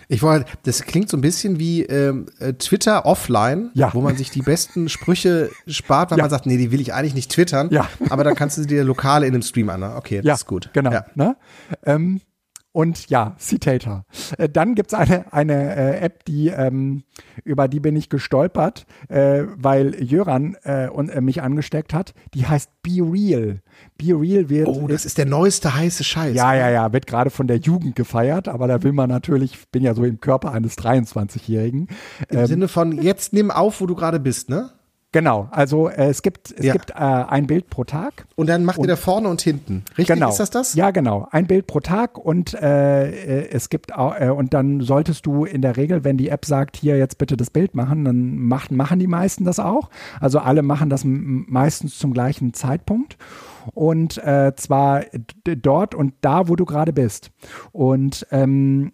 Ich 0.08 0.22
wollte, 0.22 0.50
das 0.64 0.82
klingt 0.82 1.08
so 1.08 1.16
ein 1.16 1.20
bisschen 1.20 1.58
wie 1.58 1.82
ähm, 1.82 2.26
äh, 2.40 2.52
Twitter 2.54 3.06
offline, 3.06 3.70
ja. 3.74 3.92
wo 3.94 4.00
man 4.00 4.16
sich 4.16 4.30
die 4.30 4.42
besten 4.42 4.88
Sprüche 4.88 5.50
spart, 5.66 6.10
weil 6.10 6.18
ja. 6.18 6.24
man 6.24 6.30
sagt, 6.30 6.46
nee, 6.46 6.56
die 6.56 6.70
will 6.70 6.80
ich 6.80 6.92
eigentlich 6.92 7.14
nicht 7.14 7.30
twittern, 7.30 7.68
ja. 7.70 7.88
aber 8.10 8.24
dann 8.24 8.34
kannst 8.34 8.58
du 8.58 8.66
dir 8.66 8.84
lokale 8.84 9.26
in 9.26 9.34
einem 9.34 9.42
Stream 9.42 9.70
an. 9.70 9.80
Ne? 9.80 9.94
Okay, 9.96 10.18
das 10.18 10.26
ja, 10.26 10.34
ist 10.34 10.46
gut. 10.46 10.70
Genau. 10.72 10.92
Ja. 10.92 11.06
Ne? 11.14 11.36
Ähm, 11.84 12.20
und 12.78 13.10
ja, 13.10 13.34
Citator. 13.40 14.04
Äh, 14.38 14.48
dann 14.48 14.76
gibt 14.76 14.92
es 14.92 14.94
eine, 14.96 15.32
eine 15.32 15.74
äh, 15.74 15.98
App, 15.98 16.24
die, 16.26 16.46
ähm, 16.46 17.02
über 17.42 17.66
die 17.66 17.80
bin 17.80 17.96
ich 17.96 18.08
gestolpert, 18.08 18.86
äh, 19.08 19.42
weil 19.56 20.00
Jöran 20.00 20.56
äh, 20.62 20.86
und, 20.88 21.08
äh, 21.08 21.20
mich 21.20 21.42
angesteckt 21.42 21.92
hat. 21.92 22.14
Die 22.34 22.46
heißt 22.46 22.70
Be 22.84 23.00
Real. 23.00 23.62
Be 23.96 24.14
Real 24.14 24.48
wird. 24.48 24.68
Oh, 24.68 24.86
das 24.86 25.04
ist 25.04 25.18
der 25.18 25.26
neueste 25.26 25.74
heiße 25.74 26.04
Scheiß. 26.04 26.36
Ja, 26.36 26.54
ja, 26.54 26.70
ja, 26.70 26.92
wird 26.92 27.08
gerade 27.08 27.30
von 27.30 27.48
der 27.48 27.56
Jugend 27.56 27.96
gefeiert, 27.96 28.46
aber 28.46 28.68
da 28.68 28.80
will 28.84 28.92
man 28.92 29.08
natürlich, 29.08 29.54
ich 29.54 29.68
bin 29.70 29.82
ja 29.82 29.94
so 29.94 30.04
im 30.04 30.20
Körper 30.20 30.52
eines 30.52 30.78
23-Jährigen. 30.78 31.88
Im 32.28 32.38
ähm, 32.38 32.46
Sinne 32.46 32.68
von, 32.68 33.02
jetzt 33.02 33.32
nimm 33.32 33.50
auf, 33.50 33.80
wo 33.80 33.86
du 33.86 33.96
gerade 33.96 34.20
bist, 34.20 34.50
ne? 34.50 34.70
Genau, 35.10 35.48
also 35.50 35.88
äh, 35.88 36.08
es 36.08 36.20
gibt, 36.20 36.52
es 36.58 36.66
ja. 36.66 36.74
gibt 36.74 36.90
äh, 36.90 36.94
ein 36.94 37.46
Bild 37.46 37.70
pro 37.70 37.84
Tag. 37.84 38.26
Und 38.36 38.46
dann 38.48 38.64
macht 38.64 38.76
und, 38.76 38.84
ihr 38.84 38.88
da 38.88 38.96
vorne 38.96 39.28
und 39.28 39.40
hinten. 39.40 39.84
Richtig, 39.96 40.14
genau. 40.14 40.28
ist 40.28 40.38
das 40.38 40.50
das? 40.50 40.74
Ja, 40.74 40.90
genau. 40.90 41.26
Ein 41.30 41.46
Bild 41.46 41.66
pro 41.66 41.80
Tag 41.80 42.18
und 42.18 42.52
äh, 42.52 43.08
äh, 43.10 43.48
es 43.50 43.70
gibt 43.70 43.94
auch, 43.94 44.14
äh, 44.20 44.28
und 44.28 44.52
dann 44.52 44.82
solltest 44.82 45.24
du 45.24 45.46
in 45.46 45.62
der 45.62 45.78
Regel, 45.78 46.04
wenn 46.04 46.18
die 46.18 46.28
App 46.28 46.44
sagt, 46.44 46.76
hier 46.76 46.98
jetzt 46.98 47.16
bitte 47.16 47.38
das 47.38 47.48
Bild 47.48 47.74
machen, 47.74 48.04
dann 48.04 48.36
macht, 48.36 48.70
machen 48.70 48.98
die 48.98 49.06
meisten 49.06 49.44
das 49.46 49.58
auch. 49.58 49.88
Also 50.20 50.40
alle 50.40 50.62
machen 50.62 50.90
das 50.90 51.02
meistens 51.04 51.98
zum 51.98 52.12
gleichen 52.12 52.52
Zeitpunkt 52.52 53.16
und 53.72 54.18
äh, 54.18 54.52
zwar 54.56 55.04
dort 55.44 55.94
und 55.94 56.12
da, 56.20 56.48
wo 56.48 56.56
du 56.56 56.66
gerade 56.66 56.92
bist. 56.92 57.30
Und 57.72 58.26
ähm, 58.30 58.92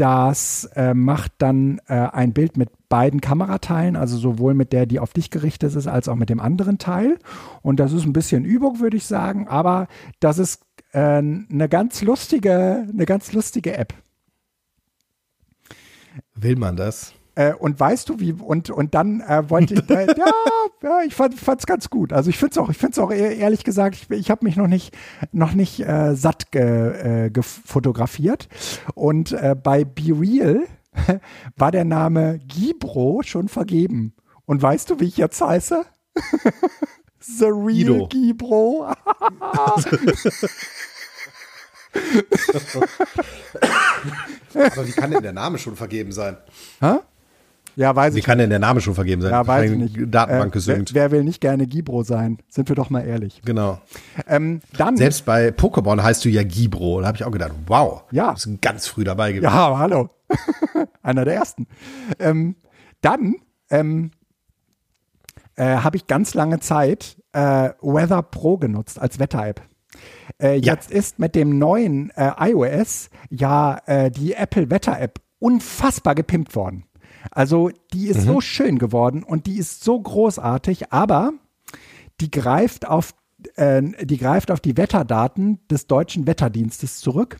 das 0.00 0.64
äh, 0.76 0.94
macht 0.94 1.32
dann 1.38 1.78
äh, 1.86 1.94
ein 1.94 2.32
Bild 2.32 2.56
mit 2.56 2.70
beiden 2.88 3.20
Kamerateilen, 3.20 3.96
also 3.96 4.16
sowohl 4.16 4.54
mit 4.54 4.72
der, 4.72 4.86
die 4.86 4.98
auf 4.98 5.12
dich 5.12 5.30
gerichtet 5.30 5.76
ist, 5.76 5.86
als 5.86 6.08
auch 6.08 6.16
mit 6.16 6.30
dem 6.30 6.40
anderen 6.40 6.78
Teil. 6.78 7.18
Und 7.60 7.78
das 7.80 7.92
ist 7.92 8.06
ein 8.06 8.14
bisschen 8.14 8.46
Übung, 8.46 8.80
würde 8.80 8.96
ich 8.96 9.04
sagen, 9.04 9.46
aber 9.46 9.88
das 10.18 10.38
ist 10.38 10.62
äh, 10.92 10.98
eine 11.00 11.68
ganz 11.68 12.00
lustige, 12.00 12.86
eine 12.90 13.04
ganz 13.04 13.32
lustige 13.32 13.76
App. 13.76 13.92
Will 16.34 16.56
man 16.56 16.76
das? 16.76 17.12
Äh, 17.40 17.54
und 17.54 17.80
weißt 17.80 18.06
du, 18.10 18.20
wie, 18.20 18.32
und, 18.32 18.68
und 18.68 18.94
dann 18.94 19.22
äh, 19.22 19.48
wollte 19.48 19.72
ich, 19.72 19.88
äh, 19.88 20.06
ja, 20.08 20.30
ja, 20.82 21.00
ich 21.06 21.14
fand 21.14 21.34
es 21.34 21.66
ganz 21.66 21.88
gut. 21.88 22.12
Also 22.12 22.28
ich 22.28 22.36
finde 22.36 22.52
es 22.52 22.58
auch, 22.58 22.68
ich 22.68 22.76
finde 22.76 22.92
es 22.92 22.98
auch 22.98 23.10
ehrlich 23.10 23.64
gesagt, 23.64 23.94
ich, 23.96 24.10
ich 24.10 24.30
habe 24.30 24.44
mich 24.44 24.56
noch 24.56 24.66
nicht, 24.66 24.94
noch 25.32 25.54
nicht 25.54 25.80
äh, 25.80 26.14
satt 26.14 26.52
ge, 26.52 27.24
äh, 27.24 27.30
gefotografiert. 27.30 28.48
Und 28.94 29.34
bei 29.62 29.84
Be 29.84 30.14
Real 30.20 30.64
war 31.56 31.70
der 31.70 31.86
Name 31.86 32.40
Gibro 32.40 33.22
schon 33.24 33.48
vergeben. 33.48 34.14
Und 34.44 34.60
weißt 34.60 34.90
du, 34.90 35.00
wie 35.00 35.06
ich 35.06 35.16
jetzt 35.16 35.40
heiße? 35.40 35.86
The 37.20 37.46
Real 37.46 37.70
Ido. 37.70 38.08
Gibro. 38.08 38.86
Aber 44.54 44.86
wie 44.86 44.92
kann 44.92 45.10
denn 45.10 45.22
der 45.22 45.32
Name 45.32 45.58
schon 45.58 45.76
vergeben 45.76 46.12
sein? 46.12 46.36
Hä? 46.80 46.98
Ja, 47.76 47.94
weiß 47.94 48.14
Wie 48.14 48.18
ich. 48.18 48.24
kann 48.24 48.38
denn 48.38 48.50
der 48.50 48.58
Name 48.58 48.80
schon 48.80 48.94
vergeben 48.94 49.22
sein? 49.22 49.30
Ja, 49.30 49.46
weiß 49.46 49.70
ich 49.70 49.78
nicht. 49.78 49.96
Datenbank 50.14 50.54
äh. 50.54 50.66
Wer, 50.66 50.84
wer, 50.92 51.10
will 51.10 51.24
nicht 51.24 51.40
gerne 51.40 51.66
Gibro 51.66 52.02
sein? 52.02 52.38
Sind 52.48 52.68
wir 52.68 52.76
doch 52.76 52.90
mal 52.90 53.00
ehrlich. 53.00 53.40
Genau. 53.44 53.80
Ähm, 54.26 54.60
dann. 54.76 54.96
Selbst 54.96 55.24
bei 55.24 55.48
Pokémon 55.48 56.02
heißt 56.02 56.24
du 56.24 56.28
ja 56.28 56.42
Gibro. 56.42 57.00
Da 57.00 57.08
habe 57.08 57.16
ich 57.16 57.24
auch 57.24 57.30
gedacht, 57.30 57.52
wow. 57.66 58.04
Ja. 58.10 58.28
Du 58.28 58.34
bist 58.34 58.62
ganz 58.62 58.86
früh 58.86 59.04
dabei 59.04 59.32
gewesen. 59.32 59.44
Ja, 59.52 59.78
hallo. 59.78 60.08
Einer 61.02 61.24
der 61.24 61.34
ersten. 61.34 61.66
Ähm, 62.18 62.56
dann 63.00 63.36
ähm, 63.70 64.10
äh, 65.56 65.76
habe 65.76 65.96
ich 65.96 66.06
ganz 66.06 66.34
lange 66.34 66.60
Zeit 66.60 67.16
äh, 67.32 67.70
Weather 67.80 68.22
Pro 68.22 68.58
genutzt 68.58 69.00
als 69.00 69.18
Wetter-App. 69.18 69.62
Äh, 70.40 70.56
Ja. 70.56 70.74
Jetzt 70.74 70.90
ist 70.90 71.18
mit 71.18 71.34
dem 71.34 71.58
neuen 71.58 72.10
äh, 72.10 72.32
iOS 72.50 73.10
ja 73.28 73.80
äh, 73.86 74.10
die 74.10 74.34
Apple 74.34 74.70
Wetter-App 74.70 75.20
unfassbar 75.38 76.14
gepimpt 76.14 76.54
worden. 76.54 76.84
Also 77.30 77.70
die 77.92 78.08
ist 78.08 78.22
so 78.22 78.40
schön 78.40 78.78
geworden 78.78 79.22
und 79.22 79.46
die 79.46 79.58
ist 79.58 79.84
so 79.84 80.00
großartig, 80.00 80.92
aber 80.92 81.32
die 82.20 82.30
greift 82.30 82.86
auf, 82.86 83.14
äh, 83.56 83.82
die 84.04 84.16
greift 84.16 84.50
auf 84.50 84.60
die 84.60 84.76
Wetterdaten 84.76 85.60
des 85.68 85.86
deutschen 85.86 86.26
Wetterdienstes 86.26 87.00
zurück. 87.00 87.38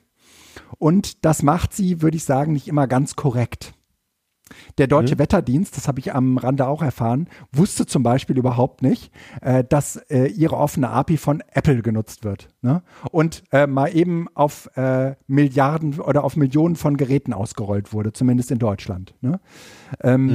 Und 0.79 1.25
das 1.25 1.43
macht 1.43 1.73
sie, 1.73 2.03
würde 2.03 2.17
ich 2.17 2.25
sagen, 2.25 2.53
nicht 2.53 2.69
immer 2.69 2.87
ganz 2.87 3.17
korrekt. 3.17 3.75
Der 4.79 4.87
Deutsche 4.87 5.19
Wetterdienst, 5.19 5.77
das 5.77 5.89
habe 5.89 6.01
ich 6.01 6.15
am 6.15 6.39
Rande 6.39 6.67
auch 6.67 6.83
erfahren, 6.83 7.29
wusste 7.53 7.87
zum 7.87 8.03
Beispiel 8.03 8.39
überhaupt 8.39 8.83
nicht, 8.83 9.13
äh, 9.43 9.65
dass 9.65 9.97
äh, 9.97 10.27
ihre 10.27 10.57
offene 10.57 10.91
API 10.91 11.17
von 11.17 11.43
Apple 11.53 11.83
genutzt 11.83 12.25
wird. 12.25 12.49
Ne? 12.63 12.83
Und 13.11 13.43
äh, 13.53 13.67
mal 13.67 13.95
eben 13.95 14.29
auf 14.35 14.71
äh, 14.77 15.15
Milliarden 15.27 16.01
oder 16.01 16.25
auf 16.25 16.37
Millionen 16.37 16.77
von 16.77 16.97
Geräten 16.97 17.33
ausgerollt 17.33 17.93
wurde, 17.93 18.13
zumindest 18.13 18.51
in 18.51 18.59
Deutschland. 18.59 19.15
Ne? 19.21 19.41
Ähm, 20.03 20.29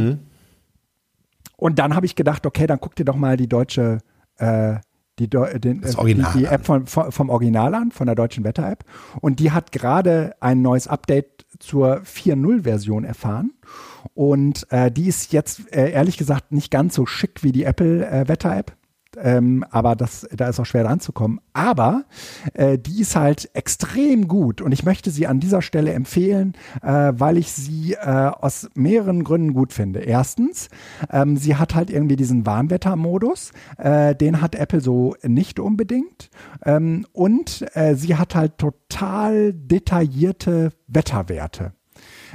Und 1.57 1.79
dann 1.79 1.95
habe 1.95 2.05
ich 2.05 2.15
gedacht, 2.15 2.45
okay, 2.45 2.67
dann 2.67 2.79
guck 2.79 2.95
dir 2.95 3.05
doch 3.05 3.15
mal 3.15 3.37
die 3.37 3.47
deutsche 3.47 3.99
äh, 4.37 4.75
die, 5.19 5.29
den, 5.29 5.83
äh, 5.83 6.05
die, 6.05 6.25
die. 6.35 6.45
App 6.45 6.65
von, 6.65 6.87
vom, 6.87 7.29
Original 7.29 7.73
an, 7.73 7.91
von 7.91 8.05
der 8.05 8.15
deutschen 8.15 8.43
Wetter-App. 8.43 8.83
Und 9.21 9.39
die 9.39 9.51
hat 9.51 9.71
gerade 9.71 10.35
ein 10.39 10.61
neues 10.61 10.87
Update 10.87 11.45
zur 11.59 12.01
4.0-Version 12.01 13.05
erfahren. 13.05 13.53
Und 14.13 14.71
äh, 14.71 14.91
die 14.91 15.07
ist 15.07 15.31
jetzt 15.33 15.73
äh, 15.73 15.91
ehrlich 15.91 16.17
gesagt 16.17 16.51
nicht 16.51 16.69
ganz 16.71 16.95
so 16.95 17.05
schick 17.05 17.43
wie 17.43 17.51
die 17.51 17.63
Apple 17.63 18.05
äh. 18.05 18.75
Ähm, 19.21 19.65
aber 19.69 19.95
das, 19.95 20.27
da 20.31 20.49
ist 20.49 20.59
auch 20.59 20.65
schwer 20.65 20.85
ranzukommen. 20.85 21.39
Aber 21.53 22.05
äh, 22.53 22.77
die 22.77 23.01
ist 23.01 23.15
halt 23.15 23.49
extrem 23.53 24.27
gut 24.27 24.61
und 24.61 24.71
ich 24.71 24.83
möchte 24.83 25.11
sie 25.11 25.27
an 25.27 25.39
dieser 25.39 25.61
Stelle 25.61 25.93
empfehlen, 25.93 26.53
äh, 26.81 27.13
weil 27.15 27.37
ich 27.37 27.51
sie 27.51 27.93
äh, 27.93 27.97
aus 27.97 28.69
mehreren 28.73 29.23
Gründen 29.23 29.53
gut 29.53 29.73
finde. 29.73 29.99
Erstens, 29.99 30.69
ähm, 31.11 31.37
sie 31.37 31.55
hat 31.55 31.75
halt 31.75 31.89
irgendwie 31.89 32.15
diesen 32.15 32.45
Warnwettermodus, 32.45 33.51
äh, 33.77 34.15
den 34.15 34.41
hat 34.41 34.55
Apple 34.55 34.81
so 34.81 35.15
nicht 35.23 35.59
unbedingt. 35.59 36.29
Ähm, 36.63 37.05
und 37.13 37.65
äh, 37.75 37.95
sie 37.95 38.15
hat 38.15 38.35
halt 38.35 38.57
total 38.57 39.53
detaillierte 39.53 40.71
Wetterwerte 40.87 41.73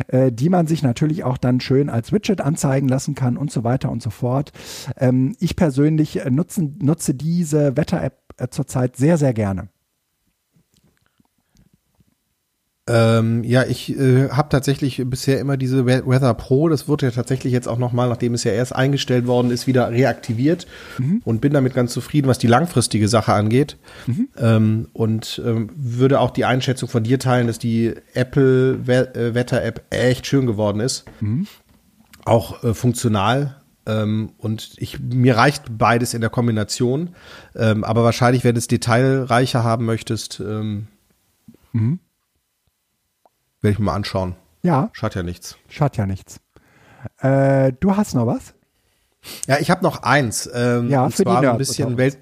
äh, 0.09 0.33
die 0.33 0.49
man 0.49 0.67
sich 0.67 0.83
natürlich 0.83 1.25
auch 1.25 1.39
dann 1.39 1.61
schön 1.61 1.89
als 1.89 2.13
Widget 2.13 2.41
anzeigen 2.41 2.89
lassen 2.89 3.15
kann 3.15 3.37
und 3.37 3.51
so 3.51 3.65
weiter 3.65 3.91
und 3.91 4.03
so 4.03 4.11
fort. 4.11 4.53
Ähm, 4.97 5.37
ich 5.41 5.57
persönlich 5.57 6.25
äh, 6.25 6.31
nutzen, 6.31 6.79
nutze 6.83 7.15
diese 7.15 7.77
Wetter-App 7.77 8.19
äh, 8.37 8.49
zurzeit 8.49 8.97
sehr, 8.97 9.19
sehr 9.19 9.35
gerne. 9.35 9.69
Ähm, 12.89 13.44
ja, 13.44 13.65
ich 13.65 13.97
äh, 13.97 14.31
habe 14.31 14.48
tatsächlich 14.48 15.02
bisher 15.07 15.39
immer 15.39 15.57
diese 15.57 15.86
We- 15.86 16.02
Weather 16.07 16.35
Pro, 16.35 16.69
das 16.69 16.89
wurde 16.89 17.07
ja 17.07 17.12
tatsächlich 17.12 17.52
jetzt 17.52 17.69
auch 17.69 17.78
nochmal, 17.78 18.09
nachdem 18.09 18.35
es 18.35 18.43
ja 18.43 18.52
erst 18.52 18.74
eingestellt 18.74 19.27
worden 19.28 19.51
ist, 19.52 19.66
wieder 19.69 19.90
reaktiviert 19.90 20.66
und 21.24 21.40
bin 21.40 21.52
damit 21.52 21.74
ganz 21.74 21.93
zufrieden, 21.93 22.27
was 22.27 22.39
die 22.39 22.48
langfristige 22.48 23.07
Sache 23.07 23.32
angeht. 23.32 23.77
Ähm, 24.39 24.89
und 24.93 25.40
ähm, 25.44 25.70
würde 25.77 26.19
auch 26.19 26.31
die 26.31 26.44
Einschätzung 26.47 26.89
von 26.89 27.05
dir 27.05 27.19
teilen, 27.19 27.47
dass 27.47 27.59
die 27.59 27.94
Apple 28.15 28.86
We 28.86 29.15
äh, 29.15 29.35
Wetter 29.35 29.62
App 29.62 29.85
echt 29.90 30.27
schön 30.27 30.47
geworden 30.47 30.81
ist. 30.81 31.05
Auch 32.24 32.65
äh, 32.65 32.74
funktional. 32.74 33.57
Ähm, 33.86 34.32
und 34.39 34.73
ich, 34.78 34.98
mir 35.01 35.36
reicht 35.36 35.65
beides 35.78 36.12
in 36.12 36.23
der 36.23 36.31
Kombination. 36.31 37.11
Ähm, 37.55 37.85
aber 37.85 38.02
wahrscheinlich, 38.05 38.43
wenn 38.43 38.55
du 38.55 38.59
es 38.59 38.66
detailreicher 38.69 39.62
haben 39.62 39.85
möchtest, 39.85 40.40
ähm, 40.40 40.89
werde 43.62 43.73
ich 43.73 43.78
mir 43.78 43.87
mal 43.87 43.95
anschauen. 43.95 44.35
Ja, 44.62 44.91
Schadet 44.93 45.16
ja 45.16 45.23
nichts. 45.23 45.57
schadet 45.69 45.97
ja 45.97 46.07
nichts. 46.07 46.41
Äh, 47.19 47.73
du 47.81 47.97
hast 47.97 48.15
noch 48.15 48.27
was? 48.27 48.55
Ja, 49.47 49.59
ich 49.59 49.70
habe 49.70 49.82
noch 49.82 50.03
eins. 50.03 50.49
Ähm, 50.53 50.89
Ja, 50.91 51.05
und 51.05 51.12
für 51.12 51.19
die 51.19 51.31
zwar 51.31 51.37
ein 51.39 51.43
Nerds 51.45 51.59
bisschen 51.59 51.87
unter 51.89 51.99
Welt. 51.99 52.19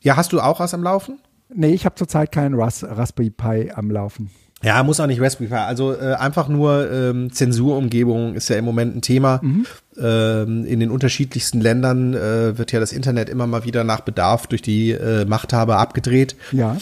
Ja, 0.00 0.16
hast 0.16 0.32
du 0.32 0.40
auch 0.40 0.60
was 0.60 0.72
am 0.74 0.82
Laufen? 0.82 1.20
Nee, 1.52 1.72
ich 1.74 1.84
habe 1.84 1.94
zurzeit 1.96 2.32
keinen 2.32 2.54
Ras 2.54 2.84
Raspberry 2.84 3.30
Pi 3.30 3.72
am 3.74 3.90
Laufen. 3.90 4.30
Ja, 4.62 4.82
muss 4.82 5.00
auch 5.00 5.06
nicht 5.06 5.20
Raspberry 5.20 5.48
Pi. 5.48 5.54
Also 5.56 5.94
äh, 5.94 6.14
einfach 6.14 6.48
nur 6.48 6.90
ähm, 6.90 7.32
Zensurumgebung 7.32 8.34
ist 8.34 8.48
ja 8.50 8.56
im 8.56 8.64
Moment 8.64 8.94
ein 8.96 9.02
Thema. 9.02 9.40
Ähm, 9.42 10.64
in 10.64 10.80
den 10.80 10.90
unterschiedlichsten 10.90 11.60
Ländern 11.60 12.14
äh, 12.14 12.56
wird 12.56 12.72
ja 12.72 12.78
das 12.80 12.92
Internet 12.92 13.28
immer 13.28 13.46
mal 13.46 13.64
wieder 13.64 13.84
nach 13.84 14.00
Bedarf 14.00 14.46
durch 14.46 14.62
die 14.62 14.92
äh, 14.92 15.24
Machthaber 15.24 15.78
abgedreht. 15.78 16.36
Ja, 16.52 16.76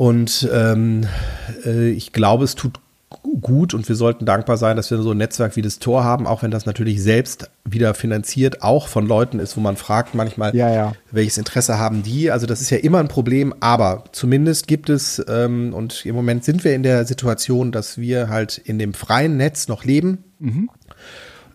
Und 0.00 0.48
ähm, 0.50 1.06
äh, 1.66 1.90
ich 1.90 2.14
glaube, 2.14 2.44
es 2.44 2.54
tut 2.54 2.80
gu- 3.10 3.36
gut 3.38 3.74
und 3.74 3.86
wir 3.86 3.96
sollten 3.96 4.24
dankbar 4.24 4.56
sein, 4.56 4.78
dass 4.78 4.90
wir 4.90 4.96
so 5.02 5.10
ein 5.10 5.18
Netzwerk 5.18 5.56
wie 5.56 5.60
das 5.60 5.78
Tor 5.78 6.04
haben, 6.04 6.26
auch 6.26 6.42
wenn 6.42 6.50
das 6.50 6.64
natürlich 6.64 7.02
selbst 7.02 7.50
wieder 7.66 7.92
finanziert 7.92 8.62
auch 8.62 8.88
von 8.88 9.06
Leuten 9.06 9.38
ist, 9.40 9.58
wo 9.58 9.60
man 9.60 9.76
fragt 9.76 10.14
manchmal, 10.14 10.56
Ja, 10.56 10.72
ja. 10.72 10.92
welches 11.10 11.36
Interesse 11.36 11.76
haben 11.78 12.02
die. 12.02 12.30
Also 12.30 12.46
das 12.46 12.62
ist 12.62 12.70
ja 12.70 12.78
immer 12.78 12.98
ein 12.98 13.08
Problem, 13.08 13.52
aber 13.60 14.04
zumindest 14.12 14.66
gibt 14.68 14.88
es, 14.88 15.22
ähm, 15.28 15.74
und 15.74 16.06
im 16.06 16.14
Moment 16.14 16.44
sind 16.46 16.64
wir 16.64 16.74
in 16.74 16.82
der 16.82 17.04
Situation, 17.04 17.70
dass 17.70 17.98
wir 17.98 18.30
halt 18.30 18.56
in 18.56 18.78
dem 18.78 18.94
freien 18.94 19.36
Netz 19.36 19.68
noch 19.68 19.84
leben. 19.84 20.24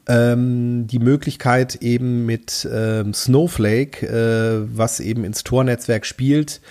Ähm, 0.07 0.85
die 0.85 0.99
Möglichkeit 0.99 1.77
eben 1.81 2.27
mit 2.27 2.67
ähm, 2.71 3.11
Snowflake, 3.15 4.05
äh, 4.05 4.67
was 4.77 4.99
eben 4.99 5.23
ins 5.23 5.43
Tor-Netzwerk 5.43 6.05
spielt, 6.05 6.61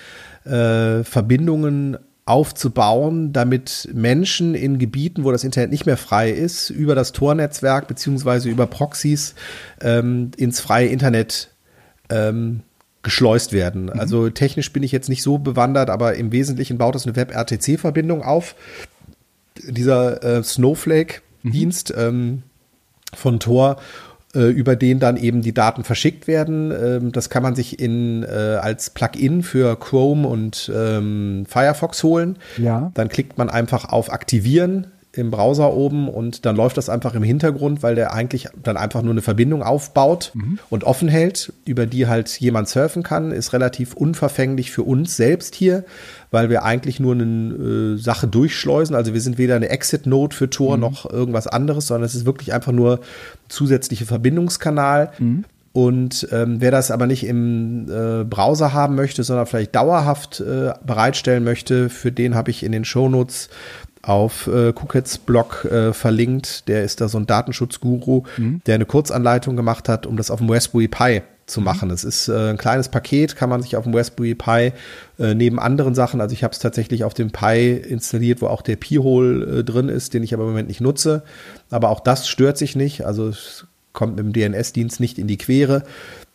äh, 0.45 1.05
Verbindungen 1.05 1.99
aufzubauen, 2.27 3.33
damit 3.33 3.89
Menschen 3.93 4.55
in 4.55 4.79
Gebieten, 4.79 5.25
wo 5.25 5.33
das 5.33 5.45
Internet 5.45 5.71
nicht 5.71 5.85
mehr 5.85 5.99
frei 5.99 6.31
ist, 6.31 6.71
über 6.71 6.95
das 6.95 7.12
Tor-Netzwerk 7.12 7.87
beziehungsweise 7.87 8.49
über 8.49 8.66
Proxys 8.66 9.35
ähm, 9.83 10.31
ins 10.37 10.61
freie 10.61 10.89
Internet 10.89 11.51
ähm, 12.09 12.62
geschleust 13.03 13.53
werden. 13.53 13.91
Also 13.91 14.31
technisch 14.31 14.73
bin 14.73 14.83
ich 14.83 14.91
jetzt 14.91 15.11
nicht 15.11 15.23
so 15.23 15.37
bewandert, 15.37 15.91
aber 15.91 16.15
im 16.15 16.33
Wesentlichen 16.33 16.79
baut 16.79 16.95
das 16.95 17.07
eine 17.07 17.15
Web-RTC-Verbindung 17.15 18.23
auf. 18.23 18.55
Dieser 19.62 20.23
äh, 20.25 20.43
Snowflake-Dienst 20.43 21.93
ähm, 21.97 22.43
von 23.12 23.39
Tor, 23.39 23.77
über 24.40 24.77
den 24.77 25.01
dann 25.01 25.16
eben 25.16 25.43
die 25.43 25.55
Daten 25.55 25.85
verschickt 25.85 26.27
werden. 26.27 26.73
Ähm, 26.73 27.12
das 27.12 27.31
kann 27.31 27.43
man 27.43 27.55
sich 27.55 27.78
in, 27.78 28.23
äh, 28.23 28.27
als 28.61 28.90
Plugin 28.90 29.43
für 29.43 29.78
Chrome 29.78 30.27
und 30.27 30.70
ähm, 30.74 31.44
Firefox 31.48 32.02
holen. 32.02 32.36
Ja. 32.59 32.90
Dann 32.94 33.09
klickt 33.09 33.39
man 33.39 33.51
einfach 33.51 33.86
auf 33.90 34.12
Aktivieren 34.12 34.89
im 35.16 35.31
Browser 35.31 35.73
oben 35.73 36.09
und 36.09 36.45
dann 36.45 36.57
läuft 36.57 36.77
das 36.77 36.89
einfach 36.89 37.15
im 37.15 37.23
Hintergrund, 37.23 37.82
weil 37.82 37.95
der 37.95 38.12
eigentlich 38.12 38.49
dann 38.62 38.77
einfach 38.77 39.03
nur 39.03 39.12
eine 39.12 39.23
Verbindung 39.23 39.62
aufbaut 39.62 40.32
und 40.70 40.85
offen 40.85 41.09
hält, 41.09 41.53
über 41.65 41.86
die 41.86 42.07
halt 42.07 42.28
jemand 42.41 42.69
surfen 42.69 43.03
kann, 43.03 43.31
ist 43.31 43.53
relativ 43.53 43.95
unverfänglich 43.95 44.70
für 44.70 44.82
uns 44.82 45.16
selbst 45.16 45.55
hier, 45.55 45.85
weil 46.31 46.51
wir 46.51 46.65
eigentlich 46.65 47.01
nur 47.01 47.15
eine 47.15 47.95
äh, 47.95 47.97
Sache 47.97 48.27
durchschleusen. 48.27 48.97
Also 48.97 49.15
wir 49.15 49.20
sind 49.20 49.39
weder 49.39 49.57
eine 49.57 49.69
Exit-Node 49.69 50.35
für 50.35 50.51
Tor 50.51 50.77
noch 50.77 51.11
irgendwas 51.11 51.47
anderes, 51.47 51.86
sondern 51.86 52.05
es 52.05 52.15
ist 52.15 52.27
wirklich 52.27 52.53
einfach 52.53 52.73
nur 52.73 53.01
zusätzliche 53.49 54.07
Verbindungskanal. 54.07 55.12
Und 55.73 56.28
ähm, 56.31 56.61
wer 56.61 56.70
das 56.70 56.93
aber 56.93 57.09
nicht 57.09 57.27
im 57.27 57.89
äh, 57.91 58.23
Browser 58.23 58.73
haben 58.73 58.95
möchte, 58.95 59.24
sondern 59.24 59.47
vielleicht 59.47 59.74
dauerhaft 59.74 60.39
äh, 60.39 60.73
bereitstellen 60.86 61.43
möchte, 61.43 61.89
für 61.89 62.12
den 62.12 62.36
habe 62.36 62.53
ich 62.53 62.62
in 62.62 62.70
den 62.70 62.85
Shownotes 62.85 63.49
auf 64.09 64.47
äh, 64.47 64.72
Kukets 64.72 65.18
Blog 65.18 65.64
äh, 65.64 65.93
verlinkt. 65.93 66.68
Der 66.68 66.85
ist 66.85 67.01
da 67.01 67.09
so 67.09 67.18
ein 67.18 67.26
Datenschutzguru, 67.26 68.24
der 68.66 68.74
eine 68.76 68.86
Kurzanleitung 68.86 69.56
gemacht 69.56 69.89
hat, 69.89 70.06
um 70.06 70.16
das 70.16 70.31
auf 70.31 70.39
dem 70.39 70.51
Raspberry 70.51 70.89
Pi 70.89 71.22
zu 71.47 71.60
machen. 71.60 71.90
Es 71.90 72.05
ist 72.05 72.28
äh, 72.28 72.51
ein 72.51 72.56
kleines 72.56 72.89
Paket, 72.89 73.36
kann 73.36 73.51
man 73.51 73.62
sich 73.62 73.76
auf 73.76 73.85
dem 73.85 73.94
Raspberry 73.94 74.35
Pi 74.35 74.72
äh, 75.18 75.35
neben 75.35 75.59
anderen 75.59 75.94
Sachen, 75.94 76.20
also 76.20 76.32
ich 76.32 76.43
habe 76.43 76.52
es 76.52 76.59
tatsächlich 76.59 77.05
auf 77.05 77.14
dem 77.14 77.31
Pi 77.31 77.72
installiert, 77.72 78.40
wo 78.40 78.47
auch 78.47 78.62
der 78.62 78.76
Pi-Hole 78.76 79.60
äh, 79.60 79.64
drin 79.64 79.89
ist, 79.89 80.14
den 80.14 80.22
ich 80.22 80.32
aber 80.32 80.44
im 80.44 80.51
Moment 80.51 80.68
nicht 80.68 80.81
nutze. 80.81 81.22
Aber 81.70 81.90
auch 81.90 82.01
das 82.01 82.28
stört 82.28 82.56
sich 82.59 82.76
nicht, 82.76 83.05
also 83.05 83.28
es 83.28 83.66
kommt 83.93 84.16
mit 84.16 84.24
dem 84.24 84.32
DNS-Dienst 84.32 85.01
nicht 85.01 85.18
in 85.18 85.26
die 85.26 85.39
Quere, 85.39 85.85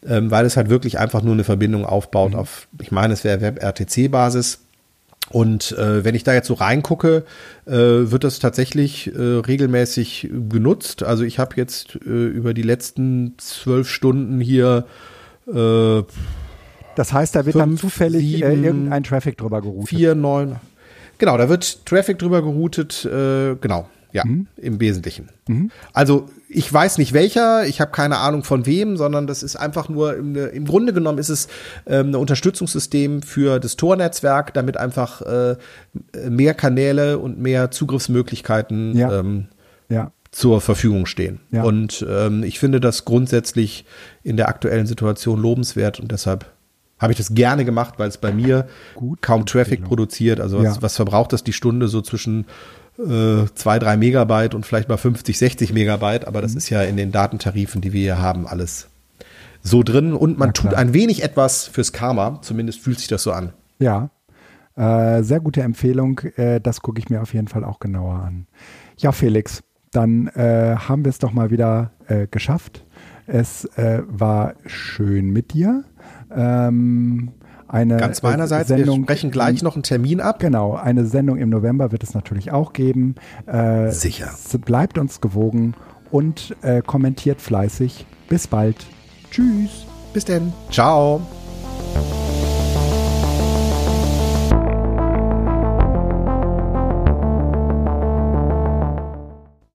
ähm, 0.08 0.32
weil 0.32 0.46
es 0.46 0.58
halt 0.58 0.70
wirklich 0.70 1.00
einfach 1.00 1.24
nur 1.24 1.34
eine 1.34 1.44
Verbindung 1.44 1.86
aufbaut 1.86 2.36
auf, 2.36 2.68
ich 2.80 2.92
meine, 2.92 3.14
es 3.14 3.24
wäre 3.24 3.42
WebRTC-Basis. 3.42 4.60
Und 5.32 5.72
äh, 5.74 6.04
wenn 6.04 6.16
ich 6.16 6.24
da 6.24 6.34
jetzt 6.34 6.48
so 6.48 6.56
reingucke, 6.56 7.24
äh, 7.66 7.72
wird 7.72 8.24
das 8.24 8.40
tatsächlich 8.40 9.14
äh, 9.14 9.20
regelmäßig 9.20 10.30
genutzt. 10.50 11.04
Also 11.04 11.24
ich 11.24 11.38
habe 11.40 11.56
jetzt 11.56 11.96
äh, 12.06 12.10
über 12.10 12.54
die 12.54 12.64
letzten 12.64 13.36
zwölf 13.38 13.90
Stunden 13.90 14.42
hier 14.42 14.86
äh, 15.54 16.04
das 16.96 17.14
heißt, 17.14 17.34
da 17.34 17.46
wird 17.46 17.54
fünf, 17.54 17.64
dann 17.64 17.78
zufällig 17.78 18.26
äh, 18.26 18.50
sieben, 18.50 18.64
irgendein 18.64 19.04
Traffic 19.04 19.38
drüber 19.38 19.62
geroutet. 19.62 19.88
Vier, 19.88 20.16
neun. 20.16 20.58
Genau, 21.18 21.38
da 21.38 21.48
wird 21.48 21.86
Traffic 21.86 22.20
drüber 22.20 22.42
geroutet. 22.42 23.06
Äh, 23.06 23.56
genau, 23.56 23.88
ja, 24.12 24.26
mhm. 24.26 24.48
im 24.58 24.82
Wesentlichen. 24.82 25.30
Mhm. 25.48 25.72
Also 25.94 26.28
ich 26.52 26.72
weiß 26.74 26.98
nicht 26.98 27.14
welcher, 27.14 27.66
ich 27.68 27.80
habe 27.80 27.92
keine 27.92 28.18
Ahnung 28.18 28.44
von 28.44 28.66
wem, 28.66 28.98
sondern 28.98 29.28
das 29.28 29.44
ist 29.44 29.56
einfach 29.56 29.88
nur, 29.88 30.16
im, 30.16 30.36
im 30.36 30.66
Grunde 30.66 30.94
genommen 30.94 31.20
ist 31.20 31.30
es 31.30 31.48
ähm, 31.86 32.10
ein 32.10 32.16
Unterstützungssystem 32.16 33.22
für 33.22 33.60
das 33.60 33.76
Tor-Netzwerk, 33.76 34.54
damit 34.56 34.76
einfach 34.76 35.22
äh, 35.22 35.58
mehr 36.28 36.56
Kanäle 36.56 37.20
und 37.20 37.40
mehr 37.40 37.70
Zugriffsmöglichkeiten 37.70 38.98
ja. 38.98 39.20
Ähm, 39.20 39.46
ja. 39.90 40.12
zur 40.32 40.60
Verfügung 40.60 41.06
stehen. 41.06 41.40
Ja. 41.52 41.64
Und 41.64 42.04
ähm, 42.10 42.44
ich 42.44 42.58
finde 42.58 42.80
das 42.80 43.06
grundsätzlich 43.06 43.86
in 44.24 44.36
der 44.36 44.50
aktuellen 44.50 44.88
Situation 44.88 45.40
lobenswert 45.40 46.00
und 46.00 46.12
deshalb 46.12 46.52
habe 46.98 47.14
ich 47.14 47.18
das 47.18 47.34
gerne 47.34 47.64
gemacht, 47.64 47.94
weil 47.98 48.10
es 48.10 48.18
bei 48.18 48.34
mir 48.34 48.68
Gut. 48.96 49.22
kaum 49.22 49.46
Traffic 49.46 49.86
produziert. 49.86 50.42
Also 50.42 50.62
was, 50.62 50.82
was 50.82 50.98
verbraucht 50.98 51.32
das 51.32 51.46
die 51.46 51.54
Stunde 51.54 51.88
so 51.88 52.02
zwischen 52.02 52.46
äh, 53.00 53.46
zwei, 53.56 53.80
drei 53.80 53.98
Megabyte 53.98 54.56
und 54.56 54.66
vielleicht 54.66 54.90
mal 54.90 54.98
50, 54.98 55.38
60 55.38 55.74
Megabyte, 55.74 56.28
aber 56.28 56.42
das 56.42 56.52
mhm. 56.52 56.58
ist 56.58 56.70
ja 56.70 56.82
in 56.84 56.98
den 56.98 57.12
Datentarifen, 57.12 57.82
die 57.82 57.94
wir 57.94 58.02
hier 58.02 58.22
haben, 58.22 58.48
alles 58.48 58.90
so 59.62 59.84
drin 59.84 60.14
und 60.14 60.38
man 60.38 60.54
tut 60.54 60.74
ein 60.74 60.94
wenig 60.94 61.24
etwas 61.24 61.68
fürs 61.68 61.92
Karma, 61.92 62.40
zumindest 62.42 62.80
fühlt 62.80 63.00
sich 63.00 63.08
das 63.08 63.24
so 63.24 63.32
an. 63.32 63.54
Ja, 63.80 64.10
äh, 64.76 65.24
sehr 65.24 65.40
gute 65.40 65.62
Empfehlung, 65.62 66.20
äh, 66.38 66.62
das 66.62 66.82
gucke 66.82 67.00
ich 67.00 67.10
mir 67.10 67.22
auf 67.22 67.34
jeden 67.34 67.48
Fall 67.48 67.66
auch 67.66 67.80
genauer 67.80 68.16
an. 68.16 68.48
Ja, 68.98 69.12
Felix, 69.12 69.64
dann 69.92 70.28
äh, 70.28 70.76
haben 70.78 71.04
wir 71.04 71.10
es 71.10 71.20
doch 71.20 71.34
mal 71.34 71.52
wieder 71.52 71.92
äh, 72.08 72.28
geschafft. 72.28 72.86
Es 73.28 73.66
äh, 73.78 74.02
war 74.08 74.56
schön 74.66 75.30
mit 75.32 75.54
dir. 75.54 75.84
Ähm, 76.32 77.32
eine 77.70 77.98
Ganz 77.98 78.22
meinerseits, 78.22 78.68
Sendung, 78.68 78.98
wir 78.98 79.04
sprechen 79.04 79.32
gleich 79.32 79.62
noch 79.62 79.76
einen 79.76 79.84
Termin 79.84 80.20
ab. 80.20 80.40
Genau, 80.40 80.76
eine 80.76 81.06
Sendung 81.06 81.38
im 81.38 81.50
November 81.50 81.92
wird 81.92 82.04
es 82.04 82.14
natürlich 82.14 82.52
auch 82.52 82.74
geben. 82.74 83.16
Äh, 83.46 83.92
Sicher. 83.92 84.32
Bleibt 84.66 84.98
uns 84.98 85.22
gewogen 85.22 85.76
und 86.12 86.56
äh, 86.62 86.82
kommentiert 86.82 87.42
fleißig. 87.42 88.06
Bis 88.28 88.48
bald. 88.48 88.76
Tschüss. 89.32 89.86
Bis 90.14 90.26
denn. 90.26 90.52
Ciao. 90.72 91.22